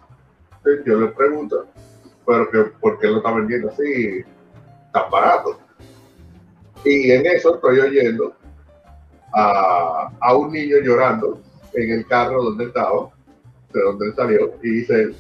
yo 0.86 1.00
le 1.00 1.08
pregunto, 1.08 1.68
pero 2.26 2.50
que, 2.50 2.60
¿por 2.80 3.00
qué 3.00 3.08
lo 3.08 3.18
está 3.18 3.32
vendiendo 3.32 3.70
así 3.70 4.24
tan 4.92 5.10
barato? 5.10 5.60
Y 6.84 7.12
en 7.12 7.26
eso 7.26 7.56
estoy 7.56 7.80
oyendo 7.80 8.36
a, 9.36 10.12
a 10.20 10.36
un 10.36 10.52
niño 10.52 10.78
llorando 10.82 11.40
en 11.74 11.92
el 11.92 12.08
carro 12.08 12.44
donde 12.44 12.66
estaba, 12.66 13.12
de 13.74 13.82
donde 13.82 14.14
salió, 14.14 14.54
y 14.64 14.70
dice, 14.70 15.14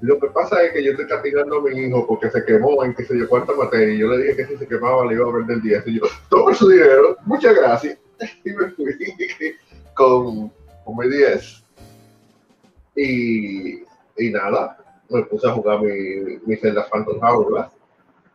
lo 0.00 0.18
que 0.20 0.28
pasa 0.28 0.62
es 0.62 0.72
que 0.72 0.84
yo 0.84 0.92
estoy 0.92 1.06
castigando 1.06 1.58
a 1.58 1.62
mi 1.62 1.76
hijo 1.80 2.06
porque 2.06 2.30
se 2.30 2.44
quemó 2.44 2.84
en 2.84 2.94
qué 2.94 3.04
sé 3.04 3.18
yo 3.18 3.28
cuánta 3.28 3.52
materia. 3.54 3.94
Y 3.94 3.98
yo 3.98 4.08
le 4.08 4.18
dije 4.18 4.36
que 4.36 4.46
si 4.46 4.56
se 4.56 4.68
quemaba 4.68 5.04
le 5.04 5.14
iba 5.14 5.28
a 5.28 5.32
vender 5.32 5.60
10. 5.60 5.86
Y 5.88 5.98
yo, 5.98 6.02
toma 6.28 6.54
su 6.54 6.68
dinero, 6.68 7.16
muchas 7.24 7.54
gracias. 7.54 7.98
Y 8.44 8.50
me 8.50 8.70
fui 8.70 8.86
con, 9.94 10.52
con 10.84 10.96
mi 10.96 11.08
10. 11.08 11.64
Y, 12.96 13.82
y 14.18 14.30
nada, 14.30 14.76
me 15.08 15.22
puse 15.24 15.48
a 15.48 15.52
jugar 15.52 15.80
mi, 15.82 16.38
mi 16.46 16.56
Zelda 16.56 16.86
Phantom. 16.90 17.18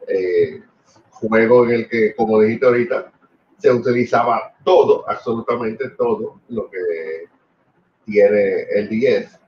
Eh, 0.07 0.61
juego 1.09 1.65
en 1.65 1.71
el 1.71 1.89
que, 1.89 2.13
como 2.15 2.41
dijiste 2.41 2.65
ahorita, 2.65 3.11
se 3.63 3.71
utilizaba 3.71 4.53
todo, 4.65 5.09
absolutamente 5.09 5.91
todo 5.91 6.41
lo 6.49 6.69
que 6.69 7.29
tiene 8.05 8.63
el 8.75 8.89
10. 8.89 9.39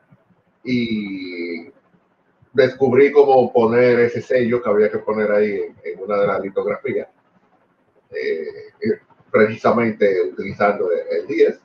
Y 0.64 1.70
descubrí 2.54 3.12
cómo 3.12 3.52
poner 3.52 4.00
ese 4.00 4.22
sello 4.22 4.64
que 4.64 4.70
había 4.70 4.90
que 4.90 5.00
poner 5.00 5.30
ahí 5.34 5.60
en, 5.84 6.02
una 6.02 6.22
de 6.22 6.28
las 6.28 6.40
litografías, 6.40 7.10
eh, 8.12 8.72
eh, 8.80 9.00
precisamente 9.30 10.22
utilizando 10.32 10.90
el 10.92 11.28
10. 11.28 11.60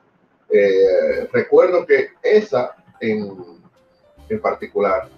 Eh, 0.50 1.28
recuerdo 1.32 1.86
que 1.86 2.08
esa 2.20 2.74
en, 3.00 3.62
en 4.28 4.40
particular, 4.40 5.08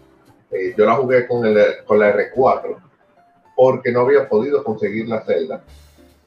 yo 0.76 0.84
la 0.84 0.96
jugué 0.96 1.26
con, 1.26 1.46
el, 1.46 1.82
con 1.86 1.98
la 1.98 2.14
R4 2.14 2.76
porque 3.56 3.90
no 3.90 4.00
había 4.00 4.28
podido 4.28 4.62
conseguir 4.62 5.08
la 5.08 5.24
celda. 5.24 5.64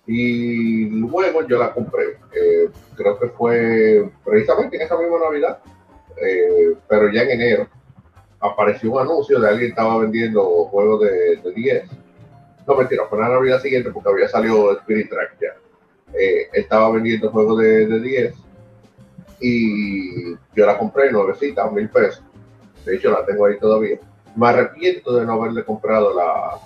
Y 0.07 0.85
luego 0.89 1.47
yo 1.47 1.57
la 1.57 1.73
compré. 1.73 2.17
creo 2.95 3.19
que 3.19 3.27
fue 3.29 4.09
precisamente 4.23 4.75
en 4.75 4.83
esa 4.83 4.97
misma 4.97 5.17
Navidad, 5.19 5.59
pero 6.87 7.11
ya 7.11 7.23
en 7.23 7.31
enero 7.31 7.67
apareció 8.39 8.91
un 8.91 8.99
anuncio 9.01 9.39
de 9.39 9.49
alguien 9.49 9.69
estaba 9.69 9.97
vendiendo 9.97 10.65
juegos 10.65 11.01
de, 11.01 11.51
10. 11.53 11.83
No, 12.67 12.75
mentira, 12.75 13.03
fue 13.09 13.19
la 13.19 13.29
Navidad 13.29 13.61
siguiente 13.61 13.91
porque 13.91 14.09
había 14.09 14.27
salido 14.27 14.71
Spirit 14.79 15.09
Track 15.09 15.37
ya. 15.41 15.55
Eh, 16.17 16.49
estaba 16.53 16.91
vendiendo 16.91 17.29
juegos 17.31 17.59
de, 17.59 17.99
10 17.99 18.33
y 19.41 20.33
yo 20.55 20.65
la 20.65 20.77
compré 20.77 21.11
nuevecita, 21.11 21.69
mil 21.69 21.89
pesos. 21.89 22.23
De 22.85 22.95
hecho, 22.95 23.11
la 23.11 23.25
tengo 23.25 23.45
ahí 23.45 23.57
todavía. 23.59 23.99
Me 24.35 24.47
arrepiento 24.47 25.15
de 25.15 25.25
no 25.25 25.33
haberle 25.33 25.63
comprado 25.63 26.13
la, 26.13 26.59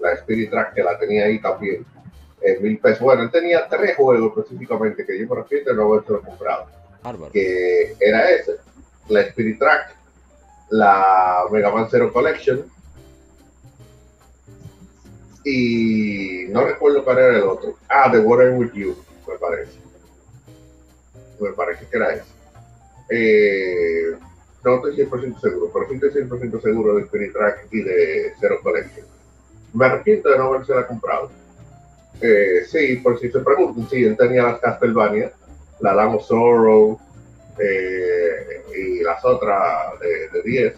la 0.00 0.12
Spirit 0.12 0.50
Track 0.50 0.74
que 0.74 0.82
la 0.82 0.98
tenía 0.98 1.24
ahí 1.24 1.40
también. 1.40 1.84
En 2.40 2.62
mil 2.62 2.78
pesos. 2.78 3.00
Bueno, 3.00 3.22
él 3.22 3.30
tenía 3.30 3.66
tres 3.68 3.96
juegos 3.96 4.36
específicamente 4.36 5.04
que 5.04 5.18
yo 5.18 5.26
me 5.26 5.40
arrepiento 5.40 5.70
de 5.70 5.76
no 5.76 5.92
haberlo 5.92 6.22
comprado. 6.22 6.66
Que 7.32 7.94
era 8.00 8.30
ese, 8.30 8.56
la 9.08 9.20
Spirit 9.22 9.58
Track, 9.58 9.94
la 10.70 11.44
Mega 11.50 11.70
Man 11.70 11.88
Zero 11.90 12.12
Collection. 12.12 12.64
Y 15.44 16.46
no 16.48 16.64
recuerdo 16.64 17.04
cuál 17.04 17.18
era 17.18 17.36
el 17.36 17.44
otro. 17.44 17.76
Ah, 17.88 18.10
The 18.10 18.18
Water 18.18 18.50
With 18.50 18.72
You, 18.72 18.96
me 19.28 19.38
parece. 19.38 19.78
Me 21.40 21.50
parece 21.52 21.86
que 21.86 21.96
era 21.96 22.14
ese. 22.14 22.36
Eh, 23.08 24.16
no 24.64 24.76
estoy 24.76 24.96
100% 24.96 25.40
seguro, 25.40 25.70
pero 25.72 25.88
sí 25.88 25.94
estoy 25.94 26.24
100% 26.24 26.60
seguro 26.60 26.96
de 26.96 27.02
Spirit 27.02 27.32
Track 27.32 27.68
y 27.70 27.82
de 27.82 28.32
Zero 28.40 28.58
Collection. 28.62 29.06
Me 29.72 29.86
arrepiento 29.86 30.28
de 30.28 30.38
no 30.38 30.44
haberse 30.44 30.74
la 30.74 30.86
comprado. 30.86 31.30
Eh, 32.20 32.64
sí, 32.66 32.96
por 32.96 33.18
si 33.18 33.30
se 33.30 33.40
preguntan, 33.40 33.88
sí, 33.88 34.04
él 34.04 34.16
tenía 34.16 34.42
las 34.44 34.60
Castlevania, 34.60 35.32
la 35.80 35.94
Damo 35.94 36.20
Sorrow, 36.20 36.98
eh, 37.58 38.62
y 38.76 39.02
las 39.02 39.24
otras 39.24 39.98
de, 40.00 40.42
10, 40.42 40.74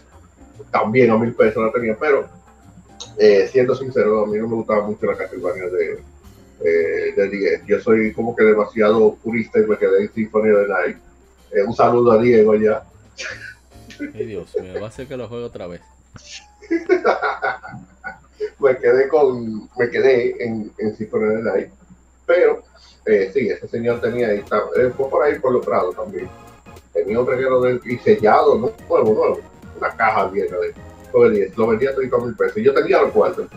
también 0.71 1.11
a 1.11 1.17
mil 1.17 1.33
pesos 1.33 1.63
la 1.63 1.71
tenía, 1.71 1.95
pero 1.99 2.27
eh, 3.17 3.47
siendo 3.51 3.75
sincero, 3.75 4.23
a 4.23 4.27
mí 4.27 4.37
no 4.37 4.47
me 4.47 4.55
gustaba 4.55 4.83
mucho 4.83 5.05
la 5.05 5.17
Castlevania 5.17 5.65
de, 5.65 6.01
eh, 6.63 7.13
de 7.15 7.29
10. 7.29 7.65
Yo 7.65 7.79
soy 7.81 8.13
como 8.13 8.35
que 8.35 8.43
demasiado 8.43 9.15
purista 9.15 9.59
y 9.59 9.63
me 9.63 9.77
quedé 9.77 10.03
en 10.03 10.13
Symphony 10.13 10.51
of 10.51 10.61
the 10.61 10.67
Night. 10.67 10.97
un 11.67 11.75
saludo 11.75 12.13
a 12.13 12.21
Diego 12.21 12.55
ya. 12.55 12.83
Ay 14.13 14.25
Dios 14.25 14.55
me 14.61 14.79
va 14.79 14.85
a 14.85 14.89
hacer 14.89 15.07
que 15.07 15.17
lo 15.17 15.27
juegue 15.27 15.43
otra 15.43 15.67
vez. 15.67 15.81
me 18.59 18.77
quedé 18.77 19.07
con, 19.07 19.69
me 19.77 19.89
quedé 19.89 20.43
en, 20.43 20.71
en 20.77 20.97
the 20.97 21.07
Night, 21.43 21.69
pero 22.25 22.63
sí, 23.05 23.49
ese 23.49 23.67
señor 23.67 24.01
tenía 24.01 24.29
ahí, 24.29 24.43
fue 24.95 25.09
por 25.09 25.23
ahí 25.23 25.39
por 25.39 25.53
los 25.53 25.65
prados 25.65 25.95
también 25.95 26.29
tenía 26.93 27.19
un 27.19 27.27
reguero 27.27 27.61
de, 27.61 27.79
y 27.85 27.97
sellado, 27.97 28.57
¿no? 28.57 28.71
nuevo, 28.89 29.13
nuevo, 29.13 29.39
una 29.77 29.89
caja 29.95 30.27
vieja 30.27 30.57
de 30.57 30.73
todo 31.11 31.29
10, 31.29 31.57
lo 31.57 31.67
vendía 31.67 31.91
a 31.91 31.95
30 31.95 32.17
mil 32.17 32.35
pesos. 32.35 32.57
Y 32.57 32.63
yo 32.63 32.73
tenía 32.73 33.01
los 33.01 33.11
cuartos 33.11 33.47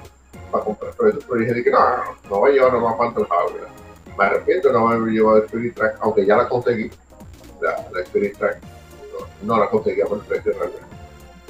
para 0.50 0.64
comprar 0.64 0.92
pero, 0.98 1.18
pero 1.28 1.40
dije 1.40 1.64
que 1.64 1.70
no, 1.70 1.78
no, 2.30 2.38
voy 2.38 2.50
a 2.50 2.54
llevar 2.54 2.72
nomás 2.72 2.96
Phantom 2.96 3.26
Hour. 3.30 3.68
Me 4.16 4.24
arrepiento 4.24 4.72
no 4.72 4.88
haberme 4.88 5.12
llevado 5.12 5.44
Spirit 5.44 5.74
Track, 5.74 5.96
aunque 6.00 6.26
ya 6.26 6.36
la 6.36 6.48
conseguí, 6.48 6.90
la, 7.60 7.86
la 7.92 8.00
Spirit 8.02 8.36
Track, 8.36 8.58
no, 9.42 9.58
la 9.58 9.68
conseguía 9.68 10.04
por 10.06 10.18
el 10.18 10.24
precio 10.24 10.52
realmente. 10.52 10.82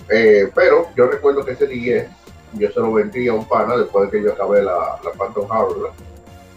Eh, 0.08 0.50
pero 0.54 0.88
yo 0.96 1.06
recuerdo 1.06 1.44
que 1.44 1.52
ese 1.52 1.66
10 1.66 2.08
yo 2.54 2.70
se 2.70 2.80
lo 2.80 2.92
vendí 2.92 3.28
a 3.28 3.34
un 3.34 3.46
pana 3.46 3.76
después 3.76 4.10
de 4.10 4.18
que 4.18 4.24
yo 4.24 4.32
acabé 4.32 4.62
la, 4.62 4.98
la 5.02 5.10
Phantom 5.12 5.50
Hour, 5.50 5.92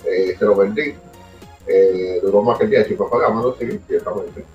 eh, 0.06 0.36
se 0.38 0.46
lo 0.46 0.56
vendí. 0.56 0.94
Eh, 1.68 2.20
duró 2.22 2.44
más 2.44 2.58
que 2.58 2.66
el 2.66 2.70
día, 2.70 2.86
si 2.86 2.96
fue 2.96 3.10
pagamos, 3.10 3.56
sí, 3.60 3.80
ciertamente 3.88 4.46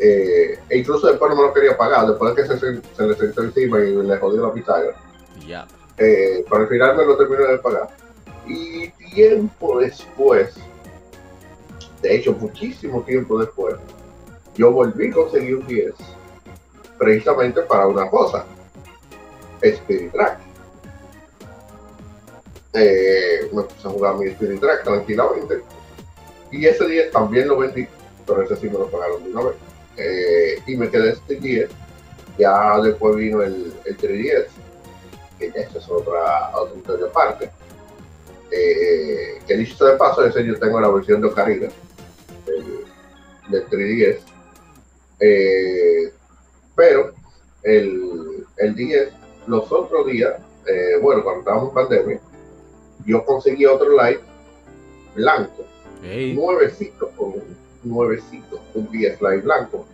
eh, 0.00 0.58
e 0.68 0.78
incluso 0.78 1.06
después 1.08 1.30
no 1.30 1.36
me 1.36 1.42
lo 1.42 1.52
quería 1.52 1.76
pagar, 1.76 2.06
después 2.06 2.34
de 2.34 2.42
que 2.42 2.48
se, 2.48 2.58
se 2.58 3.06
le 3.06 3.14
sentó 3.14 3.42
encima 3.42 3.78
y 3.80 3.94
le 3.94 4.16
jodió 4.16 4.46
la 4.46 4.52
pizarra. 4.52 4.94
Ya. 5.46 5.66
Eh, 5.98 6.42
pero 6.48 6.62
al 6.62 6.68
final 6.68 6.96
me 6.96 7.04
lo 7.04 7.16
terminé 7.18 7.44
de 7.44 7.58
pagar. 7.58 7.88
Y 8.46 8.88
tiempo 9.12 9.78
después, 9.78 10.54
de 12.00 12.16
hecho 12.16 12.32
muchísimo 12.32 13.02
tiempo 13.02 13.38
después, 13.38 13.76
yo 14.54 14.72
volví 14.72 15.10
a 15.10 15.12
conseguir 15.12 15.56
un 15.56 15.66
10 15.66 15.92
precisamente 16.98 17.60
para 17.62 17.86
una 17.86 18.08
cosa, 18.08 18.46
Spirit 19.60 20.12
Track. 20.12 20.38
Eh, 22.72 23.50
me 23.52 23.62
puse 23.62 23.88
a 23.88 23.90
jugar 23.90 24.16
mi 24.16 24.26
Spirit 24.26 24.60
Track 24.60 24.84
tranquilamente 24.84 25.62
y 26.50 26.66
ese 26.66 26.86
10 26.86 27.12
también 27.12 27.48
lo 27.48 27.58
vendí, 27.58 27.86
pero 28.26 28.42
ese 28.42 28.56
sí 28.56 28.66
me 28.66 28.78
lo 28.78 28.90
pagaron 28.90 29.22
de 29.22 29.30
una 29.30 29.42
vez. 29.42 29.56
Eh, 29.96 30.62
y 30.66 30.76
me 30.76 30.90
quedé 30.90 31.10
este 31.10 31.36
10. 31.36 31.70
Ya 32.38 32.80
después 32.80 33.16
vino 33.16 33.42
el, 33.42 33.72
el 33.84 33.96
310, 33.96 34.46
que 35.38 35.52
ya 35.52 35.60
es 35.60 35.88
otra, 35.88 36.50
otra 36.56 37.06
aparte. 37.06 37.50
Eh, 38.50 39.40
que 39.46 39.56
dicho 39.56 39.84
de 39.84 39.96
paso, 39.96 40.24
ese 40.24 40.44
yo 40.44 40.58
tengo 40.58 40.80
la 40.80 40.88
versión 40.88 41.20
de 41.20 41.28
Ocarina 41.28 41.68
del, 42.46 42.84
del 43.48 43.66
310. 43.66 44.22
Eh, 45.20 46.12
pero 46.74 47.12
el, 47.62 48.46
el 48.56 48.74
10, 48.74 49.12
los 49.46 49.70
otros 49.70 50.06
días, 50.06 50.34
bueno, 51.02 51.22
cuando 51.22 51.40
estábamos 51.40 51.68
en 51.68 51.74
pandemia, 51.74 52.20
yo 53.10 53.24
conseguí 53.24 53.66
otro 53.66 53.90
light 53.96 54.20
blanco, 55.14 55.64
nuevecito, 56.02 57.10
con 57.16 57.34
nuevecito, 57.82 58.60
un 58.74 58.90
10 58.90 59.20
light 59.20 59.42
blanco, 59.42 59.86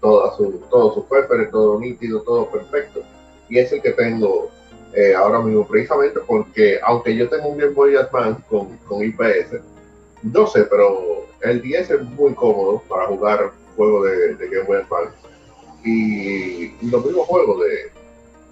todo 0.00 0.36
su, 0.36 0.62
todo 0.70 0.94
su 0.94 1.06
todo 1.50 1.80
nítido, 1.80 2.22
todo 2.22 2.50
perfecto. 2.50 3.02
y 3.48 3.58
es 3.58 3.72
el 3.72 3.82
que 3.82 3.92
tengo 3.92 4.50
eh, 4.94 5.14
ahora 5.14 5.40
mismo, 5.40 5.66
precisamente 5.66 6.20
porque 6.20 6.78
aunque 6.84 7.16
yo 7.16 7.28
tengo 7.28 7.48
un 7.48 7.58
Game 7.58 7.72
Boy 7.72 7.96
Advance 7.96 8.42
con, 8.48 8.76
con 8.78 9.02
IPS, 9.02 9.60
no 10.22 10.46
sé, 10.46 10.64
pero 10.64 11.26
el 11.40 11.60
10 11.60 11.90
es 11.90 12.02
muy 12.02 12.34
cómodo 12.34 12.82
para 12.88 13.06
jugar 13.06 13.52
juegos 13.76 14.06
de, 14.06 14.34
de 14.34 14.48
Game 14.48 14.66
Boy 14.66 14.76
Advance. 14.78 15.16
Y 15.84 16.86
los 16.90 17.04
mismos 17.04 17.26
juegos 17.26 17.60
de, 17.64 17.90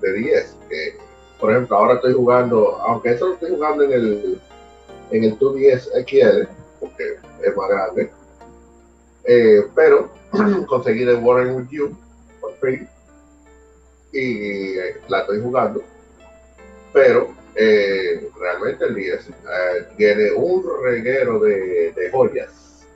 de 0.01 0.19
10, 0.19 0.57
que 0.69 0.99
por 1.41 1.51
ejemplo 1.51 1.77
ahora 1.77 1.95
estoy 1.95 2.13
jugando, 2.15 2.77
aunque 2.83 3.13
eso 3.13 3.29
lo 3.29 3.35
estoy 3.35 3.51
jugando 3.51 3.85
en 3.85 3.93
el, 3.93 4.41
en 5.11 5.25
el 5.25 5.39
2DS 5.39 5.89
XL, 6.07 6.49
porque 6.79 7.17
es 7.43 7.57
más 7.57 7.69
grande, 7.69 8.11
eh, 9.25 9.67
pero 9.75 10.11
conseguí 10.69 11.05
The 11.05 11.15
Warren 11.17 11.57
With 11.57 11.69
You 11.71 11.97
por 12.41 12.55
fin 12.59 12.89
y 14.13 14.79
eh, 14.79 14.97
la 15.09 15.21
estoy 15.21 15.41
jugando, 15.41 15.83
pero 16.93 17.35
eh, 17.55 18.29
realmente 18.39 18.85
el 18.85 18.95
10 18.95 19.29
eh, 19.29 19.33
tiene 19.97 20.33
un 20.33 20.65
reguero 20.83 21.39
de, 21.41 21.93
de 21.93 22.11
joyas. 22.11 22.87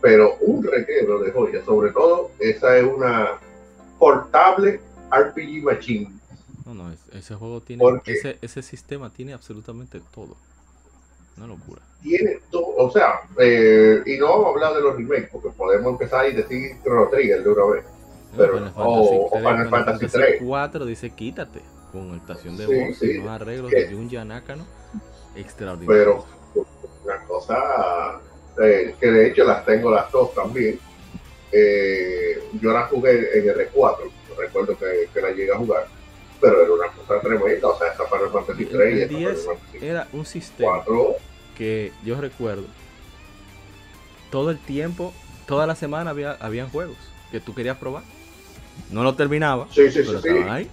Pero 0.00 0.36
un 0.40 0.64
reguero 0.64 1.20
de 1.20 1.30
joyas, 1.30 1.64
sobre 1.64 1.92
todo 1.92 2.30
esa 2.38 2.76
es 2.76 2.84
una 2.84 3.38
portable 3.98 4.80
RPG 5.10 5.62
Machine. 5.62 6.13
No, 6.74 6.84
no, 6.84 6.92
es- 6.92 7.08
ese 7.12 7.34
juego 7.34 7.60
tiene, 7.60 7.84
ese, 8.06 8.38
ese 8.42 8.62
sistema 8.62 9.10
tiene 9.10 9.32
absolutamente 9.32 10.00
todo. 10.14 10.36
Una 11.36 11.46
locura. 11.48 11.82
Tiene 12.02 12.38
todo, 12.50 12.76
o 12.76 12.90
sea, 12.90 13.20
eh, 13.40 14.02
y 14.06 14.16
no 14.18 14.28
vamos 14.28 14.46
a 14.46 14.48
hablar 14.50 14.74
de 14.74 14.80
los 14.82 14.96
remakes, 14.96 15.30
porque 15.32 15.48
podemos 15.50 15.92
empezar 15.92 16.28
y 16.28 16.32
decir 16.32 16.76
Chrono 16.82 17.08
Trigger 17.08 17.42
de 17.42 17.48
una 17.50 17.64
vez. 17.74 17.84
Pero- 18.36 18.54
Final 18.54 18.72
o- 18.76 19.26
o 19.26 19.30
tres, 19.30 19.42
Final 19.42 19.68
Fantasy 19.70 20.06
tres. 20.08 20.42
4 20.44 20.86
dice 20.86 21.10
quítate 21.10 21.60
con 21.92 22.14
estación 22.16 22.56
de 22.56 22.66
Sí, 22.66 22.74
voz 22.88 22.98
sí. 22.98 23.06
y 23.12 23.18
unos 23.18 23.30
arreglos 23.40 23.70
Que- 23.70 23.84
de 23.86 23.94
Junji 23.94 24.16
Nakano 24.24 24.64
extraordinarios. 25.36 26.24
pero 26.54 26.64
una 27.04 27.24
cosa 27.26 28.20
eh, 28.62 28.94
que 29.00 29.06
de 29.10 29.26
hecho 29.28 29.44
las 29.44 29.64
tengo 29.64 29.90
las 29.90 30.10
dos 30.12 30.32
también. 30.34 30.78
Eh, 31.50 32.42
yo 32.60 32.72
las 32.72 32.88
jugué 32.90 33.38
en 33.38 33.48
R4, 33.48 34.10
recuerdo 34.36 34.76
que, 34.78 35.08
que 35.12 35.20
la 35.20 35.30
llegué 35.30 35.52
a 35.52 35.56
jugar, 35.58 35.86
pero 36.44 36.62
era 36.62 36.72
una 36.72 36.86
cosa 36.88 37.20
tremenda. 37.20 37.68
O 37.68 37.78
sea, 37.78 37.88
esta 37.88 38.04
Final 38.06 38.30
Fantasy 38.32 38.62
El- 38.64 38.68
3 38.68 38.78
y 38.78 38.92
el 38.92 39.02
esta 39.02 39.08
Final 39.16 39.32
10 39.34 39.46
Fantasy 39.46 39.86
era 39.86 40.08
un 40.12 40.26
sistema 40.26 40.72
4. 40.84 41.16
que 41.56 41.92
yo 42.04 42.20
recuerdo 42.20 42.64
todo 44.30 44.50
el 44.50 44.58
tiempo, 44.58 45.12
toda 45.46 45.66
la 45.66 45.74
semana 45.74 46.10
había 46.10 46.32
habían 46.40 46.68
juegos 46.70 46.96
que 47.30 47.40
tú 47.40 47.54
querías 47.54 47.76
probar. 47.78 48.02
No 48.90 49.02
lo 49.04 49.14
terminaba, 49.14 49.66
Sí, 49.70 49.88
sí, 49.90 50.00
pero 50.04 50.20
sí. 50.20 50.28
estaban 50.28 50.50
ahí. 50.50 50.70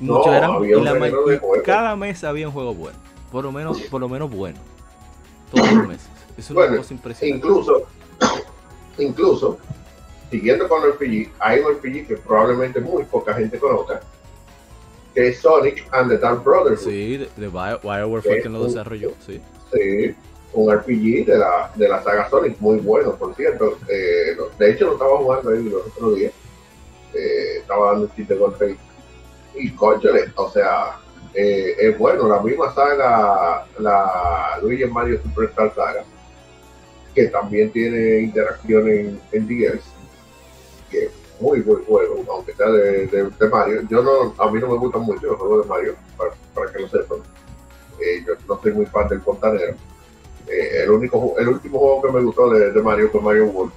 No, 0.00 0.14
Muchos 0.18 0.34
eran 0.34 0.50
había 0.50 0.76
un 0.78 0.84
la 0.84 0.94
ma- 0.94 1.06
de 1.06 1.40
cada 1.64 1.96
mes 1.96 2.22
había 2.24 2.48
un 2.48 2.52
juego 2.52 2.74
bueno, 2.74 2.98
por 3.32 3.44
lo 3.44 3.52
menos 3.52 3.80
por 3.82 4.00
lo 4.00 4.08
menos 4.08 4.28
bueno. 4.30 4.58
Todos 5.50 5.72
los 5.72 5.86
meses. 5.88 6.08
Es 6.36 6.50
una 6.50 6.76
cosa 6.76 6.92
impresionante. 6.92 7.46
Incluso, 7.46 7.86
incluso, 8.98 9.58
siguiendo 10.30 10.68
con 10.68 10.82
el 10.82 10.90
RPG, 10.90 11.32
hay 11.38 11.60
un 11.60 11.72
RPG 11.76 12.06
que 12.08 12.16
probablemente 12.16 12.80
muy 12.80 13.04
poca 13.04 13.32
gente 13.34 13.58
conozca, 13.58 14.00
que 15.16 15.28
es 15.28 15.38
Sonic 15.38 15.88
and 15.92 16.10
the 16.10 16.18
Dark 16.18 16.44
Brothers. 16.44 16.82
Sí, 16.82 17.16
de, 17.16 17.28
de 17.36 17.48
Bio- 17.48 17.80
BioWare 17.82 18.22
fue 18.22 18.40
quien 18.42 18.52
lo 18.52 18.64
desarrolló, 18.64 19.12
sí. 19.26 19.40
Sí, 19.72 20.14
un 20.52 20.70
RPG 20.72 21.24
de 21.24 21.38
la, 21.38 21.72
de 21.74 21.88
la 21.88 22.02
saga 22.02 22.28
Sonic, 22.28 22.56
muy 22.60 22.76
bueno, 22.78 23.16
por 23.16 23.34
cierto. 23.34 23.78
Eh, 23.88 24.36
de 24.58 24.70
hecho, 24.70 24.86
lo 24.86 24.92
estaba 24.92 25.16
jugando 25.16 25.50
ahí 25.50 25.64
los 25.64 25.86
otros 25.86 26.16
días. 26.16 26.32
Eh, 27.14 27.56
estaba 27.60 27.92
dando 27.92 28.02
un 28.04 28.14
chiste 28.14 28.36
con 28.36 28.58
Rey. 28.58 28.76
Y 29.54 29.70
conchale, 29.70 30.30
o 30.34 30.50
sea, 30.50 30.98
eh, 31.32 31.74
es 31.78 31.96
bueno. 31.98 32.28
La 32.28 32.42
misma 32.42 32.74
saga, 32.74 33.66
la 33.78 34.58
Luigi 34.62 34.84
Mario 34.84 35.18
Superstar 35.22 35.74
Saga, 35.74 36.04
que 37.14 37.28
también 37.28 37.72
tiene 37.72 38.18
interacción 38.20 38.86
en, 38.88 39.20
en 39.32 39.48
DS, 39.48 39.80
que 40.90 41.08
muy 41.40 41.60
buen 41.60 41.84
juego, 41.84 42.24
aunque 42.30 42.52
sea 42.54 42.68
de, 42.70 43.06
de- 43.06 43.48
Mario. 43.48 43.82
Yo 43.88 44.02
no, 44.02 44.34
a 44.38 44.50
mí 44.50 44.60
no 44.60 44.68
me 44.68 44.78
gustan 44.78 45.02
mucho 45.02 45.26
los 45.26 45.36
juegos 45.38 45.64
de 45.64 45.68
Mario, 45.68 45.94
para, 46.16 46.30
para 46.54 46.72
que 46.72 46.78
lo 46.80 46.88
sepan. 46.88 47.18
Eh, 48.00 48.22
yo 48.26 48.34
no 48.48 48.60
soy 48.62 48.72
muy 48.72 48.86
fan 48.86 49.08
del 49.08 49.20
fontanero. 49.22 49.74
Eh, 50.48 50.82
el, 50.84 50.90
único, 50.90 51.34
el 51.38 51.48
último 51.48 51.78
juego 51.78 52.02
que 52.02 52.12
me 52.12 52.20
gustó 52.22 52.50
de, 52.50 52.70
de 52.72 52.82
Mario 52.82 53.10
fue 53.10 53.20
Mario 53.20 53.46
World. 53.46 53.72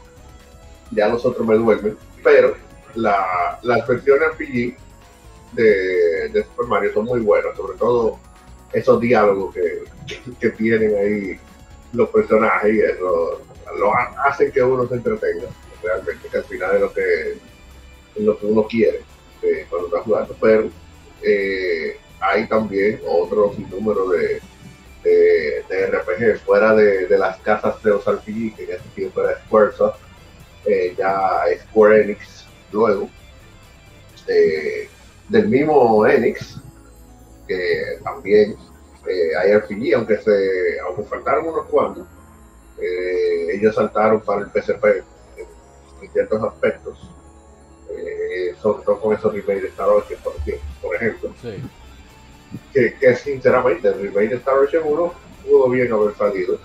Ya 0.91 1.07
los 1.07 1.25
otros 1.25 1.45
me 1.47 1.55
duermen, 1.55 1.97
pero 2.23 2.55
la, 2.95 3.59
las 3.63 3.87
versiones 3.87 4.29
RPG 4.31 4.75
de, 5.53 6.29
de 6.29 6.43
Super 6.43 6.67
Mario 6.67 6.93
son 6.93 7.05
muy 7.05 7.19
buenas, 7.21 7.55
sobre 7.55 7.77
todo 7.77 8.17
esos 8.73 8.99
diálogos 8.99 9.53
que, 9.53 9.83
que 10.39 10.49
tienen 10.51 10.95
ahí 10.95 11.39
los 11.93 12.09
personajes 12.09 12.73
y 12.73 12.79
eso 12.81 13.41
lo 13.79 13.93
ha- 13.93 14.13
hacen 14.25 14.51
que 14.51 14.61
uno 14.61 14.87
se 14.87 14.95
entretenga 14.95 15.47
realmente, 15.81 16.27
que 16.27 16.37
al 16.37 16.43
final 16.43 16.75
es 16.75 16.81
lo 16.81 16.93
que, 16.93 17.37
lo 18.25 18.37
que 18.37 18.45
uno 18.45 18.67
quiere 18.67 19.01
eh, 19.41 19.65
cuando 19.69 19.87
está 19.87 20.01
jugando. 20.01 20.35
Pero 20.39 20.69
eh, 21.21 21.97
hay 22.19 22.47
también 22.47 23.01
otro 23.07 23.53
número 23.69 24.09
de, 24.09 24.41
de, 25.03 25.63
de 25.69 25.87
RPG 25.87 26.39
fuera 26.45 26.75
de, 26.75 27.17
las 27.17 27.37
casas 27.39 27.81
de 27.83 27.91
los 27.91 28.05
RPG, 28.05 28.55
que 28.55 28.63
en 28.63 28.71
ese 28.71 28.89
tiempo 28.95 29.21
era 29.21 29.39
Squaresoft, 29.45 29.99
eh, 30.65 30.93
ya 30.97 31.43
Square 31.69 32.03
Enix 32.03 32.45
luego, 32.71 33.09
eh, 34.27 34.89
del 35.29 35.47
mismo 35.47 36.05
Enix, 36.05 36.57
que 37.47 37.99
también 38.03 38.55
hay 39.41 39.55
RPG, 39.55 39.95
aunque, 39.95 40.17
se, 40.17 40.79
aunque 40.85 41.03
faltaron 41.03 41.47
unos 41.47 41.65
cuantos, 41.67 42.05
ellos 43.51 43.75
saltaron 43.75 44.21
para 44.21 44.41
el 44.41 44.47
en, 44.53 45.03
en 46.01 46.11
ciertos 46.11 46.43
aspectos, 46.43 47.08
eh, 47.89 48.55
sobre 48.61 48.83
todo 48.83 48.99
con 48.99 49.15
esos 49.15 49.33
remakes 49.33 49.61
de 49.63 49.67
Star 49.69 49.89
Ocean, 49.89 50.19
por, 50.23 50.35
ejemplo- 50.35 50.61
por 50.81 50.95
ejemplo 50.95 51.33
Sí. 51.41 51.55
que, 52.73 52.93
que 52.99 53.15
sinceramente 53.15 53.87
el 53.87 54.01
remake 54.01 54.29
de 54.29 54.35
Star 54.37 54.57
Ocean 54.59 54.83
1 54.85 55.13
pudo 55.45 55.69
bien 55.69 55.91
haber 55.91 56.15
salido 56.15 56.59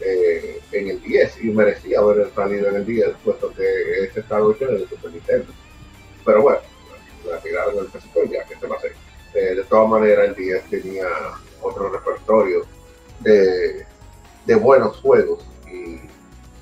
eh, 0.00 0.60
en 0.72 0.88
el 0.88 1.02
10 1.02 1.44
y 1.44 1.50
merecía 1.50 2.00
haber 2.00 2.30
salido 2.34 2.68
en 2.68 2.76
el 2.76 2.86
10 2.86 3.08
puesto 3.24 3.52
que 3.54 4.04
ese 4.04 4.20
Star 4.20 4.42
Ocean 4.42 4.74
es 4.74 4.80
de 4.80 4.88
Super 4.88 5.10
Nintendo. 5.12 5.52
Pero 6.24 6.42
bueno 6.42 6.58
la 7.28 7.38
tiraron 7.40 7.76
el 7.78 7.86
PSP 7.88 8.30
ya 8.30 8.44
que 8.44 8.54
se 8.56 8.66
va 8.66 8.76
a 8.76 8.78
hacer 8.78 8.92
Eh, 9.34 9.54
de 9.54 9.64
todas 9.64 9.88
maneras 9.90 10.28
el 10.28 10.34
10 10.34 10.64
tenía 10.70 11.08
otro 11.60 11.90
repertorio 11.90 12.64
de, 13.20 13.84
de 14.46 14.54
buenos 14.54 14.96
juegos 14.98 15.44
y, 15.70 16.00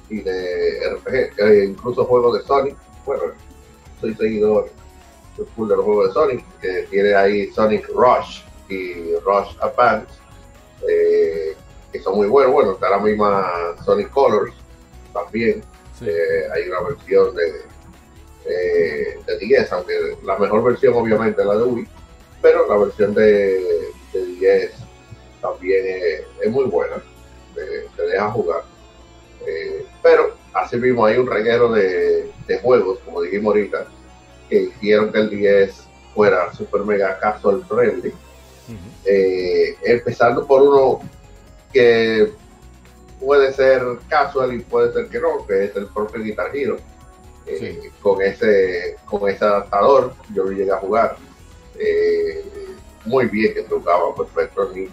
y 0.09 0.21
de 0.23 0.81
RPG 0.95 1.15
eh, 1.39 1.65
incluso 1.69 2.05
juegos 2.05 2.39
de 2.39 2.45
Sonic 2.47 2.77
bueno 3.05 3.25
soy 4.05 4.15
seguidor 4.17 4.69
full 5.57 5.69
de 5.69 5.77
los 5.77 5.85
juegos 5.85 6.09
de 6.09 6.13
Sonic 6.13 6.45
que 6.61 6.83
tiene 6.91 7.15
ahí 7.15 7.51
Sonic 7.53 7.89
Rush 7.89 8.43
y 8.69 9.15
Rush 9.25 9.57
Advance, 9.61 10.13
eh, 10.89 11.57
que 11.93 12.01
son 12.01 12.17
muy 12.17 12.29
buenos. 12.29 12.53
Bueno, 12.53 12.73
está 12.73 12.91
la 12.91 12.99
misma 12.99 13.51
Sonic 13.85 14.11
Colors 14.11 14.53
también. 15.13 15.63
sí. 15.99 16.07
eh, 16.09 16.49
hay 16.55 16.69
una 16.69 16.81
versión 16.83 17.35
de, 17.35 17.63
eh, 18.47 19.19
de 19.27 19.39
10, 19.39 19.73
aunque 19.73 20.19
la 20.23 20.39
mejor 20.39 20.63
versión 20.63 20.95
obviamente 20.95 21.41
es 21.41 21.47
la 21.47 21.57
de 21.57 21.65
Wii, 21.65 21.89
pero 22.43 22.69
la 22.69 22.77
versión 22.77 23.15
de, 23.15 23.91
de 24.13 24.27
10 24.39 24.73
también 25.41 25.85
es, 25.87 26.23
es 26.43 26.51
muy 26.51 26.65
buena, 26.65 27.03
te, 27.55 27.89
te 27.97 28.03
deja 28.03 28.31
jugar. 28.31 28.63
Eh, 29.47 29.87
pero 30.03 30.35
así 30.55 30.77
mismo 30.77 31.05
hay 31.05 31.19
un 31.19 31.27
reguero 31.27 31.71
de, 31.73 32.31
de 32.47 32.59
juegos, 32.61 32.99
como 33.05 33.23
dijimos 33.23 33.55
ahorita, 33.55 33.87
que 34.49 34.63
hicieron 34.63 35.13
que 35.13 35.19
el 35.19 35.31
10 35.31 35.85
fuera 36.15 36.53
super 36.55 36.83
mega 36.83 37.19
casual 37.19 37.65
friendly 37.69 38.13
eh, 39.05 39.77
empezando 39.83 40.47
por 40.47 40.63
uno 40.63 41.01
que 41.73 42.33
puede 43.21 43.53
ser 43.53 43.83
casual 44.09 44.55
y 44.55 44.61
puede 44.61 44.93
ser 44.93 45.09
que 45.09 45.21
no, 45.21 45.47
que 45.47 45.65
es 45.65 45.77
el 45.77 45.87
propio 45.87 46.23
Guitar 46.23 46.55
Hero. 46.55 46.77
Eh, 47.47 47.79
Sí. 47.83 47.91
con 48.01 48.23
ese 48.23 48.97
con 49.05 49.29
ese 49.29 49.45
adaptador 49.45 50.15
yo 50.33 50.45
lo 50.45 50.53
llegué 50.53 50.73
a 50.73 50.79
jugar 50.79 51.17
eh, 51.79 52.43
muy 53.05 53.27
bien 53.27 53.53
que 53.53 53.63
tocaba 53.65 54.15
perfecto 54.15 54.73
en 54.73 54.89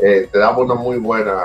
Eh, 0.00 0.28
te 0.32 0.38
daba 0.38 0.58
una 0.58 0.74
muy 0.74 0.98
buena 0.98 1.40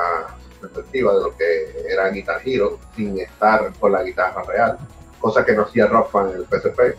perspectiva 0.63 1.13
de 1.13 1.21
lo 1.21 1.37
que 1.37 1.85
era 1.89 2.09
Guitar 2.09 2.41
Hero 2.43 2.79
sin 2.95 3.19
estar 3.19 3.73
con 3.79 3.91
la 3.91 4.03
guitarra 4.03 4.43
real 4.43 4.77
cosa 5.19 5.45
que 5.45 5.53
no 5.53 5.63
hacía 5.63 5.87
Rockman 5.87 6.31
en 6.31 6.35
el 6.37 6.45
PSP 6.45 6.97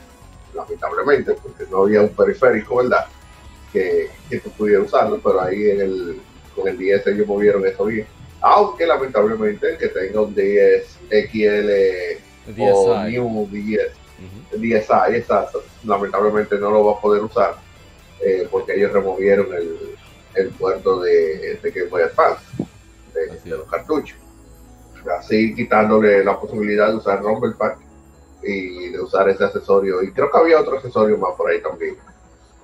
lamentablemente 0.55 1.35
porque 1.35 1.65
no 1.71 1.83
había 1.83 2.01
un 2.01 2.11
periférico 2.11 2.77
verdad 2.77 3.07
que, 3.75 4.09
que 4.31 4.39
tú 4.39 4.51
pudieras 4.51 4.87
usarlo, 4.87 5.21
pero 5.23 5.43
ahí 5.43 5.71
en 5.71 5.81
el, 5.81 6.21
con 6.55 6.69
el 6.69 6.79
10 6.79 7.09
ellos 7.09 7.27
movieron 7.27 7.67
eso 7.67 7.85
bien. 7.85 8.07
Aunque 8.41 8.87
lamentablemente 8.87 9.71
el 9.71 9.79
que 9.79 9.89
tenga 9.89 10.21
un 10.21 10.35
10 10.35 10.99
XL 11.11 11.71
o 12.61 12.95
10i. 12.95 13.11
New 13.11 13.49
10, 13.51 13.93
DSi, 14.53 15.17
exacto. 15.17 15.65
Lamentablemente 15.85 16.57
no 16.59 16.71
lo 16.71 16.85
va 16.85 16.93
a 16.93 17.01
poder 17.01 17.23
usar 17.25 17.57
eh, 18.21 18.47
porque 18.51 18.75
ellos 18.75 18.93
removieron 18.93 19.53
el, 19.53 19.97
el 20.35 20.49
puerto 20.51 21.01
de, 21.01 21.59
de 21.61 21.71
Game 21.71 21.89
Boy 21.89 22.03
Advance, 22.03 22.45
de, 23.15 23.57
los 23.57 23.69
cartuchos. 23.71 24.19
Así 25.19 25.55
quitándole 25.55 26.25
la 26.25 26.39
posibilidad 26.39 26.89
de 26.89 26.97
usar 26.97 27.23
Rumble 27.23 27.53
Pack 27.53 27.79
y 28.43 28.91
de 28.91 29.01
usar 29.01 29.29
ese 29.29 29.45
accesorio. 29.45 30.03
Y 30.03 30.13
creo 30.13 30.31
que 30.31 30.39
había 30.39 30.61
otro 30.61 30.77
accesorio 30.77 31.19
más 31.19 31.35
por 31.37 31.51
ahí 31.51 31.61
también, 31.63 31.97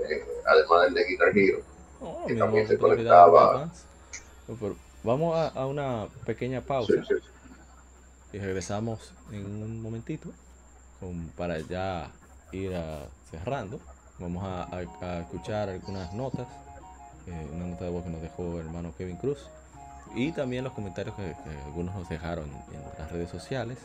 eh, 0.00 0.24
además 0.46 0.82
del 0.84 0.94
de 0.94 1.04
Guitar 1.04 1.36
Hero, 1.36 1.58
oh, 2.00 2.26
que 2.26 2.34
también 2.34 2.66
se 2.66 2.78
conectaba. 2.78 3.70
Vamos 5.02 5.52
a, 5.54 5.66
una 5.66 6.08
pequeña 6.26 6.60
pausa 6.60 6.92
y 8.32 8.38
regresamos 8.38 9.12
en 9.32 9.46
un 9.46 9.80
momentito 9.80 10.28
para 11.36 11.58
ya 11.60 12.10
ir 12.52 12.72
cerrando. 13.30 13.80
Vamos 14.18 14.44
a, 14.44 14.82
escuchar 15.20 15.70
algunas 15.70 16.12
notas, 16.12 16.46
eh, 17.26 17.48
una 17.54 17.66
nota 17.66 17.84
de 17.84 17.90
voz 17.90 18.04
que 18.04 18.10
nos 18.10 18.20
dejó 18.20 18.60
el 18.60 18.66
hermano 18.66 18.92
Kevin 18.98 19.16
Cruz 19.16 19.48
y 20.14 20.32
también 20.32 20.64
los 20.64 20.72
comentarios 20.72 21.14
que, 21.14 21.34
algunos 21.66 21.94
nos 21.94 22.08
dejaron 22.08 22.46
en 22.46 22.82
las 22.98 23.10
redes 23.10 23.30
sociales. 23.30 23.78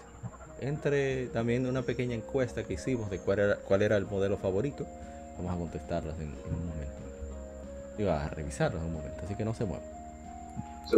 Entre 0.61 1.27
también 1.27 1.65
una 1.67 1.81
pequeña 1.81 2.15
encuesta 2.15 2.63
que 2.63 2.73
hicimos 2.73 3.09
de 3.09 3.19
cuál 3.19 3.39
era, 3.39 3.55
cuál 3.57 3.81
era 3.81 3.97
el 3.97 4.05
modelo 4.05 4.37
favorito. 4.37 4.87
Vamos 5.37 5.53
a 5.53 5.57
contestarlas 5.57 6.15
en, 6.19 6.29
un 6.29 6.67
momento. 6.67 6.95
Iba 7.97 8.23
a 8.23 8.29
revisarlas 8.29 8.81
en 8.81 8.87
un 8.87 8.93
momento, 8.93 9.21
así 9.23 9.35
que 9.35 9.45
no 9.45 9.53
se 9.53 9.65
muevan. 9.65 9.85
Sí. 10.89 10.97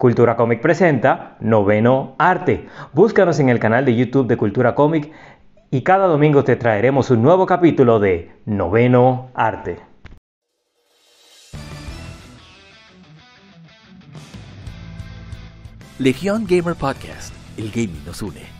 Cultura 0.00 0.34
Comic 0.34 0.62
presenta 0.62 1.36
Noveno 1.40 2.14
Arte. 2.16 2.66
Búscanos 2.94 3.38
en 3.38 3.50
el 3.50 3.58
canal 3.58 3.84
de 3.84 3.94
YouTube 3.94 4.26
de 4.26 4.38
Cultura 4.38 4.74
Comic 4.74 5.12
y 5.70 5.82
cada 5.82 6.06
domingo 6.06 6.42
te 6.42 6.56
traeremos 6.56 7.10
un 7.10 7.20
nuevo 7.20 7.44
capítulo 7.44 8.00
de 8.00 8.32
Noveno 8.46 9.28
Arte. 9.34 9.76
Legión 15.98 16.46
Gamer 16.48 16.76
Podcast, 16.76 17.34
el 17.58 17.70
gaming 17.70 18.02
nos 18.06 18.22
une. 18.22 18.59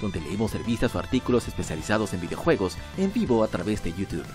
donde 0.00 0.20
leemos 0.20 0.54
revistas 0.54 0.94
o 0.94 0.98
artículos 0.98 1.48
especializados 1.48 2.12
en 2.14 2.20
videojuegos 2.20 2.76
en 2.96 3.12
vivo 3.12 3.42
a 3.42 3.48
través 3.48 3.82
de 3.82 3.92
YouTube. 3.92 4.26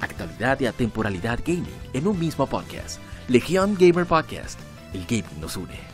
Actualidad 0.00 0.60
y 0.60 0.66
atemporalidad 0.66 1.40
gaming 1.44 1.66
en 1.92 2.06
un 2.06 2.18
mismo 2.18 2.46
podcast. 2.46 3.00
Legion 3.28 3.76
Gamer 3.78 4.06
Podcast. 4.06 4.58
El 4.92 5.04
gaming 5.04 5.40
nos 5.40 5.56
une. 5.56 5.87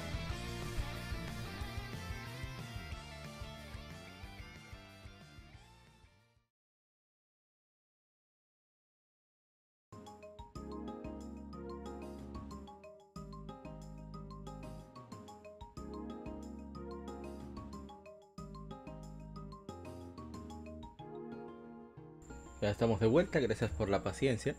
Ya 22.64 22.70
estamos 22.70 22.98
de 22.98 23.06
vuelta, 23.06 23.40
gracias 23.40 23.70
por 23.72 23.90
la 23.90 24.02
paciencia. 24.02 24.54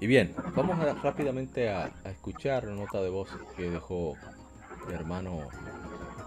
Y 0.00 0.08
bien, 0.08 0.34
vamos 0.56 0.76
rápidamente 1.04 1.68
a, 1.68 1.92
escuchar 2.06 2.64
la 2.64 2.74
nota 2.74 3.00
de 3.00 3.10
voz 3.10 3.28
que 3.56 3.70
dejó 3.70 4.16
mi 4.88 4.92
hermano 4.92 5.38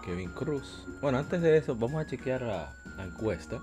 Kevin 0.02 0.30
Cruz. 0.30 0.86
Bueno, 1.02 1.18
antes 1.18 1.42
de 1.42 1.54
eso, 1.58 1.76
vamos 1.76 2.00
a 2.02 2.06
chequear 2.06 2.40
la, 2.40 2.74
encuesta. 2.98 3.60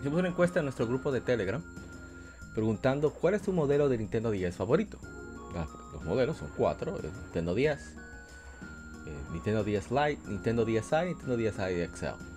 Hicimos 0.00 0.18
una 0.18 0.28
encuesta 0.28 0.58
en 0.58 0.66
nuestro 0.66 0.86
grupo 0.86 1.10
de 1.12 1.22
Telegram 1.22 1.64
preguntando 2.54 3.14
cuál 3.14 3.32
es 3.32 3.40
tu 3.40 3.54
modelo 3.54 3.88
de 3.88 3.96
Nintendo 3.96 4.30
10 4.30 4.54
favorito. 4.54 4.98
los 5.94 6.04
modelos 6.04 6.36
son 6.36 6.50
cuatro: 6.58 6.98
Nintendo 7.22 7.54
10, 7.54 7.96
Nintendo 9.32 9.64
10 9.64 9.90
Lite, 9.92 10.28
Nintendo 10.28 10.66
10i, 10.66 11.06
Nintendo 11.06 11.38
10i 11.38 11.88
XL. 11.90 12.29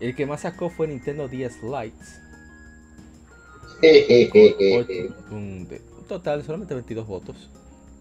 El 0.00 0.14
que 0.14 0.26
más 0.26 0.42
sacó 0.42 0.68
fue 0.68 0.88
Nintendo 0.88 1.28
10 1.28 1.62
Lite. 1.62 1.96
un, 5.30 5.68
total 6.08 6.44
solamente 6.44 6.74
22 6.74 7.06
votos. 7.06 7.50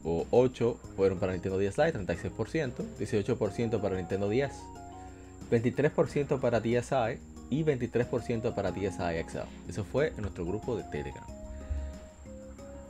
O 0.04 0.28
8 0.30 0.80
fueron 0.96 1.18
para 1.20 1.34
Nintendo 1.34 1.58
10 1.58 1.78
Lite, 1.78 2.00
36%, 2.00 2.74
18% 3.00 3.82
para 3.82 3.96
Nintendo 3.96 4.30
10, 4.30 4.52
23% 5.50 6.40
para 6.40 6.60
DSi 6.60 7.20
y 7.50 7.64
23% 7.64 8.54
para 8.54 8.72
DSi 8.72 9.24
XL. 9.30 9.70
Eso 9.70 9.84
fue 9.84 10.10
en 10.10 10.22
nuestro 10.22 10.46
grupo 10.46 10.76
de 10.76 10.84
Telegram. 10.84 11.26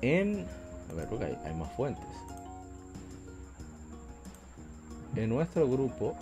En. 0.01 0.45
A 0.91 0.93
ver, 0.93 1.07
porque 1.07 1.25
hay, 1.25 1.37
hay 1.45 1.53
más 1.53 1.71
fuentes. 1.73 2.03
En 5.15 5.29
nuestro 5.29 5.69
grupo 5.69 6.15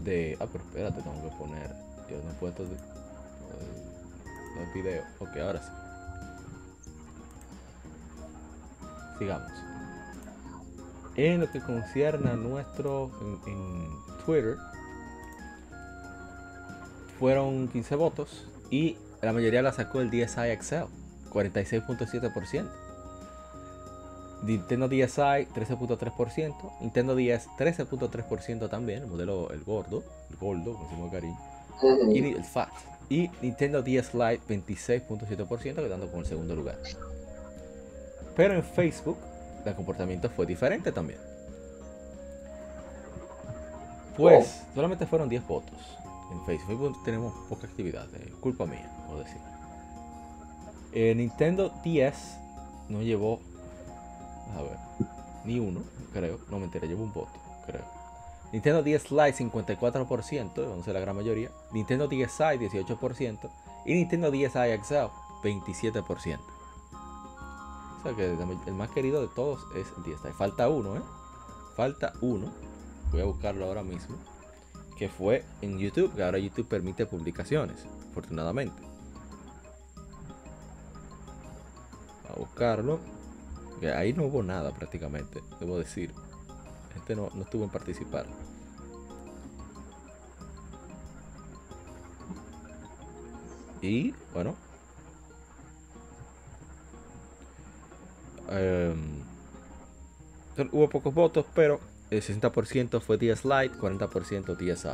de. 0.00 0.36
Ah, 0.40 0.46
pero 0.50 0.64
espérate, 0.64 1.02
tengo 1.02 1.22
que 1.22 1.36
poner. 1.36 1.70
Yo 2.10 2.22
no 2.22 2.30
he 2.30 2.34
puesto 2.34 2.64
de, 2.64 2.76
el 4.62 4.72
video. 4.74 5.02
Ok, 5.18 5.36
ahora 5.36 5.62
sí. 5.62 5.70
Sigamos. 9.18 9.52
En 11.16 11.40
lo 11.40 11.50
que 11.50 11.60
concierne 11.60 12.30
a 12.30 12.36
nuestro 12.36 13.10
en, 13.46 13.88
Twitter, 14.24 14.56
fueron 17.18 17.66
15 17.68 17.96
votos 17.96 18.46
y 18.70 18.98
la 19.20 19.32
mayoría 19.32 19.62
la 19.62 19.72
sacó 19.72 20.00
el 20.00 20.10
DSi 20.10 20.56
XL, 20.60 20.84
46.7%. 21.30 22.87
Nintendo 24.42 24.88
DSi 24.88 25.48
13.3%, 25.54 26.80
Nintendo 26.80 27.14
DS 27.14 27.48
13.3% 27.58 28.70
también, 28.70 29.02
el 29.02 29.08
modelo 29.08 29.50
el 29.50 29.64
gordo, 29.64 30.04
el 30.30 30.36
gordo, 30.36 30.74
como 30.74 30.84
decimos 30.84 31.12
cariño, 31.12 31.38
y 32.12 32.34
el 32.34 32.44
Fat. 32.44 32.70
Y 33.10 33.30
Nintendo 33.40 33.82
DS 33.82 34.14
Lite 34.14 34.40
26.7%, 34.48 35.74
quedando 35.74 36.10
con 36.10 36.20
el 36.20 36.26
segundo 36.26 36.54
lugar. 36.54 36.78
Pero 38.36 38.54
en 38.54 38.62
Facebook 38.62 39.18
el 39.64 39.74
comportamiento 39.74 40.28
fue 40.30 40.46
diferente 40.46 40.92
también. 40.92 41.18
Pues 44.16 44.62
solamente 44.74 45.06
fueron 45.06 45.28
10 45.28 45.46
votos. 45.46 45.78
En 46.32 46.44
Facebook 46.44 47.02
tenemos 47.04 47.32
poca 47.48 47.66
actividad, 47.66 48.06
eh, 48.14 48.32
culpa 48.40 48.66
mía, 48.66 48.90
puedo 49.06 49.22
decir. 49.22 49.40
Eh, 50.92 51.14
Nintendo 51.14 51.72
DS 51.84 52.38
no 52.88 53.02
llevó, 53.02 53.40
a 54.56 54.62
ver, 54.62 54.78
ni 55.44 55.58
uno, 55.58 55.80
creo. 56.12 56.38
No 56.50 56.58
me 56.58 56.64
enteré, 56.64 56.88
llevó 56.88 57.04
un 57.04 57.12
voto, 57.12 57.32
creo. 57.66 57.98
Nintendo 58.52 58.82
DS 58.82 59.10
Lite 59.10 59.44
54%, 59.44 60.68
vamos 60.68 60.88
a 60.88 60.92
la 60.92 61.00
gran 61.00 61.16
mayoría. 61.16 61.50
Nintendo 61.72 62.08
DSi 62.08 62.58
18% 62.58 63.50
y 63.84 63.94
Nintendo 63.94 64.30
DSi 64.30 64.82
XL 64.82 65.10
27%. 65.42 66.38
O 67.98 68.02
sea 68.02 68.14
que 68.14 68.32
el 68.66 68.74
más 68.74 68.90
querido 68.90 69.20
de 69.20 69.28
todos 69.28 69.60
es 69.74 69.86
el 69.96 70.02
DSi. 70.04 70.32
Falta 70.32 70.68
uno, 70.68 70.96
¿eh? 70.96 71.02
Falta 71.76 72.12
uno. 72.20 72.50
Voy 73.12 73.20
a 73.20 73.24
buscarlo 73.24 73.66
ahora 73.66 73.82
mismo. 73.82 74.16
Que 74.96 75.08
fue 75.08 75.44
en 75.60 75.78
YouTube, 75.78 76.14
que 76.14 76.24
ahora 76.24 76.38
YouTube 76.38 76.68
permite 76.68 77.06
publicaciones, 77.06 77.86
afortunadamente. 78.10 78.82
A 82.28 82.38
buscarlo. 82.38 82.98
Ahí 83.86 84.12
no 84.12 84.24
hubo 84.24 84.42
nada 84.42 84.72
prácticamente, 84.72 85.40
debo 85.60 85.78
decir. 85.78 86.12
Este 86.96 87.14
no, 87.14 87.30
no 87.34 87.42
estuvo 87.42 87.64
en 87.64 87.70
participar. 87.70 88.26
Y 93.80 94.12
bueno. 94.32 94.56
Em, 98.50 99.22
hubo 100.72 100.88
pocos 100.88 101.14
votos, 101.14 101.46
pero 101.54 101.80
el 102.10 102.22
60% 102.22 103.00
fue 103.00 103.18
DS 103.18 103.44
Lite, 103.44 103.78
40% 103.78 104.56
DSi. 104.56 104.88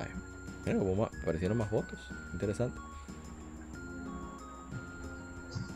Mira, 0.67 1.09
aparecieron 1.23 1.59
más 1.59 1.71
votos. 1.71 1.99
Interesante. 2.33 2.79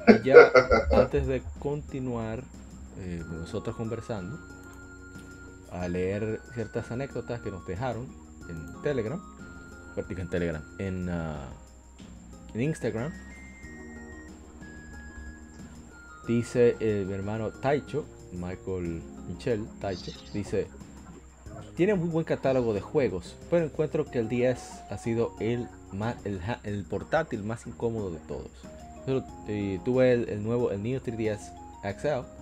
Y 0.08 0.26
ya, 0.26 0.50
antes 0.92 1.26
de 1.26 1.42
continuar 1.58 2.42
eh, 2.98 3.22
nosotros 3.30 3.76
conversando, 3.76 4.38
a 5.70 5.86
leer 5.88 6.40
ciertas 6.54 6.90
anécdotas 6.90 7.40
que 7.40 7.50
nos 7.50 7.66
dejaron 7.66 8.06
en 8.48 8.82
Telegram, 8.82 9.22
en 9.96 10.28
Telegram, 10.28 10.62
en, 10.78 11.08
ah, 11.08 11.48
en 12.54 12.60
Instagram. 12.60 13.12
Dice 16.26 16.76
el 16.80 17.06
mi 17.06 17.14
hermano 17.14 17.50
Taicho, 17.50 18.04
Michael 18.32 19.02
Michel 19.28 19.66
Taicho, 19.80 20.12
dice, 20.32 20.66
tiene 21.76 21.94
muy 21.94 22.08
buen 22.08 22.24
catálogo 22.24 22.74
de 22.74 22.80
juegos, 22.80 23.36
pero 23.50 23.64
encuentro 23.64 24.04
que 24.04 24.18
el 24.18 24.28
10 24.28 24.58
ha 24.90 24.98
sido 24.98 25.34
el, 25.40 25.68
más, 25.92 26.16
el, 26.24 26.84
portátil 26.84 27.44
más 27.44 27.66
incómodo 27.66 28.10
de 28.10 28.18
todos. 28.18 28.50
tuve 29.84 30.12
el, 30.12 30.28
el, 30.28 30.42
nuevo, 30.42 30.70
el 30.70 30.82
Neo 30.82 31.00
3DS 31.00 31.52
XL, 31.82 32.37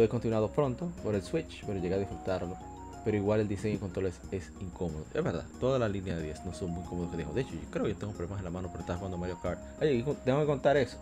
fue 0.00 0.08
continuado 0.08 0.48
pronto 0.50 0.90
por 1.02 1.14
el 1.14 1.22
Switch, 1.22 1.62
pero 1.66 1.78
llegué 1.78 1.94
a 1.94 1.98
disfrutarlo 1.98 2.56
pero 3.04 3.16
igual 3.16 3.40
el 3.40 3.48
diseño 3.48 3.74
de 3.74 3.80
controles 3.80 4.20
es 4.30 4.52
incómodo. 4.60 5.04
Es 5.14 5.24
verdad, 5.24 5.44
toda 5.58 5.78
la 5.78 5.88
línea 5.88 6.16
de 6.16 6.22
10 6.22 6.44
no 6.44 6.52
son 6.52 6.70
muy 6.70 6.84
cómodos 6.84 7.10
que. 7.10 7.16
De 7.16 7.40
hecho, 7.40 7.52
yo 7.52 7.70
creo 7.70 7.84
que 7.84 7.92
yo 7.92 7.96
tengo 7.96 8.12
problemas 8.12 8.40
en 8.40 8.44
la 8.44 8.50
mano 8.50 8.70
por 8.70 8.80
estar 8.80 8.96
jugando 8.96 9.16
Mario 9.16 9.38
Kart. 9.42 9.58
Oye, 9.80 10.04
tengo 10.24 10.40
que 10.40 10.46
contar 10.46 10.76
eso. 10.76 10.98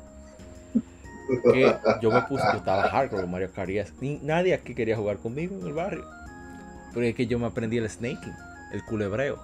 Que 1.53 1.77
yo 2.01 2.11
me 2.13 2.23
puse, 2.23 2.45
yo 2.53 2.59
estaba 2.59 2.89
hardcore 2.89 3.23
con 3.23 3.31
Mario 3.33 3.51
Kart 3.53 3.71
y 4.01 4.21
nadie 4.23 4.55
aquí 4.55 4.75
quería 4.75 4.97
jugar 4.97 5.19
conmigo 5.19 5.57
en 5.61 5.67
el 5.67 5.73
barrio. 5.73 6.05
Porque 6.95 7.11
es 7.11 7.17
que 7.17 7.27
yo 7.27 7.39
me 7.41 7.47
aprendí 7.47 7.79
el 7.79 7.91
snaking, 7.91 8.33
el 8.73 8.85
culebreo. 8.85 9.39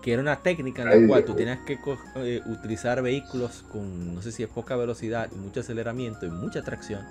Que 0.00 0.12
era 0.12 0.22
una 0.22 0.36
técnica 0.36 0.82
en 0.82 1.02
la 1.02 1.08
cual 1.08 1.24
tú 1.24 1.34
tenías 1.34 1.58
que 1.66 1.78
eh, 2.16 2.40
utilizar 2.46 3.02
vehículos 3.02 3.64
con, 3.70 4.14
no 4.14 4.22
sé 4.22 4.30
si 4.30 4.44
es 4.44 4.48
poca 4.48 4.76
velocidad 4.76 5.28
y 5.34 5.34
mucho 5.34 5.60
aceleramiento 5.60 6.24
y 6.24 6.30
mucha 6.30 6.62
tracción 6.62 7.04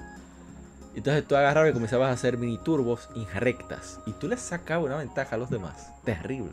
entonces 1.00 1.26
tú 1.26 1.38
agarrabas 1.38 1.70
y 1.70 1.74
comenzabas 1.74 2.10
a 2.10 2.12
hacer 2.12 2.38
mini 2.38 2.58
turbos 2.58 3.08
inrectas. 3.16 4.02
Y 4.06 4.12
tú 4.12 4.28
le 4.28 4.36
sacabas 4.36 4.86
una 4.86 4.98
ventaja 4.98 5.36
a 5.36 5.40
los 5.40 5.50
demás. 5.50 5.94
Terrible. 6.04 6.52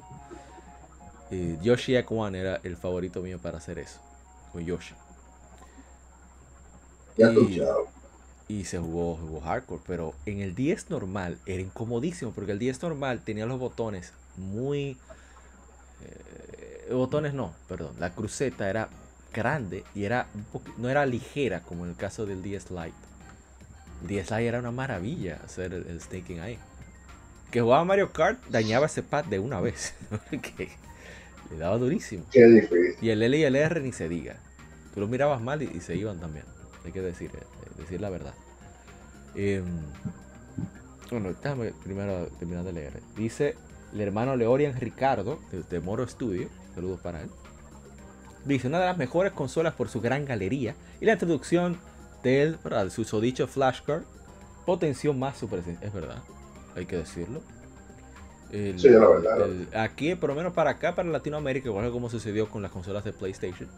Eh, 1.33 1.59
Yoshi 1.63 1.97
Aquan 1.97 2.37
era 2.37 2.61
el 2.63 2.77
favorito 2.77 3.23
mío 3.23 3.41
para 3.41 3.59
hacer 3.59 3.81
eso. 3.81 4.01
Con 4.53 4.65
Yoshi. 4.65 4.95
y, 8.47 8.65
se 8.65 8.79
jugó, 8.79 9.17
jugó 9.17 9.41
hardcore. 9.41 9.83
Pero 9.85 10.15
en 10.27 10.39
el 10.39 10.55
10 10.55 10.91
normal 10.91 11.39
era 11.47 11.61
incomodísimo. 11.61 12.31
Porque 12.31 12.53
el 12.53 12.61
10 12.61 12.83
normal 12.83 13.23
tenía 13.25 13.47
los 13.47 13.59
botones 13.59 14.13
muy. 14.37 14.97
Eh, 16.05 16.93
botones 16.93 17.35
no, 17.35 17.53
perdón. 17.67 17.97
La 17.99 18.11
cruceta 18.15 18.71
era 18.71 18.89
grande 19.35 19.83
y 19.93 20.05
era 20.05 20.29
no 20.79 20.89
era 20.89 21.05
ligera 21.05 21.63
como 21.63 21.83
en 21.85 21.91
el 21.91 21.97
caso 21.97 22.27
del 22.27 22.45
10 22.45 22.71
Lite. 22.71 23.16
DSi 24.03 24.47
era 24.47 24.59
una 24.59 24.71
maravilla 24.71 25.41
hacer 25.45 25.73
el, 25.73 26.01
staking 26.01 26.41
ahí. 26.41 26.59
Que 27.51 27.61
jugaba 27.61 27.85
Mario 27.85 28.13
Kart 28.13 28.45
dañaba 28.49 28.87
ese 28.87 29.03
pad 29.03 29.25
de 29.25 29.39
una 29.39 29.61
vez. 29.61 29.95
le 31.51 31.57
daba 31.59 31.79
durísimo. 31.79 32.25
Y 32.33 33.11
el 33.11 33.23
L 33.23 33.39
y 33.39 33.43
el 33.43 33.57
R 33.57 33.81
ni 33.81 33.93
se 33.93 34.09
diga. 34.09 34.37
Tú 34.95 35.01
lo 35.01 35.09
mirabas 35.09 35.41
mal 35.41 35.63
y, 35.63 35.81
se 35.81 35.95
iban 35.95 36.19
también. 36.19 36.45
Hay 36.85 36.93
que 36.93 37.01
decir, 37.01 37.31
eh, 37.35 37.45
decir 37.79 38.01
la 38.01 38.11
verdad. 38.11 38.35
Em, 39.35 39.65
bueno, 41.11 41.33
déjame 41.33 41.73
primero 41.85 42.27
terminar 42.39 42.65
de 42.65 42.73
leer. 42.73 43.03
Dice 43.17 43.55
el 43.93 44.01
hermano 44.01 44.37
Leorian 44.37 44.79
Ricardo, 44.79 45.39
de, 45.71 45.81
Moro 45.81 46.07
Studio. 46.09 46.49
Saludos 46.75 47.01
para 47.01 47.23
él. 47.23 47.31
Dice, 48.45 48.69
una 48.69 48.79
de 48.79 48.87
las 48.87 48.97
mejores 48.97 49.33
consolas 49.33 49.75
por 49.75 49.89
su 49.89 50.01
gran 50.01 50.25
galería 50.25 50.75
y 51.01 51.05
la 51.05 51.13
introducción 51.13 51.79
del 52.23 52.59
su 52.91 53.05
susodicho 53.05 53.47
flashcard 53.47 54.03
potenció 54.65 55.13
más 55.13 55.39
su 55.39 55.49
presencia. 55.49 55.87
Es 55.87 55.95
verdad, 55.95 56.23
hay 56.75 56.87
que 56.87 56.97
decirlo. 56.97 57.43
sí, 58.51 58.89
la 58.89 59.09
verdad. 59.09 59.49
aquí, 59.75 60.15
por 60.15 60.31
lo 60.31 60.37
menos 60.37 60.53
para 60.53 60.71
acá, 60.71 60.95
para 60.95 61.09
Latinoamérica, 61.09 61.69
igual 61.69 61.91
como 61.91 62.11
sucedió 62.11 62.49
con 62.49 62.63
las 62.63 62.73
consolas 62.73 63.05
de 63.05 63.13
PlayStation, 63.13 63.69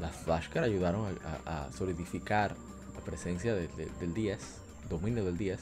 las 0.00 0.14
flashcards 0.16 0.68
ayudaron 0.68 1.18
a, 1.46 1.68
solidificar 1.76 2.56
la 2.94 3.00
presencia 3.00 3.54
del 3.54 4.14
10, 4.14 4.38
dominio 4.88 5.24
del 5.24 5.38
10. 5.38 5.60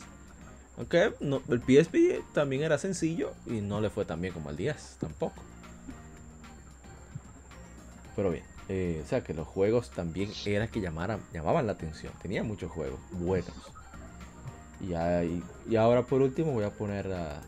Aunque 0.78 1.12
no, 1.20 1.42
el 1.48 1.60
PSP 1.60 2.32
también 2.32 2.62
era 2.62 2.78
sencillo 2.78 3.32
y 3.46 3.60
no 3.60 3.80
le 3.80 3.90
fue 3.90 4.04
tan 4.06 4.20
bien 4.20 4.32
como 4.32 4.50
el 4.50 4.56
10, 4.56 4.96
tampoco. 5.00 5.42
Pero 8.16 8.30
bien. 8.30 8.51
Eh, 8.68 9.02
o 9.04 9.08
sea 9.08 9.22
que 9.22 9.34
los 9.34 9.46
juegos 9.46 9.90
también 9.90 10.30
eran 10.46 10.68
que 10.68 10.80
llamaran, 10.80 11.20
llamaban 11.32 11.66
la 11.66 11.72
atención. 11.72 12.12
Tenía 12.22 12.42
muchos 12.42 12.70
juegos 12.70 13.00
buenos. 13.10 13.54
Y, 14.80 14.92
y 15.70 15.76
ahora 15.76 16.02
por 16.02 16.22
último 16.22 16.52
voy 16.52 16.64
a 16.64 16.70
poner 16.70 17.12
a 17.12 17.40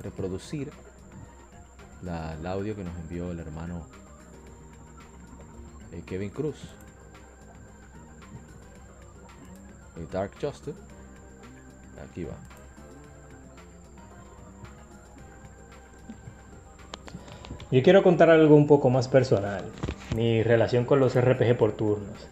reproducir 0.00 0.70
el 2.02 2.46
audio 2.46 2.76
que 2.76 2.84
nos 2.84 2.96
envió 2.98 3.30
el 3.30 3.40
hermano 3.40 3.86
eh, 5.92 6.02
Kevin 6.06 6.30
Cruz. 6.30 6.56
Dark 10.12 10.32
Justice. 10.40 10.78
Aquí 12.02 12.24
va. 12.24 12.34
Yo 17.70 17.82
quiero 17.82 18.02
contar 18.02 18.30
algo 18.30 18.54
un 18.54 18.66
poco 18.66 18.90
más 18.90 19.08
personal, 19.08 19.64
mi 20.14 20.42
relación 20.42 20.84
con 20.84 21.00
los 21.00 21.18
RPG 21.20 21.56
por 21.56 21.72
turnos. 21.72 22.28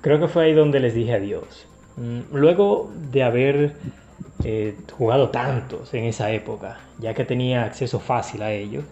Creo 0.00 0.18
que 0.18 0.28
fue 0.28 0.44
ahí 0.44 0.54
donde 0.54 0.80
les 0.80 0.94
dije 0.94 1.14
adiós. 1.14 1.66
Mm, 1.96 2.34
luego 2.34 2.90
de 3.10 3.22
haber 3.22 3.72
eh, 4.44 4.76
jugado 4.92 5.30
tantos 5.30 5.92
en 5.94 6.04
esa 6.04 6.30
época, 6.30 6.78
ya 6.98 7.14
que 7.14 7.24
tenía 7.24 7.64
acceso 7.64 8.00
fácil 8.00 8.42
a 8.42 8.52
ellos, 8.52 8.84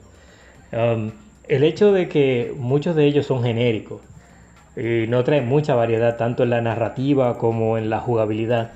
um, 0.72 1.12
el 1.48 1.64
hecho 1.64 1.92
de 1.92 2.08
que 2.08 2.52
muchos 2.56 2.96
de 2.96 3.06
ellos 3.06 3.26
son 3.26 3.42
genéricos 3.42 4.00
y 4.76 5.06
no 5.08 5.24
traen 5.24 5.46
mucha 5.46 5.74
variedad 5.74 6.16
tanto 6.16 6.42
en 6.42 6.50
la 6.50 6.60
narrativa 6.60 7.38
como 7.38 7.78
en 7.78 7.88
la 7.90 8.00
jugabilidad, 8.00 8.72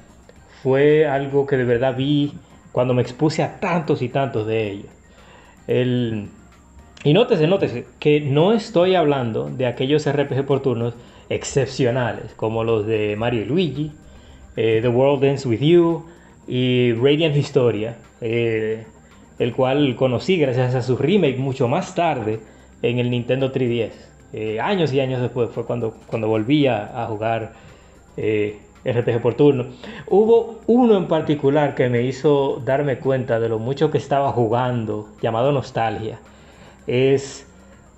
fue 0.62 1.06
algo 1.06 1.46
que 1.46 1.56
de 1.56 1.64
verdad 1.64 1.96
vi 1.96 2.34
cuando 2.72 2.94
me 2.94 3.02
expuse 3.02 3.42
a 3.42 3.60
tantos 3.60 4.02
y 4.02 4.08
tantos 4.08 4.46
de 4.46 4.70
ellos. 4.70 4.90
El, 5.66 6.30
y 7.02 7.14
nótese, 7.14 7.46
nótese, 7.46 7.86
que 7.98 8.20
no 8.20 8.52
estoy 8.52 8.94
hablando 8.94 9.48
de 9.48 9.64
aquellos 9.66 10.06
RPG 10.06 10.44
por 10.44 10.60
turnos 10.60 10.92
excepcionales, 11.30 12.34
como 12.34 12.62
los 12.62 12.86
de 12.86 13.16
Mario 13.16 13.40
y 13.40 13.44
Luigi, 13.46 13.92
eh, 14.56 14.80
The 14.82 14.88
World 14.88 15.24
Ends 15.24 15.46
With 15.46 15.60
You 15.60 16.04
y 16.46 16.92
Radiant 16.92 17.36
Historia, 17.36 17.96
eh, 18.20 18.84
el 19.38 19.54
cual 19.54 19.96
conocí 19.96 20.36
gracias 20.36 20.74
a 20.74 20.82
su 20.82 20.98
remake 20.98 21.38
mucho 21.38 21.68
más 21.68 21.94
tarde 21.94 22.40
en 22.82 22.98
el 22.98 23.10
Nintendo 23.10 23.50
3DS. 23.50 23.92
Eh, 24.34 24.60
años 24.60 24.92
y 24.92 25.00
años 25.00 25.22
después 25.22 25.48
fue 25.50 25.64
cuando, 25.64 25.96
cuando 26.06 26.28
volví 26.28 26.66
a, 26.66 27.06
jugar 27.08 27.54
RPG 28.84 29.22
por 29.22 29.34
turno. 29.34 29.68
Hubo 30.06 30.60
uno 30.66 30.98
en 30.98 31.06
particular 31.06 31.74
que 31.74 31.88
me 31.88 32.02
hizo 32.02 32.60
darme 32.62 32.98
cuenta 32.98 33.40
de 33.40 33.48
lo 33.48 33.58
mucho 33.58 33.90
que 33.90 33.96
estaba 33.96 34.32
jugando, 34.32 35.08
llamado 35.22 35.50
Nostalgia 35.50 36.18
es 36.90 37.46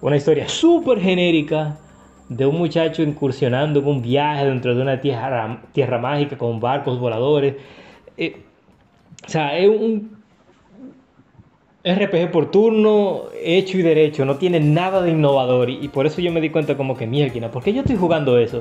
una 0.03 0.17
historia 0.17 0.49
súper 0.49 1.01
genérica 1.01 1.79
de 2.29 2.45
un 2.45 2.59
muchacho 2.59 3.03
incursionando 3.03 3.81
en 3.81 3.87
un 3.87 4.03
viaje 4.03 4.45
dentro 4.47 4.75
de 4.75 4.83
una 4.83 5.01
tierra, 5.01 5.63
tierra 5.73 5.99
mágica 5.99 6.37
con 6.37 6.61
barcos 6.61 6.99
voladores. 6.99 7.55
Eh, 8.17 8.37
o 9.25 9.29
sea, 9.29 9.57
es 9.57 9.69
un 9.69 10.23
RPG 11.85 12.31
por 12.31 12.51
turno, 12.51 13.25
hecho 13.43 13.79
y 13.79 13.83
derecho, 13.83 14.25
no 14.25 14.37
tiene 14.37 14.61
nada 14.61 15.03
de 15.03 15.11
innovador 15.11 15.71
y, 15.71 15.89
por 15.89 16.07
eso 16.07 16.21
yo 16.21 16.31
me 16.31 16.41
di 16.41 16.51
cuenta 16.51 16.77
como 16.77 16.97
que 16.97 17.07
mierda, 17.07 17.51
¿por 17.51 17.63
qué 17.63 17.73
yo 17.73 17.81
estoy 17.81 17.97
jugando 17.97 18.39
eso? 18.39 18.61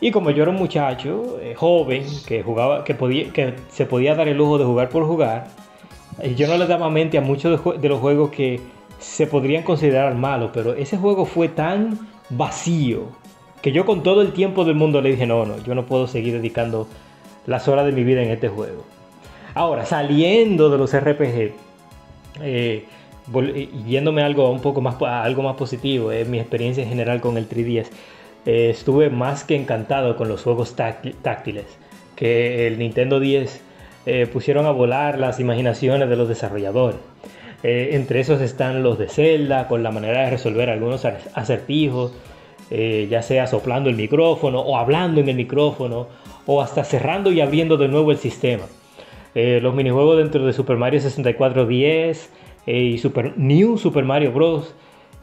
Y 0.00 0.10
como 0.10 0.30
yo 0.30 0.42
era 0.42 0.50
un 0.50 0.58
muchacho 0.58 1.38
eh, 1.40 1.54
joven 1.54 2.04
que 2.26 2.42
jugaba, 2.42 2.84
que, 2.84 2.94
podía, 2.94 3.32
que 3.32 3.54
se 3.68 3.86
podía 3.86 4.14
dar 4.14 4.28
el 4.28 4.36
lujo 4.36 4.58
de 4.58 4.64
jugar 4.64 4.88
por 4.88 5.06
jugar, 5.06 5.46
eh, 6.20 6.34
yo 6.34 6.46
no 6.46 6.58
le 6.58 6.66
daba 6.66 6.90
mente 6.90 7.16
a 7.16 7.20
muchos 7.20 7.80
de 7.80 7.88
los 7.88 8.00
juegos 8.00 8.30
que 8.30 8.60
se 8.98 9.26
podrían 9.26 9.62
considerar 9.62 10.14
malos, 10.14 10.50
pero 10.52 10.74
ese 10.74 10.96
juego 10.96 11.26
fue 11.26 11.48
tan 11.48 12.08
vacío 12.30 13.08
que 13.62 13.72
yo 13.72 13.86
con 13.86 14.02
todo 14.02 14.22
el 14.22 14.32
tiempo 14.32 14.64
del 14.64 14.74
mundo 14.74 15.00
le 15.00 15.10
dije, 15.10 15.26
no, 15.26 15.44
no, 15.46 15.58
yo 15.62 15.74
no 15.74 15.86
puedo 15.86 16.06
seguir 16.06 16.34
dedicando 16.34 16.86
las 17.46 17.68
horas 17.68 17.86
de 17.86 17.92
mi 17.92 18.04
vida 18.04 18.22
en 18.22 18.30
este 18.30 18.48
juego. 18.48 18.84
Ahora, 19.54 19.86
saliendo 19.86 20.68
de 20.68 20.78
los 20.78 20.92
RPG, 20.94 21.52
eh, 22.42 22.84
yéndome 23.86 24.22
a 24.22 24.26
algo 24.26 24.50
un 24.50 24.60
poco 24.60 24.80
más, 24.80 25.00
algo 25.00 25.42
más 25.42 25.56
positivo, 25.56 26.12
es 26.12 26.28
mi 26.28 26.38
experiencia 26.38 26.82
en 26.82 26.88
general 26.88 27.20
con 27.20 27.38
el 27.38 27.48
3DS, 27.48 27.86
eh, 28.46 28.70
estuve 28.70 29.08
más 29.10 29.44
que 29.44 29.56
encantado 29.56 30.16
con 30.16 30.28
los 30.28 30.42
juegos 30.42 30.74
táctiles 30.76 31.64
que 32.14 32.66
el 32.66 32.78
Nintendo 32.78 33.20
10 33.20 33.60
eh, 34.06 34.26
pusieron 34.26 34.66
a 34.66 34.70
volar 34.70 35.18
las 35.18 35.40
imaginaciones 35.40 36.08
de 36.08 36.16
los 36.16 36.28
desarrolladores. 36.28 37.00
Eh, 37.64 37.96
entre 37.96 38.20
esos 38.20 38.42
están 38.42 38.82
los 38.82 38.98
de 38.98 39.08
Zelda, 39.08 39.68
con 39.68 39.82
la 39.82 39.90
manera 39.90 40.24
de 40.24 40.30
resolver 40.30 40.68
algunos 40.68 41.06
acertijos, 41.06 42.12
eh, 42.70 43.08
ya 43.10 43.22
sea 43.22 43.46
soplando 43.46 43.88
el 43.88 43.96
micrófono 43.96 44.60
o 44.60 44.76
hablando 44.76 45.22
en 45.22 45.30
el 45.30 45.36
micrófono, 45.36 46.08
o 46.44 46.60
hasta 46.60 46.84
cerrando 46.84 47.32
y 47.32 47.40
abriendo 47.40 47.78
de 47.78 47.88
nuevo 47.88 48.10
el 48.10 48.18
sistema. 48.18 48.64
Eh, 49.34 49.60
los 49.62 49.74
minijuegos 49.74 50.18
dentro 50.18 50.44
de 50.44 50.52
Super 50.52 50.76
Mario 50.76 51.00
64 51.00 51.66
10 51.66 52.30
y 52.66 52.98
Super, 52.98 53.32
New 53.38 53.78
Super 53.78 54.04
Mario 54.04 54.32
Bros. 54.32 54.74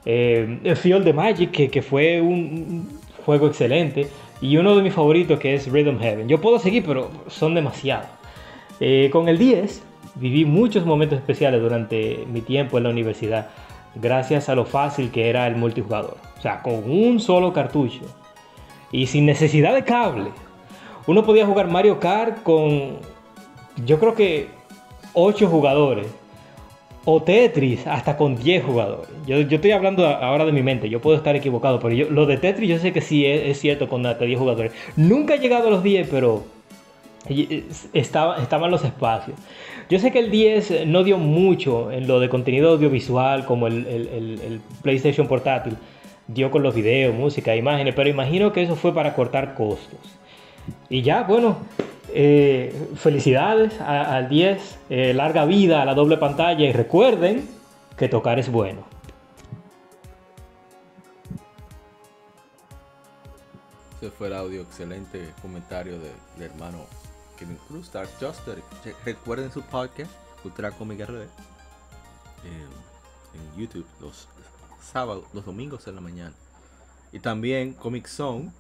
el 0.03 0.76
Field 0.76 1.05
de 1.05 1.13
Magic, 1.13 1.51
que, 1.51 1.69
que, 1.69 1.84
fue 1.84 2.22
un 2.22 2.89
juego 3.23 3.47
excelente. 3.47 4.07
Y 4.41 4.57
uno 4.57 4.76
de 4.76 4.81
mis 4.81 4.93
favoritos 4.93 5.39
que 5.39 5.53
es 5.53 5.72
Rhythm 5.72 5.99
Heaven. 5.99 6.27
Yo 6.27 6.41
puedo 6.41 6.57
seguir, 6.57 6.84
pero 6.88 7.11
son 7.27 7.53
demasiados. 7.53 8.07
con 9.11 9.30
el 9.30 9.38
10 9.38 9.90
Viví 10.15 10.45
muchos 10.45 10.85
momentos 10.85 11.17
especiales 11.17 11.61
durante 11.61 12.25
mi 12.31 12.41
tiempo 12.41 12.77
en 12.77 12.83
la 12.83 12.89
universidad, 12.89 13.49
gracias 13.95 14.49
a 14.49 14.55
lo 14.55 14.65
fácil 14.65 15.11
que 15.11 15.29
era 15.29 15.47
el 15.47 15.55
multijugador. 15.55 16.17
O 16.38 16.41
sea, 16.41 16.61
con 16.61 16.89
un 16.89 17.19
solo 17.19 17.53
cartucho 17.53 18.01
y 18.91 19.07
sin 19.07 19.25
necesidad 19.25 19.73
de 19.73 19.83
cable. 19.83 20.31
Uno 21.07 21.23
podía 21.23 21.45
jugar 21.45 21.69
Mario 21.69 21.99
Kart 21.99 22.43
con, 22.43 22.97
yo 23.85 23.99
creo 23.99 24.13
que 24.15 24.47
8 25.13 25.47
jugadores. 25.47 26.07
O 27.03 27.23
Tetris 27.23 27.88
hasta 27.88 28.15
con 28.15 28.35
10 28.35 28.63
jugadores. 28.63 29.09
Yo, 29.25 29.38
estoy 29.38 29.71
hablando 29.71 30.05
ahora 30.05 30.45
de 30.45 30.51
mi 30.51 30.61
mente, 30.61 30.88
yo 30.88 31.01
puedo 31.01 31.17
estar 31.17 31.35
equivocado, 31.35 31.79
pero 31.79 31.95
yo, 31.95 32.11
lo 32.11 32.27
de 32.27 32.38
Tetris 32.38 32.69
yo 32.69 32.77
sé 32.77 32.93
que 32.93 33.01
sí 33.01 33.25
es, 33.25 33.41
es 33.47 33.59
cierto 33.59 33.89
con 33.89 34.05
hasta 34.05 34.23
10 34.23 34.38
jugadores. 34.38 34.71
Nunca 34.95 35.33
he 35.33 35.39
llegado 35.39 35.69
a 35.69 35.71
los 35.71 35.81
10, 35.81 36.07
pero 36.09 36.43
estaba, 37.93 38.38
estaban 38.38 38.69
los 38.69 38.83
espacios. 38.83 39.38
Yo 39.91 39.99
sé 39.99 40.09
que 40.13 40.19
el 40.19 40.31
10 40.31 40.88
no 40.88 41.03
dio 41.03 41.18
mucho 41.18 41.91
en 41.91 42.07
lo 42.07 42.22
de 42.22 42.30
contenido 42.30 42.69
audiovisual 42.69 43.45
como 43.45 43.68
el, 43.68 44.61
PlayStation 44.81 45.27
portátil. 45.27 45.76
Dio 46.27 46.49
con 46.49 46.63
los 46.63 46.73
videos, 46.73 47.13
música, 47.13 47.57
imágenes, 47.57 47.93
pero 47.93 48.09
imagino 48.09 48.53
que 48.53 48.63
eso 48.63 48.77
fue 48.77 48.93
para 48.93 49.13
cortar 49.13 49.53
costos. 49.53 49.99
Y 50.88 51.01
ya, 51.01 51.23
bueno, 51.23 51.57
eh, 52.13 52.73
felicidades 52.95 53.81
al 53.81 54.30
10, 54.30 54.80
eh, 54.89 55.13
larga 55.13 55.43
vida 55.43 55.81
a 55.81 55.85
la 55.85 55.93
doble 55.93 56.15
pantalla 56.15 56.65
y 56.65 56.72
recuerden 56.72 57.49
que 57.97 58.07
tocar 58.07 58.39
es 58.39 58.49
bueno. 58.49 58.85
Ese 63.97 64.09
fue 64.09 64.27
el 64.27 64.35
audio, 64.35 64.61
excelente 64.61 65.19
comentario 65.41 65.99
del 65.99 66.49
hermano 66.49 67.01
Kevin 67.41 67.57
Cruz, 67.68 67.91
Dark 67.91 68.09
Juster. 68.19 68.61
Recuerden 69.03 69.51
su 69.51 69.63
podcast, 69.63 70.11
Cultura 70.43 70.69
Cómica 70.69 71.07
RD, 71.07 71.23
en 72.43 73.59
YouTube 73.59 73.88
los 73.99 74.27
sábados, 74.80 75.26
los 75.34 75.43
domingos 75.43 75.88
en 75.88 75.95
la 75.95 76.01
mañana. 76.01 76.34
Y 77.11 77.19
también 77.19 77.73
Comic 77.73 78.07
Zone, 78.07 78.51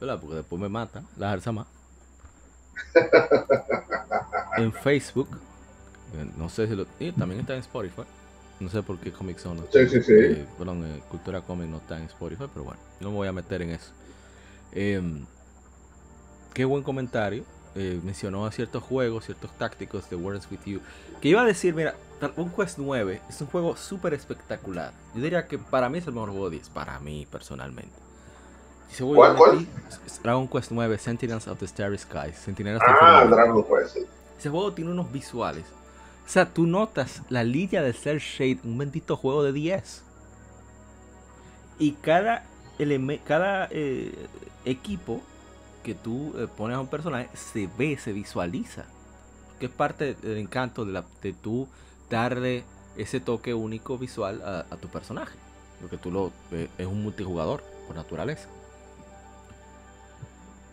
¿verdad? 0.00 0.18
Porque 0.18 0.36
después 0.36 0.60
me 0.62 0.70
mata 0.70 1.02
la 1.18 1.28
jarza 1.28 1.52
más. 1.52 1.66
en 4.56 4.72
Facebook, 4.72 5.28
eh, 6.14 6.30
no 6.38 6.48
sé 6.48 6.66
si 6.68 6.74
lo. 6.74 6.86
Y 6.98 7.12
también 7.12 7.40
está 7.40 7.52
en 7.52 7.60
Spotify. 7.60 8.04
No 8.60 8.70
sé 8.70 8.82
por 8.82 8.98
qué 8.98 9.12
Comic 9.12 9.36
Zone 9.36 9.60
no 9.60 9.66
está. 9.66 9.78
Sí, 9.78 9.88
sí, 9.88 10.02
sí. 10.02 10.12
Eh, 10.14 10.46
perdón, 10.56 10.86
eh, 10.86 11.02
Cultura 11.10 11.42
Comic 11.42 11.68
no 11.68 11.76
está 11.76 11.98
en 11.98 12.04
Spotify, 12.04 12.46
pero 12.50 12.64
bueno, 12.64 12.80
no 12.98 13.10
me 13.10 13.16
voy 13.16 13.28
a 13.28 13.32
meter 13.32 13.60
en 13.60 13.70
eso. 13.72 13.92
Em, 14.72 15.26
qué 16.54 16.64
buen 16.64 16.82
comentario. 16.82 17.44
Eh, 17.74 18.00
mencionó 18.04 18.50
ciertos 18.50 18.82
juegos, 18.82 19.24
ciertos 19.24 19.50
tácticos 19.52 20.08
de 20.10 20.16
Words 20.16 20.46
With 20.50 20.60
You. 20.66 20.80
Que 21.20 21.28
iba 21.28 21.42
a 21.42 21.46
decir, 21.46 21.74
mira, 21.74 21.94
un 22.36 22.50
Quest 22.50 22.78
9 22.78 23.20
es 23.28 23.40
un 23.40 23.46
juego 23.46 23.76
súper 23.76 24.12
espectacular. 24.14 24.92
Yo 25.14 25.22
diría 25.22 25.46
que 25.46 25.58
para 25.58 25.88
mí 25.88 25.98
es 25.98 26.06
el 26.06 26.12
mejor 26.12 26.30
juego 26.30 26.50
10, 26.50 26.68
para 26.70 26.98
mí 27.00 27.26
personalmente. 27.30 27.94
¿Cuál, 28.98 29.36
cuál? 29.36 29.66
Dragon 30.22 30.46
Quest 30.48 30.70
9, 30.70 30.98
Sentinels 30.98 31.48
of 31.48 31.58
the 31.58 31.66
Starry 31.66 31.96
Skies. 31.96 32.46
ah, 33.00 33.26
Dragon 33.28 33.64
Quest. 33.64 33.96
Ese 34.38 34.50
juego 34.50 34.72
tiene 34.72 34.90
unos 34.90 35.10
visuales. 35.10 35.64
O 36.26 36.28
sea, 36.28 36.52
tú 36.52 36.66
notas 36.66 37.22
la 37.30 37.42
línea 37.42 37.82
de 37.82 37.92
Cell 37.94 38.18
Shade, 38.18 38.60
un 38.64 38.76
bendito 38.76 39.16
juego 39.16 39.42
de 39.42 39.52
10. 39.52 40.02
Y 41.78 41.92
cada, 41.92 42.44
cada 43.24 43.68
eh, 43.70 44.14
equipo 44.64 45.22
que 45.82 45.94
tú 45.94 46.34
eh, 46.38 46.48
pones 46.48 46.76
a 46.76 46.80
un 46.80 46.88
personaje 46.88 47.30
se 47.36 47.68
ve, 47.78 47.98
se 47.98 48.12
visualiza. 48.12 48.86
Que 49.58 49.66
es 49.66 49.72
parte 49.72 50.14
del 50.14 50.38
encanto 50.38 50.84
de, 50.84 50.92
la, 50.92 51.04
de 51.22 51.32
tú 51.34 51.68
darle 52.10 52.64
ese 52.96 53.20
toque 53.20 53.54
único 53.54 53.98
visual 53.98 54.42
a, 54.42 54.76
tu 54.78 54.88
personaje. 54.88 55.38
Porque 55.80 55.98
tú 55.98 56.10
lo 56.10 56.32
eh, 56.52 56.68
es 56.78 56.86
un 56.86 57.02
multijugador 57.02 57.64
por 57.86 57.96
naturaleza. 57.96 58.48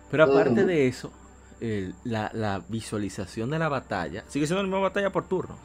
Pero 0.09 0.23
aparte 0.23 0.65
de 0.65 0.87
eso, 0.87 1.11
el- 1.59 1.95
la, 2.03 2.31
la 2.33 2.63
visualización 2.67 3.49
de 3.49 3.59
la 3.59 3.69
batalla. 3.69 4.23
Sigue 4.27 4.47
siendo 4.47 4.63
la 4.63 4.67
misma 4.69 4.79
batalla 4.81 5.11
por 5.11 5.27
turnos. 5.27 5.59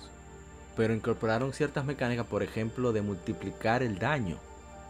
Pero 0.77 0.95
incorporaron 0.95 1.53
ciertas 1.53 1.85
mecánicas, 1.85 2.27
por 2.27 2.43
ejemplo, 2.43 2.93
de 2.93 3.03
multiplicar 3.03 3.83
el 3.83 3.99
daño. 3.99 4.39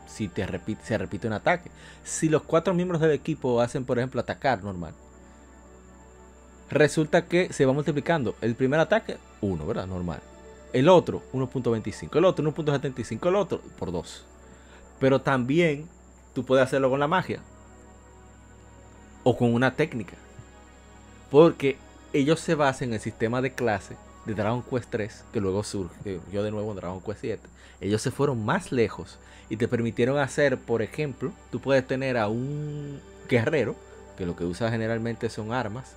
Si 0.07 0.29
te 0.29 0.47
repite, 0.47 0.85
se 0.85 0.99
repite 0.99 1.27
un 1.27 1.33
ataque. 1.33 1.71
Si 2.05 2.29
los 2.29 2.43
cuatro 2.43 2.75
miembros 2.75 3.01
del 3.01 3.11
equipo 3.11 3.61
hacen, 3.61 3.85
por 3.85 3.99
ejemplo, 3.99 4.21
atacar 4.21 4.63
normal. 4.63 4.95
Resulta 6.71 7.27
que 7.27 7.53
se 7.53 7.67
va 7.67 7.73
multiplicando. 7.73 8.35
El 8.41 8.55
primer 8.55 8.81
ataque, 8.81 9.17
1, 9.41 9.67
¿verdad? 9.67 9.87
Normal. 9.87 10.21
El 10.73 10.89
otro, 10.89 11.23
1.25. 11.33 12.17
El 12.17 12.25
otro, 12.25 12.45
1.75. 12.45 13.29
El 13.29 13.37
otro, 13.37 13.61
por 13.79 13.93
2. 13.93 14.25
Pero 14.99 15.21
también 15.21 15.89
tú 16.35 16.45
puedes 16.45 16.65
hacerlo 16.65 16.91
con 16.91 17.01
la 17.01 17.09
magia. 17.09 17.41
O 19.23 19.37
con 19.37 19.55
una 19.55 19.75
técnica. 19.75 20.17
Porque 21.31 21.79
ellos 22.13 22.41
se 22.41 22.55
basan 22.55 22.89
en 22.89 22.95
el 22.95 23.01
sistema 23.01 23.41
de 23.41 23.55
clase 23.55 23.97
de 24.25 24.35
Dragon 24.35 24.63
Quest 24.63 24.91
3, 24.91 25.25
que 25.33 25.41
luego 25.41 25.63
surgió 25.63 26.43
de 26.43 26.51
nuevo 26.51 26.71
en 26.71 26.77
Dragon 26.77 27.01
Quest 27.01 27.21
7. 27.21 27.49
Ellos 27.81 28.03
se 28.03 28.11
fueron 28.11 28.45
más 28.45 28.73
lejos 28.73 29.19
y 29.55 29.57
te 29.57 29.69
permitieron 29.69 30.19
hacer, 30.19 30.59
por 30.59 30.83
ejemplo, 30.83 31.33
tú 31.53 31.61
puedes 31.61 31.87
tener 31.87 32.17
a 32.19 32.27
un 32.27 33.01
guerrero, 33.29 33.77
que 34.19 34.27
lo 34.27 34.35
que 34.35 34.45
usa 34.45 34.69
generalmente 34.69 35.31
son 35.31 35.53
armas, 35.53 35.93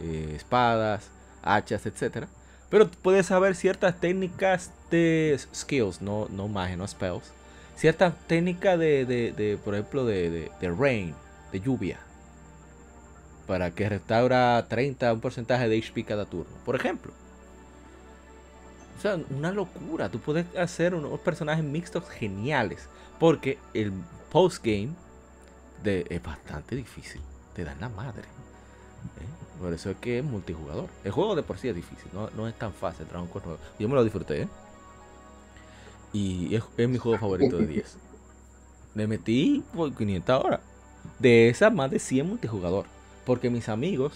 eh, 0.00 0.32
espadas, 0.36 1.10
hachas, 1.42 1.86
etc. 1.86 2.26
Pero 2.68 2.88
puedes 2.88 3.26
saber 3.26 3.56
ciertas 3.56 3.98
técnicas 3.98 4.70
de 4.92 5.36
skills, 5.52 6.00
no, 6.02 6.28
no 6.30 6.46
magia, 6.46 6.76
no 6.76 6.86
spells. 6.86 7.32
Ciertas 7.74 8.14
técnicas 8.28 8.78
de, 8.78 9.04
de- 9.04 9.32
de, 9.32 9.56
por 9.56 9.74
ejemplo, 9.74 10.04
de, 10.04 10.30
de, 10.30 10.52
de 10.60 10.70
rain, 10.70 11.12
de 11.50 11.60
lluvia. 11.60 11.98
Para 13.48 13.72
que 13.72 13.88
restaura 13.88 14.64
30, 14.68 15.12
un 15.12 15.20
porcentaje 15.20 15.68
de 15.68 15.78
HP 15.78 16.04
cada 16.04 16.26
turno. 16.26 16.54
Por 16.64 16.76
ejemplo. 16.76 17.12
O 19.00 19.02
sea, 19.02 19.18
una 19.30 19.50
locura. 19.50 20.10
Tú 20.10 20.18
puedes 20.18 20.44
hacer 20.58 20.94
unos 20.94 21.18
personajes 21.20 21.64
mixtos 21.64 22.06
geniales. 22.10 22.86
Porque 23.18 23.56
el 23.72 23.94
postgame 24.30 24.90
es 25.82 26.22
bastante 26.22 26.76
difícil. 26.76 27.22
Te 27.54 27.64
dan 27.64 27.80
la 27.80 27.88
madre. 27.88 28.24
¿eh? 28.24 29.58
Por 29.58 29.72
eso 29.72 29.88
es 29.88 29.96
que 29.96 30.18
es 30.18 30.24
multijugador. 30.24 30.90
El 31.02 31.12
juego 31.12 31.34
de 31.34 31.42
por 31.42 31.56
sí 31.56 31.68
es 31.68 31.74
difícil. 31.74 32.10
No, 32.12 32.28
no 32.36 32.46
es 32.46 32.54
tan 32.58 32.74
fácil. 32.74 33.06
Dragon 33.08 33.26
9. 33.32 33.58
Yo 33.78 33.88
me 33.88 33.94
lo 33.94 34.04
disfruté. 34.04 34.42
¿eh? 34.42 34.48
Y 36.12 36.54
es, 36.54 36.62
es 36.76 36.86
mi 36.86 36.98
juego 36.98 37.16
favorito 37.16 37.56
de 37.56 37.68
10. 37.68 37.96
Le 38.96 39.06
metí 39.06 39.64
por 39.74 39.94
500 39.94 40.44
horas. 40.44 40.60
De 41.18 41.48
esas, 41.48 41.72
más 41.72 41.90
de 41.90 41.98
100 41.98 42.28
multijugador. 42.28 42.84
Porque 43.24 43.48
mis 43.48 43.70
amigos, 43.70 44.12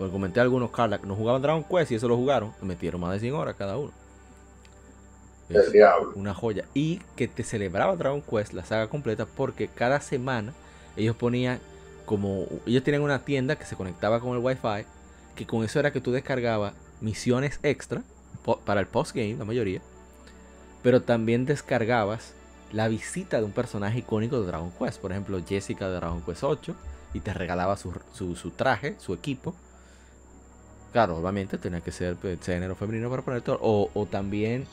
como 0.00 0.12
comenté 0.12 0.40
algunos, 0.40 0.70
Carla, 0.70 0.98
no 1.04 1.14
jugaban 1.14 1.42
Dragon 1.42 1.62
Quest 1.62 1.92
y 1.92 1.94
eso 1.96 2.08
lo 2.08 2.16
jugaron. 2.16 2.52
Metieron 2.62 3.00
más 3.02 3.12
de 3.12 3.20
100 3.20 3.34
horas 3.34 3.54
cada 3.56 3.76
uno. 3.76 3.92
El 5.48 5.72
diablo. 5.72 6.12
una 6.14 6.32
joya. 6.32 6.64
Y 6.74 7.00
que 7.16 7.28
te 7.28 7.42
celebraba 7.42 7.96
Dragon 7.96 8.22
Quest, 8.22 8.52
la 8.52 8.64
saga 8.64 8.88
completa, 8.88 9.26
porque 9.26 9.68
cada 9.68 10.00
semana 10.00 10.52
ellos 10.96 11.16
ponían 11.16 11.60
como. 12.06 12.46
Ellos 12.66 12.82
tenían 12.84 13.02
una 13.02 13.24
tienda 13.24 13.56
que 13.56 13.64
se 13.64 13.76
conectaba 13.76 14.20
con 14.20 14.32
el 14.32 14.38
Wi-Fi. 14.38 14.86
Que 15.34 15.46
con 15.46 15.64
eso 15.64 15.78
era 15.80 15.92
que 15.92 16.00
tú 16.00 16.12
descargabas 16.12 16.72
misiones 17.00 17.60
extra 17.62 18.02
para 18.64 18.80
el 18.80 18.86
postgame, 18.86 19.36
la 19.36 19.44
mayoría. 19.44 19.80
Pero 20.82 21.02
también 21.02 21.44
descargabas 21.46 22.32
la 22.72 22.88
visita 22.88 23.38
de 23.38 23.44
un 23.44 23.52
personaje 23.52 23.98
icónico 23.98 24.40
de 24.40 24.46
Dragon 24.46 24.70
Quest. 24.78 25.00
Por 25.00 25.10
ejemplo, 25.12 25.40
Jessica 25.46 25.88
de 25.88 25.96
Dragon 25.96 26.22
Quest 26.22 26.42
8. 26.44 26.74
Y 27.12 27.20
te 27.20 27.34
regalaba 27.34 27.76
su, 27.76 27.92
su- 28.12 28.36
su 28.36 28.50
traje, 28.52 28.94
su 28.98 29.12
equipo. 29.14 29.54
Claro, 30.92 31.16
obviamente 31.16 31.56
tenía 31.58 31.80
que 31.80 31.92
ser 31.92 32.16
pues, 32.16 32.40
género 32.44 32.74
femenino 32.74 33.08
para 33.10 33.22
ponerte. 33.22 33.52
O, 33.52 33.90
o 33.94 34.06
también, 34.06 34.66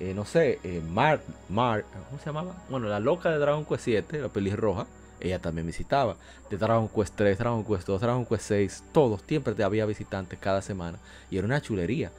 eh, 0.00 0.14
no 0.14 0.24
sé, 0.24 0.60
eh, 0.62 0.80
Mar, 0.88 1.20
Mar, 1.48 1.84
¿cómo 2.08 2.18
se 2.18 2.26
llamaba? 2.26 2.54
Bueno, 2.68 2.88
la 2.88 3.00
loca 3.00 3.30
de 3.30 3.38
Dragon 3.38 3.64
Quest 3.64 3.84
7, 3.84 4.20
la 4.20 4.28
pelirroja, 4.28 4.86
ella 5.20 5.40
también 5.40 5.66
visitaba. 5.66 6.16
De 6.48 6.58
Dragon 6.58 6.88
Quest 6.88 7.14
3, 7.16 7.38
Dragon 7.38 7.64
Quest 7.64 7.86
2, 7.88 8.00
Dragon 8.00 8.24
Quest 8.24 8.44
6, 8.46 8.84
todos, 8.92 9.22
siempre 9.26 9.62
había 9.64 9.84
visitantes 9.86 10.38
cada 10.38 10.62
semana. 10.62 10.98
Y 11.30 11.38
era 11.38 11.46
una 11.46 11.60
chulería. 11.60 12.12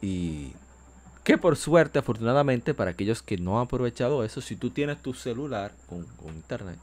Y 0.00 0.52
que 1.24 1.36
por 1.36 1.56
suerte, 1.56 1.98
afortunadamente, 1.98 2.72
para 2.72 2.92
aquellos 2.92 3.22
que 3.22 3.36
no 3.36 3.58
han 3.58 3.66
aprovechado 3.66 4.24
eso, 4.24 4.40
si 4.40 4.56
tú 4.56 4.70
tienes 4.70 5.02
tu 5.02 5.12
celular 5.12 5.72
con, 5.88 6.06
con 6.16 6.34
internet, 6.34 6.78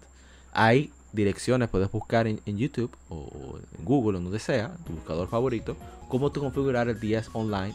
hay 0.53 0.91
direcciones, 1.13 1.69
puedes 1.69 1.91
buscar 1.91 2.27
en, 2.27 2.39
YouTube 2.45 2.91
o, 3.09 3.59
en 3.77 3.85
Google 3.85 4.17
o 4.17 4.21
donde 4.21 4.39
sea, 4.39 4.75
tu 4.85 4.93
buscador 4.93 5.27
favorito, 5.29 5.75
cómo 6.09 6.31
tú 6.31 6.41
configurar 6.41 6.89
el 6.89 6.99
10 6.99 7.29
online 7.34 7.73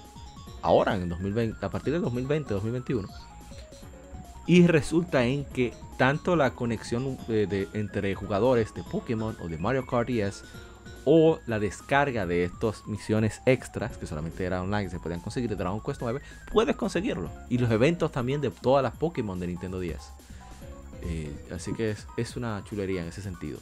ahora 0.63 0.95
en 0.97 1.09
2020, 1.09 1.65
a 1.65 1.69
partir 1.71 1.93
del 1.93 2.03
2020, 2.03 2.55
2021. 2.55 3.09
Y 4.47 4.67
resulta 4.67 5.25
en 5.25 5.45
que 5.45 5.73
tanto 5.99 6.35
la 6.37 6.51
conexión 6.53 7.17
de- 7.29 7.47
de- 7.47 7.69
entre 7.75 8.15
jugadores 8.15 8.75
de 8.75 8.83
Pokémon 8.83 9.37
o 9.41 9.49
de 9.49 9.57
Mario 9.59 9.87
Kart 9.87 10.09
10 10.09 10.43
o 11.05 11.39
la 11.47 11.59
descarga 11.59 12.27
de 12.27 12.45
estas 12.45 12.87
misiones 12.87 13.41
extras 13.47 13.97
que 13.97 14.07
solamente 14.07 14.45
era 14.45 14.63
online, 14.63 14.89
se 14.91 14.99
podían 15.01 15.21
conseguir 15.21 15.51
de 15.51 15.57
Dragon 15.57 15.81
Quest 15.81 16.01
9, 16.01 16.21
puedes 16.53 16.77
conseguirlo. 16.77 17.29
Y 17.49 17.59
los 17.59 17.71
eventos 17.71 18.11
también 18.13 18.41
de 18.41 18.51
todas 18.51 18.83
las 18.83 18.97
Pokémon 18.97 19.39
de 19.39 19.49
Nintendo 19.49 19.79
10. 19.81 19.99
Eh, 21.05 21.31
así 21.55 21.73
que 21.75 21.91
es, 21.91 22.07
es 22.17 22.37
una 22.37 22.63
chulería 22.65 23.03
en 23.03 23.09
ese 23.09 23.23
sentido. 23.23 23.59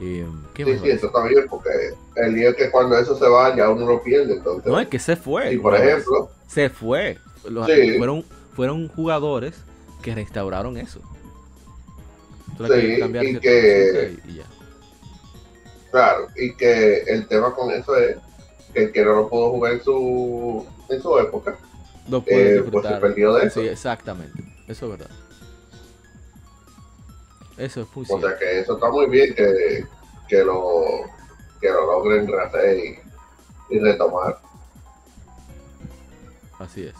Eh, 0.00 0.26
¿qué 0.54 0.64
Sí, 0.64 0.70
más 0.72 0.80
sí, 0.80 0.88
eso 0.90 1.12
bien, 1.28 1.46
porque 1.48 1.68
el 2.16 2.34
día 2.34 2.54
que 2.54 2.70
cuando 2.70 2.96
eso 2.98 3.18
se 3.18 3.28
va, 3.28 3.54
ya 3.54 3.68
uno 3.68 3.86
lo 3.86 4.02
pierde. 4.02 4.34
Entonces, 4.34 4.70
No, 4.70 4.80
es 4.80 4.88
que 4.88 4.98
se 4.98 5.16
fue. 5.16 5.52
y 5.52 5.58
por 5.58 5.74
ejemplo, 5.74 6.30
Se 6.46 6.70
fue. 6.70 7.18
Los- 7.48 7.66
Sí. 7.66 7.96
fueron, 7.98 8.24
fueron 8.54 8.88
jugadores 8.88 9.54
que 10.02 10.14
restauraron 10.14 10.76
eso. 10.78 11.00
Le 12.58 12.68
Sí, 12.68 12.86
y 13.28 13.38
que- 13.38 14.18
cosita 14.18 14.28
y, 14.28 14.32
y 14.32 14.36
ya. 14.36 14.44
claro, 15.90 16.26
y 16.36 16.54
que 16.56 16.98
el 17.04 17.26
tema 17.26 17.54
con 17.54 17.70
eso 17.70 17.96
es 17.96 18.16
que 18.74 18.84
el 18.84 18.92
que 18.92 19.04
no 19.04 19.14
lo 19.14 19.28
pudo 19.28 19.50
jugar 19.50 19.72
en 19.74 19.82
su, 19.82 20.66
en 20.90 21.00
su 21.02 21.18
época, 21.18 21.56
Lo 22.08 22.22
puedes 22.22 22.60
eh, 22.60 22.68
pues 22.70 22.86
se 22.86 22.94
perdió 22.96 23.32
de 23.34 23.46
eso. 23.46 23.60
Sí, 23.62 23.66
exactamente. 23.68 24.42
Eso 24.68 24.86
es 24.92 24.98
verdad. 24.98 25.10
Eso 27.60 27.82
es 27.82 27.88
muy 27.94 28.06
O 28.08 28.20
sea 28.20 28.38
que 28.38 28.60
eso 28.60 28.74
está 28.74 28.90
muy 28.90 29.06
bien 29.06 29.34
que, 29.34 29.84
que 30.28 30.42
lo 30.42 31.02
que 31.60 31.68
lo 31.68 31.86
logren 31.86 32.26
rehacer 32.26 32.78
y, 32.78 32.98
y 33.74 33.78
retomar. 33.78 34.40
Así 36.58 36.84
es. 36.84 36.94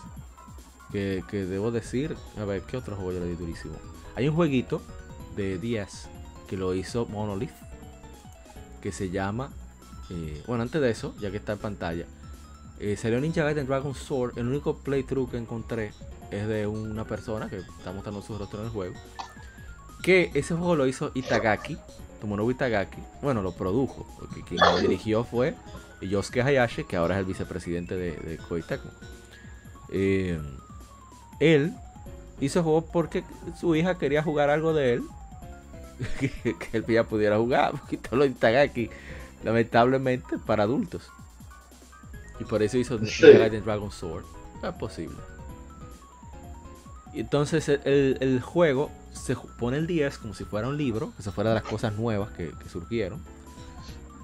Que, 0.92 1.24
que 1.30 1.46
debo 1.46 1.70
decir, 1.70 2.14
a 2.38 2.44
ver, 2.44 2.60
¿qué 2.62 2.76
otro 2.76 2.94
juego 2.94 3.12
yo 3.12 3.20
le 3.20 3.26
di 3.26 3.36
durísimo? 3.36 3.74
Hay 4.16 4.28
un 4.28 4.36
jueguito 4.36 4.82
de 5.34 5.56
10 5.56 6.08
que 6.46 6.58
lo 6.58 6.74
hizo 6.74 7.06
Monolith, 7.06 7.54
que 8.82 8.92
se 8.92 9.08
llama, 9.08 9.50
eh, 10.10 10.42
bueno, 10.46 10.62
antes 10.62 10.82
de 10.82 10.90
eso, 10.90 11.14
ya 11.20 11.30
que 11.30 11.38
está 11.38 11.52
en 11.52 11.58
pantalla, 11.58 12.04
eh, 12.80 12.96
salió 12.96 13.18
Ninja 13.20 13.44
Gaiden 13.44 13.66
Dragon 13.66 13.94
Sword, 13.94 14.36
el 14.36 14.48
único 14.48 14.76
playthrough 14.78 15.30
que 15.30 15.38
encontré 15.38 15.92
es 16.30 16.46
de 16.46 16.66
una 16.66 17.04
persona 17.04 17.48
que 17.48 17.58
está 17.58 17.92
mostrando 17.92 18.20
su 18.20 18.36
rostro 18.36 18.58
en 18.60 18.66
el 18.66 18.72
juego, 18.72 18.94
que 20.02 20.30
ese 20.34 20.54
juego 20.54 20.76
lo 20.76 20.86
hizo 20.86 21.10
Itagaki, 21.14 21.76
Tomonobu 22.20 22.50
Itagaki, 22.50 23.00
bueno, 23.22 23.42
lo 23.42 23.52
produjo, 23.52 24.06
porque 24.18 24.42
quien 24.42 24.60
lo 24.60 24.78
dirigió 24.80 25.24
fue 25.24 25.54
Yosuke 26.00 26.42
Hayashi, 26.42 26.84
que 26.84 26.96
ahora 26.96 27.16
es 27.16 27.20
el 27.20 27.26
vicepresidente 27.26 27.96
de, 27.96 28.12
de 28.16 28.38
Koei 28.38 28.62
Tecmo. 28.62 28.90
Eh, 29.92 30.38
él 31.40 31.74
hizo 32.40 32.60
el 32.60 32.64
juego 32.64 32.86
porque 32.86 33.24
su 33.58 33.74
hija 33.74 33.98
quería 33.98 34.22
jugar 34.22 34.50
algo 34.50 34.72
de 34.72 34.94
él 34.94 35.02
que, 36.20 36.30
que 36.30 36.76
él 36.76 36.84
ya 36.86 37.04
pudiera 37.04 37.36
jugar 37.38 37.72
porque 37.80 37.96
todo 37.96 38.16
lo 38.16 38.24
Itagaki 38.24 38.90
lamentablemente 39.42 40.38
para 40.38 40.64
adultos 40.64 41.10
y 42.38 42.44
por 42.44 42.62
eso 42.62 42.78
hizo 42.78 42.98
Sí. 43.04 43.26
Dragon 43.26 43.90
Sword 43.90 44.24
no 44.62 44.68
es 44.68 44.74
posible 44.76 45.16
entonces 47.14 47.68
el, 47.68 48.16
el- 48.20 48.40
juego 48.40 48.90
se 49.12 49.34
pone 49.58 49.76
el 49.78 49.86
10 49.86 50.18
como 50.18 50.34
si 50.34 50.44
fuera 50.44 50.68
un 50.68 50.76
libro 50.76 51.12
que 51.16 51.22
se 51.22 51.32
fuera 51.32 51.50
de 51.50 51.54
las 51.54 51.64
cosas 51.64 51.94
nuevas 51.94 52.30
que, 52.30 52.50
que 52.62 52.68
surgieron 52.68 53.20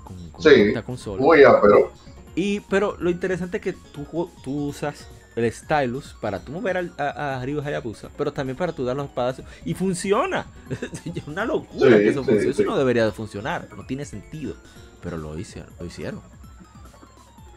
con, 0.04 0.30
con 0.30 0.42
Sí, 0.42 0.50
esta 0.60 0.82
consola 0.82 1.20
Muy 1.22 1.38
pero 1.60 1.92
y, 2.36 2.60
pero 2.60 2.96
lo 3.00 3.10
interesante 3.10 3.56
es 3.56 3.62
que 3.62 3.72
tú, 3.72 4.30
tú 4.44 4.66
usas 4.66 5.06
el 5.36 5.50
stylus 5.52 6.14
para 6.20 6.38
tú 6.40 6.52
mover 6.52 6.76
al- 6.76 6.92
a, 6.98 7.38
a 7.40 7.44
Ryu 7.44 7.60
Hayabusa, 7.60 8.10
pero 8.16 8.32
también 8.32 8.56
para 8.56 8.72
tú 8.72 8.84
dar 8.84 8.96
los 8.96 9.06
espadazos. 9.06 9.44
Y 9.64 9.74
funciona. 9.74 10.46
es 11.14 11.26
una 11.26 11.44
locura 11.44 11.96
Sí, 11.96 12.02
que 12.04 12.08
eso 12.08 12.20
sí, 12.24 12.30
funcione. 12.30 12.50
Eso 12.50 12.62
no 12.64 12.76
debería 12.78 13.04
de 13.06 13.12
funcionar. 13.12 13.68
No 13.76 13.84
tiene 13.86 14.04
sentido. 14.06 14.54
Pero 15.02 15.16
lo 15.18 15.38
hicieron. 15.38 15.70
Lo 15.78 15.84
hicieron. 15.86 16.20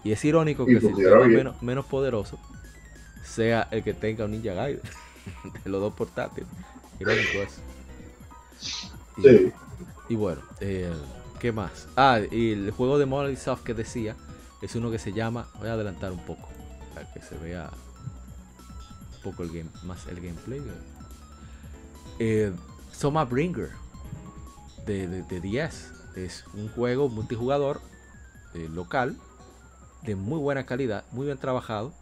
Y 0.03 0.11
es 0.13 0.23
irónico 0.25 0.63
Y 0.63 0.67
que 0.67 0.71
el 0.73 0.81
sistema 0.81 1.25
menos, 1.27 1.61
menos 1.61 1.85
poderoso 1.85 2.37
sea 3.23 3.67
el 3.71 3.83
que 3.83 3.93
tenga 3.93 4.25
un 4.25 4.31
Ninja 4.31 4.53
Gaiden. 4.53 4.81
de 5.63 5.69
los 5.69 5.81
dos 5.81 5.93
portátiles. 5.93 6.49
Irónico 6.99 7.41
eso. 7.41 7.61
Y- 9.17 9.21
sí, 9.21 9.53
y 10.09 10.15
bueno, 10.15 10.41
eh, 10.59 10.91
¿Qué 11.39 11.53
más? 11.53 11.87
Ah, 11.95 12.19
y 12.29 12.51
el 12.51 12.71
juego 12.71 12.99
de 12.99 13.05
Monolith 13.05 13.39
Soft 13.39 13.63
que 13.63 13.73
decía 13.73 14.17
es 14.61 14.75
uno 14.75 14.91
que 14.91 14.99
se 14.99 15.13
llama. 15.13 15.47
Voy 15.57 15.69
a 15.69 15.73
adelantar 15.73 16.11
un 16.11 16.19
poco 16.25 16.49
para 16.93 17.11
que 17.13 17.21
se 17.21 17.37
vea 17.37 17.69
un 19.15 19.21
poco 19.23 19.43
el 19.43 19.49
game, 19.49 19.69
más 19.83 20.05
el 20.07 20.19
gameplay. 20.19 20.61
Eh, 22.19 22.51
Soma 22.91 23.23
Bringer 23.23 23.69
de, 24.85 25.23
de, 25.23 25.39
10 25.39 25.93
es 26.17 26.43
un 26.53 26.67
juego 26.67 27.07
multijugador 27.07 27.79
eh, 28.53 28.67
local 28.69 29.17
de 30.01 30.15
muy 30.15 30.39
buena 30.39 30.65
calidad, 30.65 31.05
muy 31.13 31.25
bien 31.27 31.37
trabajado, 31.37 31.93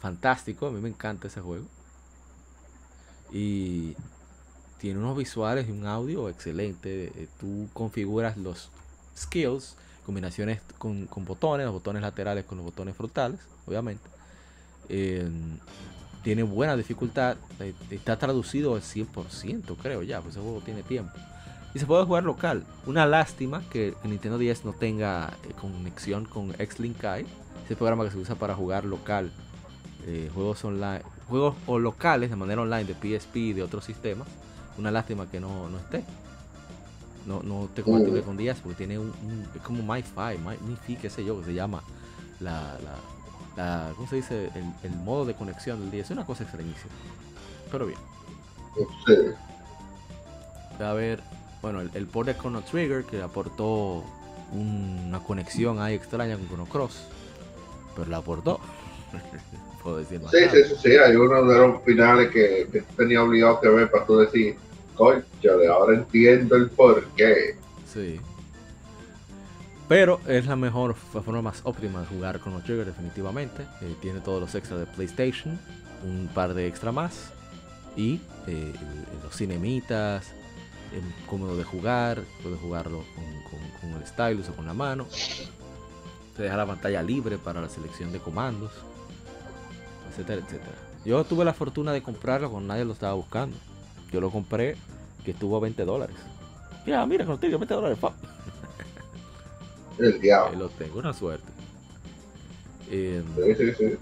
fantástico. 0.00 0.66
A 0.66 0.72
mí 0.72 0.80
me 0.80 0.88
encanta 0.88 1.28
ese 1.28 1.40
juego 1.40 1.66
y 3.32 3.94
tiene 4.78 4.98
unos 5.00 5.16
visuales 5.16 5.68
y 5.68 5.72
un 5.72 5.86
audio 5.86 6.28
excelente. 6.28 7.12
Eh, 7.14 7.28
tú 7.38 7.68
configuras 7.72 8.36
los 8.36 8.70
skills, 9.16 9.76
combinaciones 10.06 10.60
con, 10.78 11.08
botones, 11.26 11.66
los 11.66 11.74
botones 11.74 12.02
laterales 12.02 12.44
con 12.44 12.58
los 12.58 12.64
botones 12.64 12.96
frontales, 12.96 13.40
obviamente. 13.66 14.08
tiene 16.22 16.42
buena 16.42 16.76
dificultad, 16.76 17.36
eh, 17.60 17.74
está 17.90 18.18
traducido 18.18 18.74
al 18.74 18.82
100%, 18.82 19.76
creo 19.76 20.02
ya, 20.02 20.20
pues 20.20 20.34
ese 20.34 20.42
juego 20.42 20.60
tiene 20.60 20.82
tiempo. 20.82 21.12
Y 21.74 21.78
se 21.78 21.86
puede 21.86 22.04
jugar 22.04 22.24
local. 22.24 22.64
Una 22.86 23.04
lástima 23.04 23.62
que 23.70 23.94
Nintendo 24.04 24.38
10 24.38 24.64
no 24.64 24.72
tenga 24.72 25.34
eh, 25.44 25.52
conexión 25.60 26.24
con 26.24 26.54
X-Link 26.58 26.98
Kai, 26.98 27.26
ese 27.64 27.76
programa 27.76 28.04
que 28.04 28.10
se 28.10 28.18
usa 28.18 28.34
para 28.36 28.54
jugar 28.54 28.84
local 28.84 29.30
juegos 30.32 30.64
online, 30.64 31.02
juegos 31.28 31.54
o 31.66 31.78
locales 31.78 32.30
de 32.30 32.36
manera 32.36 32.62
online 32.62 32.84
de 32.84 32.94
PSP 32.94 33.36
y 33.36 33.52
de 33.52 33.62
otros 33.62 33.84
sistemas. 33.84 34.26
Una 34.78 34.90
lástima 34.90 35.26
que 35.30 35.40
no, 35.40 35.68
no 35.68 35.78
esté. 35.78 36.04
No, 37.26 37.42
no 37.42 37.68
te 37.74 37.82
compatible 37.82 38.22
con 38.22 38.36
10 38.36 38.60
porque 38.60 38.76
tiene 38.76 38.98
un, 38.98 39.12
es 39.54 39.60
como 39.62 39.82
MyFi, 39.82 40.38
MyFi, 40.38 40.96
qué 40.96 41.10
sé 41.10 41.24
yo, 41.24 41.38
que 41.40 41.46
se 41.46 41.54
llama 41.54 41.82
la, 42.40 42.78
la, 43.56 43.92
¿cómo 43.96 44.08
se 44.08 44.16
dice? 44.16 44.50
El, 44.82 44.90
modo 45.04 45.26
de 45.26 45.34
conexión 45.34 45.80
del 45.80 45.90
10. 45.90 46.06
Es 46.06 46.10
una 46.10 46.24
cosa 46.24 46.44
extrañísima. 46.44 46.92
Pero 47.70 47.86
bien. 47.86 47.98
A 50.80 50.92
ver, 50.92 51.22
bueno, 51.60 51.80
el, 51.80 51.90
el 51.94 52.06
port 52.06 52.28
de 52.28 52.36
Chrono 52.36 52.62
Trigger 52.62 53.04
que 53.04 53.20
aportó 53.20 54.04
una 54.52 55.20
conexión 55.20 55.80
ahí 55.80 55.94
extraña 55.94 56.36
con 56.36 56.46
Chrono 56.46 56.66
Cross. 56.66 57.02
Pero 57.94 58.08
la 58.08 58.18
aportó. 58.18 58.60
Sí, 60.30 60.38
sí, 60.50 60.64
sí, 60.68 60.74
sí, 60.82 60.90
hay 60.96 61.16
uno 61.16 61.44
de 61.44 61.58
los 61.58 61.82
finales 61.82 62.30
que, 62.30 62.68
que 62.70 62.82
tenía 62.96 63.22
obligado 63.22 63.60
que 63.60 63.68
ver 63.68 63.90
para 63.90 64.04
tú 64.04 64.18
decir, 64.18 64.56
de 65.42 65.68
ahora 65.68 65.94
entiendo 65.94 66.56
el 66.56 66.70
por 66.70 67.04
qué. 67.16 67.56
Sí. 67.92 68.20
Pero 69.88 70.20
es 70.26 70.46
la 70.46 70.56
mejor, 70.56 70.96
la 71.14 71.22
forma 71.22 71.42
más 71.42 71.60
óptima 71.64 72.00
de 72.00 72.06
jugar 72.06 72.40
con 72.40 72.52
los 72.52 72.64
Trigger, 72.64 72.86
definitivamente. 72.86 73.62
Eh, 73.80 73.94
tiene 74.02 74.20
todos 74.20 74.40
los 74.40 74.54
extras 74.54 74.80
de 74.80 74.86
PlayStation, 74.86 75.58
un 76.04 76.28
par 76.34 76.52
de 76.52 76.66
extra 76.66 76.92
más. 76.92 77.32
Y 77.96 78.20
eh, 78.46 78.72
los 79.22 79.34
cinemitas, 79.34 80.32
cómodo 81.26 81.56
de 81.56 81.64
jugar, 81.64 82.22
puedes 82.42 82.60
jugarlo 82.60 83.04
con, 83.14 83.60
con 83.80 84.00
el 84.00 84.06
stylus 84.06 84.48
o 84.50 84.54
con 84.54 84.66
la 84.66 84.74
mano. 84.74 85.06
Te 86.36 86.42
deja 86.42 86.56
la 86.56 86.66
pantalla 86.66 87.02
libre 87.02 87.38
para 87.38 87.60
la 87.60 87.68
selección 87.68 88.12
de 88.12 88.18
comandos 88.18 88.72
etcétera, 90.18 90.42
etcétera. 90.46 90.76
Yo 91.04 91.24
tuve 91.24 91.44
la 91.44 91.54
fortuna 91.54 91.92
de 91.92 92.02
comprarlo 92.02 92.50
cuando 92.50 92.68
nadie 92.68 92.84
lo 92.84 92.92
estaba 92.92 93.14
buscando. 93.14 93.56
Yo 94.12 94.20
lo 94.20 94.30
compré 94.30 94.76
que 95.24 95.30
estuvo 95.30 95.56
a 95.56 95.60
20 95.60 95.84
dólares. 95.84 96.16
Ya, 96.86 97.04
mira, 97.06 97.24
contigo 97.24 97.58
20 97.58 97.74
dólares. 97.74 97.98
El 99.98 100.20
diablo. 100.20 100.50
Ahí 100.50 100.56
lo 100.56 100.68
tengo, 100.68 100.98
una 100.98 101.12
suerte. 101.12 101.46
Eh, 102.90 103.22
sí, 103.36 103.54
sí, 103.54 103.74
sí. 103.74 103.96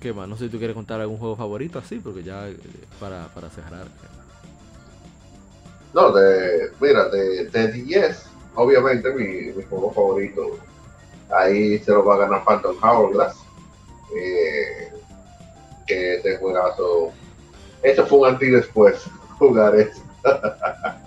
¿Qué 0.00 0.12
más? 0.12 0.28
No 0.28 0.36
sé 0.36 0.44
si 0.46 0.50
tú 0.50 0.58
quieres 0.58 0.74
contar 0.74 1.00
algún 1.00 1.18
juego 1.18 1.36
favorito 1.36 1.78
así, 1.78 1.98
porque 1.98 2.22
ya 2.22 2.48
eh, 2.48 2.56
para, 2.98 3.28
para 3.34 3.50
cerrar. 3.50 3.86
No, 5.92 6.12
de, 6.12 6.70
mira, 6.80 7.08
de, 7.08 7.48
de 7.48 7.72
10, 7.72 8.26
obviamente 8.54 9.12
mi, 9.12 9.52
mi, 9.52 9.62
juego 9.64 9.92
favorito, 9.92 10.58
ahí 11.30 11.78
se 11.80 11.90
lo 11.90 12.04
va 12.04 12.14
a 12.14 12.18
ganar 12.18 12.44
Phantom 12.44 12.76
Hourglass 12.82 13.39
eh, 14.16 14.92
que 15.86 16.14
este 16.16 16.36
juegazo, 16.36 17.12
eso 17.82 18.06
fue 18.06 18.18
un 18.18 18.26
anti 18.28 18.50
después 18.50 19.02
jugar 19.38 19.76
eso. 19.76 20.02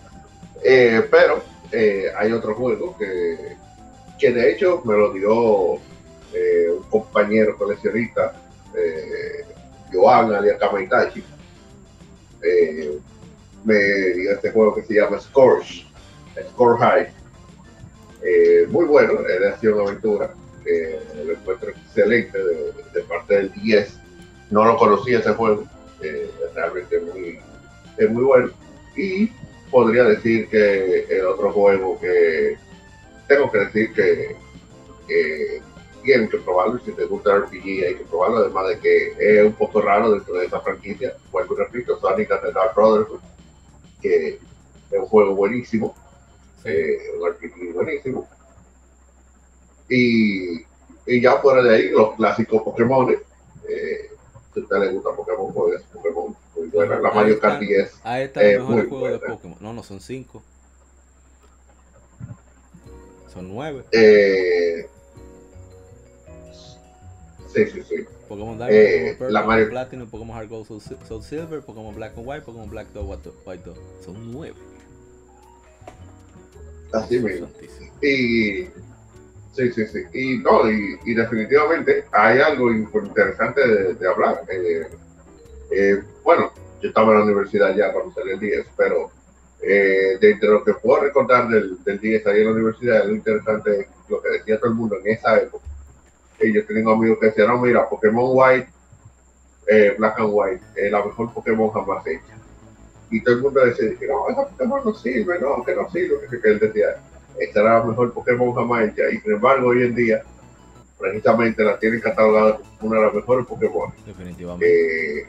Eh, 0.65 1.05
pero 1.11 1.43
eh, 1.73 2.09
hay 2.15 2.31
otro 2.31 2.55
juego 2.55 2.95
que, 2.97 3.57
que 4.17 4.31
de 4.31 4.53
hecho 4.53 4.81
me 4.85 4.93
lo 4.95 5.11
dio 5.11 5.73
eh, 6.33 6.69
un 6.71 6.83
compañero 6.83 7.57
coleccionista, 7.57 8.33
Joan 9.91 10.33
alias 10.33 10.57
Kamaitachi. 10.57 11.21
me 13.65 13.75
dio 14.13 14.31
este 14.31 14.51
juego 14.51 14.73
que 14.73 14.83
se 14.83 14.93
llama 14.93 15.19
Scorch, 15.19 15.85
Score 16.51 16.77
High. 16.79 17.11
muy 18.69 18.85
bueno, 18.85 19.19
es 19.27 19.39
de 19.41 19.47
acción 19.49 19.81
aventura 19.81 20.33
que 20.63 20.99
lo 21.23 21.33
encuentro 21.33 21.69
excelente 21.69 22.37
de, 22.37 23.01
parte 23.03 23.35
del 23.35 23.51
10. 23.53 23.99
No 24.51 24.65
lo 24.65 24.77
conocía 24.77 25.19
ese 25.19 25.33
juego, 25.33 25.65
eh, 26.01 26.29
realmente 26.53 26.99
muy, 26.99 27.39
es 27.97 28.09
muy 28.09 28.23
bueno. 28.23 28.49
Y 28.95 29.31
podría 29.71 30.03
decir 30.03 30.47
que 30.49 31.05
el 31.09 31.25
otro 31.25 31.51
juego 31.51 31.99
que 31.99 32.57
tengo 33.27 33.51
que 33.51 33.57
decir 33.59 33.93
que, 33.93 34.35
tienen 36.03 36.27
que 36.27 36.37
probarlo, 36.37 36.79
si 36.79 36.91
te 36.91 37.05
gusta 37.05 37.33
el 37.33 37.43
RPG 37.43 37.85
hay 37.85 37.95
que 37.95 38.05
probarlo, 38.09 38.37
además 38.37 38.67
de 38.67 38.79
que 38.79 39.13
es 39.17 39.45
un 39.45 39.53
poco 39.53 39.81
raro 39.81 40.11
dentro 40.11 40.35
de 40.35 40.45
esa 40.47 40.59
franquicia, 40.59 41.13
vuelvo 41.31 41.55
y 41.55 41.57
repito, 41.59 41.97
Sonic 41.99 42.29
and 42.31 42.41
the 42.41 42.51
Dark 42.51 42.75
Brotherhood, 42.75 43.21
que 44.01 44.39
es 44.91 44.99
un 44.99 45.05
juego 45.05 45.33
buenísimo, 45.33 45.95
eh, 46.65 46.97
un 47.17 47.29
RPG 47.29 47.73
buenísimo, 47.73 48.27
y, 49.93 50.65
y 51.05 51.21
ya 51.21 51.37
fuera 51.37 51.61
de 51.61 51.75
ahí, 51.75 51.89
los 51.89 52.15
clásicos 52.15 52.63
Pokémon. 52.63 53.11
Eh, 53.11 54.09
si 54.53 54.59
a 54.59 54.63
usted 54.63 54.77
le 54.77 54.91
gusta 54.91 55.15
Pokémon, 55.15 55.53
pues 55.53 55.81
es 55.81 55.87
Pokémon. 55.87 56.35
Muy 56.55 56.67
buena. 56.69 56.99
La 56.99 57.11
Mario 57.11 57.39
Kart 57.39 57.59
10. 57.59 57.99
Ahí 58.03 58.23
está 58.23 58.41
el 58.43 58.59
mejor 58.59 58.89
juego 58.89 59.07
de 59.09 59.19
Pokémon. 59.19 59.57
No, 59.59 59.73
no, 59.73 59.83
son 59.83 59.99
5. 59.99 60.41
Son 63.33 63.49
9. 63.49 63.83
Eh, 63.91 64.87
sí, 67.53 67.65
sí, 67.65 67.83
sí. 67.83 67.95
Pokémon 68.27 68.57
Diamond, 68.57 68.71
eh, 68.71 69.15
Pokémon 69.17 69.33
la 69.33 69.43
Mario... 69.43 69.69
Platinum, 69.69 70.09
Pokémon 70.09 70.35
Heart 70.35 70.49
Gold, 70.49 70.67
Soul, 71.07 71.23
Silver, 71.23 71.61
Pokémon 71.61 71.95
Black 71.95 72.17
and 72.17 72.27
White, 72.27 72.45
Pokémon 72.45 72.69
Black 72.69 72.87
Dog, 72.93 73.09
White 73.45 73.63
Dog. 73.65 73.77
Son 74.03 74.31
9. 74.31 74.53
Así 76.93 77.19
mismo. 77.19 77.47
Y 78.03 78.67
Sí, 79.53 79.71
sí, 79.71 79.85
sí. 79.85 79.99
Y, 80.13 80.37
no, 80.39 80.69
y, 80.69 81.13
definitivamente 81.13 82.05
hay 82.11 82.39
algo 82.39 82.71
interesante 82.71 83.93
de, 83.93 84.07
hablar. 84.07 84.41
Eh, 84.49 84.87
eh, 85.71 86.03
bueno, 86.23 86.51
yo 86.81 86.89
estaba 86.89 87.11
en 87.11 87.19
la 87.19 87.25
universidad 87.25 87.75
ya 87.75 87.93
cuando 87.93 88.13
salió 88.13 88.33
el 88.33 88.39
10, 88.39 88.65
pero 88.75 89.11
eh, 89.61 90.17
de 90.19 90.37
lo 90.41 90.63
que 90.63 90.73
puedo 90.73 91.01
recordar 91.01 91.49
del, 91.49 91.81
del 91.83 91.99
10 91.99 92.25
ahí 92.27 92.39
en 92.39 92.45
la 92.47 92.51
universidad, 92.51 93.05
lo 93.05 93.13
interesante 93.13 93.87
lo 94.09 94.21
que 94.21 94.29
decía 94.29 94.57
todo 94.57 94.71
el 94.71 94.75
mundo 94.75 94.97
en 94.99 95.13
esa 95.13 95.37
época. 95.37 95.65
Yo 96.41 96.65
tengo 96.65 96.91
amigos 96.91 97.19
que 97.21 97.27
decían, 97.27 97.47
no, 97.47 97.61
mira, 97.61 97.87
Pokémon 97.87 98.31
White, 98.33 98.67
Black 99.97 100.19
and 100.19 100.29
White, 100.31 100.63
es 100.75 100.91
la 100.91 101.05
mejor 101.05 101.31
Pokémon 101.31 101.69
jamás 101.69 102.05
hecha. 102.07 102.35
Y 103.11 103.21
todo 103.21 103.35
el 103.35 103.41
mundo 103.43 103.63
decía, 103.63 103.87
no, 104.09 104.29
esa 104.29 104.47
Pokémon 104.47 104.81
no 104.83 104.93
sirve, 104.95 105.39
no, 105.39 105.63
que 105.63 105.75
no 105.75 105.89
sirve, 105.91 106.17
que 106.27 106.49
él 106.49 106.59
decía 106.59 106.97
esta 107.39 107.61
era 107.61 107.79
la 107.79 107.85
mejor 107.85 108.13
Pokémon 108.13 108.53
jamás 108.53 108.89
hecha 108.89 109.09
y 109.11 109.19
sin 109.19 109.33
embargo 109.33 109.69
hoy 109.69 109.83
en 109.83 109.95
día 109.95 110.23
precisamente 110.97 111.63
la 111.63 111.77
tienen 111.77 111.99
catalogada 111.99 112.57
como 112.79 112.91
una 112.91 112.99
de 112.99 113.05
las 113.05 113.13
mejores 113.15 113.45
Pokémon. 113.45 113.91
Definitivamente. 114.05 115.19
Eh, 115.19 115.27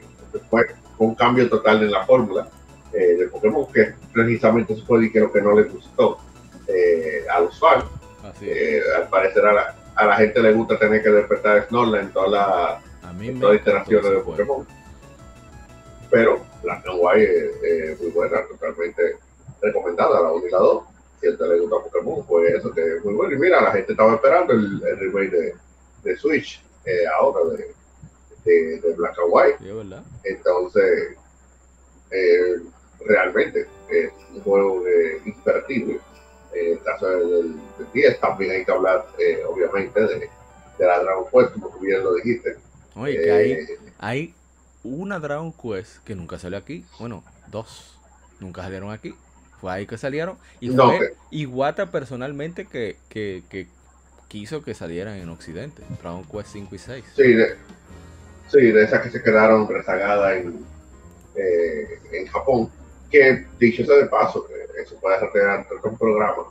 fue 0.50 0.66
un 0.98 1.14
cambio 1.14 1.48
total 1.48 1.82
en 1.82 1.90
la 1.90 2.04
fórmula 2.04 2.48
eh, 2.92 3.16
de 3.16 3.28
Pokémon 3.28 3.66
que 3.72 3.94
precisamente 4.12 4.76
se 4.76 4.82
fue 4.82 5.10
lo 5.12 5.32
que 5.32 5.42
no 5.42 5.52
le 5.54 5.64
gustó 5.64 6.18
eh, 6.68 7.24
a 7.28 7.40
los 7.40 7.58
fans. 7.58 7.84
Eh, 8.40 8.80
al 8.96 9.08
parecer 9.08 9.44
a 9.46 9.52
la, 9.52 9.76
a 9.96 10.06
la, 10.06 10.16
gente 10.16 10.40
le 10.40 10.52
gusta 10.52 10.78
tener 10.78 11.02
que 11.02 11.10
despertar 11.10 11.66
Snorlax 11.68 12.04
en 12.04 12.12
todas 12.12 12.30
las 12.30 13.40
toda 13.40 13.54
iteraciones 13.54 14.10
de 14.10 14.18
Pokémon. 14.18 14.66
Pero 16.10 16.40
la 16.62 16.82
White 16.94 17.50
es 17.62 18.00
muy 18.00 18.10
buena, 18.10 18.42
totalmente 18.46 19.16
recomendada, 19.60 20.22
la 20.22 20.32
1 20.32 20.46
y 20.46 20.50
la 20.50 20.58
2 20.58 20.93
si 21.32 21.36
te 21.38 21.46
le 21.46 21.58
gusta 21.60 21.76
Pokémon, 21.90 22.26
pues 22.26 22.54
eso 22.54 22.70
que 22.72 22.96
es 22.96 23.04
muy 23.04 23.14
bueno. 23.14 23.34
Y 23.34 23.38
mira, 23.38 23.60
la 23.60 23.72
gente 23.72 23.92
estaba 23.92 24.14
esperando 24.14 24.52
el, 24.52 24.82
el 24.86 24.98
remake 24.98 25.30
de, 25.30 25.54
de 26.04 26.16
Switch 26.16 26.62
eh, 26.84 27.06
ahora 27.18 27.50
de, 27.56 27.74
de, 28.44 28.80
de, 28.80 28.92
Black 28.94 29.16
and 29.18 29.28
White. 29.30 29.56
Entonces, 30.24 31.16
eh, 32.10 32.56
realmente 33.06 33.66
es 33.90 34.10
un 34.34 34.40
juego 34.42 34.82
imperdible. 35.24 36.00
En 36.52 36.72
el 36.72 36.82
caso 36.82 37.08
del, 37.08 37.56
del 37.78 37.92
10 37.92 38.20
también 38.20 38.52
hay 38.52 38.64
que 38.64 38.70
hablar, 38.72 39.06
eh, 39.18 39.42
obviamente, 39.48 40.00
de, 40.00 40.30
de 40.78 40.86
la 40.86 41.00
Dragon 41.02 41.24
Quest, 41.32 41.52
como 41.54 41.68
tú 41.70 41.78
bien 41.80 42.02
lo 42.04 42.14
dijiste. 42.14 42.56
Oye, 42.94 43.20
que 43.20 43.30
hay, 43.32 43.52
Eh, 43.52 43.78
hay 43.98 44.34
una 44.84 45.18
Dragon 45.18 45.52
Quest 45.52 45.98
que 46.04 46.14
nunca 46.14 46.38
salió 46.38 46.58
aquí. 46.58 46.84
Bueno, 47.00 47.24
dos. 47.48 47.98
Nunca 48.40 48.62
salieron 48.62 48.90
aquí. 48.90 49.14
Fue 49.64 49.72
ahí 49.72 49.86
que 49.86 49.96
salieron. 49.96 50.36
Y 50.60 50.68
No, 50.68 50.88
fue 50.94 50.98
que- 50.98 51.14
Iwata 51.38 51.90
personalmente 51.90 52.66
que, 52.66 52.96
que, 53.08 53.42
que 53.48 53.66
quiso 54.28 54.62
que 54.62 54.74
salieran 54.74 55.16
en 55.16 55.30
Occidente. 55.30 55.80
Dragon 56.02 56.22
Quest 56.24 56.48
5 56.52 56.74
y 56.74 56.78
6. 56.78 57.04
Sí, 57.16 57.32
de, 57.32 57.56
sí, 58.52 58.60
de 58.60 58.84
esas 58.84 59.00
que 59.00 59.08
se 59.10 59.22
quedaron 59.22 59.66
rezagadas 59.66 60.36
en, 60.36 60.66
eh, 61.34 61.98
en 62.12 62.26
Japón. 62.26 62.68
Que 63.10 63.46
dicho 63.58 63.86
sea 63.86 63.96
de 63.96 64.04
paso, 64.06 64.46
que 64.46 64.82
eso 64.82 64.96
puede 65.00 65.18
retener 65.18 65.64
un 65.82 65.96
programa. 65.96 66.42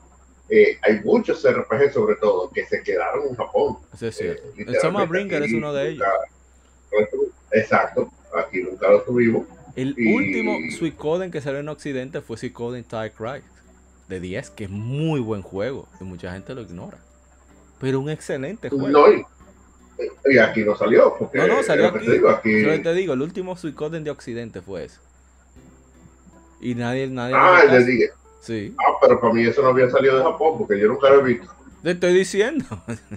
eh, 0.50 0.80
hay 0.82 1.00
muchos 1.02 1.44
RPG, 1.48 1.94
sobre 1.94 2.16
todo, 2.16 2.50
que 2.50 2.66
se 2.66 2.82
quedaron 2.82 3.28
en 3.30 3.36
Japón. 3.36 3.78
Es 3.94 4.16
cierto. 4.18 4.42
Eh, 4.42 4.52
el 4.58 4.66
literalmente 4.66 5.06
Bringer 5.08 5.44
es 5.44 5.54
uno 5.54 5.72
de 5.72 5.90
ellos. 5.90 6.08
nunca- 6.92 7.28
Exacto, 7.52 8.12
aquí 8.36 8.64
nunca 8.64 8.90
lo 8.90 9.04
tuvimos. 9.04 9.46
El 9.76 9.96
y- 9.98 10.14
último 10.16 10.58
Suicoden 10.78 11.32
que 11.32 11.42
salió 11.42 11.60
en 11.60 11.70
Occidente 11.70 12.22
fue 12.22 12.38
Suicoden 12.38 12.84
TIE 12.84 13.12
Christ 13.12 13.48
de 14.08 14.20
10, 14.20 14.50
que 14.52 14.66
es 14.66 14.70
muy 14.70 15.20
buen 15.20 15.42
juego. 15.42 15.88
Y 16.00 16.04
mucha 16.04 16.32
gente 16.34 16.54
lo 16.54 16.62
ignora. 16.62 16.98
Pero 17.80 18.00
un 18.00 18.10
excelente 18.10 18.70
juego. 18.70 18.88
No, 18.90 19.12
y, 19.12 19.24
y 20.34 20.38
aquí 20.38 20.64
no 20.64 20.76
salió. 20.76 21.16
Porque, 21.18 21.38
No, 21.38 21.48
no, 21.48 21.64
salió 21.64 21.90
lo 21.90 21.98
aquí. 21.98 22.06
te 22.06 22.12
digo, 22.14 22.30
aquí- 22.30 22.62
Solo 22.64 22.82
te 22.82 22.94
digo, 22.94 23.14
el 23.14 23.22
último 23.22 23.58
Suicoden 23.58 24.04
de 24.04 24.12
Occidente 24.12 24.62
fue 24.62 24.86
ese. 24.86 25.00
Y 26.62 26.76
nadie, 26.76 27.08
nadie. 27.08 27.36
Ah, 27.38 27.62
le 27.66 27.70
caso. 27.72 27.86
dije. 27.86 28.10
Sí. 28.42 28.76
Ah, 28.80 28.94
pero 29.02 29.20
para 29.20 29.34
mí 29.34 29.44
eso 29.46 29.62
no 29.62 29.70
había 29.70 29.90
salido 29.90 30.18
de 30.18 30.24
Japón 30.24 30.58
porque 30.58 30.80
yo 30.80 30.88
nunca 30.88 31.10
lo 31.10 31.22
he 31.22 31.34
visto. 31.34 31.48
Te 31.82 31.92
estoy 31.92 32.14
diciendo. 32.14 32.66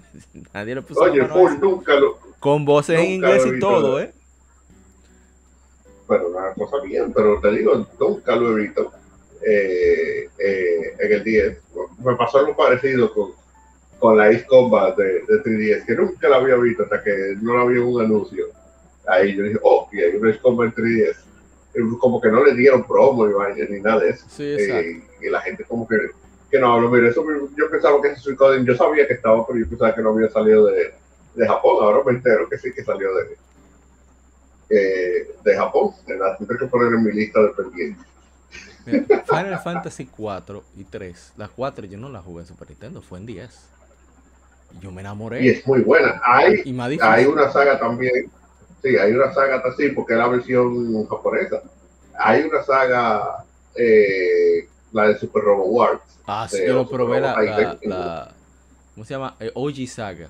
nadie 0.55 0.75
le 0.75 0.83
puso 0.83 1.01
Oye, 1.01 1.21
eso. 1.23 1.51
nunca 1.61 1.95
lo. 1.95 2.19
Con 2.41 2.65
voces 2.65 2.99
en 3.01 3.07
inglés 3.13 3.43
lo 3.43 3.49
y 3.49 3.51
visto. 3.53 3.69
todo, 3.69 4.01
¿eh? 4.01 4.13
Pero 6.09 6.29
una 6.29 6.53
cosa 6.55 6.81
bien, 6.85 7.13
pero 7.13 7.41
te 7.41 7.51
digo, 7.51 7.87
nunca 7.99 8.37
lo 8.37 8.57
he 8.57 8.63
visto 8.63 8.93
eh, 9.45 10.29
eh, 10.39 10.95
en 10.99 11.13
el 11.13 11.25
10. 11.25 11.59
Me 12.05 12.17
pasó 12.17 12.39
algo 12.39 12.57
parecido 12.57 13.13
con, 13.13 13.33
con 13.99 14.17
la 14.17 14.27
Ace 14.27 14.47
Combat 14.47 14.97
de, 14.97 15.21
de 15.21 15.43
3DS, 15.43 15.87
que 15.87 15.95
nunca 15.95 16.29
la 16.29 16.37
había 16.37 16.57
visto 16.57 16.85
hasta 16.85 17.03
que 17.03 17.37
no 17.41 17.57
la 17.57 17.65
vi 17.65 17.77
en 17.77 17.85
un 17.85 18.03
anuncio. 18.03 18.47
Ahí 19.07 19.37
yo 19.37 19.45
dije, 19.45 19.59
oh, 19.63 19.89
y 19.93 20.01
hay 20.01 20.17
una 20.17 20.31
Ace 20.31 20.41
Combat 20.41 20.67
en 20.67 20.85
3DS. 20.85 21.17
Y 21.75 21.99
Como 21.99 22.21
que 22.21 22.31
no 22.31 22.43
le 22.43 22.55
dieron 22.55 22.87
promo 22.87 23.27
ni, 23.27 23.81
nada 23.81 24.01
de 24.01 24.11
eso. 24.11 24.27
Sí. 24.29 24.57
Eh, 24.59 25.03
y 25.21 25.29
la 25.29 25.41
gente 25.43 25.65
como 25.65 25.87
que, 25.87 25.97
que 26.51 26.59
no 26.59 26.73
habló. 26.73 26.91
Mira, 26.91 27.09
eso 27.09 27.25
yo 27.57 27.71
pensaba 27.71 28.01
que 28.01 28.09
ese 28.09 28.21
Suicoden, 28.21 28.65
yo 28.65 28.75
sabía 28.75 29.07
que 29.07 29.15
estaba, 29.15 29.47
pero 29.47 29.59
yo 29.59 29.69
pensaba 29.69 29.95
que 29.95 30.03
no 30.03 30.11
había 30.11 30.31
salido 30.31 30.67
de, 30.67 30.95
de 31.35 31.47
Japón. 31.47 31.85
Ahora 31.85 32.03
me 32.05 32.13
entero 32.13 32.49
que 32.49 32.59
sí 32.59 32.73
que 32.73 32.83
salió 32.83 33.15
de, 33.15 33.37
eh, 34.71 35.31
de 35.45 35.57
Japón. 35.57 35.91
La 36.07 36.37
tendré 36.37 36.59
que 36.59 36.67
poner 36.67 36.93
en 36.93 37.05
mi 37.05 37.13
lista 37.13 37.41
de 37.43 37.49
pendientes. 37.51 38.07
Mira, 38.87 39.25
Final 39.25 39.59
Fantasy 39.59 40.07
4 40.07 40.63
y 40.77 40.85
3. 40.85 41.33
Las 41.37 41.51
4 41.51 41.87
yo 41.87 41.99
no 41.99 42.09
las 42.09 42.25
jugué 42.25 42.43
en 42.43 42.47
Super 42.49 42.69
Nintendo, 42.71 43.03
fue 43.03 43.19
en 43.19 43.27
10. 43.27 43.51
Y 44.77 44.81
yo 44.85 44.93
me 44.93 45.01
enamoré. 45.01 45.43
Y 45.45 45.49
es 45.49 45.67
muy 45.67 45.81
buena. 45.81 46.21
Hay, 46.25 46.63
Y 46.65 46.79
hay 47.01 47.27
una 47.27 47.51
saga 47.51 47.79
también. 47.79 48.31
Sí, 48.83 48.97
hay 48.97 49.13
una 49.13 49.33
saga 49.35 49.63
así, 49.65 49.89
porque 49.89 50.13
es 50.13 50.19
la 50.19 50.29
versión 50.29 51.07
japonesa. 51.09 51.63
Hay 52.19 52.43
una 52.43 52.63
saga, 52.63 53.45
eh, 53.75 54.69
la 54.93 55.09
de 55.09 55.19
Super 55.19 55.43
Robo 55.43 55.65
Wars. 55.65 56.01
Ah, 56.27 56.47
sí, 56.49 56.59
yo 56.67 56.75
lo 56.75 56.89
probé 56.89 57.21
la, 57.21 57.41
la, 57.43 57.79
la- 57.83 58.33
¿Cómo 58.95 59.05
se 59.05 59.15
llama? 59.15 59.37
Eh, 59.41 59.51
OG 59.55 59.87
Saga. 59.89 60.29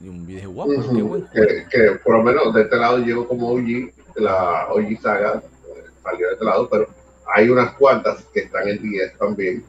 Y 0.00 0.08
un 0.08 0.24
video, 0.26 0.50
guau, 0.50 0.68
pero 0.68 0.82
qué 0.82 0.88
Ujú, 0.88 1.08
buen 1.08 1.26
juego. 1.26 1.46
que, 1.46 1.66
que 1.68 1.90
por 2.04 2.16
lo 2.18 2.22
menos 2.22 2.54
de 2.54 2.62
este 2.62 2.76
lado 2.76 2.98
llegó 2.98 3.26
como 3.26 3.50
OG, 3.50 3.92
la 4.16 4.68
OG 4.70 5.00
saga 5.02 5.42
eh, 5.74 5.84
salió 6.02 6.26
de 6.28 6.32
este 6.34 6.44
lado, 6.44 6.68
pero 6.68 6.88
hay 7.34 7.48
unas 7.50 7.72
cuantas 7.74 8.24
que 8.32 8.40
están 8.40 8.68
en 8.68 8.80
10 8.80 9.18
también, 9.18 9.64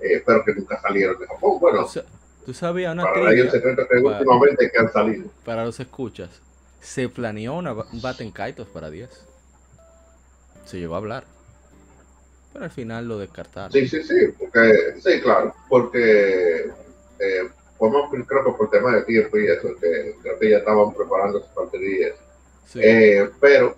eh, 0.00 0.22
pero 0.26 0.44
que 0.44 0.54
nunca 0.54 0.80
salieron 0.80 1.18
de 1.18 1.26
Japón. 1.26 1.58
Bueno, 1.60 1.84
O 1.84 1.88
sea, 1.88 2.02
Tú 2.44 2.54
sabías 2.54 2.94
una 2.94 3.02
para 3.04 3.30
secreto 3.50 3.86
que 3.86 4.00
para- 4.00 4.18
últimamente 4.18 4.70
que 4.70 4.78
han 4.78 4.90
salido. 4.92 5.28
para 5.44 5.64
los 5.66 5.78
escuchas. 5.80 6.30
Se 6.80 7.08
planeó 7.08 7.54
una, 7.54 7.72
un 7.72 8.00
Batten 8.00 8.30
Kaitos 8.30 8.66
para 8.68 8.88
10. 8.90 9.10
Se 10.64 10.78
llegó 10.78 10.94
a 10.94 10.98
hablar. 10.98 11.24
Pero 12.52 12.64
al 12.64 12.70
final 12.70 13.06
lo 13.06 13.18
descartaron. 13.18 13.70
Sí, 13.72 13.86
sí, 13.86 14.02
sí, 14.02 14.14
porque, 14.38 14.94
sí, 15.02 15.20
claro, 15.20 15.54
porque 15.68 16.70
eh, 17.18 17.48
más, 17.80 18.26
creo 18.26 18.44
que 18.44 18.52
por 18.52 18.70
tema 18.70 18.94
de 18.94 19.02
tiempo 19.02 19.38
y 19.38 19.46
eso, 19.46 19.68
que 19.80 20.16
creo 20.22 20.38
que 20.38 20.50
ya 20.50 20.58
estaban 20.58 20.92
preparando 20.94 21.40
su 21.40 21.54
parte 21.54 21.78
de 21.78 21.86
10. 21.86 22.14
Sí. 22.66 22.80
Eh, 22.82 23.30
pero, 23.40 23.76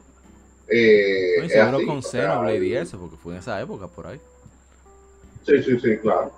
eh, 0.68 1.36
No, 1.39 1.44
y 1.44 1.51
seguro 1.51 1.77
así, 1.77 1.86
con 1.86 1.98
o 1.98 2.02
sea, 2.02 2.22
Xenoblade 2.22 2.66
y 2.66 2.77
eso, 2.77 2.98
porque 2.98 3.16
fue 3.16 3.35
en 3.35 3.39
esa 3.40 3.60
época 3.60 3.86
por 3.86 4.06
ahí. 4.06 4.20
Sí, 5.47 5.62
sí, 5.62 5.78
sí, 5.81 5.98
claro. 5.98 6.32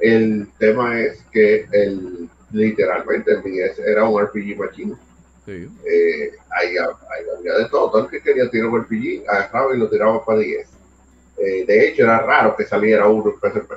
El 0.00 0.48
tema 0.58 1.00
es 1.00 1.22
que 1.32 1.66
el, 1.72 2.28
literalmente 2.52 3.32
el 3.32 3.42
10 3.42 3.78
era 3.80 4.04
un 4.04 4.22
RPG 4.22 4.56
machine. 4.58 4.94
Sí. 5.44 5.68
Eh, 5.86 6.32
ahí, 6.50 6.76
ahí 6.76 7.24
había 7.38 7.54
de 7.54 7.68
todo. 7.68 7.90
Todo 7.90 8.04
el 8.04 8.10
que 8.10 8.20
quería 8.20 8.50
tirar 8.50 8.68
un 8.68 8.82
RPG 8.82 9.28
agarraba 9.28 9.74
y 9.74 9.78
lo 9.78 9.88
tiraba 9.88 10.24
para 10.24 10.38
10. 10.38 10.68
Eh, 11.38 11.64
de 11.66 11.88
hecho, 11.88 12.02
era 12.02 12.18
raro 12.20 12.56
que 12.56 12.64
saliera 12.64 13.08
uno 13.08 13.32
en 13.32 13.38
PSP. 13.40 13.72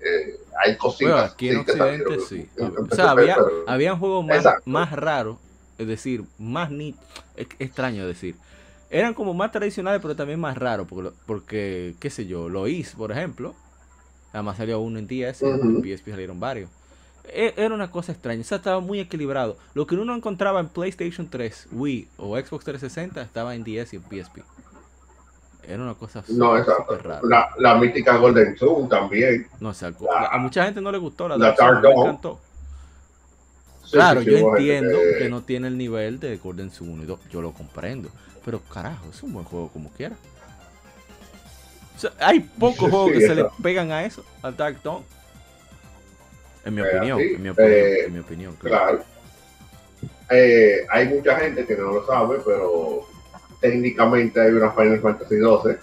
Eh, 0.00 0.40
hay 0.58 0.76
cositas. 0.76 1.12
Bueno, 1.12 1.26
aquí 1.32 1.48
en 1.50 1.64
que 1.64 1.72
Occidente 1.72 2.20
sí. 2.20 2.48
O 2.90 2.94
sea, 2.94 3.10
había, 3.10 3.36
habían 3.66 3.98
juegos 3.98 4.24
más, 4.26 4.36
Exacto. 4.38 4.62
más 4.70 4.90
raros, 4.92 5.36
es 5.78 5.86
decir, 5.86 6.24
más 6.38 6.70
ni 6.70 6.94
es 7.36 7.46
extraño 7.58 8.06
decir. 8.06 8.36
Eran 8.90 9.14
como 9.14 9.34
más 9.34 9.50
tradicionales, 9.52 10.00
pero 10.00 10.14
también 10.16 10.38
más 10.40 10.56
raros, 10.56 10.86
porque, 10.88 11.10
porque 11.26 11.94
qué 12.00 12.08
sé 12.10 12.26
yo, 12.26 12.48
Lois, 12.48 12.92
por 12.96 13.10
ejemplo, 13.12 13.54
además 14.32 14.56
salió 14.58 14.78
uno 14.80 14.98
en 14.98 15.06
DS, 15.08 15.42
Ujú. 15.42 15.54
en 15.54 15.82
PSP 15.82 16.10
salieron 16.10 16.38
varios. 16.38 16.70
E- 17.24 17.52
Era 17.56 17.74
una 17.74 17.90
cosa 17.90 18.12
extraña, 18.12 18.42
o 18.42 18.44
sea, 18.44 18.58
estaba 18.58 18.78
muy 18.80 19.00
equilibrado. 19.00 19.56
Lo 19.74 19.86
que 19.88 19.96
uno 19.96 20.14
encontraba 20.14 20.60
en 20.60 20.68
PlayStation 20.68 21.28
3, 21.28 21.68
Wii 21.72 22.08
o 22.18 22.36
Xbox 22.38 22.64
360 22.64 23.20
estaba 23.22 23.56
en 23.56 23.64
DS 23.64 23.92
y 23.94 23.96
en 23.96 24.02
PSP. 24.04 24.38
Era 25.68 25.82
una 25.82 25.94
cosa 25.94 26.22
No, 26.28 26.56
súper, 26.64 27.02
rara. 27.02 27.20
La, 27.24 27.48
la 27.58 27.74
mítica 27.74 28.16
Golden 28.16 28.56
Sun 28.56 28.88
también. 28.88 29.48
No, 29.60 29.70
o 29.70 29.74
sea, 29.74 29.90
La- 30.00 30.28
a 30.28 30.38
mucha 30.38 30.64
gente 30.64 30.80
no 30.80 30.92
le 30.92 30.98
gustó 30.98 31.26
la 31.28 31.36
la 31.36 31.52
Dark 31.52 31.82
me 31.82 31.90
encantó. 31.92 32.38
Sí, 33.84 33.92
Claro, 33.92 34.20
sí, 34.22 34.30
yo 34.30 34.38
entiendo 34.38 34.98
que- 34.98 35.18
que 35.18 35.28
no 35.28 35.42
tiene 35.42 35.68
el 35.68 35.76
nivel 35.78 36.18
de 36.20 36.36
Golden 36.38 36.70
Sun 36.70 36.88
1 36.90 37.02
y 37.02 37.06
2, 37.06 37.20
yo 37.30 37.40
lo 37.42 37.52
comprendo, 37.52 38.08
pero 38.44 38.60
carajo, 38.60 39.06
es 39.10 39.22
un 39.22 39.32
buen 39.32 39.44
juego 39.44 39.68
como 39.68 39.90
quiera. 39.90 40.16
O 41.96 41.98
sea, 41.98 42.10
hay 42.20 42.40
pocos 42.40 42.76
Sí, 42.84 42.90
juegos 42.90 43.12
que 43.12 43.20
se 43.20 43.34
le 43.34 43.46
pegan 43.62 43.90
a 43.90 44.04
eso, 44.04 44.24
al 44.42 44.56
Dark 44.56 44.82
Dawn. 44.82 45.02
En 46.64 46.74
mi 46.74 46.80
Eh, 46.82 46.84
opinión, 46.96 47.20
en 47.20 47.42
mi 47.42 47.48
opinión, 47.48 47.56
eh, 47.72 48.04
en 48.06 48.12
mi 48.12 48.18
opinión, 48.20 48.56
claro. 48.56 48.98
Claro. 48.98 49.04
Eh, 50.30 50.84
hay 50.90 51.08
mucha 51.08 51.36
gente 51.38 51.64
que 51.64 51.76
no 51.76 51.92
lo 51.92 52.06
sabe, 52.06 52.38
pero 52.44 53.06
técnicamente 53.60 54.40
hay 54.40 54.52
una 54.52 54.70
Final 54.72 55.00
Fantasy 55.00 55.36
12 55.36 55.78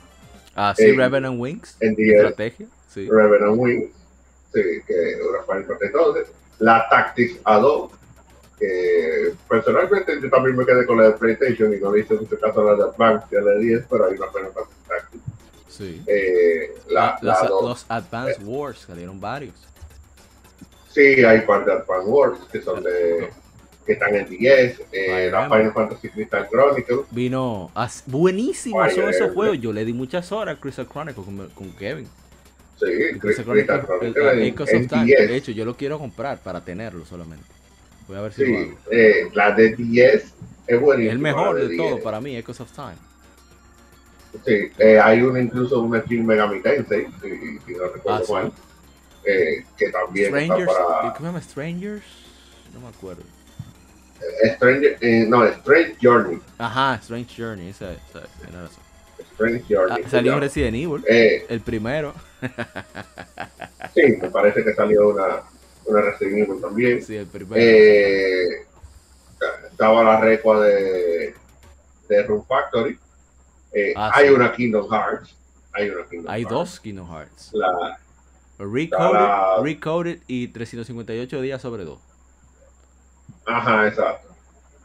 Ah, 0.55 0.73
sí, 0.77 0.83
eh, 0.83 0.93
Revenant 0.95 1.39
Wings, 1.39 1.75
en 1.79 1.95
10, 1.95 2.15
estrategia, 2.15 2.67
sí. 2.87 3.09
Revenant 3.09 3.55
Wings, 3.57 3.89
sí, 4.53 4.61
que 4.85 5.17
una 5.27 5.41
Final 5.43 5.65
Fantasy 5.65 5.91
12. 5.91 6.25
La 6.59 6.87
Tactics 6.89 7.43
A2, 7.43 7.89
que 8.59 9.33
personalmente 9.49 10.21
yo 10.21 10.29
también 10.29 10.55
me 10.55 10.63
quedé 10.65 10.85
con 10.85 10.97
la 10.99 11.05
de 11.05 11.11
PlayStation 11.13 11.73
y 11.73 11.77
no 11.77 11.91
le 11.91 12.01
hice 12.01 12.13
mucho 12.13 12.39
caso 12.39 12.61
a 12.61 12.65
la 12.71 12.75
de 12.75 12.83
Advance 12.91 13.25
y 13.31 13.35
a 13.35 13.41
la 13.41 13.51
de 13.51 13.59
10, 13.61 13.85
pero 13.89 14.05
hay 14.05 14.13
una 14.15 14.27
Final 14.27 14.51
Fantasy 14.53 14.79
Tactics. 14.87 15.23
sí. 15.69 16.03
Eh, 16.05 16.75
la, 16.89 17.17
Los- 17.21 17.41
la 17.41 17.47
2. 17.49 17.63
los 17.69 17.85
Advanced 17.89 18.43
Wars 18.43 18.77
salieron 18.87 19.19
varios. 19.19 19.55
Sí, 20.91 21.25
hay 21.25 21.41
par 21.41 21.65
de 21.65 21.71
Advance 21.73 22.07
Wars 22.07 22.39
que 22.51 22.61
son 22.61 22.83
de 22.83 23.31
que 23.85 23.93
están 23.93 24.15
en 24.15 24.27
10, 24.29 24.81
eh. 24.91 25.31
Final 25.31 25.73
Fantasy 25.73 26.09
Crystal 26.09 26.47
Chronicles. 26.49 27.01
Vino, 27.11 27.69
Fire 28.71 28.91
son 28.95 29.03
esos 29.09 29.21
Emblem. 29.21 29.33
juegos. 29.33 29.59
Yo 29.59 29.73
le 29.73 29.83
di 29.85 29.93
muchas 29.93 30.31
horas 30.31 30.57
a 30.57 30.59
Crystal 30.59 30.87
Chronicle 30.87 31.23
con, 31.23 31.49
con 31.49 31.71
Kevin. 31.73 32.07
Sí, 32.79 32.85
Crystal 33.19 33.45
Crystal 33.45 33.85
Chronicles 33.85 34.15
el 34.33 34.39
en- 34.39 34.45
Echoes 34.45 34.69
en 34.73 34.83
of 34.83 34.87
Time. 34.89 35.05
10. 35.05 35.27
De 35.29 35.35
hecho, 35.35 35.51
yo 35.51 35.65
lo 35.65 35.75
quiero 35.75 35.99
comprar 35.99 36.39
para 36.39 36.63
tenerlo 36.63 37.05
solamente. 37.05 37.45
Voy 38.07 38.17
a 38.17 38.21
ver 38.21 38.33
si 38.33 38.45
lo 38.45 38.57
hago. 38.59 38.77
eh, 38.91 39.29
la 39.33 39.51
de 39.51 39.75
10 39.75 40.33
es 40.67 40.79
buenísima. 40.81 41.11
el 41.13 41.19
mejor 41.19 41.55
de 41.55 41.67
10. 41.69 41.77
todo 41.77 41.99
para 42.03 42.19
mí, 42.21 42.35
Echoes 42.35 42.59
of 42.61 42.71
Time. 42.71 42.95
Sí, 44.45 44.71
eh, 44.79 44.99
hay 44.99 45.21
una 45.21 45.39
incluso 45.39 45.79
una 45.81 46.03
Shin 46.07 46.25
Megami 46.25 46.59
Tensei, 46.61 47.05
si, 47.21 47.59
si 47.65 47.73
no 47.77 47.87
recuerdo 47.89 48.35
Ah, 48.37 48.49
sí. 48.49 48.51
eh, 49.25 49.63
que 49.77 49.89
también 49.91 50.27
Strangers, 50.29 50.71
está 50.71 50.87
para 50.87 51.01
¿cómo 51.01 51.17
se 51.19 51.23
llama? 51.25 51.41
Strangers? 51.41 52.03
No 52.73 52.79
me 52.81 52.87
acuerdo. 52.87 53.21
Stranger, 54.55 54.97
eh, 55.01 55.25
no, 55.27 55.45
Strange 55.45 55.95
Journey. 56.01 56.39
Ajá, 56.57 56.95
Strange 57.01 57.33
Journey, 57.35 57.69
esa, 57.69 57.91
esa. 57.91 58.23
Strange 59.33 59.63
Journey. 59.69 60.03
Ah, 60.05 60.09
salió. 60.09 60.39
Resident 60.39 60.75
Evil, 60.75 61.03
Eh, 61.07 61.45
el 61.49 61.61
primero. 61.61 62.13
sí, 63.93 64.01
me 64.21 64.29
parece 64.29 64.63
que 64.63 64.73
salió 64.73 65.09
una, 65.09 65.41
una 65.85 66.01
Resident 66.01 66.47
Evil 66.49 66.61
también. 66.61 67.01
Sí, 67.03 67.15
el 67.15 67.27
primero. 67.27 67.61
Eh, 67.61 68.65
estaba 69.71 70.03
la 70.03 70.19
recua 70.19 70.61
de, 70.65 71.33
de 72.09 72.23
Room 72.23 72.45
Factory. 72.45 72.97
Ah, 73.95 74.11
hay 74.13 74.27
sí. 74.27 74.33
una 74.33 74.51
Kingdom 74.53 74.87
Hearts. 74.89 75.35
Hay 75.73 75.89
una 75.89 76.05
Kingdom 76.07 76.31
Hay 76.31 76.41
Hearts. 76.43 76.53
dos 76.53 76.79
Kingdom 76.79 77.09
Hearts. 77.11 77.49
La, 77.53 77.99
Recoded, 78.59 79.13
la- 79.13 79.57
Recoded 79.63 80.19
y 80.27 80.47
358 80.49 81.41
días 81.41 81.61
sobre 81.61 81.83
dos. 81.85 81.99
Ajá, 83.45 83.87
exacto. 83.87 84.29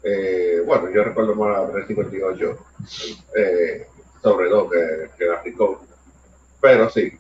Eh, 0.03 0.63
bueno, 0.65 0.91
yo 0.91 1.03
recuerdo 1.05 1.35
más 1.35 1.59
la 1.59 1.73
358 1.73 2.59
eh, 3.37 3.87
sobre 4.23 4.49
todo 4.49 4.71
que, 4.71 5.11
que 5.19 5.25
la 5.27 5.43
Recode. 5.43 5.79
Pero 6.61 6.89
sí, 6.91 7.13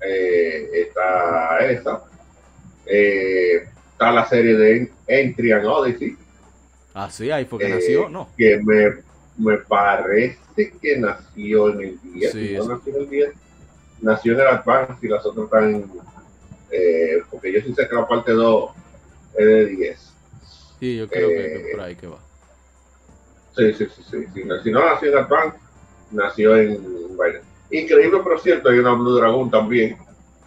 eh, 0.00 0.70
está 0.74 1.58
esa. 1.66 2.04
Eh, 2.86 3.68
está 3.92 4.12
la 4.12 4.26
serie 4.28 4.56
de 4.56 4.92
Entry 5.06 5.52
and 5.52 5.66
Odyssey. 5.66 6.16
Ah, 6.94 7.10
sí, 7.10 7.30
ahí 7.30 7.44
fue 7.44 7.58
que 7.58 7.66
Eh, 7.66 7.74
nació, 7.74 8.08
¿no? 8.08 8.28
que 8.36 8.58
me, 8.62 8.96
me 9.38 9.58
parece 9.58 10.72
que 10.80 10.96
nació 10.98 11.70
en 11.70 11.80
el 11.80 12.00
10, 12.02 12.32
Sí, 12.32 12.54
no 12.56 12.68
nació 12.68 12.94
en 12.96 13.00
el 13.02 13.10
10, 13.10 13.30
nació 14.00 14.32
en 14.34 14.40
el 14.40 14.46
Advance 14.46 14.94
y 15.06 15.08
las 15.08 15.26
otras 15.26 15.44
están, 15.44 15.90
eh, 16.70 17.22
porque 17.30 17.52
yo 17.52 17.60
sí 17.60 17.74
sé 17.74 17.86
que 17.88 17.94
la 17.94 18.08
parte 18.08 18.32
2 18.32 18.70
es 19.38 19.46
de 19.46 19.66
10. 19.66 20.05
Sí, 20.80 20.96
yo 20.96 21.08
creo 21.08 21.28
que, 21.28 21.46
eh, 21.46 21.62
que 21.62 21.68
por 21.72 21.80
ahí 21.80 21.96
que 21.96 22.06
va. 22.06 22.18
Sí, 23.56 23.72
sí, 23.72 23.86
sí, 23.86 24.02
sí, 24.10 24.24
sí. 24.34 24.42
Si 24.62 24.70
no 24.70 24.84
nació 24.84 25.08
en 25.12 25.18
Advance, 25.18 25.58
nació 26.10 26.56
en, 26.56 27.16
bueno, 27.16 27.38
increíble 27.70 28.20
pero 28.22 28.38
cierto, 28.38 28.68
hay 28.68 28.78
una 28.78 28.92
Blue 28.92 29.16
Dragon 29.16 29.50
también 29.50 29.96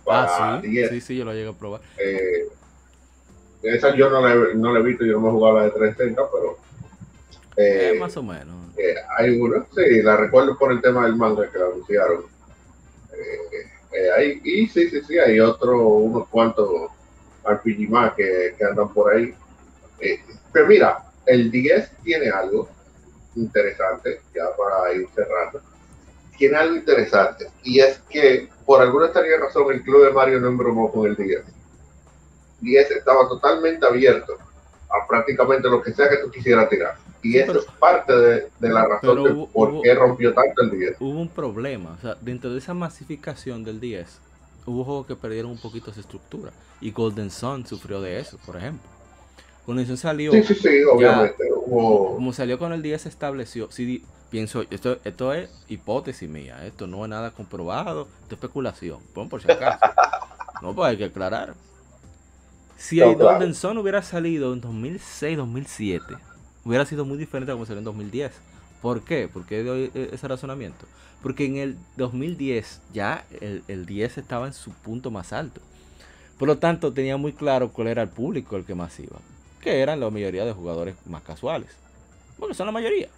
Ah, 0.07 0.59
sí, 0.63 0.69
10. 0.69 0.89
sí, 0.89 1.01
sí, 1.01 1.17
yo 1.17 1.25
lo 1.25 1.33
llegué 1.33 1.49
a 1.49 1.53
probar. 1.53 1.81
Eh, 1.97 2.47
esa 3.61 3.95
yo 3.95 4.09
no 4.09 4.21
la, 4.21 4.33
he- 4.33 4.55
no 4.55 4.71
la 4.73 4.79
he 4.79 4.83
visto, 4.83 5.05
yo 5.05 5.13
no 5.13 5.19
me 5.21 5.27
he 5.29 5.31
jugado 5.31 5.57
la 5.59 5.63
de 5.65 5.71
360, 5.71 6.21
pero... 6.31 6.57
Eh, 7.57 7.91
eh, 7.95 7.99
más 7.99 8.15
o 8.17 8.23
menos. 8.23 8.55
Eh, 8.77 8.95
hay 9.17 9.39
una, 9.39 9.65
sí, 9.75 10.01
la 10.01 10.15
recuerdo 10.17 10.57
por 10.57 10.71
el 10.71 10.81
tema 10.81 11.05
del 11.05 11.15
manga 11.15 11.49
que 11.51 11.57
la 11.59 11.65
anunciaron. 11.65 12.23
Eh, 13.13 13.67
eh, 13.91 14.09
hay- 14.17 14.41
y 14.43 14.67
sí, 14.67 14.89
sí, 14.89 15.01
sí, 15.01 15.17
hay 15.19 15.39
otro, 15.39 15.77
unos 15.79 16.27
cuantos 16.29 16.69
RPG 17.43 17.89
más 17.89 18.13
que, 18.13 18.55
que 18.57 18.63
andan 18.65 18.91
por 18.93 19.13
ahí. 19.13 19.33
Eh, 20.01 20.19
pero 20.51 20.67
mira, 20.67 21.03
el 21.25 21.51
10 21.51 21.91
tiene 22.03 22.29
algo 22.29 22.69
interesante, 23.35 24.21
ya 24.35 24.43
para 24.57 24.93
ir 24.93 25.07
cerrando. 25.15 25.61
Tiene 26.37 26.57
algo 26.57 26.75
interesante, 26.75 27.47
y 27.63 27.79
es 27.79 27.99
que 28.09 28.47
por 28.65 28.81
alguna 28.81 29.05
extraña 29.07 29.37
razón 29.39 29.71
el 29.73 29.81
club 29.83 30.05
de 30.05 30.13
Mario 30.13 30.39
no 30.39 30.47
embromó 30.47 30.91
con 30.91 31.07
el 31.09 31.15
10. 31.15 31.43
10 32.61 32.91
estaba 32.91 33.27
totalmente 33.27 33.85
abierto 33.85 34.37
a 34.89 35.07
prácticamente 35.07 35.69
lo 35.69 35.81
que 35.81 35.93
sea 35.93 36.09
que 36.09 36.17
tú 36.17 36.31
quisieras 36.31 36.69
tirar. 36.69 36.95
Y 37.21 37.33
Sí, 37.33 37.37
eso 37.39 37.47
pero- 37.53 37.59
es 37.59 37.65
parte 37.79 38.15
de, 38.15 38.47
de 38.59 38.69
la 38.69 38.85
razón 38.87 39.23
de 39.23 39.31
hubo- 39.31 39.47
por 39.49 39.69
hubo- 39.69 39.81
qué 39.81 39.93
rompió 39.93 40.33
tanto 40.33 40.61
el 40.61 40.71
10. 40.71 40.95
Hubo 40.99 41.19
un 41.19 41.29
problema, 41.29 41.95
o 41.97 42.01
sea, 42.01 42.15
dentro 42.21 42.51
de 42.51 42.59
esa 42.59 42.73
masificación 42.73 43.63
del 43.63 43.79
10, 43.79 44.19
hubo 44.65 44.83
juegos 44.85 45.07
que 45.07 45.15
perdieron 45.15 45.51
un 45.51 45.59
poquito 45.59 45.91
esa 45.91 45.99
estructura. 45.99 46.51
Y 46.81 46.91
Golden 46.91 47.29
Sun 47.29 47.65
sufrió 47.67 48.01
de 48.01 48.19
eso, 48.19 48.37
por 48.45 48.55
ejemplo. 48.55 48.88
Golden 49.69 49.87
Sun 49.87 49.97
salió, 49.97 50.31
Sí, 50.33 50.43
sí, 50.43 50.55
sí, 50.55 50.69
obviamente. 50.91 51.43
Hubo, 51.65 52.15
como 52.15 52.33
salió 52.33 52.57
con 52.57 52.73
el 52.73 52.81
10 52.81 53.03
se 53.03 53.09
estableció, 53.09 53.69
sí, 53.71 54.03
pienso, 54.31 54.63
esto, 54.71 54.97
esto 55.03 55.33
es 55.33 55.49
hipótesis 55.67 56.27
mía, 56.27 56.65
esto 56.65 56.87
no 56.87 57.03
es 57.05 57.09
nada 57.09 57.31
comprobado, 57.31 58.03
esto 58.23 58.25
es 58.27 58.31
especulación, 58.33 58.99
pon 59.13 59.29
por 59.29 59.41
si 59.41 59.51
acaso. 59.51 59.79
no, 60.61 60.73
pues 60.73 60.89
hay 60.89 60.97
que 60.97 61.05
aclarar. 61.05 61.53
Si 62.77 62.99
No, 62.99 63.11
el 63.11 63.17
claro. 63.17 63.31
Golden 63.33 63.53
Sun 63.53 63.77
hubiera 63.77 64.01
salido 64.01 64.53
en 64.53 64.61
2006, 64.61 65.37
2007, 65.37 66.15
hubiera 66.65 66.85
sido 66.85 67.05
muy 67.05 67.17
diferente 67.17 67.51
a 67.51 67.55
como 67.55 67.65
salió 67.65 67.79
en 67.79 67.85
2010. 67.85 68.41
¿Por 68.81 69.03
qué? 69.03 69.27
¿Por 69.27 69.45
qué 69.45 69.63
doy 69.63 69.91
e- 69.93 70.09
ese 70.13 70.27
razonamiento? 70.27 70.87
Porque 71.21 71.45
en 71.45 71.57
el 71.57 71.77
2010 71.97 72.81
ya 72.93 73.25
el, 73.41 73.63
el 73.67 73.85
10 73.85 74.17
estaba 74.17 74.47
en 74.47 74.53
su 74.53 74.71
punto 74.71 75.11
más 75.11 75.33
alto. 75.33 75.61
Por 76.37 76.47
lo 76.47 76.57
tanto, 76.59 76.93
tenía 76.93 77.17
muy 77.17 77.33
claro 77.33 77.71
cuál 77.73 77.87
era 77.89 78.01
el 78.01 78.09
público 78.09 78.55
el 78.55 78.65
que 78.65 78.75
más 78.75 78.97
iba. 78.99 79.19
Que 79.61 79.81
eran 79.81 79.99
la 79.99 80.09
mayoría 80.09 80.45
de 80.45 80.53
jugadores 80.53 80.95
más 81.05 81.23
casuales. 81.23 81.69
Porque 82.37 82.55
son 82.55 82.65
la 82.65 82.71
mayoría. 82.71 83.09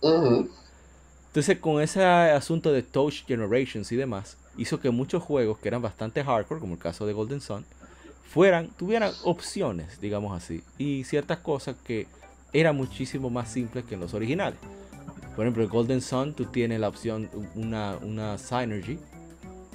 Entonces, 1.27 1.59
con 1.59 1.81
ese 1.81 2.03
asunto 2.03 2.71
de 2.71 2.83
Touch 2.83 3.25
Generations 3.25 3.91
y 3.91 3.95
demás, 3.95 4.37
hizo 4.57 4.79
que 4.79 4.89
muchos 4.89 5.23
juegos 5.23 5.59
que 5.59 5.67
eran 5.67 5.81
bastante 5.81 6.23
hardcore, 6.23 6.59
como 6.59 6.73
el 6.73 6.79
caso 6.79 7.05
de 7.05 7.13
Golden 7.13 7.39
Sun, 7.39 7.63
fueran, 8.29 8.69
tuvieran 8.77 9.13
opciones, 9.23 10.01
digamos 10.01 10.35
así, 10.35 10.63
y 10.77 11.03
ciertas 11.03 11.39
cosas 11.39 11.75
que 11.85 12.07
eran 12.53 12.75
muchísimo 12.75 13.29
más 13.29 13.49
simples 13.49 13.85
que 13.85 13.95
en 13.95 14.01
los 14.01 14.13
originales. 14.13 14.59
Por 15.35 15.45
ejemplo, 15.45 15.63
en 15.63 15.69
Golden 15.69 16.01
Sun 16.01 16.33
tú 16.33 16.45
tienes 16.45 16.79
la 16.79 16.89
opción, 16.89 17.29
una, 17.55 17.97
una 18.01 18.37
Synergy 18.37 18.99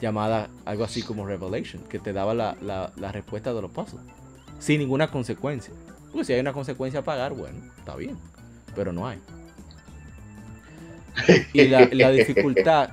llamada 0.01 0.51
algo 0.67 0.85
así 0.85 1.03
como 1.03 1.27
Revelation, 1.27 1.83
que 1.85 1.99
te 1.99 2.13
daba 2.13 2.35
la, 2.35 2.57
la, 2.61 2.93
la 2.97 3.13
respuesta 3.13 3.55
de 3.55 3.63
los 3.63 3.71
puzzles, 3.71 4.03
sin 4.59 4.81
ninguna 4.81 5.11
consecuencia. 5.11 5.73
Porque 6.13 6.25
si 6.25 6.33
hay 6.33 6.41
una 6.41 6.53
consecuencia 6.53 7.01
a 7.01 7.05
pagar, 7.05 7.35
bueno, 7.35 7.59
está 7.79 7.95
bien, 7.97 8.17
pero 8.75 8.93
no 8.93 9.07
hay. 9.07 9.19
Y 11.53 11.69
la, 11.69 11.89
la 11.93 12.11
dificultad, 12.11 12.91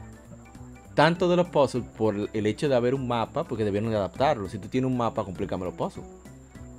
tanto 0.96 1.28
de 1.30 1.36
los 1.36 1.50
puzzles, 1.50 1.86
por 1.98 2.16
el 2.32 2.46
hecho 2.46 2.70
de 2.70 2.76
haber 2.76 2.96
un 2.96 3.08
mapa, 3.08 3.44
porque 3.44 3.66
debieron 3.66 3.90
de 3.92 3.98
adaptarlo. 3.98 4.48
Si 4.50 4.58
tú 4.60 4.68
tienes 4.70 4.90
un 4.90 4.98
mapa, 4.98 5.24
complícame 5.24 5.66
los 5.66 5.74
puzzles. 5.74 6.06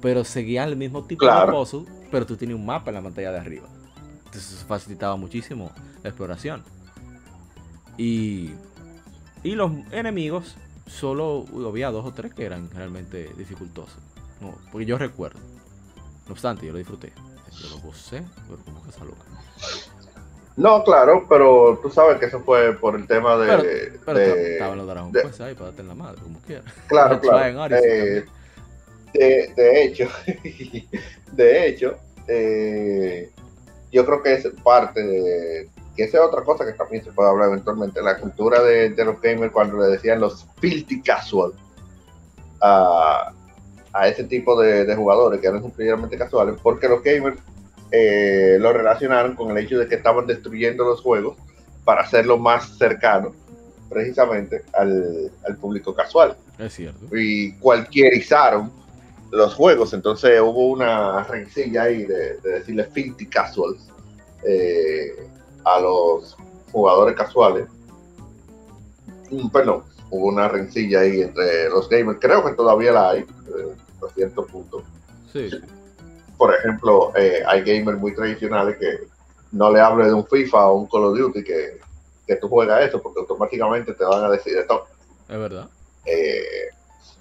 Pero 0.01 0.25
seguían 0.25 0.69
el 0.69 0.77
mismo 0.77 1.05
tipo 1.05 1.21
Claro. 1.21 1.53
de 1.53 1.59
puzzle, 1.59 1.85
pero 2.11 2.27
tú 2.27 2.37
tienes 2.37 2.57
un 2.57 2.67
mapa 2.67 2.91
en 2.91 2.95
la 2.97 3.03
pantalla 3.03 3.33
de 3.33 3.39
arriba. 3.39 3.69
Entonces 4.27 4.53
eso 4.53 4.67
facilitaba 4.67 5.17
muchísimo 5.17 5.71
la 6.03 6.11
exploración. 6.11 6.63
Y, 7.97 8.51
y 9.43 9.55
los 9.55 9.71
enemigos, 9.93 10.57
solo 10.87 11.45
había 11.67 11.91
dos 11.91 12.05
o 12.05 12.13
tres 12.13 12.35
que 12.35 12.45
eran 12.45 12.71
realmente 12.71 13.31
dificultosos. 13.39 13.97
No, 14.41 14.55
porque 14.73 14.85
yo 14.87 14.99
recuerdo. 14.99 15.39
No 16.27 16.33
obstante, 16.33 16.67
yo 16.67 16.73
lo 16.73 16.79
disfruté. 16.79 17.13
Yo 17.61 17.69
lo 17.71 17.79
gocé, 17.79 18.23
pero 18.49 18.59
como 18.65 18.83
que 18.83 18.91
esa 18.91 19.05
loca. 19.05 19.23
No, 20.57 20.85
claro, 20.85 21.27
pero 21.29 21.79
tú 21.83 21.91
sabes 21.91 22.19
que 22.19 22.27
eso 22.27 22.41
fue 22.41 22.75
por 22.75 22.95
el 22.95 23.07
tema 23.07 23.37
de. 23.37 23.47
Pero, 23.47 23.99
pero 24.05 24.19
de- 24.19 24.53
estaban 24.53 24.79
los 24.79 24.87
Dragon 24.87 25.13
Quest 25.13 25.41
ahí 25.41 25.55
para 25.55 25.67
darte 25.67 25.83
en 25.83 25.89
la 25.89 25.95
madre, 25.95 26.21
como 26.23 26.39
quiera. 26.41 26.63
claro, 26.87 27.21
claro. 27.23 27.75
Eh, 27.77 28.25
de, 29.13 29.53
de 29.57 29.85
hecho, 29.85 30.09
de 31.33 31.67
hecho, 31.69 31.97
eh, 32.29 33.31
yo 33.93 34.05
creo 34.07 34.23
que 34.23 34.35
es 34.35 34.49
parte 34.63 35.03
de. 35.03 35.69
Que 35.97 36.05
esa 36.05 36.19
es 36.19 36.25
otra 36.25 36.43
cosa 36.43 36.65
que 36.67 36.73
también 36.73 37.05
se 37.05 37.13
puede 37.13 37.29
hablar 37.31 37.49
eventualmente. 37.51 38.03
La 38.03 38.19
cultura 38.19 38.61
de, 38.63 38.91
de 38.91 39.05
los 39.05 39.21
gamers 39.21 39.53
cuando 39.53 39.79
le 39.79 39.87
decían 39.89 40.21
los 40.21 40.45
filthy 40.61 41.01
casual 41.03 41.53
a, 42.61 43.33
a 43.95 44.09
ese 44.09 44.25
tipo 44.25 44.61
de, 44.61 44.85
de 44.85 44.95
jugadores 44.97 45.41
que 45.41 45.47
eran 45.47 45.63
simplemente 45.63 46.19
casuales, 46.19 46.57
porque 46.63 46.89
los 46.89 47.03
gamers 47.03 47.39
eh, 47.93 48.57
lo 48.61 48.73
relacionaron 48.73 49.35
con 49.37 49.51
el 49.51 49.59
hecho 49.65 49.79
de 49.79 49.87
que 49.87 49.95
estaban 49.95 50.27
destruyendo 50.27 50.85
los 50.85 51.01
juegos 51.01 51.37
para 51.85 52.03
hacerlo 52.03 52.37
más 52.39 52.77
cercano 52.77 53.33
precisamente 53.89 54.63
al, 54.73 55.31
al 55.47 55.57
público 55.59 55.95
casual 55.95 56.35
Es 56.59 56.73
cierto. 56.73 57.07
y 57.17 57.53
cualquierizaron 57.59 58.73
los 59.31 59.55
juegos. 59.55 59.93
Entonces 59.93 60.41
hubo 60.41 60.71
una 60.71 61.23
rencilla 61.25 61.83
ahí 61.85 62.05
de, 62.05 62.39
de 62.39 62.51
decirle 62.59 62.85
filthy 62.85 63.27
casuals 63.27 63.89
eh, 64.47 65.29
a 65.65 65.79
los 65.81 66.37
jugadores 66.73 67.15
casuales. 67.17 67.67
Mm, 69.31 69.49
Perdón, 69.51 69.85
hubo 70.11 70.27
una 70.27 70.49
rencilla 70.49 71.01
ahí 71.01 71.23
entre 71.23 71.69
los 71.69 71.89
gamers. 71.89 72.19
Creo 72.21 72.45
que 72.45 72.53
todavía 72.53 72.93
la 72.93 73.11
hay, 73.11 73.21
eh, 73.21 73.75
a 74.07 74.11
cierto 74.13 74.45
punto. 74.47 74.83
Sí. 75.33 75.51
Por 76.37 76.55
ejemplo, 76.55 77.13
eh, 77.17 77.43
hay 77.47 77.63
gamers 77.63 77.99
muy 77.99 78.15
tradicionales 78.15 78.77
que 78.79 79.01
no 79.53 79.71
le 79.71 79.81
hable 79.81 80.07
de 80.07 80.13
un 80.13 80.27
FIFA 80.27 80.69
o 80.69 80.75
un 80.81 80.87
Call 80.87 81.05
of 81.05 81.19
Duty 81.19 81.45
que, 81.45 81.81
que 82.27 82.37
tú 82.37 82.49
juegas 82.49 82.83
eso, 82.89 83.01
porque 83.01 83.21
automáticamente 83.21 83.93
te 83.95 84.05
van 84.05 84.25
a 84.25 84.31
decir 84.31 84.57
esto 84.59 84.87
Es 85.29 85.39
verdad. 85.39 85.69
eh, 86.07 86.69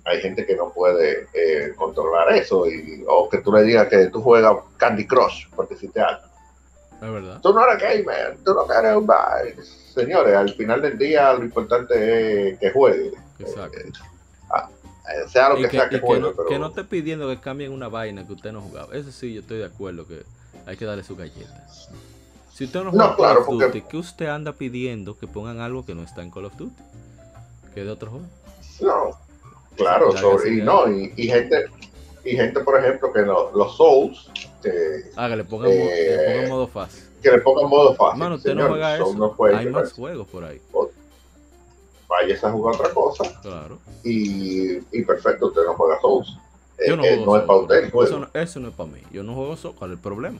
hay 0.05 0.19
gente 0.21 0.45
que 0.45 0.55
no 0.55 0.69
puede 0.73 1.27
eh, 1.33 1.73
controlar 1.77 2.33
eso 2.33 2.67
y, 2.67 3.03
o 3.07 3.29
que 3.29 3.37
tú 3.37 3.53
le 3.53 3.63
digas 3.63 3.87
que 3.87 4.07
tú 4.07 4.21
juegas 4.21 4.55
Candy 4.77 5.07
Crush 5.07 5.47
porque 5.55 5.75
si 5.77 5.87
te 5.87 6.01
algo. 6.01 6.23
Es 7.01 7.11
verdad. 7.11 7.39
Tú 7.41 7.53
no 7.53 7.65
eres 7.69 7.81
gamer, 7.81 8.37
tú 8.43 8.53
no 8.53 8.65
eres 8.73 8.95
un. 8.95 9.07
Señores, 9.93 10.35
al 10.35 10.49
final 10.53 10.81
del 10.81 10.97
día 10.97 11.33
lo 11.33 11.43
importante 11.43 12.49
es 12.49 12.59
que 12.59 12.71
juegue. 12.71 13.11
Exacto. 13.39 13.79
Eh, 15.05 15.23
eh, 15.25 15.29
sea 15.29 15.49
lo 15.49 15.55
que, 15.57 15.63
que, 15.63 15.69
sea 15.77 15.89
que 15.89 15.97
no, 15.97 16.31
pero 16.33 16.47
que 16.47 16.59
no 16.59 16.67
esté 16.67 16.83
pidiendo 16.83 17.27
que 17.27 17.39
cambien 17.39 17.71
una 17.71 17.87
vaina 17.89 18.25
que 18.25 18.33
usted 18.33 18.51
no 18.51 18.61
jugaba. 18.61 18.95
Eso 18.95 19.11
sí, 19.11 19.33
yo 19.33 19.41
estoy 19.41 19.57
de 19.59 19.65
acuerdo 19.65 20.07
que 20.07 20.23
hay 20.65 20.77
que 20.77 20.85
darle 20.85 21.03
su 21.03 21.15
galleta. 21.15 21.67
Si 22.53 22.65
usted 22.65 22.79
no 22.83 22.85
No, 22.85 22.91
juega 22.91 23.07
Call 23.07 23.15
claro, 23.17 23.45
porque- 23.45 23.83
¿qué 23.89 23.97
usted 23.97 24.27
anda 24.27 24.53
pidiendo 24.53 25.17
que 25.17 25.27
pongan 25.27 25.59
algo 25.59 25.85
que 25.85 25.95
no 25.95 26.03
está 26.03 26.21
en 26.21 26.31
Call 26.31 26.45
of 26.45 26.55
Duty? 26.55 26.73
Que 27.73 27.79
es 27.81 27.85
de 27.87 27.91
otro 27.91 28.11
juego. 28.11 28.25
No, 28.81 29.17
claro, 29.75 30.15
sobre- 30.17 30.53
y 30.53 30.61
no, 30.61 30.89
y, 30.89 31.11
y 31.17 31.27
gente, 31.27 31.65
y 32.23 32.31
gente, 32.35 32.59
por 32.61 32.79
ejemplo, 32.79 33.11
que 33.11 33.23
no, 33.23 33.51
los 33.51 33.75
Souls, 33.75 34.29
que, 34.61 34.71
Ah, 35.15 35.27
que 35.29 35.35
le 35.35 35.43
pongan, 35.43 35.69
mo- 35.69 35.75
Eh, 35.89 36.45
modo 36.47 36.67
fácil. 36.67 37.03
que 37.21 37.31
le 37.31 37.39
pongan 37.39 37.69
modo 37.69 37.95
fácil. 37.95 38.19
Mano, 38.19 38.35
usted 38.35 38.53
no 38.55 38.67
juega 38.69 38.95
eso. 38.95 39.35
Hay 39.53 39.65
más 39.67 39.91
juegos 39.91 40.27
por 40.27 40.43
ahí. 40.45 40.61
Vayas 42.21 42.43
a 42.43 42.51
jugar 42.51 42.75
otra 42.75 42.93
cosa 42.93 43.23
Claro. 43.41 43.79
y, 44.03 44.73
y 44.91 45.03
perfecto, 45.03 45.47
usted 45.47 45.63
no 45.65 45.73
juega 45.73 45.99
Souls. 45.99 46.37
Yo 46.85 46.93
Eh, 46.93 46.97
no 46.97 47.03
eh, 47.03 47.15
juego 47.17 47.25
no 47.25 47.37
es 47.37 47.43
para 47.43 47.59
usted 47.59 47.75
el 47.77 47.83
eso, 47.85 47.91
juego. 47.91 48.19
no, 48.19 48.29
eso 48.39 48.59
no 48.59 48.67
es 48.69 48.73
para 48.75 48.89
mí. 48.91 48.99
Yo 49.11 49.23
no 49.23 49.33
juego 49.33 49.55
solo. 49.57 49.75
¿Cuál 49.75 49.91
es 49.91 49.97
el 49.97 50.01
problema? 50.03 50.39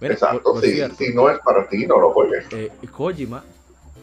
Mira, 0.00 0.14
Exacto, 0.14 0.52
por- 0.52 0.60
si, 0.62 1.14
no 1.14 1.30
es 1.30 1.38
para 1.40 1.66
ti, 1.68 1.86
no 1.86 1.98
lo 1.98 2.10
juegues. 2.12 2.44
eh, 2.52 2.70
Kojima 2.94 3.42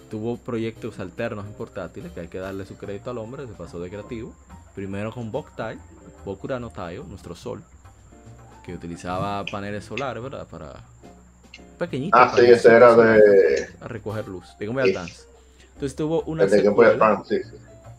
tuvo 0.10 0.38
proyectos 0.38 1.00
alternos 1.00 1.46
en 1.46 1.54
portátiles 1.54 2.12
que 2.12 2.22
hay 2.22 2.28
que 2.28 2.40
darle 2.40 2.66
su 2.66 2.76
crédito 2.78 3.12
al 3.12 3.18
hombre, 3.20 3.46
se 3.46 3.54
pasó 3.54 3.80
de 3.80 3.90
creativo. 3.90 4.34
Primero 4.76 5.12
con 5.12 5.32
Boktai, 5.32 5.78
Bokura 6.26 6.60
no 6.60 6.72
Taio, 6.72 7.04
nuestro 7.04 7.36
sol, 7.36 7.62
que 8.66 8.74
utilizaba 8.74 9.44
paneles 9.46 9.86
solares, 9.86 10.24
¿verdad? 10.24 10.48
Para 10.50 10.74
pequeñitos. 11.78 12.20
Ah, 12.20 12.34
sí, 12.36 12.46
ese 12.46 12.72
era 12.74 12.96
de, 12.96 13.70
a 13.82 13.88
recoger 13.88 14.28
luz. 14.28 14.56
De 14.58 14.66
Game 14.66 14.82
Boy 14.82 14.92
Sí. 14.92 14.98
Advance. 14.98 15.33
Entonces 15.76 15.96
tuvo 15.96 16.24
una 16.24 16.44
el 16.44 16.50
secuela 16.50 17.24
sí, 17.28 17.44
sí. 17.44 17.58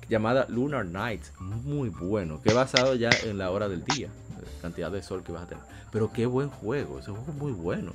llamada 0.09 0.47
Lunar 0.49 0.87
Night, 0.87 1.23
muy 1.39 1.89
bueno, 1.89 2.41
que 2.43 2.53
basado 2.53 2.95
ya 2.95 3.19
en 3.23 3.39
la 3.39 3.51
hora 3.51 3.69
del 3.69 3.85
día, 3.85 4.15
la 4.29 4.51
cantidad 4.61 4.91
de 4.91 5.03
sol 5.03 5.23
que 5.25 5.33
vas 5.33 5.45
a 5.45 5.49
tener. 5.49 5.65
Pero 5.91 6.13
qué 6.13 6.27
buen 6.27 6.51
juego, 6.51 6.99
ese 6.99 7.11
juego 7.11 7.27
es 7.29 7.35
muy 7.35 7.53
bueno. 7.53 7.93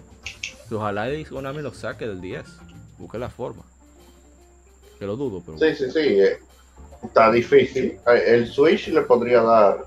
Ojalá 0.71 1.11
y 1.13 1.25
Konami 1.25 1.61
lo 1.61 1.73
saque 1.73 2.07
del 2.07 2.21
10, 2.21 2.45
busque 2.97 3.17
la 3.17 3.29
forma. 3.29 3.63
Que 4.99 5.05
lo 5.05 5.15
dudo, 5.15 5.43
pero 5.45 5.57
Sí, 5.57 5.75
sí, 5.75 5.91
sí. 5.91 5.99
eh, 5.99 6.39
está 7.03 7.31
difícil. 7.31 7.99
El 8.07 8.47
Switch 8.47 8.89
le 8.89 9.01
podría 9.03 9.41
dar 9.41 9.85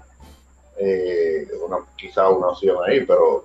eh, 0.76 1.48
una, 1.66 1.78
quizá 1.96 2.28
una 2.30 2.48
opción 2.48 2.78
ahí, 2.86 3.04
pero 3.06 3.44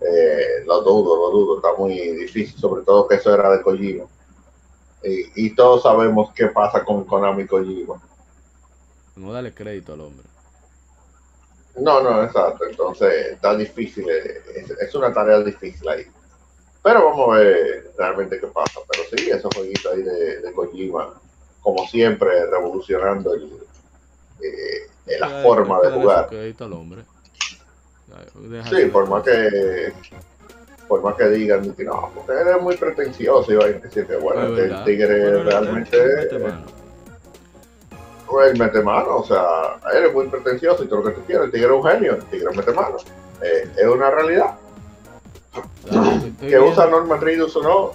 eh, 0.00 0.64
lo 0.66 0.82
dudo, 0.82 1.16
lo 1.16 1.30
dudo. 1.30 1.56
Está 1.58 1.74
muy 1.78 1.94
difícil, 2.16 2.58
sobre 2.58 2.82
todo 2.84 3.08
que 3.08 3.16
eso 3.16 3.34
era 3.34 3.50
de 3.56 3.62
Kojima. 3.62 4.04
Y, 5.02 5.46
y 5.46 5.54
todos 5.54 5.82
sabemos 5.82 6.32
qué 6.34 6.48
pasa 6.48 6.84
con 6.84 7.04
Konami 7.04 7.46
Kojima. 7.46 8.00
no 9.16 9.32
dale 9.32 9.52
crédito 9.54 9.92
al 9.92 10.00
hombre. 10.02 10.26
No, 11.76 12.02
no, 12.02 12.22
exacto. 12.24 12.64
Entonces 12.68 13.32
está 13.32 13.54
difícil. 13.56 14.08
eh, 14.10 14.42
Es, 14.56 14.70
es 14.70 14.94
una 14.94 15.12
tarea 15.12 15.40
difícil 15.40 15.88
ahí. 15.88 16.06
Pero 16.82 17.04
vamos 17.06 17.28
a 17.36 17.38
ver 17.38 17.92
realmente 17.96 18.40
qué 18.40 18.46
pasa. 18.48 18.80
Pero 18.88 19.04
sí, 19.10 19.30
esos 19.30 19.50
jueguitos 19.54 19.92
ahí 19.92 20.02
de, 20.02 20.40
de 20.40 20.52
Kojima, 20.52 21.14
como 21.60 21.86
siempre, 21.86 22.46
revolucionando 22.46 23.34
el, 23.34 23.50
eh, 24.42 25.18
la 25.18 25.26
Hay 25.28 25.42
forma 25.42 25.78
hay 25.78 25.82
de 25.82 25.90
jugar. 25.92 26.26
crédito 26.28 26.64
al 26.64 26.72
hombre. 26.72 27.04
Sí, 28.68 28.86
por 28.86 29.08
más 29.08 29.22
que 29.22 29.92
por 30.90 31.02
más 31.04 31.14
que 31.14 31.28
digan 31.28 31.72
que 31.74 31.84
no, 31.84 32.10
porque 32.12 32.32
eres 32.32 32.60
muy 32.60 32.76
pretencioso 32.76 33.52
y 33.52 33.54
va 33.54 33.64
a 33.66 33.68
decir 33.68 34.06
que 34.08 34.16
bueno, 34.16 34.42
Es 34.42 34.48
este 34.50 34.62
verdad. 34.62 34.84
tigre 34.84 35.30
Bueno, 35.36 35.50
realmente 35.50 35.96
mete 36.16 36.38
mano. 36.40 36.66
él 38.44 38.58
mete 38.58 38.82
mano, 38.82 39.16
o 39.18 39.24
sea, 39.24 39.44
eres 39.94 40.12
muy 40.12 40.26
pretencioso 40.26 40.82
y 40.82 40.88
todo 40.88 41.02
lo 41.02 41.04
que 41.06 41.12
tú 41.12 41.20
quieras, 41.28 41.44
el 41.46 41.52
tigre 41.52 41.66
es 41.68 41.72
un 41.72 41.84
genio, 41.88 42.14
el 42.16 42.24
tigre 42.24 42.48
mete 42.56 42.72
mano. 42.72 42.96
Eh, 43.40 43.70
es 43.76 43.86
una 43.86 44.10
realidad. 44.10 44.58
Que 46.40 46.58
usa 46.58 46.86
Norman 46.86 47.20
Reedus 47.20 47.54
o 47.56 47.62
no, 47.62 47.92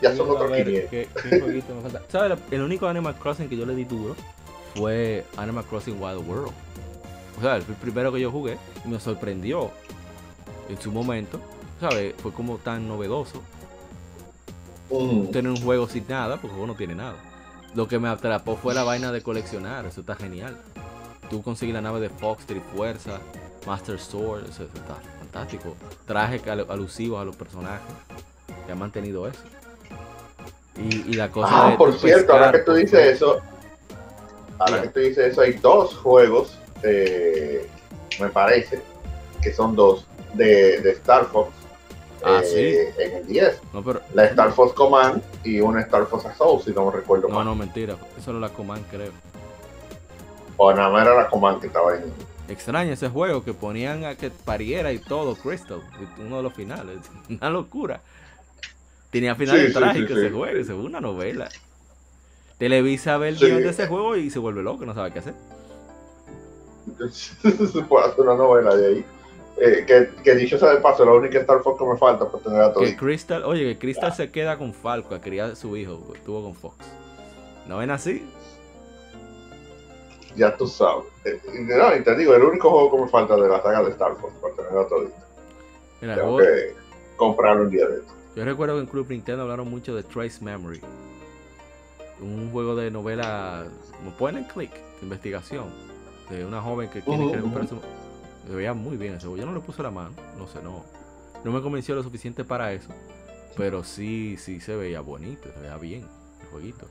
ya 0.00 0.14
son 0.14 0.30
otros 0.30 0.50
ver 0.50 0.64
500. 0.64 0.90
¿Qué, 0.90 1.08
qué 1.28 1.40
jueguito 1.40 1.74
me 1.74 1.82
falta? 1.82 2.02
¿Sabes? 2.08 2.38
El 2.50 2.62
único 2.62 2.86
Animal 2.86 3.16
Crossing 3.16 3.48
que 3.48 3.56
yo 3.56 3.64
le 3.66 3.74
di 3.74 3.84
duro 3.84 4.14
fue 4.76 5.24
Animal 5.36 5.64
Crossing 5.64 6.00
Wild 6.00 6.28
World. 6.28 6.52
O 7.38 7.40
sea, 7.42 7.56
el 7.56 7.62
primero 7.62 8.12
que 8.12 8.20
yo 8.20 8.30
jugué 8.30 8.58
y 8.84 8.88
me 8.88 9.00
sorprendió 9.00 9.70
en 10.68 10.80
su 10.80 10.92
momento. 10.92 11.40
¿Sabes? 11.90 12.14
Fue 12.22 12.32
como 12.32 12.56
tan 12.56 12.88
novedoso 12.88 13.42
Mm. 14.90 15.26
tener 15.32 15.50
un 15.50 15.60
juego 15.60 15.86
sin 15.86 16.06
nada, 16.08 16.36
porque 16.36 16.46
el 16.48 16.52
juego 16.52 16.66
no 16.68 16.74
tiene 16.76 16.94
nada. 16.94 17.16
Lo 17.74 17.88
que 17.88 17.98
me 17.98 18.08
atrapó 18.08 18.56
fue 18.56 18.72
la 18.72 18.84
vaina 18.84 19.12
de 19.12 19.22
coleccionar, 19.22 19.84
eso 19.84 20.00
está 20.00 20.14
genial. 20.14 20.56
Tú 21.28 21.42
conseguir 21.42 21.74
la 21.74 21.82
nave 21.82 22.00
de 22.00 22.08
Fox, 22.08 22.46
Trifuerza, 22.46 23.18
Master 23.66 23.98
Sword, 24.00 24.48
eso 24.48 24.62
está 24.62 24.94
fantástico. 25.18 25.74
Trajes 26.06 26.46
al- 26.46 26.66
alusivos 26.70 27.20
a 27.20 27.24
los 27.26 27.36
personajes 27.36 27.82
que 28.64 28.72
han 28.72 28.78
mantenido 28.78 29.26
eso. 29.28 29.40
Y, 30.78 31.10
y 31.10 31.12
la 31.14 31.30
cosa 31.30 31.66
Ah, 31.66 31.70
de 31.72 31.76
por 31.76 31.92
cierto, 31.98 32.32
ahora 32.32 32.50
que 32.52 32.58
tú 32.60 32.72
dices 32.72 33.16
eso, 33.16 33.40
ahora 34.58 34.80
que 34.82 34.88
tú 34.88 35.00
dices 35.00 35.32
eso, 35.32 35.40
hay 35.42 35.52
dos 35.54 35.94
juegos, 35.98 36.58
eh, 36.82 37.68
me 38.20 38.28
parece, 38.28 38.80
que 39.42 39.52
son 39.52 39.74
dos, 39.76 40.06
de, 40.34 40.80
de 40.80 40.90
Star 40.92 41.26
Fox 41.26 41.50
Ah, 42.26 42.40
eh, 42.44 42.94
en 42.98 43.12
el 43.16 43.26
10. 43.26 43.60
No, 43.72 43.82
pero. 43.84 44.00
La 44.14 44.24
Star 44.26 44.52
Fox 44.52 44.72
Command 44.72 45.22
y 45.44 45.60
una 45.60 45.80
Star 45.82 46.06
Fox 46.06 46.24
Assault, 46.26 46.64
si 46.64 46.70
no 46.72 46.86
me 46.86 46.92
recuerdo 46.96 47.28
No, 47.28 47.34
mal. 47.36 47.44
no, 47.44 47.54
mentira. 47.54 47.96
Eso 48.18 48.30
era 48.30 48.40
la 48.40 48.48
Command, 48.48 48.84
creo. 48.90 49.12
O 50.56 50.72
nada 50.72 50.88
más 50.90 51.04
era 51.06 51.14
la 51.16 51.28
Command 51.28 51.60
que 51.60 51.66
estaba 51.66 51.94
en. 51.96 52.04
Extraño 52.48 52.92
ese 52.92 53.08
juego 53.08 53.42
que 53.42 53.54
ponían 53.54 54.04
a 54.04 54.14
que 54.16 54.30
pariera 54.30 54.92
y 54.92 54.98
todo, 54.98 55.34
Crystal, 55.34 55.80
uno 56.18 56.36
de 56.38 56.42
los 56.42 56.52
finales. 56.54 56.98
Una 57.28 57.50
locura. 57.50 58.00
Tenía 59.10 59.34
finales 59.34 59.66
Sí, 59.68 59.72
sí, 59.72 59.78
trágicos 59.78 60.08
sí, 60.10 60.16
ese 60.18 60.28
sí. 60.28 60.34
juego, 60.34 60.58
eso 60.58 60.74
fue 60.74 60.84
una 60.84 61.00
novela. 61.00 61.48
Televisa 62.58 63.16
ve 63.18 63.28
el 63.30 63.38
Sí. 63.38 63.46
guion 63.46 63.62
de 63.62 63.68
ese 63.70 63.86
juego 63.86 64.16
y 64.16 64.30
se 64.30 64.38
vuelve 64.38 64.62
loco, 64.62 64.84
no 64.86 64.94
sabe 64.94 65.12
qué 65.12 65.18
hacer. 65.20 65.34
Se 67.12 67.82
puede 67.82 68.06
hacer 68.06 68.20
una 68.20 68.34
novela 68.36 68.74
de 68.76 68.86
ahí. 68.86 69.04
Eh, 69.56 69.84
que, 69.86 70.10
que 70.22 70.34
dicho 70.34 70.58
sea 70.58 70.70
de 70.70 70.80
paso, 70.80 71.04
la 71.04 71.12
única 71.12 71.38
Star 71.38 71.62
Fox 71.62 71.78
que 71.78 71.84
me 71.86 71.96
falta 71.96 72.28
para 72.28 72.42
tener 72.42 72.60
a 72.60 72.72
todo. 72.72 72.82
Que 72.84 72.96
Crystal, 72.96 73.44
oye, 73.44 73.64
que 73.74 73.78
Crystal 73.78 74.12
se 74.12 74.30
queda 74.30 74.58
con 74.58 74.74
Falco 74.74 75.14
a 75.14 75.20
criar 75.20 75.52
a 75.52 75.54
su 75.56 75.76
hijo, 75.76 76.12
estuvo 76.14 76.42
con 76.42 76.54
Fox. 76.54 76.76
¿No 77.66 77.78
ven 77.78 77.90
así? 77.90 78.26
Ya 80.36 80.56
tú 80.56 80.66
sabes. 80.66 81.04
Eh, 81.24 81.40
no, 81.60 81.94
y 81.96 82.02
te 82.02 82.16
digo, 82.16 82.34
el 82.34 82.42
único 82.42 82.68
juego 82.70 82.96
que 82.96 83.02
me 83.04 83.08
falta 83.08 83.36
de 83.36 83.48
la 83.48 83.62
saga 83.62 83.82
de 83.84 83.90
Star 83.90 84.16
Fox 84.16 84.34
para 84.42 84.54
tener 84.54 84.76
a 84.78 84.88
todo. 84.88 85.08
Mira, 86.00 86.16
Tengo 86.16 86.36
que 86.38 86.74
comprarlo 87.16 87.62
un 87.62 87.70
día 87.70 87.86
de 87.86 87.98
esto. 88.00 88.12
Yo 88.34 88.44
recuerdo 88.44 88.74
que 88.74 88.80
en 88.80 88.86
Club 88.86 89.06
Nintendo 89.08 89.42
hablaron 89.42 89.70
mucho 89.70 89.94
de 89.94 90.02
Trace 90.02 90.44
Memory. 90.44 90.80
Un 92.20 92.50
juego 92.50 92.74
de 92.74 92.90
novela, 92.90 93.66
como 93.96 94.10
point 94.16 94.36
and 94.38 94.52
click, 94.52 94.72
de 94.72 95.02
investigación. 95.02 95.66
De 96.28 96.44
una 96.44 96.60
joven 96.60 96.88
que 96.90 97.00
tiene 97.02 97.22
Ujú, 97.22 97.30
que 97.30 97.36
recuperar 97.36 97.68
su... 97.68 97.76
Se 98.46 98.54
veía 98.54 98.74
muy 98.74 98.96
bien 98.96 99.14
ese 99.14 99.26
juego. 99.26 99.36
Yo 99.38 99.46
no 99.46 99.54
le 99.54 99.60
puse 99.60 99.82
la 99.82 99.90
mano, 99.90 100.14
no 100.38 100.46
sé, 100.46 100.62
no. 100.62 100.84
No 101.44 101.52
me 101.52 101.60
convenció 101.62 101.94
lo 101.94 102.02
suficiente 102.02 102.44
para 102.44 102.72
eso. 102.72 102.88
Pero 103.56 103.84
sí, 103.84 104.36
sí 104.38 104.60
se 104.60 104.76
veía 104.76 105.00
bonito, 105.00 105.48
se 105.52 105.60
veía 105.60 105.76
bien 105.76 106.06
el 106.40 106.46
jueguito. 106.48 106.86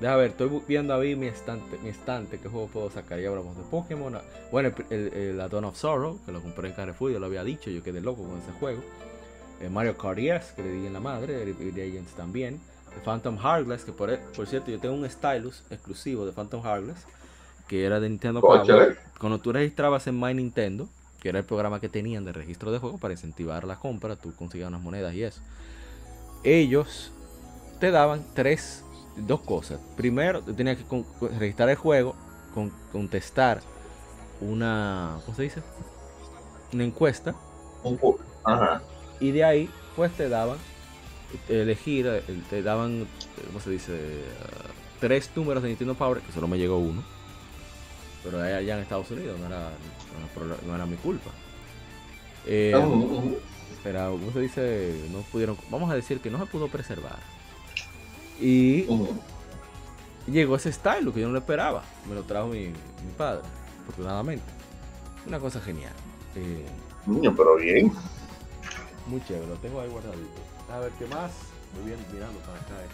Deja 0.00 0.16
ver, 0.16 0.30
estoy 0.30 0.60
viendo 0.66 0.92
ahí 0.94 1.14
mi 1.16 1.26
estante, 1.28 1.78
mi 1.78 1.88
estante, 1.88 2.38
qué 2.38 2.48
juego 2.48 2.66
puedo 2.66 2.90
sacar. 2.90 3.20
Ya 3.20 3.28
hablamos 3.28 3.56
de 3.56 3.62
Pokémon. 3.64 4.16
ah, 4.16 4.22
Bueno, 4.50 4.72
el, 4.90 4.96
el, 4.96 5.12
el 5.40 5.48
Dawn 5.48 5.64
of 5.64 5.76
Sorrow, 5.76 6.20
que 6.26 6.32
lo 6.32 6.42
compré 6.42 6.68
en 6.68 6.74
Carrefour, 6.74 7.12
ya 7.12 7.18
lo 7.18 7.26
había 7.26 7.44
dicho, 7.44 7.70
yo 7.70 7.82
quedé 7.82 8.00
loco 8.00 8.22
con 8.24 8.38
ese 8.38 8.52
juego. 8.58 8.82
Eh, 9.60 9.68
Mario 9.68 9.96
Kart 9.96 10.18
10, 10.18 10.52
que 10.52 10.62
le 10.62 10.72
di 10.72 10.86
en 10.86 10.92
la 10.92 11.00
madre, 11.00 11.42
el 11.42 11.74
Legends 11.74 12.12
también. 12.14 12.60
The 12.94 13.00
Phantom 13.00 13.38
Hourglass, 13.38 13.84
que 13.84 13.92
por, 13.92 14.10
e, 14.10 14.18
por 14.18 14.46
cierto 14.46 14.70
yo 14.70 14.78
tengo 14.78 14.94
un 14.94 15.08
stylus 15.08 15.64
exclusivo 15.70 16.26
de 16.26 16.32
Phantom 16.32 16.60
Hourglass, 16.64 17.06
que 17.68 17.84
era 17.84 18.00
de 18.00 18.08
Nintendo 18.08 18.40
Power. 18.40 18.98
Cuando 19.18 19.38
tú 19.38 19.52
registrabas 19.52 20.06
en 20.06 20.20
My 20.20 20.34
Nintendo, 20.34 20.88
que 21.20 21.30
era 21.30 21.38
el 21.38 21.44
programa 21.44 21.80
que 21.80 21.88
tenían 21.88 22.24
de 22.24 22.32
registro 22.32 22.70
de 22.72 22.78
juegos 22.78 23.00
para 23.00 23.14
incentivar 23.14 23.64
la 23.64 23.76
compra, 23.76 24.16
tú 24.16 24.34
conseguías 24.34 24.68
unas 24.68 24.82
monedas 24.82 25.14
y 25.14 25.22
eso. 25.22 25.40
Ellos 26.42 27.10
te 27.80 27.90
daban 27.90 28.24
tres, 28.34 28.84
dos 29.16 29.40
cosas. 29.40 29.80
Primero, 29.96 30.42
tú 30.42 30.52
tenías 30.54 30.76
que 30.76 30.84
con- 30.84 31.04
con- 31.04 31.38
registrar 31.38 31.68
el 31.70 31.76
juego, 31.76 32.14
con- 32.52 32.72
contestar 32.92 33.62
una, 34.40 35.18
¿cómo 35.24 35.36
se 35.36 35.42
dice? 35.44 35.62
Una 36.72 36.84
encuesta 36.84 37.34
Un 37.84 37.98
Ajá. 38.44 38.82
y 39.20 39.30
de 39.30 39.44
ahí 39.44 39.70
pues 39.96 40.12
te 40.12 40.28
daban 40.28 40.58
elegir 41.48 42.06
eh, 42.06 42.22
te 42.50 42.62
daban 42.62 43.06
cómo 43.46 43.60
se 43.60 43.70
dice 43.70 44.24
Ah, 44.42 44.70
tres 45.00 45.30
números 45.36 45.62
de 45.62 45.68
Nintendo 45.70 45.94
Power 45.94 46.20
que 46.20 46.32
solo 46.32 46.48
me 46.48 46.58
llegó 46.58 46.78
uno 46.78 47.02
pero 48.24 48.40
allá 48.42 48.74
en 48.76 48.80
Estados 48.82 49.10
Unidos 49.10 49.38
no 49.38 49.46
era, 49.46 49.58
no 49.60 50.18
era, 50.18 50.34
pro- 50.34 50.66
no 50.66 50.74
era 50.74 50.86
mi 50.86 50.96
culpa 50.96 51.30
Eh, 52.46 52.72
pero 53.82 54.12
cómo 54.12 54.32
se 54.32 54.40
dice 54.40 54.94
no 55.12 55.20
pudieron 55.30 55.56
vamos 55.70 55.90
a 55.90 55.94
decir 55.94 56.20
que 56.20 56.30
no 56.30 56.38
se 56.38 56.46
pudo 56.46 56.68
preservar 56.68 57.18
y 58.40 58.86
llegó 60.26 60.56
ese 60.56 60.72
style 60.72 61.12
que 61.12 61.20
yo 61.20 61.26
no 61.26 61.32
lo 61.34 61.38
esperaba 61.38 61.84
me 62.08 62.14
lo 62.14 62.22
trajo 62.22 62.48
mi, 62.48 62.66
mi 62.68 63.12
padre 63.16 63.42
afortunadamente 63.82 64.44
una 65.26 65.38
cosa 65.38 65.60
genial 65.60 65.92
Eh, 66.36 66.66
Niño, 67.06 67.34
pero 67.36 67.56
bien. 67.56 67.92
Muy 69.06 69.22
chévere, 69.26 69.46
lo 69.46 69.56
tengo 69.56 69.78
ahí 69.80 69.90
guardadito. 69.90 70.40
A 70.72 70.78
ver 70.80 70.90
qué 70.98 71.04
más. 71.06 71.30
Muy 71.74 71.84
bien 71.90 71.98
mirando 72.10 72.38
para 72.40 72.58
acá. 72.58 72.82
eh. 72.82 72.88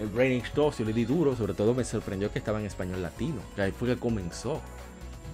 El 0.00 0.06
Brain 0.08 0.42
2 0.54 0.78
yo 0.78 0.84
le 0.84 0.92
di 0.92 1.04
duro, 1.04 1.34
sobre 1.34 1.54
todo 1.54 1.74
me 1.74 1.84
sorprendió 1.84 2.30
que 2.32 2.38
estaba 2.38 2.60
en 2.60 2.66
español 2.66 3.02
latino. 3.02 3.40
Que 3.56 3.62
ahí 3.62 3.72
fue 3.72 3.88
que 3.88 3.96
comenzó 3.96 4.60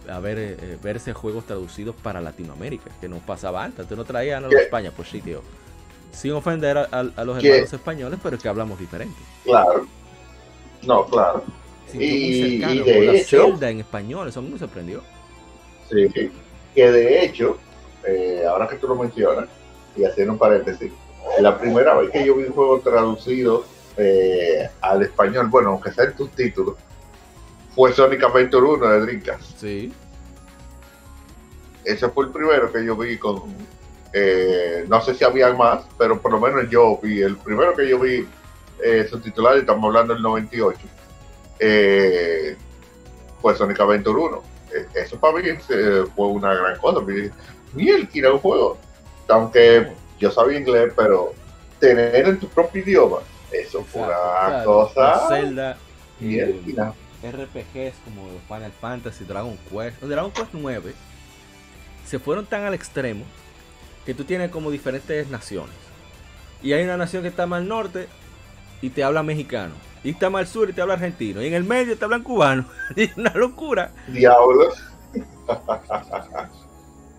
a 0.09 0.19
ver 0.21 0.39
eh, 0.39 0.57
eh, 0.61 0.79
verse 0.83 1.13
juegos 1.13 1.45
traducidos 1.45 1.95
para 1.97 2.21
Latinoamérica, 2.21 2.91
que 3.01 3.09
no 3.09 3.19
pasaba 3.19 3.63
antes. 3.65 3.91
No 3.91 4.05
traías 4.05 4.43
a 4.43 4.49
¿Qué? 4.49 4.57
España, 4.57 4.91
pues 4.95 5.09
sí, 5.09 5.21
tío. 5.21 5.43
Sin 6.13 6.33
ofender 6.33 6.79
a, 6.79 6.89
a- 6.91 7.11
a 7.21 7.25
los 7.25 7.39
¿Qué? 7.39 7.49
hermanos 7.49 7.73
españoles, 7.73 8.19
pero 8.23 8.37
es 8.37 8.43
que 8.43 8.49
hablamos 8.49 8.79
diferente. 8.79 9.17
Claro. 9.45 9.87
No, 10.83 11.07
claro. 11.07 11.43
Sí, 11.91 11.99
fue 11.99 11.99
muy 11.99 12.07
Y- 12.07 12.59
cercano, 12.61 12.75
y 12.75 12.79
de 12.85 13.07
la 13.07 13.13
hecho- 13.15 13.47
Zelda 13.47 13.71
en 13.71 13.81
español, 13.81 14.29
eso 14.29 14.41
a 14.41 14.43
mí 14.43 14.49
me 14.51 14.59
sorprendió. 14.59 15.03
Sí. 15.91 16.31
Que 16.75 16.91
de 16.91 17.25
hecho, 17.25 17.59
eh, 18.07 18.45
ahora 18.49 18.67
que 18.69 18.77
tú 18.77 18.89
lo 18.89 18.95
mencionas, 18.97 19.47
y 19.97 20.05
haciendo 20.05 20.33
un 20.33 20.39
paréntesis, 20.39 20.91
la 21.41 21.59
primera 21.59 21.95
vez 21.95 22.11
que 22.11 22.25
yo 22.27 22.35
vi 22.37 22.45
un 22.45 22.53
juego 22.53 22.81
traducido 22.81 23.65
eh, 23.97 24.69
al 24.81 25.03
español, 25.03 25.49
bueno, 25.49 25.71
aunque 25.71 25.93
sea 25.93 26.05
en 26.05 26.15
tus 26.15 26.31
títulos, 26.31 26.77
fue 27.75 27.93
Sonic 27.93 28.23
Adventure 28.23 28.67
1 28.67 28.89
de 28.89 29.01
Dreamcast. 29.01 29.59
Sí. 29.59 29.93
Ese 31.85 32.09
fue 32.09 32.27
el 32.27 32.31
primero 32.33 32.73
que 32.73 32.85
yo 32.85 32.97
vi 32.97 33.19
con. 33.19 33.43
eh, 34.13 34.85
no 34.89 35.01
sé 35.01 35.15
si 35.15 35.25
había 35.25 35.53
más, 35.53 35.85
pero 35.99 36.21
por 36.21 36.33
lo 36.33 36.41
menos 36.41 36.71
yo 36.71 36.99
vi. 37.03 37.23
El 37.23 37.37
primero 37.37 37.75
que 37.75 37.89
yo 37.89 37.99
vi 37.99 38.27
eh, 38.83 39.07
subtitulado, 39.09 39.57
y 39.57 39.61
estamos 39.61 39.85
hablando 39.85 40.15
del 40.15 40.23
98, 40.23 40.79
eh, 41.59 42.57
fue 43.41 43.55
Sonic 43.55 43.81
Adventure 43.81 44.19
1. 44.19 44.43
Eh, 44.75 44.87
eso 44.95 45.19
para 45.19 45.39
mí 45.39 45.43
eh, 45.47 46.05
fue 46.15 46.27
una 46.29 46.55
gran 46.55 46.79
cosa. 46.79 47.01
Miel, 47.75 48.09
que 48.09 48.19
era 48.19 48.33
un 48.33 48.39
juego. 48.39 48.79
Aunque 49.29 49.89
yo 50.19 50.31
sabía 50.31 50.59
inglés, 50.59 50.93
pero 50.97 51.33
tener 51.81 52.29
en 52.29 52.39
tu 52.39 52.49
propio 52.49 52.83
idioma, 52.83 53.19
eso 53.61 53.85
fue 53.85 54.03
una 54.03 54.21
claro. 54.47 54.65
cosa. 54.65 55.19
Zelda, 55.29 55.85
eh, 56.21 56.61
mira. 56.65 56.95
RPGs 57.23 58.01
como 58.05 58.41
Final 58.49 58.73
Fantasy, 58.73 59.25
Dragon 59.25 59.59
Quest, 59.71 60.03
o 60.03 60.09
Dragon 60.09 60.33
Quest 60.33 60.51
9 60.53 60.97
se 62.05 62.19
fueron 62.19 62.47
tan 62.47 62.65
al 62.65 62.75
extremo 62.75 63.25
que 64.05 64.15
tú 64.15 64.25
tienes 64.25 64.51
como 64.51 64.71
diferentes 64.71 65.29
naciones. 65.31 65.77
Y 66.63 66.73
hay 66.73 66.85
una 66.85 66.97
nación 66.97 67.23
que 67.23 67.29
está 67.29 67.47
más 67.47 67.59
al 67.61 67.69
norte 67.69 68.09
y 68.81 68.91
te 68.91 69.05
habla 69.05 69.23
mexicano. 69.23 69.75
Y 70.03 70.11
está 70.11 70.31
más 70.31 70.41
al 70.41 70.47
sur 70.49 70.71
y 70.71 70.73
te 70.75 70.83
habla 70.83 70.95
argentino. 70.95 71.43
Y 71.43 71.47
en 71.47 71.55
el 71.55 71.65
medio 71.65 71.97
te 71.99 72.05
hablan 72.05 72.23
cubano. 72.23 72.67
Y 72.97 73.03
es 73.05 73.17
una 73.17 73.33
locura. 73.35 73.93
Diablos. 74.09 74.75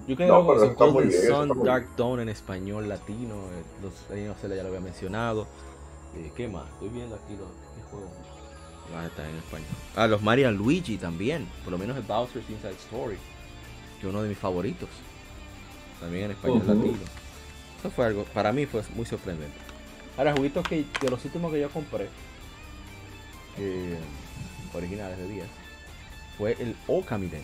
Yo 0.08 0.16
creo 0.16 0.28
No, 0.28 0.48
que 0.48 0.76
Golden 0.76 1.12
Sun, 1.12 1.64
Dark 1.64 1.96
Dawn 1.98 2.20
en 2.20 2.30
español 2.30 2.88
latino. 2.88 3.36
eh, 3.52 3.64
Los 3.82 3.94
Legend 4.10 4.32
of 4.32 4.40
Zelda 4.40 4.56
ya 4.56 4.62
lo 4.64 4.70
había 4.70 4.82
mencionado. 4.82 5.48
Eh, 6.16 6.32
¿Qué 6.36 6.48
más? 6.48 6.66
Estoy 6.74 6.90
viendo 6.90 7.16
aquí 7.16 7.34
los 7.34 7.50
¿qué 7.76 7.82
juegos. 7.90 8.12
Ah, 8.96 9.06
está 9.06 9.28
en 9.30 9.36
español. 9.36 9.68
Ah, 9.96 10.08
los 10.08 10.22
Mario 10.22 10.52
Luigi 10.52 10.98
también. 10.98 11.48
Por 11.64 11.72
lo 11.72 11.78
menos 11.78 11.98
el 11.98 12.04
Bowser's 12.04 12.50
Inside 12.50 12.74
Story. 12.74 13.18
Que 14.00 14.08
es 14.08 14.14
uno 14.14 14.22
de 14.22 14.30
mis 14.30 14.38
favoritos. 14.38 14.90
También 16.00 16.26
en 16.26 16.32
español 16.32 16.64
latino. 16.66 16.98
Eso 17.80 17.92
fue 17.92 18.06
algo, 18.06 18.24
para 18.26 18.52
mí 18.52 18.66
fue 18.66 18.82
muy 18.96 19.06
sorprendente. 19.06 19.58
Ahora, 20.18 20.34
juguitos 20.34 20.68
que 20.68 20.86
de 21.02 21.10
los 21.10 21.24
últimos 21.26 21.52
que 21.52 21.60
yo 21.60 21.70
compré, 21.70 22.10
eh, 23.58 24.00
originales 24.74 25.18
de 25.18 25.28
10, 25.28 25.46
fue 26.38 26.56
el 26.60 26.76
Okami 26.88 27.28
Den. 27.28 27.44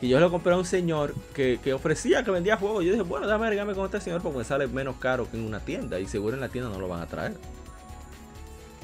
Y 0.00 0.08
yo 0.08 0.20
lo 0.20 0.30
compré 0.30 0.52
a 0.52 0.56
un 0.58 0.64
señor 0.66 1.14
que, 1.34 1.58
que 1.62 1.72
ofrecía, 1.72 2.22
que 2.22 2.30
vendía 2.30 2.56
juegos. 2.58 2.84
Yo 2.84 2.92
dije, 2.92 3.02
bueno, 3.02 3.26
déjame 3.26 3.46
agregarme 3.46 3.74
con 3.74 3.86
este 3.86 4.00
señor 4.00 4.20
porque 4.20 4.38
me 4.38 4.44
sale 4.44 4.66
menos 4.66 4.96
caro 4.96 5.30
que 5.30 5.36
en 5.38 5.44
una 5.44 5.60
tienda. 5.60 5.98
Y 5.98 6.06
seguro 6.06 6.34
en 6.34 6.40
la 6.42 6.48
tienda 6.48 6.70
no 6.70 6.78
lo 6.78 6.86
van 6.88 7.00
a 7.00 7.06
traer. 7.06 7.34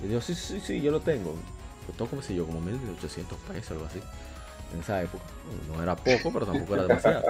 Y 0.02 0.08
dijo, 0.08 0.20
sí, 0.20 0.34
sí, 0.34 0.60
sí, 0.60 0.80
yo 0.80 0.90
lo 0.90 1.00
tengo. 1.00 1.34
Costó 1.86 2.06
como 2.06 2.22
si 2.22 2.34
yo, 2.34 2.46
como 2.46 2.60
1800 2.60 3.38
pesos, 3.40 3.72
algo 3.72 3.84
así. 3.86 4.00
En 4.72 4.80
esa 4.80 5.02
época. 5.02 5.24
No 5.68 5.82
era 5.82 5.94
poco, 5.96 6.32
pero 6.32 6.46
tampoco 6.46 6.74
era 6.74 6.84
demasiado. 6.84 7.22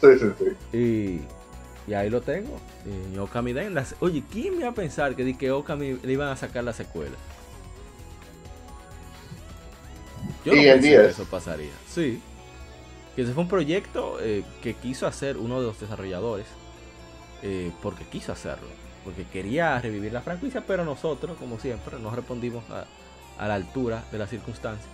Sí, 0.00 0.08
sí, 0.18 0.26
sí. 0.72 0.76
Y, 1.86 1.90
y 1.90 1.94
ahí 1.94 2.10
lo 2.10 2.20
tengo. 2.20 2.60
Y 3.14 3.16
Okami 3.18 3.52
las- 3.54 3.94
oye, 4.00 4.22
¿quién 4.30 4.54
me 4.54 4.60
iba 4.60 4.70
a 4.70 4.74
pensar 4.74 5.16
que, 5.16 5.24
di 5.24 5.34
que 5.36 5.50
Okami 5.52 5.94
le 6.02 6.12
iban 6.12 6.28
a 6.28 6.36
sacar 6.36 6.64
la 6.64 6.72
secuela? 6.74 7.16
Yo 10.44 10.52
Y 10.52 10.56
no 10.56 10.62
que 10.62 10.78
10. 10.80 11.00
eso 11.10 11.24
pasaría. 11.24 11.70
Sí. 11.88 12.20
Que 13.14 13.22
ese 13.22 13.32
fue 13.34 13.42
un 13.44 13.48
proyecto 13.48 14.18
eh, 14.20 14.44
que 14.62 14.76
quiso 14.78 15.06
hacer 15.06 15.36
uno 15.38 15.60
de 15.60 15.66
los 15.66 15.80
desarrolladores. 15.80 16.58
eh, 17.42 17.72
porque 17.82 18.06
quiso 18.08 18.32
hacerlo. 18.32 18.68
Porque 19.04 19.28
quería 19.28 19.80
revivir 19.80 20.12
la 20.12 20.22
franquicia, 20.22 20.64
pero 20.66 20.84
nosotros, 20.84 21.36
como 21.38 21.58
siempre, 21.58 21.98
no 21.98 22.10
respondimos 22.14 22.70
a, 22.70 22.90
a 23.36 23.48
la 23.48 23.54
altura 23.56 24.08
de 24.12 24.18
las 24.18 24.30
circunstancias. 24.30 24.90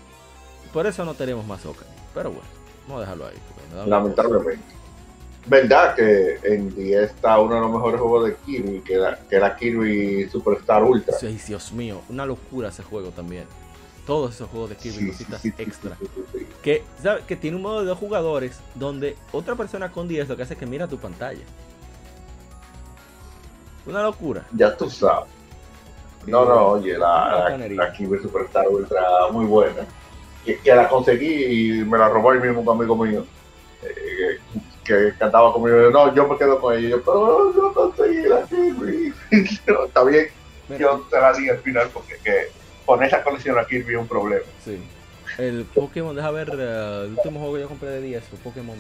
Por 0.73 0.87
eso 0.87 1.05
no 1.05 1.17
tenemos 1.17 1.47
más 1.47 1.65
Okami. 1.67 1.91
Pero 2.15 2.33
bueno, 2.33 2.51
vamos 2.87 2.99
a 2.99 3.01
dejarlo 3.03 3.27
ahí. 3.29 3.43
lamentablemente. 3.85 4.75
¿Verdad 5.45 5.95
que 5.97 6.41
en 6.43 6.75
10 6.75 7.03
está 7.11 7.41
uno 7.41 7.55
de 7.57 7.61
los 7.63 7.71
mejores 7.73 8.01
juegos 8.01 8.27
de 8.29 8.37
Kirby, 8.41 8.83
que 8.83 8.95
era, 8.95 9.19
que 9.29 9.37
era 9.37 9.57
Kirby 9.57 10.29
Superstar 10.31 10.85
Ultra? 10.85 11.19
Sí, 11.19 11.39
Dios 11.47 11.73
mío, 11.73 12.05
una 12.09 12.27
locura 12.27 12.69
ese 12.69 12.83
juego 12.83 13.13
también. 13.13 13.49
Todos 14.05 14.35
esos 14.35 14.51
juegos 14.51 14.71
de 14.71 14.79
Kirby, 14.79 15.03
sí, 15.03 15.07
cositas 15.07 15.43
sí, 15.43 15.51
sí, 15.53 15.55
extra. 15.59 15.99
Que, 16.69 16.83
¿sabe? 17.03 17.23
que 17.27 17.35
tiene 17.35 17.57
un 17.57 17.63
modo 17.63 17.81
de 17.81 17.87
dos 17.87 17.97
jugadores 17.97 18.61
donde 18.75 19.17
otra 19.33 19.55
persona 19.55 19.91
con 19.91 20.07
10 20.07 20.29
lo 20.29 20.37
que 20.37 20.43
hace 20.43 20.53
es 20.53 20.59
que 20.61 20.67
mira 20.67 20.87
tu 20.87 20.99
pantalla. 20.99 21.41
Una 23.87 24.03
locura. 24.03 24.45
Ya 24.53 24.77
tú 24.77 24.91
sabes. 24.91 25.31
No, 26.27 26.45
no, 26.45 26.67
oye, 26.73 26.99
la, 26.99 27.57
la, 27.57 27.69
la 27.69 27.93
Kirby 27.95 28.19
Superstar 28.19 28.69
Ultra 28.69 29.01
muy 29.33 29.47
buena. 29.47 29.87
Que, 30.45 30.59
que 30.59 30.75
la 30.75 30.87
conseguí 30.91 31.79
y 31.81 31.85
me 31.87 31.97
la 31.97 32.11
robó 32.11 32.33
el 32.35 32.43
mismo 32.43 32.71
amigo 32.71 32.95
mío. 32.97 33.25
eh, 33.83 34.39
que 34.85 35.15
cantaba 35.19 35.55
conmigo. 35.55 35.91
No, 35.91 36.15
yo 36.15 36.29
me 36.29 36.37
quedo 36.37 36.61
con 36.61 36.75
ella. 36.77 36.91
Yo, 36.91 37.03
pero 37.03 37.55
yo 37.55 37.73
conseguí 37.73 38.29
la 38.29 38.43
Kirby. 38.43 39.15
No, 39.67 39.85
Está 39.87 40.05
bien, 40.05 40.27
Mira, 40.69 40.81
yo 40.81 41.07
te 41.11 41.19
la 41.19 41.33
di 41.33 41.49
al 41.49 41.61
final 41.61 41.89
porque 41.95 42.19
que 42.23 42.49
con 42.85 43.03
esa 43.03 43.25
colección 43.25 43.59
a 43.59 43.65
Kirby 43.65 43.95
es 43.95 44.01
un 44.01 44.07
problema. 44.07 44.45
sí. 44.63 44.79
El 45.39 45.65
Pokémon, 45.67 46.17
deja 46.17 46.33
ver, 46.33 46.51
eh, 46.59 47.05
el 47.05 47.13
último 47.13 47.39
juego 47.39 47.55
que 47.55 47.61
yo 47.61 47.69
compré 47.69 47.89
de 47.91 48.03
10 48.03 48.25
fue 48.25 48.39
Pokémon 48.41 48.77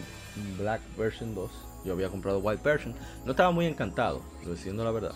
Black 0.58 0.80
Version 0.96 1.32
2. 1.32 1.50
Yo 1.84 1.92
había 1.92 2.08
comprado 2.08 2.40
White 2.40 2.62
Version. 2.64 2.94
No 3.24 3.30
estaba 3.30 3.52
muy 3.52 3.66
encantado, 3.66 4.20
diciendo 4.44 4.82
la 4.82 4.90
verdad. 4.90 5.14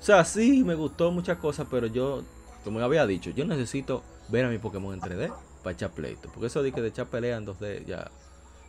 O 0.00 0.02
sea, 0.02 0.24
sí, 0.24 0.64
me 0.64 0.74
gustó 0.74 1.12
muchas 1.12 1.38
cosas, 1.38 1.68
pero 1.70 1.86
yo, 1.86 2.24
como 2.64 2.80
había 2.80 3.06
dicho, 3.06 3.30
yo 3.30 3.44
necesito 3.44 4.02
ver 4.28 4.44
a 4.44 4.48
mi 4.48 4.58
Pokémon 4.58 4.92
en 4.92 5.00
3D 5.00 5.32
para 5.62 5.74
echar 5.74 5.90
pleito. 5.90 6.28
Porque 6.32 6.46
eso 6.46 6.64
de 6.64 6.72
que 6.72 6.80
de 6.80 6.88
echar 6.88 7.06
pelea 7.06 7.36
en 7.36 7.46
2D, 7.46 7.84
ya, 7.86 8.10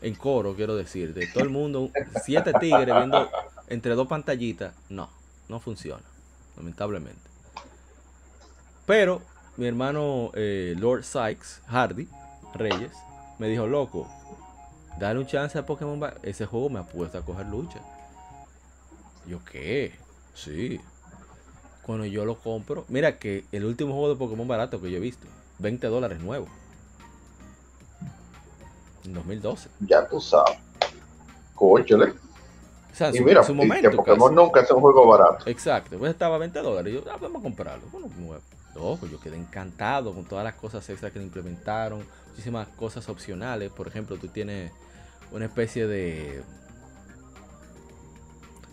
en 0.01 0.13
coro, 0.13 0.55
quiero 0.55 0.75
decir, 0.75 1.15
de 1.15 1.25
todo 1.27 1.43
el 1.43 1.49
mundo, 1.49 1.89
siete 2.23 2.53
tigres 2.59 2.93
viendo 2.95 3.27
entre 3.69 3.95
dos 3.95 4.07
pantallitas, 4.07 4.75
no, 4.89 5.09
no 5.49 5.59
funciona, 5.59 6.03
lamentablemente. 6.57 7.21
Pero 8.85 9.21
mi 9.61 9.67
hermano 9.67 10.31
eh, 10.33 10.73
Lord 10.77 11.03
Sykes, 11.03 11.61
Hardy, 11.67 12.07
Reyes, 12.55 12.91
me 13.37 13.47
dijo, 13.47 13.67
loco, 13.67 14.07
dale 14.99 15.19
un 15.19 15.27
chance 15.27 15.57
a 15.57 15.65
Pokémon. 15.65 15.99
Ba- 15.99 16.15
Ese 16.23 16.47
juego 16.47 16.69
me 16.69 16.79
ha 16.79 16.83
puesto 16.83 17.19
a 17.19 17.21
coger 17.23 17.45
lucha. 17.45 17.79
Yo, 19.27 19.39
¿qué? 19.45 19.93
Sí. 20.33 20.81
Cuando 21.83 22.05
yo 22.05 22.25
lo 22.25 22.39
compro, 22.39 22.85
mira 22.87 23.19
que 23.19 23.45
el 23.51 23.65
último 23.65 23.93
juego 23.93 24.09
de 24.09 24.15
Pokémon 24.15 24.47
barato 24.47 24.81
que 24.81 24.89
yo 24.89 24.97
he 24.97 25.01
visto, 25.01 25.27
20 25.59 25.87
dólares 25.87 26.19
nuevo. 26.19 26.47
En 29.05 29.13
2012. 29.13 29.69
Ya 29.79 30.07
tú 30.07 30.19
sabes. 30.19 30.57
Cóchale. 31.55 32.13
O 32.91 32.95
sea, 32.95 33.09
en 33.09 33.15
Y 33.15 33.17
su, 33.17 33.23
mira, 33.23 33.43
momento. 33.53 33.91
Pokémon 33.95 34.33
casi. 34.33 34.35
nunca 34.35 34.61
es 34.61 34.71
un 34.71 34.81
juego 34.81 35.07
barato. 35.07 35.45
Exacto, 35.45 35.97
pues 35.99 36.11
estaba 36.11 36.35
a 36.35 36.39
20 36.39 36.59
dólares. 36.61 36.93
Y 36.93 36.95
yo, 36.97 37.03
ah, 37.11 37.17
vamos 37.21 37.39
a 37.41 37.43
comprarlo. 37.43 37.87
Bueno, 37.91 38.07
nuevo. 38.17 38.41
Loco, 38.75 39.07
yo 39.07 39.19
quedé 39.19 39.37
encantado 39.37 40.13
con 40.13 40.25
todas 40.25 40.43
las 40.43 40.55
cosas 40.55 40.87
extras 40.89 41.11
que 41.11 41.19
le 41.19 41.25
implementaron. 41.25 42.03
Muchísimas 42.29 42.67
cosas 42.69 43.09
opcionales. 43.09 43.71
Por 43.71 43.87
ejemplo, 43.87 44.17
tú 44.17 44.27
tienes 44.27 44.71
una 45.31 45.45
especie 45.45 45.87
de. 45.87 46.41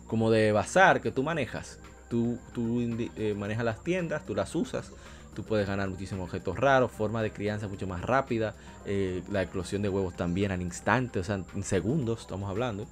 Como 0.07 0.31
de 0.31 0.53
bazar 0.53 1.01
que 1.01 1.11
tú 1.11 1.23
manejas. 1.23 1.79
Tú, 2.09 2.39
tú 2.55 2.81
eh, 3.17 3.35
manejas 3.37 3.65
las 3.65 3.83
tiendas, 3.83 4.25
tú 4.25 4.35
las 4.35 4.55
usas. 4.55 4.91
Tú 5.35 5.45
puedes 5.45 5.69
ganar 5.69 5.89
muchísimos 5.89 6.25
objetos 6.25 6.57
raros, 6.57 6.91
forma 6.91 7.23
de 7.23 7.33
crianza 7.33 7.69
mucho 7.69 7.87
más 7.87 8.03
rápida. 8.03 8.55
eh, 8.87 9.23
la 9.31 9.43
eclosión 9.43 9.83
de 9.83 9.89
huevos 9.89 10.17
también 10.17 10.51
al 10.51 10.63
instante, 10.63 11.19
o 11.19 11.25
sea, 11.25 11.41
en 11.55 11.63
segundos 11.63 12.21
estamos 12.23 12.49
hablando 12.49 12.87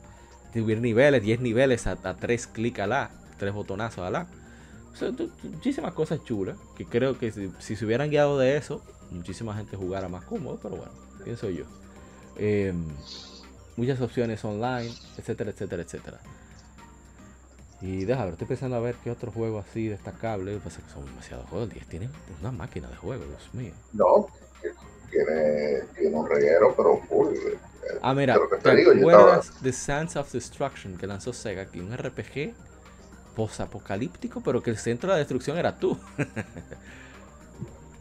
subir 0.61 0.81
niveles, 0.81 1.23
10 1.23 1.41
niveles 1.41 1.87
a, 1.87 1.97
3 1.97 2.47
clics 2.47 2.81
a 2.81 2.87
la, 2.87 3.11
3 3.39 3.53
botonazos 3.53 4.05
a 4.05 4.11
la. 4.11 4.27
O 4.97 4.99
sea, 4.99 5.13
muchísimas 5.43 5.93
cosas 5.93 6.25
chulas 6.25 6.57
que 6.75 6.87
creo 6.87 7.19
que 7.19 7.31
si, 7.31 7.53
si 7.59 7.77
se 7.77 7.85
hubieran 7.85 8.09
guiado 8.09 8.39
de 8.39 8.57
eso, 8.57 8.81
muchísima 9.11 9.55
gente 9.55 9.77
jugara 9.77 10.09
más 10.09 10.25
cómodo, 10.25 10.59
pero 10.63 10.77
bueno, 10.77 10.93
pienso 11.23 11.51
yo. 11.51 11.65
Eh, 12.39 12.73
muchas 13.77 14.01
opciones 14.01 14.43
online, 14.43 14.91
etcétera, 15.19 15.51
etcétera, 15.51 15.83
etcétera. 15.83 16.19
Y 17.83 18.07
déjame 18.07 18.27
ver, 18.27 18.33
estoy 18.35 18.47
pensando 18.49 18.77
a 18.77 18.81
ver 18.81 18.95
qué 19.05 19.11
otro 19.11 19.31
juego 19.31 19.59
así 19.59 19.87
destacable. 19.89 20.57
Pasa 20.65 20.81
que 20.81 20.91
son 20.91 21.05
demasiados 21.05 21.47
juegos. 21.51 21.69
El 21.69 21.75
10 21.75 21.87
tiene 21.89 22.09
una 22.41 22.51
máquina 22.51 22.89
de 22.89 22.97
juego, 22.97 23.23
Dios 23.27 23.53
mío. 23.53 23.73
No, 23.93 24.29
tiene, 25.11 25.83
tiene 25.95 26.17
un 26.17 26.27
reguero, 26.27 26.75
pero 26.75 26.99
full. 27.09 27.35
eh, 27.35 27.59
Ah, 28.01 28.15
mira, 28.15 28.37
lo 28.37 28.49
que 28.49 28.57
¿te 28.57 28.63
te 28.75 28.81
estaba- 29.01 29.43
de 29.61 29.73
Sands 29.73 30.17
of 30.17 30.33
Destruction 30.33 30.97
que 30.97 31.07
lanzó 31.07 31.33
Sega 31.35 31.63
aquí? 31.63 31.81
Un 31.81 31.93
RPG 31.97 32.55
posapocalíptico, 33.37 34.43
pero 34.43 34.63
que 34.63 34.71
el 34.71 34.79
centro 34.79 35.09
de 35.11 35.15
la 35.17 35.19
destrucción 35.19 35.59
era 35.59 35.79
tú. 35.79 35.99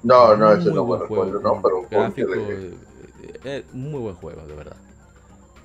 No, 0.04 0.36
no, 0.38 0.54
ese 0.54 0.72
Muy 0.72 0.72
no 0.72 0.86
me 0.86 0.96
buen 0.96 1.02
recuerdo, 1.02 1.40
juego, 1.40 1.40
no, 1.42 1.62
pero 1.62 1.88
full 1.90 2.12
gráfico, 2.14 2.36
le- 2.36 2.70
eh, 2.70 3.40
eh, 3.44 3.66
muy 3.74 4.00
buen 4.00 4.16
juego, 4.16 4.46
de 4.48 4.56
verdad. 4.56 4.78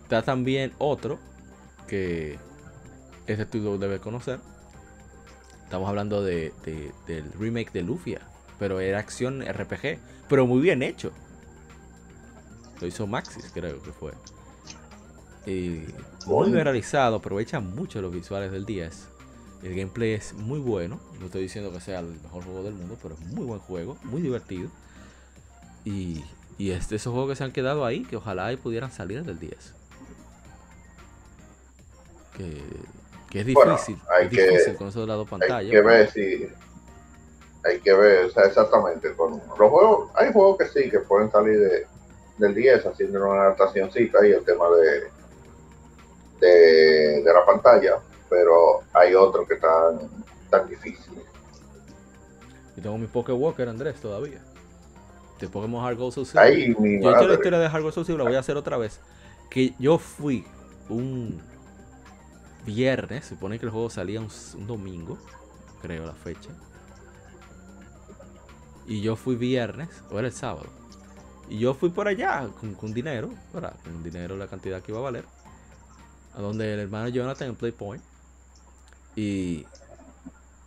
Está 0.03 0.23
también 0.23 0.75
otro 0.79 1.19
que 1.89 2.39
ese 3.27 3.47
tú 3.47 3.79
debes 3.79 4.01
conocer. 4.01 4.41
Estamos 5.65 5.89
hablando 5.89 6.23
de, 6.23 6.53
de- 6.65 6.93
del 7.07 7.33
remake 7.33 7.73
de 7.73 7.83
Lufia, 7.83 8.23
pero 8.59 8.81
era 8.81 8.99
acción 8.99 9.43
RPG, 9.43 10.01
pero 10.29 10.47
muy 10.47 10.61
bien 10.61 10.83
hecho. 10.83 11.13
Lo 12.81 12.87
hizo 12.89 13.07
Maxis, 13.07 13.51
creo 13.53 13.81
que 13.81 13.93
fue. 13.93 14.13
Y 15.47 15.95
muy 16.27 16.51
bien 16.51 16.65
realizado, 16.65 17.17
aprovecha 17.17 17.61
mucho 17.61 18.01
los 18.03 18.13
visuales 18.13 18.53
del 18.53 18.67
10. 18.67 19.10
El 19.63 19.75
gameplay 19.77 20.13
es 20.15 20.33
muy 20.33 20.59
bueno. 20.59 21.01
No 21.19 21.27
estoy 21.27 21.43
diciendo 21.43 21.71
que 21.73 21.81
sea 21.81 22.01
el 22.01 22.07
mejor 22.23 22.45
juego 22.45 22.63
del 22.63 22.75
mundo, 22.75 22.97
pero 23.03 23.15
es 23.15 23.21
muy 23.21 23.45
buen 23.45 23.61
juego, 23.61 23.97
muy 24.05 24.23
divertido. 24.23 24.71
Y, 25.85 26.25
y 26.59 26.71
es 26.73 26.89
de 26.89 26.97
esos 26.97 27.13
juegos 27.13 27.31
que 27.31 27.37
se 27.37 27.45
han 27.45 27.53
quedado 27.53 27.85
ahí, 27.85 28.05
que 28.05 28.17
ojalá 28.17 28.53
y 28.53 28.57
pudieran 28.57 28.91
salir 28.91 29.23
del 29.25 29.39
10. 29.39 29.75
Que, 32.37 32.63
que 33.31 33.41
es 33.41 33.55
Bueno, 33.55 33.73
difícil, 33.73 33.99
hay 34.11 34.27
es 34.27 34.31
que- 34.33 34.49
difícil 34.51 34.77
con 34.77 34.89
eso 34.89 35.01
de 35.03 35.07
las 35.07 35.17
dos 35.17 35.29
pantallas. 35.29 35.57
Hay 35.61 35.71
que 35.71 35.81
ver 35.83 36.11
si. 36.11 36.49
Hay 37.63 37.79
que 37.81 37.93
ver, 37.93 38.25
o 38.27 38.31
sea, 38.31 38.45
exactamente. 38.45 39.13
Con 39.15 39.33
los 39.33 39.71
juegos, 39.71 40.11
hay 40.15 40.33
juegos 40.33 40.57
que 40.59 40.67
sí, 40.69 40.91
que 40.91 41.01
pueden 41.01 41.31
salir 41.31 41.59
de, 41.59 41.87
del 42.39 42.55
10 42.55 42.87
haciendo 42.87 43.23
una 43.31 43.43
adaptacióncita 43.43 44.27
y 44.27 44.31
el 44.33 44.43
tema 44.45 44.65
de, 44.71 45.11
de, 46.47 47.23
de 47.23 47.33
la 47.33 47.45
pantalla, 47.45 47.99
pero 48.31 48.81
hay 48.95 49.15
otros 49.15 49.47
que 49.47 49.55
están 49.55 50.09
tan 50.49 50.69
difíciles. 50.69 51.25
Y 52.77 52.81
tengo 52.81 52.97
mi 52.97 53.09
Poké 53.09 53.33
Walker 53.33 53.69
Andrés 53.69 54.01
todavía. 54.01 54.41
De 55.41 55.49
Pokémon 55.49 55.85
Heart 55.85 55.99
Gold 55.99 56.15
Soul 56.15 56.27
Silver. 56.27 56.77
Yo 57.03 57.11
he 57.11 57.17
hecho 57.17 57.29
la 57.29 57.35
historia 57.35 57.59
de 57.59 57.69
Heart 57.69 57.83
Gold 57.83 57.95
Soul 57.95 58.07
Silver, 58.07 58.25
la 58.25 58.31
voy 58.31 58.37
a 58.37 58.41
hacer 58.41 58.57
otra 58.57 58.79
vez. 58.79 59.01
Que 59.51 59.75
yo 59.79 59.99
fui 59.99 60.45
un 60.89 61.43
viernes, 62.65 63.27
supone 63.27 63.59
que 63.59 63.67
el 63.67 63.73
juego 63.73 63.91
salía 63.91 64.21
un, 64.21 64.67
domingo, 64.67 65.19
creo 65.83 66.07
la 66.07 66.15
fecha. 66.15 66.51
Y 68.87 69.01
yo 69.03 69.17
fui 69.17 69.35
viernes, 69.37 69.89
o 70.11 70.19
era 70.19 70.29
el 70.29 70.35
sábado. 70.35 70.67
Y 71.49 71.59
yo 71.59 71.75
fui 71.75 71.91
por 71.91 72.07
allá 72.07 72.49
con, 72.61 72.75
con 72.75 72.93
dinero, 72.93 73.31
¿verdad? 73.53 73.75
Con 73.83 74.03
dinero 74.03 74.37
la 74.37 74.47
cantidad 74.47 74.83
que 74.83 74.93
iba 74.93 75.01
a 75.01 75.03
valer. 75.05 75.25
A 76.35 76.41
donde 76.41 76.75
el 76.75 76.81
hermano 76.81 77.09
Jonathan 77.09 77.49
en 77.49 77.57
Playpoint. 77.57 78.03
Y 79.17 79.69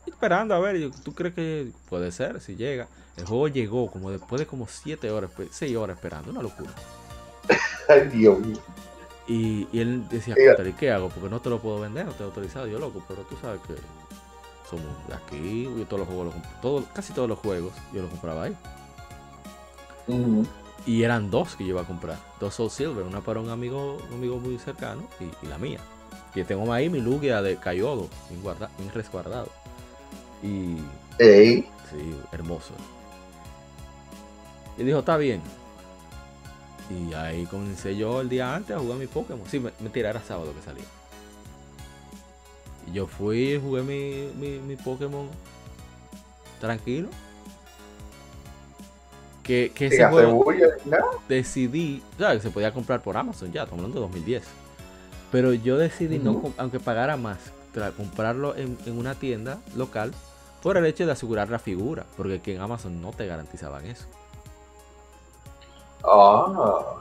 esperando 0.06 0.56
a 0.56 0.60
ver, 0.60 0.92
¿tú 1.04 1.14
crees 1.14 1.34
que 1.36 1.74
puede 1.86 2.12
ser? 2.12 2.42
Si 2.42 2.56
llega. 2.56 2.90
El 3.16 3.26
juego 3.26 3.48
llegó 3.48 3.92
como 3.92 4.12
después 4.12 4.40
de 4.40 4.48
como 4.48 4.68
7 4.68 5.12
horas, 5.12 5.32
6 5.52 5.76
horas 5.78 5.98
esperando, 5.98 6.32
una 6.32 6.42
locura. 6.42 6.74
Ay, 7.88 8.08
Dios 8.10 8.40
mío. 8.40 8.60
Y, 9.26 9.68
y 9.72 9.80
él 9.80 10.08
decía, 10.10 10.38
Mira. 10.38 10.56
"Contra, 10.56 10.68
¿y 10.68 10.74
qué 10.74 10.92
hago? 10.92 11.10
Porque 11.10 11.30
no 11.30 11.42
te 11.42 11.50
lo 11.50 11.62
puedo 11.62 11.80
vender, 11.80 12.06
no 12.06 12.14
te 12.14 12.24
he 12.24 12.26
autorizado. 12.26 12.68
Yo 12.68 12.80
loco, 12.80 13.04
pero 13.08 13.24
tú 13.26 13.38
sabes 13.38 13.62
que 13.62 13.76
somos 14.70 15.08
de 15.08 15.14
aquí, 15.16 15.64
yo 15.78 15.86
todos 15.88 16.00
los 16.02 16.08
juegos 16.08 16.28
los 16.36 16.62
todo- 16.62 16.86
casi 16.94 17.14
todos 17.14 17.30
los 17.30 17.40
juegos 17.40 17.74
yo 17.94 18.02
los 18.02 18.12
compraba 18.12 18.44
ahí. 18.46 18.58
Y 20.86 21.04
eran 21.04 21.30
dos 21.32 21.56
que 21.56 21.64
yo 21.64 21.72
iba 21.72 21.82
a 21.82 21.88
comprar, 21.88 22.20
dos 22.40 22.56
Soul 22.56 22.70
Silver, 22.70 23.04
una 23.06 23.22
para 23.22 23.40
un 23.40 23.50
amigo, 23.50 23.98
un 24.08 24.14
amigo 24.14 24.40
muy 24.40 24.58
cercano 24.60 25.08
y, 25.20 25.46
y 25.46 25.48
la 25.50 25.58
mía. 25.58 25.80
Y 26.36 26.44
tengo 26.44 26.72
ahí 26.74 26.90
mi 26.90 27.00
Lugia 27.00 27.42
de 27.42 27.58
Cayodo, 27.58 28.08
bien, 28.30 28.42
guarda, 28.42 28.70
bien 28.78 28.92
resguardado. 28.94 29.50
Y 30.42 30.78
Ey, 31.20 31.68
Sí, 31.92 32.16
hermoso. 32.32 32.74
Y 34.78 34.84
dijo, 34.84 35.00
está 35.00 35.18
bien. 35.18 35.42
Y 36.90 37.14
ahí 37.14 37.46
comencé 37.46 37.96
yo 37.96 38.22
el 38.22 38.30
día 38.30 38.56
antes 38.56 38.76
a 38.76 38.80
jugar 38.80 38.98
mi 38.98 39.08
Pokémon. 39.08 39.46
Sí, 39.48 39.60
me- 39.60 39.72
mentira, 39.80 40.10
era 40.10 40.22
sábado 40.22 40.54
que 40.56 40.62
salía. 40.62 40.84
Y 42.88 42.94
yo 42.94 43.08
fui, 43.08 43.60
jugué 43.62 43.82
mi, 43.84 44.32
mi, 44.36 44.60
mi 44.60 44.76
Pokémon 44.76 45.30
tranquilo. 46.60 47.10
Que, 49.44 49.72
que 49.76 49.88
ese 49.88 50.06
juego 50.06 50.44
bulla, 50.46 50.68
nada. 50.86 51.04
decidí, 51.28 52.02
¿sabes? 52.18 52.42
Se 52.44 52.50
podía 52.50 52.72
comprar 52.74 53.02
por 53.02 53.18
Amazon 53.18 53.52
ya, 53.52 53.64
estamos 53.64 53.84
hablando 53.84 54.00
de 54.00 54.06
2010. 54.08 54.44
Pero 55.34 55.54
yo 55.54 55.78
decidí, 55.78 56.20
no, 56.20 56.54
aunque 56.58 56.80
pagara 56.80 57.18
más, 57.18 57.40
comprarlo 57.98 58.56
en, 58.56 58.78
en 58.86 58.98
una 58.98 59.16
tienda 59.16 59.58
local 59.76 60.14
por 60.62 60.78
el 60.78 60.86
hecho 60.86 61.08
de 61.08 61.12
asegurar 61.12 61.50
la 61.50 61.58
figura, 61.58 62.06
porque 62.16 62.36
aquí 62.36 62.52
en 62.52 62.62
Amazon 62.62 63.02
no 63.02 63.12
te 63.12 63.26
garantizaban 63.26 63.86
eso. 63.86 64.06
Ah, 66.04 67.00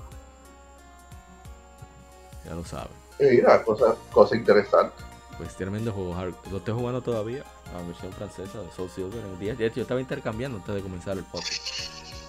Ya 2.46 2.54
lo 2.54 2.64
sabes. 2.64 2.88
mira, 3.20 3.62
cosa, 3.62 3.94
cosa 4.10 4.34
interesante. 4.34 4.94
Pues 5.36 5.54
tremendo 5.54 5.92
juego. 5.92 6.16
Lo 6.50 6.56
estoy 6.56 6.74
jugando 6.74 7.02
todavía, 7.02 7.44
la 7.72 7.82
versión 7.82 8.12
francesa 8.12 8.62
de 8.62 8.70
Soul 8.72 8.88
Silver 8.88 9.22
en 9.24 9.38
10. 9.38 9.58
De 9.58 9.66
hecho, 9.66 9.76
yo 9.76 9.82
estaba 9.82 10.00
intercambiando 10.00 10.56
antes 10.58 10.74
de 10.74 10.80
comenzar 10.80 11.18
el 11.18 11.24
podcast. 11.24 11.60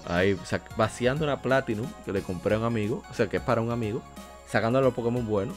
Ahí, 0.05 0.37
vaciando 0.75 1.23
una 1.23 1.41
Platinum 1.41 1.87
que 2.03 2.11
le 2.11 2.21
compré 2.21 2.55
a 2.55 2.59
un 2.59 2.65
amigo, 2.65 3.01
o 3.09 3.13
sea, 3.13 3.29
que 3.29 3.37
es 3.37 3.43
para 3.43 3.61
un 3.61 3.71
amigo, 3.71 4.01
sacando 4.47 4.81
los 4.81 4.93
Pokémon 4.93 5.25
buenos. 5.25 5.55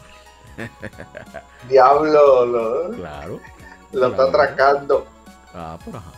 Diablo, 1.68 2.46
lo, 2.46 2.90
Claro. 2.96 3.40
lo 3.92 4.06
está 4.08 4.22
atracando. 4.24 5.06
Ah, 5.54 5.78
por 5.84 5.96
ajá. 5.96 6.12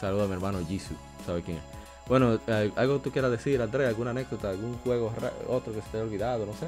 Saludos 0.00 0.24
a 0.24 0.28
mi 0.28 0.34
hermano 0.34 0.58
Jisoo, 0.66 0.96
¿sabe 1.24 1.42
quién 1.42 1.58
es? 1.58 1.62
Bueno, 2.08 2.38
eh, 2.46 2.72
algo 2.76 2.98
que 2.98 3.04
tú 3.04 3.10
quieras 3.12 3.30
decir, 3.30 3.62
Andrés, 3.62 3.88
alguna 3.88 4.10
anécdota, 4.10 4.50
algún 4.50 4.76
juego, 4.78 5.12
otro 5.48 5.72
que 5.72 5.80
se 5.80 5.88
te 5.90 5.96
haya 5.98 6.06
olvidado, 6.06 6.46
no 6.46 6.52
sé. 6.54 6.66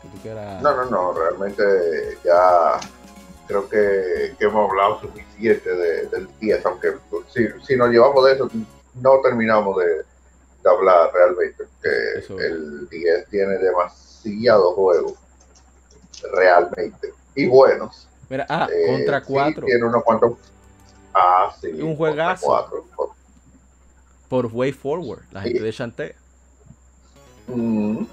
Que 0.00 0.08
tú 0.08 0.18
quieras. 0.22 0.62
No, 0.62 0.74
no, 0.74 0.84
no, 0.86 1.12
realmente 1.12 1.62
ya 2.24 2.80
creo 3.46 3.68
que, 3.68 4.34
que 4.38 4.44
hemos 4.46 4.70
hablado 4.70 5.00
suficiente 5.00 5.68
de- 5.70 6.06
del 6.06 6.28
10, 6.40 6.64
aunque 6.64 6.92
pues, 7.10 7.24
si, 7.34 7.46
si 7.66 7.76
nos 7.76 7.90
llevamos 7.90 8.24
de 8.24 8.32
eso, 8.32 8.48
no 8.94 9.20
terminamos 9.22 9.76
de, 9.76 9.86
de 9.96 10.70
hablar 10.70 11.10
realmente, 11.12 11.64
porque 11.64 12.18
Eso. 12.18 12.38
el 12.40 12.88
10 12.88 13.28
tiene 13.28 13.58
demasiados 13.58 14.74
juegos, 14.74 15.12
realmente, 16.32 17.12
y 17.34 17.46
buenos. 17.46 18.08
Mira, 18.28 18.46
ah, 18.48 18.68
Eh, 18.72 18.86
contra 18.86 19.20
sí, 19.20 19.26
4 19.28 19.66
tiene 19.66 19.84
unos 19.84 20.02
cuantos. 20.04 20.32
Ah, 21.14 21.54
sí. 21.60 21.68
Un 21.68 21.96
juegazo. 21.96 22.46
4. 22.46 22.84
por 24.28 24.46
Way 24.46 24.72
Forward, 24.72 25.20
la 25.30 25.42
gente 25.42 25.58
Sí. 25.58 25.64
de 25.64 25.70
Shantae. 25.72 26.14
Mm. 27.48 28.04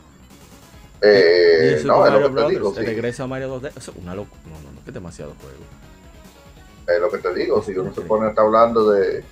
Eh, 1.02 1.80
y 1.81 1.86
no, 1.86 2.06
es 2.06 2.11
lo 2.11 2.19
que 2.19 2.23
te 2.26 2.30
Brothers, 2.30 2.49
digo, 2.49 2.73
el 2.76 3.14
sí. 3.14 3.23
Mario 3.27 3.61
2D. 3.61 3.72
Eso 3.77 3.91
es 3.91 3.98
una 3.98 4.15
locura. 4.15 4.41
No, 4.45 4.60
no, 4.61 4.72
no, 4.73 4.84
que 4.84 4.91
demasiado 4.91 5.34
juego. 5.40 5.64
Es 6.88 6.99
lo 6.99 7.10
que 7.10 7.19
te 7.19 7.34
digo, 7.36 7.64
si 7.64 7.72
uno 7.77 7.94
se 7.94 8.02
pone 8.02 8.26
a 8.26 8.30
estar 8.31 8.44
hablando 8.45 8.90
de, 8.91 9.23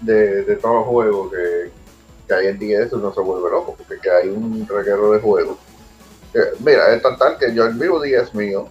de, 0.00 0.44
de 0.44 0.56
todos 0.56 0.76
los 0.76 0.84
juegos 0.86 1.30
que, 1.32 1.70
que 2.26 2.34
hay 2.34 2.46
en 2.46 2.58
10, 2.58 2.92
uno 2.94 3.12
se 3.12 3.20
vuelve 3.20 3.50
loco, 3.50 3.74
porque 3.76 3.98
que 4.00 4.10
hay 4.10 4.28
un 4.30 4.66
reguero 4.66 5.12
de 5.12 5.20
juegos. 5.20 5.58
Que, 6.32 6.40
mira, 6.60 6.94
es 6.94 7.02
tan 7.02 7.18
tal 7.18 7.38
que 7.38 7.54
yo 7.54 7.66
el 7.66 7.74
vivo 7.74 8.00
10 8.00 8.34
mío, 8.34 8.68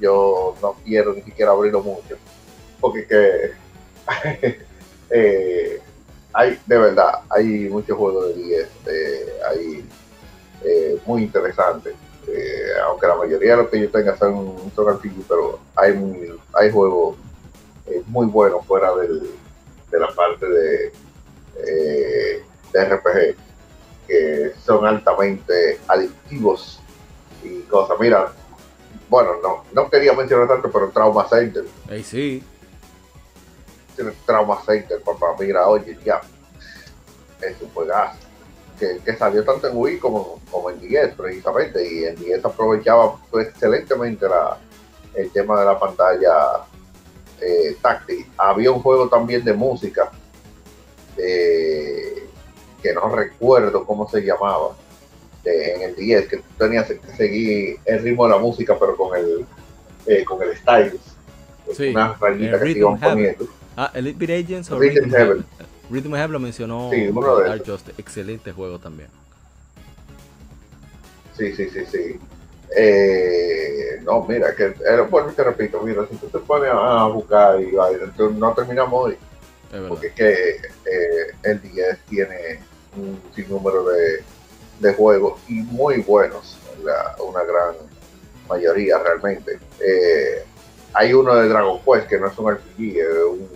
yo 0.00 0.56
no 0.60 0.76
quiero 0.84 1.12
ni 1.12 1.22
siquiera 1.22 1.52
abrirlo 1.52 1.82
mucho, 1.82 2.16
porque 2.80 3.06
que 3.06 3.54
eh, 5.10 5.80
hay, 6.32 6.58
de 6.66 6.78
verdad, 6.78 7.20
hay 7.28 7.68
muchos 7.68 7.96
juegos 7.96 8.28
de 8.28 8.42
10, 8.42 8.68
eh, 8.86 9.32
hay 9.50 9.88
eh, 10.64 10.98
muy 11.06 11.22
interesantes. 11.22 11.94
Eh, 12.28 12.72
aunque 12.86 13.06
la 13.06 13.16
mayoría 13.16 13.56
de 13.56 13.62
los 13.62 13.68
que 13.68 13.80
yo 13.80 13.90
tenga 13.90 14.16
son, 14.16 14.54
son 14.74 14.94
RPG, 14.94 15.24
pero 15.28 15.58
hay, 15.74 15.92
hay 16.54 16.70
juegos 16.70 17.16
eh, 17.86 18.02
muy 18.06 18.26
buenos 18.26 18.64
fuera 18.64 18.94
del, 18.94 19.28
de 19.90 19.98
la 19.98 20.08
parte 20.08 20.46
de, 20.48 20.92
eh, 21.66 22.42
de 22.72 22.84
RPG 22.84 23.36
que 24.12 24.52
son 24.62 24.84
altamente 24.84 25.80
adictivos 25.88 26.78
y 27.42 27.60
cosas. 27.62 27.96
Mira, 27.98 28.30
bueno, 29.08 29.30
no, 29.42 29.64
no 29.72 29.88
quería 29.88 30.12
mencionar 30.12 30.48
tanto, 30.48 30.70
pero 30.70 30.90
Trauma 30.90 31.26
Center, 31.26 31.64
Ey, 31.88 32.02
sí. 32.02 32.42
Trauma 34.26 34.60
Center, 34.66 35.00
papá, 35.00 35.34
mira, 35.38 35.66
oye, 35.66 35.98
ya, 36.04 36.20
es 37.40 37.56
un 37.62 37.70
juegazo. 37.70 38.18
Que, 38.78 38.98
que 38.98 39.16
salió 39.16 39.44
tanto 39.44 39.68
en 39.68 39.76
Wii 39.76 39.98
como, 39.98 40.40
como 40.50 40.68
en 40.68 40.80
10 40.80 41.14
precisamente 41.14 41.88
y 41.88 42.04
en 42.04 42.16
10 42.16 42.44
aprovechaba 42.44 43.16
pues, 43.30 43.48
excelentemente 43.48 44.28
la, 44.28 44.58
el 45.14 45.30
tema 45.30 45.58
de 45.60 45.66
la 45.66 45.78
pantalla 45.78 46.64
eh, 47.40 47.76
táctil. 47.80 48.26
Había 48.36 48.72
un 48.72 48.82
juego 48.82 49.08
también 49.08 49.44
de 49.44 49.52
música 49.52 50.10
eh, 51.16 52.21
que 52.82 52.92
no 52.92 53.08
recuerdo 53.14 53.84
cómo 53.86 54.08
se 54.08 54.20
llamaba 54.22 54.76
en 55.44 55.82
el 55.82 55.96
10, 55.96 56.28
que 56.28 56.36
tú 56.38 56.44
tenías 56.58 56.86
que 56.86 57.00
seguir 57.16 57.78
el 57.84 58.02
ritmo 58.02 58.24
de 58.26 58.30
la 58.32 58.38
música, 58.38 58.76
pero 58.78 58.96
con 58.96 59.16
el, 59.18 59.44
eh, 60.06 60.24
con 60.24 60.40
el 60.42 60.56
stylus. 60.56 61.00
Sí, 61.76 61.88
unas 61.90 62.18
rayitas 62.20 62.60
que 62.60 62.72
se 62.72 62.78
iban 62.78 63.00
poniendo. 63.00 63.46
Ah, 63.76 63.90
Elite 63.94 64.26
Beat 64.26 64.44
Agents 64.44 64.70
o 64.70 64.78
Rhythm 64.78 64.94
Rhythm 65.04 65.10
Heaven. 65.10 65.28
Heaven. 65.28 65.46
Rhythm 65.90 66.14
Heaven 66.14 66.32
lo 66.32 66.40
mencionó 66.40 66.90
Sí, 66.92 67.08
uno 67.08 67.36
de. 67.36 67.58
Just. 67.60 67.88
Excelente 67.98 68.52
juego 68.52 68.78
también. 68.78 69.08
Sí, 71.36 71.54
sí, 71.56 71.68
sí, 71.70 71.80
sí. 71.90 72.18
Eh, 72.76 74.00
no, 74.02 74.24
mira, 74.24 74.54
que 74.54 74.64
eh, 74.66 75.00
bueno, 75.10 75.32
te 75.32 75.44
repito, 75.44 75.80
mira, 75.82 76.06
si 76.10 76.16
tú 76.16 76.26
te 76.28 76.38
pones 76.38 76.70
a 76.72 77.06
buscar 77.06 77.60
y 77.60 77.72
no 78.34 78.52
terminamos 78.54 78.92
hoy, 79.06 79.16
Es 79.72 79.80
porque 79.88 80.06
es 80.08 80.12
que 80.14 80.30
eh, 80.30 81.34
el 81.42 81.60
10 81.60 81.98
tiene 82.08 82.60
un 82.96 83.20
sinnúmero 83.34 83.84
de, 83.84 84.22
de 84.80 84.94
juegos 84.94 85.40
y 85.48 85.54
muy 85.62 85.98
buenos, 86.02 86.58
la- 86.82 87.16
una 87.22 87.42
gran 87.44 87.74
mayoría 88.48 88.98
realmente. 88.98 89.58
Eh, 89.80 90.44
hay 90.94 91.12
uno 91.14 91.34
de 91.36 91.48
Dragon 91.48 91.80
Quest 91.82 92.08
que 92.08 92.18
no 92.18 92.26
es 92.28 92.38
un 92.38 92.50
RPG, 92.52 92.98
es 92.98 93.06
un 93.28 93.48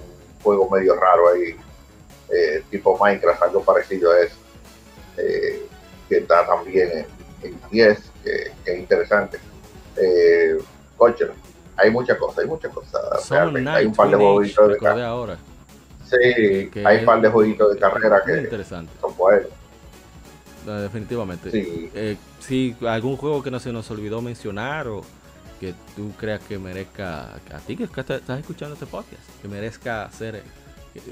juego 0.43 0.71
medio 0.71 0.95
raro 0.95 1.29
ahí, 1.31 1.55
eh, 2.31 2.63
tipo 2.71 2.97
Minecraft, 2.99 3.43
algo 3.43 3.63
parecido 3.63 4.13
a 4.13 4.21
eso, 4.21 4.37
eh, 5.19 5.67
que 6.09 6.19
está 6.19 6.47
también 6.47 7.07
en, 7.43 7.49
en 7.51 7.61
10, 7.71 7.99
que, 8.25 8.53
que 8.65 8.73
es 8.73 8.79
interesante. 8.79 9.39
Eh, 9.97 10.57
coche, 10.97 11.27
hay 11.77 11.91
muchas 11.91 12.17
cosas, 12.19 12.39
hay 12.39 12.47
muchas 12.47 12.73
cosas. 12.73 13.03
Hay 13.77 13.87
un 13.87 13.95
par 13.95 14.07
de 14.09 14.17
jueguitos 14.35 14.69
de 14.97 15.05
ahora. 15.05 15.39
Sí, 16.09 16.69
que- 16.73 16.83
hay 16.87 16.99
un 17.01 17.05
par 17.05 17.21
de 17.21 17.29
jueguitos 17.29 17.75
de 17.75 17.79
carrera 17.81 18.23
que 18.25 18.39
interesante. 18.43 18.93
son 19.01 19.17
buenos. 19.17 19.49
No, 20.65 20.81
definitivamente. 20.81 21.51
Sí. 21.51 21.91
Eh, 21.95 22.17
si 22.41 22.77
algún 22.87 23.17
juego 23.17 23.43
que 23.43 23.51
no 23.51 23.61
se 23.61 23.73
nos 23.73 23.91
olvidó 23.91 24.21
mencionar 24.21 24.89
o 24.89 25.03
que 25.61 25.75
tú 25.95 26.13
creas 26.19 26.41
que 26.41 26.59
merezca, 26.59 27.35
a 27.35 27.59
ti 27.67 27.77
que 27.77 27.85
estás 27.85 28.41
escuchando 28.41 28.75
este 28.75 28.87
podcast, 28.87 29.23
que 29.41 29.49
merezca 29.49 30.11
ser, 30.11 30.43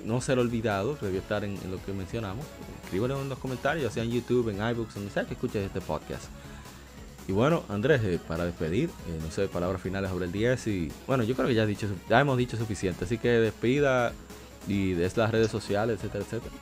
no 0.04 0.20
ser 0.20 0.38
olvidado, 0.38 0.96
debió 1.00 1.20
estar 1.20 1.44
en, 1.44 1.52
en 1.64 1.70
lo 1.70 1.82
que 1.84 1.92
mencionamos, 1.92 2.44
escríbelo 2.84 3.20
en 3.22 3.28
los 3.28 3.38
comentarios, 3.38 3.92
sea 3.92 4.02
en 4.02 4.10
YouTube, 4.10 4.48
en 4.50 4.56
iBooks, 4.56 4.94
donde 4.94 5.10
sea 5.10 5.24
que 5.24 5.34
escuches 5.34 5.64
este 5.64 5.80
podcast. 5.80 6.24
Y 7.26 7.32
bueno, 7.32 7.62
Andrés, 7.70 8.02
eh, 8.04 8.18
para 8.28 8.44
despedir, 8.44 8.90
eh, 9.08 9.18
no 9.24 9.30
sé, 9.30 9.46
palabras 9.48 9.80
finales 9.80 10.10
sobre 10.10 10.26
el 10.26 10.32
10 10.32 10.66
y 10.66 10.92
bueno, 11.06 11.22
yo 11.24 11.34
creo 11.34 11.48
que 11.48 11.54
ya, 11.54 11.64
dicho, 11.64 11.86
ya 12.08 12.20
hemos 12.20 12.36
dicho 12.36 12.56
suficiente, 12.58 13.04
así 13.06 13.16
que 13.18 13.28
despida 13.28 14.12
y 14.66 14.94
des 14.94 15.16
las 15.16 15.30
redes 15.30 15.50
sociales, 15.50 15.98
etcétera, 15.98 16.24
etcétera. 16.24 16.54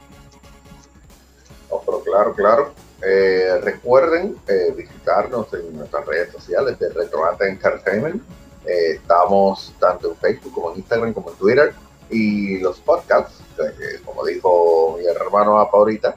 Pero 1.85 2.03
claro, 2.03 2.35
claro. 2.35 2.73
Eh, 3.05 3.59
recuerden 3.63 4.37
eh, 4.47 4.73
visitarnos 4.77 5.53
en 5.55 5.77
nuestras 5.77 6.07
redes 6.07 6.33
sociales 6.33 6.79
de 6.79 6.89
Retrobate 6.91 7.49
Entertainment. 7.49 8.23
Eh, 8.65 8.93
estamos 8.93 9.75
tanto 9.81 10.11
en 10.11 10.17
Facebook 10.17 10.53
como 10.55 10.73
en 10.73 10.79
Instagram 10.79 11.13
como 11.13 11.31
en 11.31 11.37
Twitter. 11.37 11.75
Y 12.11 12.59
los 12.59 12.79
podcasts, 12.81 13.41
eh, 13.59 14.01
como 14.05 14.25
dijo 14.25 14.97
mi 14.99 15.07
hermano 15.07 15.59
Apa 15.59 15.79
ahorita, 15.79 16.15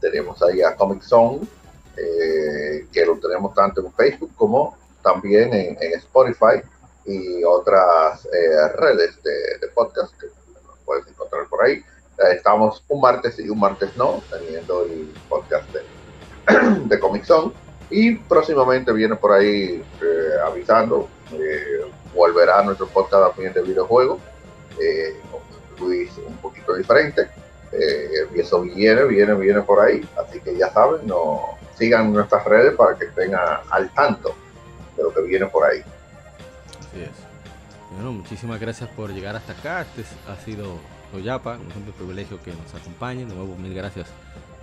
tenemos 0.00 0.40
ahí 0.42 0.62
a 0.62 0.76
Comic 0.76 1.02
Zone, 1.02 1.40
eh, 1.96 2.86
que 2.92 3.04
lo 3.04 3.18
tenemos 3.18 3.54
tanto 3.54 3.80
en 3.80 3.92
Facebook 3.92 4.30
como 4.36 4.76
también 5.02 5.52
en, 5.54 5.76
Spotify 5.94 6.60
y 7.06 7.42
otras 7.42 8.28
redes 8.74 9.22
de, 9.22 9.58
de 9.60 9.68
podcast 9.68 10.12
encontrar 11.28 11.46
por 11.48 11.64
ahí. 11.64 11.74
Eh, 12.18 12.34
estamos 12.34 12.82
un 12.88 13.00
martes 13.00 13.38
y 13.38 13.48
un 13.48 13.60
martes 13.60 13.96
no, 13.96 14.22
teniendo 14.30 14.84
el 14.84 15.12
podcast 15.28 15.66
de, 15.72 16.80
de 16.86 16.98
Comic 16.98 17.24
Zone. 17.24 17.52
Y 17.90 18.16
próximamente 18.16 18.92
viene 18.92 19.16
por 19.16 19.32
ahí 19.32 19.82
eh, 20.02 20.30
avisando, 20.46 21.08
eh, 21.32 21.90
volverá 22.14 22.62
nuestro 22.62 22.86
podcast 22.88 23.34
también 23.34 23.52
de 23.54 23.62
videojuegos, 23.62 24.20
eh, 24.80 25.16
Luis 25.78 26.10
un 26.26 26.36
poquito 26.38 26.74
diferente. 26.74 27.28
Eh, 27.72 28.26
y 28.34 28.40
eso 28.40 28.62
viene, 28.62 29.04
viene, 29.04 29.34
viene 29.34 29.60
por 29.62 29.80
ahí. 29.80 30.06
Así 30.18 30.40
que 30.40 30.56
ya 30.56 30.70
saben, 30.72 31.06
no 31.06 31.56
sigan 31.78 32.12
nuestras 32.12 32.44
redes 32.44 32.74
para 32.74 32.96
que 32.98 33.04
estén 33.06 33.34
a- 33.34 33.62
al 33.70 33.92
tanto 33.94 34.34
de 34.96 35.02
lo 35.02 35.12
que 35.14 35.22
viene 35.22 35.46
por 35.46 35.64
ahí. 35.64 35.80
Así 36.80 37.02
es. 37.02 37.10
Bueno, 37.94 38.12
muchísimas 38.12 38.58
gracias 38.60 38.88
por 38.90 39.10
llegar 39.10 39.36
hasta 39.36 39.52
acá. 39.52 39.82
Este 39.82 40.00
es- 40.02 40.08
ha 40.28 40.36
sido 40.44 40.74
Toyapa, 41.12 41.56
como 41.56 41.70
siempre, 41.70 41.92
un 41.92 41.98
privilegio 41.98 42.42
que 42.42 42.52
nos 42.52 42.74
acompañen. 42.74 43.28
De 43.28 43.34
nuevo, 43.34 43.56
mil 43.56 43.74
gracias 43.74 44.08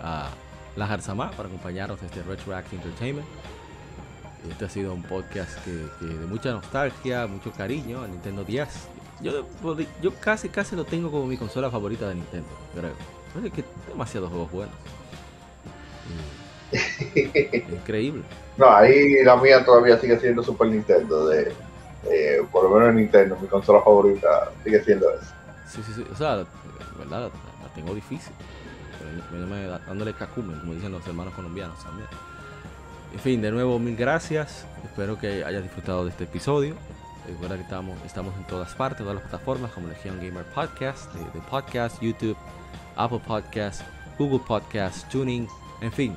a 0.01 0.29
La 0.75 0.87
Jarzamá 0.87 1.31
por 1.31 1.45
acompañarnos 1.45 1.99
desde 2.01 2.23
Retroact 2.23 2.73
Entertainment. 2.73 3.27
Este 4.49 4.65
ha 4.65 4.69
sido 4.69 4.93
un 4.93 5.03
podcast 5.03 5.57
que, 5.65 5.71
que 5.99 6.05
de 6.05 6.27
mucha 6.27 6.51
nostalgia, 6.51 7.25
mucho 7.25 7.51
cariño 7.51 8.03
a 8.03 8.07
Nintendo 8.07 8.43
10. 8.43 8.67
Yo, 9.21 9.45
yo 10.01 10.13
casi, 10.19 10.49
casi 10.49 10.75
lo 10.75 10.83
tengo 10.85 11.09
como 11.09 11.25
mi 11.25 11.37
consola 11.37 11.71
favorita 11.71 12.07
de 12.09 12.15
Nintendo, 12.15 12.49
creo. 12.75 12.93
Pero 13.33 13.47
es 13.47 13.53
que 13.53 13.63
demasiados 13.87 14.29
juegos 14.29 14.51
buenos. 14.51 14.75
Increíble. 17.71 18.23
No, 18.57 18.69
ahí 18.69 19.23
la 19.23 19.35
mía 19.37 19.63
todavía 19.65 19.99
sigue 19.99 20.19
siendo 20.19 20.43
Super 20.43 20.67
Nintendo. 20.67 21.27
De, 21.27 21.53
eh, 22.09 22.41
por 22.51 22.63
lo 22.63 22.77
menos 22.77 22.93
Nintendo, 22.93 23.37
mi 23.41 23.47
consola 23.47 23.81
favorita 23.81 24.51
sigue 24.63 24.83
siendo 24.83 25.09
esa. 25.11 25.34
Sí, 25.75 25.83
sí, 25.83 25.93
sí. 25.93 26.05
O 26.11 26.15
sea, 26.15 26.39
en 26.39 26.97
verdad 26.97 27.29
la, 27.31 27.67
la 27.67 27.73
tengo 27.73 27.93
difícil. 27.93 28.33
Dándole 29.87 30.13
cacumen, 30.13 30.59
como 30.59 30.73
dicen 30.73 30.91
los 30.91 31.05
hermanos 31.05 31.33
colombianos 31.33 31.83
también. 31.83 32.07
En 33.13 33.19
fin, 33.19 33.41
de 33.41 33.51
nuevo, 33.51 33.79
mil 33.79 33.95
gracias. 33.95 34.65
Espero 34.83 35.17
que 35.17 35.43
hayas 35.43 35.63
disfrutado 35.63 36.03
de 36.03 36.11
este 36.11 36.25
episodio. 36.25 36.75
Recuerda 37.27 37.55
que 37.55 37.63
estamos, 37.63 37.97
estamos 38.05 38.35
en 38.35 38.45
todas 38.45 38.73
partes, 38.75 38.99
todas 38.99 39.15
las 39.15 39.23
plataformas 39.23 39.71
como 39.71 39.87
Legion 39.87 40.17
Gamer 40.17 40.45
Podcast, 40.45 41.11
de, 41.13 41.41
Podcast, 41.49 42.01
YouTube, 42.01 42.37
Apple 42.95 43.21
Podcast, 43.25 43.81
Google 44.19 44.41
Podcast, 44.45 45.09
Tuning, 45.09 45.47
en 45.81 45.91
fin. 45.91 46.15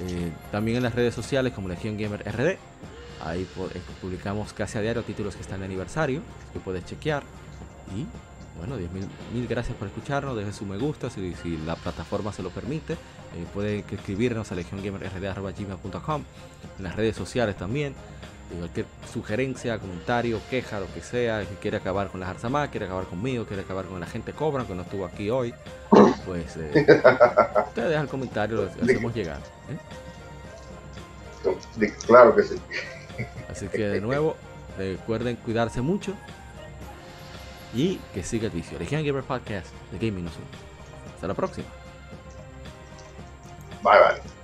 Eh, 0.00 0.32
también 0.50 0.78
en 0.78 0.82
las 0.82 0.94
redes 0.94 1.14
sociales 1.14 1.52
como 1.52 1.68
Legion 1.68 1.96
Gamer 1.96 2.20
RD. 2.20 2.58
Ahí 3.24 3.42
eh, 3.42 3.80
publicamos 4.02 4.52
casi 4.52 4.76
a 4.76 4.80
diario 4.82 5.02
títulos 5.02 5.36
que 5.36 5.42
están 5.42 5.60
de 5.60 5.66
aniversario, 5.66 6.20
que 6.52 6.58
puedes 6.58 6.84
chequear. 6.84 7.22
Y 7.96 8.06
bueno, 8.58 8.76
10 8.76 8.92
mil, 8.92 9.08
mil 9.32 9.46
gracias 9.48 9.76
por 9.76 9.88
escucharnos. 9.88 10.36
Deje 10.36 10.52
su 10.52 10.64
me 10.64 10.76
gusta 10.76 11.10
si, 11.10 11.34
si 11.34 11.56
la 11.58 11.76
plataforma 11.76 12.32
se 12.32 12.42
lo 12.42 12.50
permite. 12.50 12.92
Eh, 12.94 13.44
puede 13.52 13.82
que 13.82 13.96
escribirnos 13.96 14.52
a 14.52 14.54
legiongamerrd.gmail.com 14.54 16.22
en 16.78 16.84
las 16.84 16.94
redes 16.96 17.16
sociales 17.16 17.56
también. 17.56 17.94
Y 18.52 18.58
cualquier 18.58 18.86
sugerencia, 19.12 19.78
comentario, 19.78 20.40
queja, 20.50 20.78
lo 20.78 20.92
que 20.92 21.00
sea, 21.00 21.44
si 21.44 21.54
quiere 21.56 21.78
acabar 21.78 22.08
con 22.08 22.20
la 22.20 22.26
Jarzamá, 22.26 22.70
quiere 22.70 22.86
acabar 22.86 23.06
conmigo, 23.06 23.46
quiere 23.46 23.62
acabar 23.62 23.86
con 23.86 23.98
la 23.98 24.06
gente 24.06 24.32
Cobra, 24.32 24.64
que 24.66 24.74
no 24.74 24.82
estuvo 24.82 25.06
aquí 25.06 25.30
hoy, 25.30 25.54
pues 26.26 26.56
eh, 26.58 26.70
usted 27.68 27.88
deja 27.88 28.02
el 28.02 28.08
comentario, 28.08 28.56
lo 28.56 28.64
hacemos 28.64 29.14
llegar. 29.14 29.40
¿eh? 29.70 29.78
Claro 32.06 32.36
que 32.36 32.42
sí. 32.42 32.56
Así 33.50 33.66
que 33.68 33.88
de 33.88 34.00
nuevo, 34.00 34.36
recuerden 34.78 35.36
cuidarse 35.36 35.80
mucho 35.80 36.14
y 37.74 37.96
que 38.12 38.22
siga 38.22 38.46
el 38.46 38.52
vicio. 38.52 38.78
Legion 38.78 39.04
Gamer 39.04 39.24
Podcast 39.24 39.68
de 39.90 39.98
Gaming. 39.98 40.28
Hasta 41.14 41.26
la 41.26 41.34
próxima. 41.34 41.66
Bye 43.82 43.98
bye. 43.98 44.43